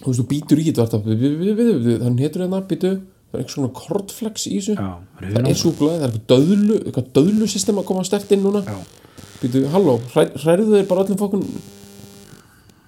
Þú 0.00 0.06
veist, 0.10 0.20
þú 0.20 0.26
býtur 0.30 0.62
í 0.62 0.68
þetta 0.70 1.00
þannig 1.02 2.24
hétur 2.24 2.44
hérna, 2.46 2.62
býtu 2.68 2.90
það 2.94 3.38
er 3.38 3.40
einhvers 3.42 3.56
svona 3.56 3.72
kortflex 3.74 4.48
í 4.50 4.58
þessu. 4.58 4.74
Já, 4.78 4.90
það 5.20 5.48
er 5.50 5.58
súkulega, 5.58 5.96
það 5.98 6.04
er 6.04 6.12
eitthvað 6.12 6.28
döðlu 6.34 6.76
eitthvað 6.84 7.08
döðlu 7.18 7.48
system 7.50 7.80
að 7.80 7.88
koma 7.90 8.04
stert 8.06 8.34
inn 8.36 8.44
núna. 8.46 8.62
Býtu, 9.40 9.64
halló, 9.72 9.96
hræ, 10.14 10.28
hræðu 10.44 10.68
þeir 10.76 10.86
bara 10.90 11.06
öllum 11.06 11.18
fokkun 11.20 11.48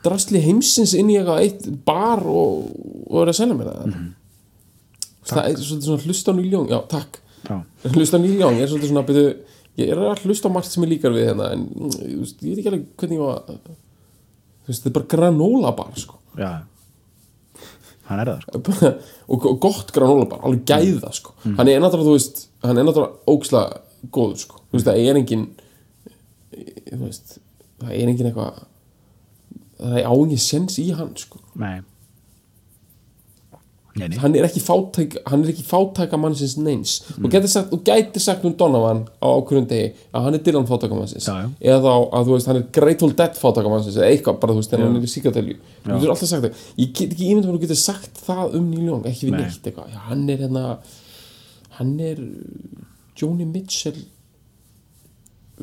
drastli 0.06 0.42
heimsins 0.44 0.94
inn 0.96 1.10
í 1.10 1.18
eitthvað 1.18 1.42
eitt 1.42 1.66
bar 1.86 2.22
og, 2.22 2.70
og 3.10 3.22
er 3.24 3.32
að 3.32 3.38
selja 3.40 3.58
mér 3.58 3.72
það? 3.72 3.90
Mhm. 3.90 4.06
það 5.26 5.48
er 5.50 5.62
svona 5.66 6.02
hlusta 6.04 6.30
á 6.30 6.34
nýljón 6.38 6.68
já, 6.70 6.78
takk, 6.90 7.18
já, 7.48 7.56
hlusta 7.90 8.18
á 8.18 8.22
nýljón 8.22 8.60
ég 8.60 8.66
er 8.66 8.70
svona, 8.70 9.02
býtu, 9.08 9.24
ég 9.76 9.90
er 9.92 10.00
að 10.00 10.24
hlusta 10.24 10.48
á 10.48 10.54
margt 10.54 10.72
sem 10.72 10.84
ég 10.86 10.94
líkar 10.94 11.14
við 11.14 11.28
hérna, 11.30 11.50
en 11.56 11.66
mm, 11.68 11.98
ég, 12.02 12.14
veist, 12.22 12.40
ég 12.42 12.52
veit 12.52 12.62
ekki 12.62 12.72
alveg 12.72 12.86
hvernig 13.00 13.18
ég 13.18 13.24
var 13.24 13.42
þú 13.46 14.70
veist, 14.70 14.80
þetta 14.80 14.90
er 14.90 14.96
bara 14.98 15.10
granóla 15.14 15.74
bar, 15.76 15.92
sko 16.00 16.20
já 16.40 16.52
hann 18.06 18.22
er 18.22 18.30
það 18.30 18.44
sko. 18.44 18.92
og 19.34 19.48
og 19.50 19.58
gott 19.62 19.90
granóla 19.94 20.28
bara, 20.30 20.46
alveg 20.46 20.64
gæða 20.68 21.12
sko. 21.16 21.34
hann 21.44 21.68
er 21.68 21.82
náttúrulega, 21.82 22.06
þú 22.06 22.16
veist 22.16 22.46
hann 22.62 22.78
er 22.78 22.86
náttúrulega 22.86 23.34
ókslega 23.34 23.82
góður 24.14 24.40
sko. 24.44 24.62
þú 24.70 24.78
veist, 24.78 24.88
það 24.88 25.02
er 25.02 25.20
engin 25.22 25.44
þú 26.92 27.02
veist, 27.02 27.36
það 27.82 27.92
er 27.92 28.14
engin 28.14 28.30
eitthvað 28.30 28.62
það 29.76 29.98
er 30.00 30.08
ángið 30.12 30.42
sens 30.46 30.78
í 30.80 30.88
hann 30.96 31.12
sko. 31.20 31.42
nei 31.58 31.80
Nei, 33.96 34.10
nei. 34.12 34.16
hann 34.20 34.34
er 34.36 34.44
ekki 34.44 34.60
fátæk 34.60 35.14
hann 35.24 35.44
er 35.44 35.50
ekki 35.54 35.62
fátæka 35.64 36.18
mannsins 36.20 36.56
neins. 36.60 36.98
Þú 37.16 37.30
gæti 37.32 37.48
sagt, 37.48 37.70
þú 37.70 37.78
gæti 37.86 38.20
sagt 38.20 38.42
um 38.44 38.52
Donovan 38.58 39.04
á 39.24 39.26
ákvörðum 39.32 39.68
degi 39.70 39.86
að 40.12 40.26
hann 40.26 40.36
er 40.36 40.42
Dylan 40.44 40.66
fátæka 40.68 40.98
mannsins. 40.98 41.24
Já, 41.24 41.46
já. 41.46 41.46
eða 41.72 41.94
að 42.04 42.28
þú 42.28 42.34
veist, 42.34 42.48
hann 42.50 42.58
er 42.60 42.66
Grateful 42.76 43.14
Dead 43.16 43.38
fátæka 43.40 43.72
mannsins 43.72 43.96
eða 43.96 44.10
eitthvað 44.10 44.40
bara, 44.42 44.56
þú 44.56 44.60
veist, 44.60 44.74
en 44.76 44.84
hann 44.84 44.98
er 44.98 45.06
í 45.06 45.12
síkatelju 45.12 45.56
þú 45.56 45.94
getur 45.94 46.12
alltaf 46.12 46.30
sagt 46.32 46.44
það, 46.44 46.66
ég 46.82 46.92
get 46.92 47.14
ekki 47.16 47.30
ímyndum 47.30 47.52
að 47.52 47.56
þú 47.56 47.62
getur 47.64 47.80
sagt 47.80 48.20
það 48.26 48.58
um 48.58 48.66
Neil 48.72 48.90
Young, 48.90 49.08
ekki 49.08 49.30
við 49.30 49.36
Nei. 49.36 49.40
neitt 49.46 49.70
eitthvað, 49.70 49.94
já, 49.94 50.00
hann 50.10 50.26
er 50.28 50.42
hérna 50.44 50.64
hann 51.78 51.94
er 52.10 52.20
uh, 52.20 52.82
Joni 53.16 53.46
Mitchell 53.48 54.02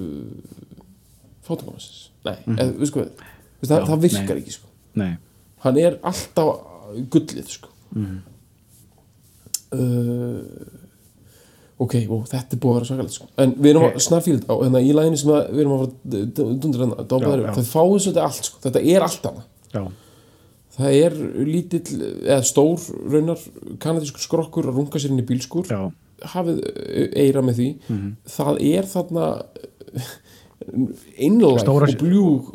uh, 0.02 0.08
fátæka 1.46 1.70
mannsins. 1.70 2.08
Nei, 2.26 2.40
eða, 2.56 2.72
við 2.80 2.90
sko 2.90 3.06
við, 3.06 3.14
það, 3.68 3.86
það 3.92 4.08
virkar 4.08 4.34
nei. 4.34 4.42
ekki 4.42 4.58
sko. 4.58 4.74
Hann 5.68 5.80
er 5.80 6.02
alltaf 6.02 6.66
gullið 7.14 7.54
sko 7.54 7.73
uh, 9.74 10.42
ok, 11.84 11.96
ó, 12.08 12.16
þetta 12.30 12.56
er 12.56 12.62
búið 12.62 12.72
að 12.72 12.78
vera 12.78 12.90
svakalegt 12.90 13.16
sko. 13.18 13.28
en 13.44 13.56
við 13.58 13.70
erum 13.74 13.84
Ok. 13.88 13.96
að 13.98 14.06
snarfíld 14.08 14.46
á 14.48 14.54
hérna, 14.62 14.82
í 14.84 14.94
læginu 14.96 15.18
sem 15.20 15.32
við 15.34 15.60
erum 15.64 15.74
að 15.74 15.82
fara 15.84 15.92
dundur 16.38 16.84
hérna, 16.84 17.56
það 17.58 17.72
fáið 17.74 18.00
svolítið 18.06 18.24
allt 18.28 18.46
sko. 18.50 18.62
þetta 18.68 18.84
er 18.94 19.02
allt 19.08 19.28
annað. 19.32 19.92
Það 20.74 20.96
er 20.98 21.14
lítill, 21.46 21.98
eða 22.26 22.44
stór 22.50 22.80
raunar, 23.14 23.38
kanadískur 23.84 24.24
skrokkur 24.24 24.66
að 24.72 24.80
runga 24.80 24.98
sér 25.02 25.12
inn 25.14 25.22
í 25.22 25.26
bílskur 25.30 25.68
já, 25.70 25.82
hafið 26.34 26.64
eira 27.14 27.42
með 27.46 27.60
því. 27.60 27.68
Mhm. 27.90 28.10
það 28.26 28.62
er 28.74 28.84
þarna 28.90 29.28
einlæg 31.28 31.60
Stóra- 31.62 31.90
og 31.92 32.00
bljúg 32.02 32.54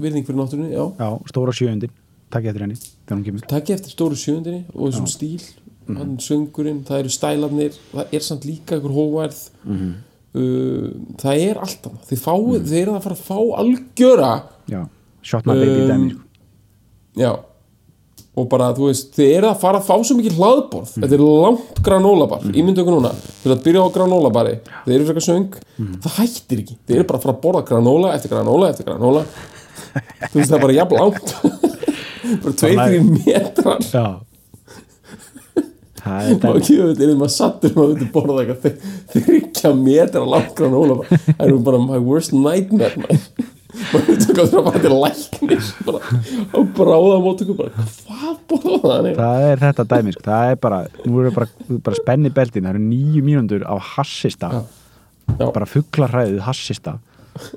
virðing 0.00 0.24
fyrir 0.24 0.38
náttúrunni, 0.40 0.72
já. 0.72 0.84
Já, 0.96 1.08
stóra 1.28 1.52
sjöundin 1.52 1.90
takk 2.32 2.50
eftir 2.50 2.64
henni, 2.64 2.76
þegar 2.78 3.16
hún 3.16 3.24
kemur. 3.26 3.46
Takk 3.48 3.72
eftir 3.74 3.94
stóru 3.94 4.18
sjöndinni 4.18 4.62
og 4.74 4.92
þessum 4.92 5.08
stíl. 5.10 5.40
Hann 5.88 6.18
söngurinn, 6.20 6.82
það 6.84 7.02
eru 7.02 7.12
stælarnir 7.14 7.76
það 7.94 8.14
er 8.18 8.24
samt 8.26 8.44
líka 8.44 8.76
ykkur 8.76 8.92
hóværð 8.92 9.38
uh, 9.72 10.88
það 11.20 11.44
er 11.46 11.60
allt 11.64 11.88
annað. 11.88 12.06
Þið, 12.10 12.24
fáið, 12.26 12.56
þið 12.68 12.80
eru 12.82 12.96
að 12.96 13.04
fara 13.06 13.16
að 13.16 13.22
fá 13.24 13.38
algjöra 13.62 14.32
já, 14.68 14.80
shot 15.24 15.48
my 15.48 15.56
baby 15.56 15.78
Um, 15.78 15.92
dæmi 15.92 17.22
já. 17.24 17.30
Og 18.38 18.46
bara 18.52 18.68
þú 18.76 18.90
veist, 18.90 19.08
þið 19.16 19.32
eru 19.34 19.48
að 19.48 19.62
fara 19.64 19.80
að 19.80 19.88
fá 19.88 19.94
svo 20.06 20.14
mikið 20.18 20.36
hlaðborð, 20.38 20.92
þetta 21.00 21.16
er 21.16 21.24
langt 21.24 21.80
granólabar 21.88 22.44
mm. 22.44 22.52
ímyndu 22.60 22.84
ykkur 22.84 22.94
núna, 22.94 23.14
þið 23.40 23.48
eru 23.48 23.56
að 23.56 23.64
byrja 23.64 23.86
á 23.88 23.94
granólabari 23.96 24.52
þið 24.84 24.94
eru 24.94 25.08
frekar 25.08 25.24
söng, 25.24 25.56
það 26.04 26.20
hættir 26.20 26.62
ekki. 26.62 26.76
Þið 26.84 27.00
eru 27.00 27.08
bara 27.08 27.18
að 27.18 27.24
fara 27.24 27.34
að 27.34 27.40
borða 27.48 27.64
granóla 27.72 28.12
eftir 28.14 28.34
granóla 28.36 28.70
eftir 28.70 28.86
granóla 28.86 29.24
þú 30.28 30.38
veist 30.38 30.52
það 30.52 30.56
er 30.58 30.64
bara 30.66 30.76
jafn 30.76 31.00
langt 31.00 31.34
bara 32.42 32.54
tveir, 32.62 32.76
Bara- 32.76 32.88
þrjir 32.88 33.04
metrar. 33.12 33.84
Já. 33.92 34.06
Og 36.08 36.56
ekki 36.56 36.76
veit, 36.78 37.00
er 37.04 37.16
maður 37.18 37.32
sattur 37.34 37.72
maður 37.76 37.90
veitur 37.94 38.10
borða 38.14 38.44
eitthvað 38.44 38.76
þryggja 39.12 39.72
metra 39.76 40.22
langt 40.24 40.54
granóla 40.56 41.02
það 41.10 41.42
er 41.48 41.56
bara 41.66 41.80
my 41.84 41.98
worst 42.00 42.32
nightmare 42.32 43.02
maður. 43.02 43.26
Það 43.78 44.06
er 44.08 44.38
að 44.40 44.54
fara 44.68 44.80
til 44.84 44.92
læknis 44.94 45.68
bara 45.84 45.98
á 46.54 46.58
bráða 46.78 47.18
mótöku 47.26 47.56
bara 47.58 47.84
hvað 48.06 48.38
borða 48.48 48.78
það 48.86 49.10
það 49.18 49.44
er 49.50 49.62
þetta 49.66 49.86
dæmi 49.92 50.14
sko. 50.14 50.24
það 50.30 50.52
er 50.54 50.56
bara, 50.64 50.78
nú 51.04 51.20
eru 51.22 51.34
bara, 51.36 51.50
bara 51.90 52.00
spenni 52.00 52.32
beltin 52.38 52.64
það 52.64 52.72
eru 52.78 52.86
nýju 52.86 53.24
mínúndur 53.26 53.66
á 53.68 53.74
hassista. 53.92 54.48
Já. 55.28 55.44
bara 55.52 55.68
fugglarhræðið 55.68 56.40
hassista. 56.46 56.96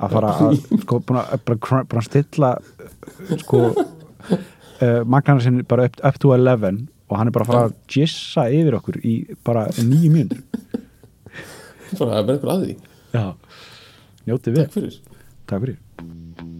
Að 0.02 0.12
fara 0.18 0.34
að 0.36 0.60
sko, 0.84 1.00
bara, 1.08 1.24
bara 1.48 2.02
að 2.02 2.10
stilla 2.10 2.52
sko 3.46 3.64
uh, 4.82 5.02
magnarna 5.06 5.46
sinni 5.46 5.68
bara 5.68 5.88
up, 5.90 6.00
up 6.04 6.20
to 6.22 6.34
11 6.36 6.86
og 7.12 7.18
hann 7.20 7.32
er 7.32 7.36
bara 7.36 7.48
að 7.48 7.54
fara 7.54 7.70
að 7.70 7.78
gissa 7.92 8.48
yfir 8.50 8.78
okkur 8.80 9.02
í 9.04 9.16
bara 9.46 9.68
nýju 9.80 10.12
mínúndur 10.14 10.44
bara 12.00 12.22
að 12.22 12.26
vera 12.26 12.38
eitthvað 12.38 12.54
að 12.56 12.66
því. 12.66 12.76
Já, 13.12 13.26
njótið 14.30 14.56
við 14.56 14.62
takk 14.64 14.76
fyrir. 14.78 15.00
Takk 15.52 15.66
fyrir 15.66 16.60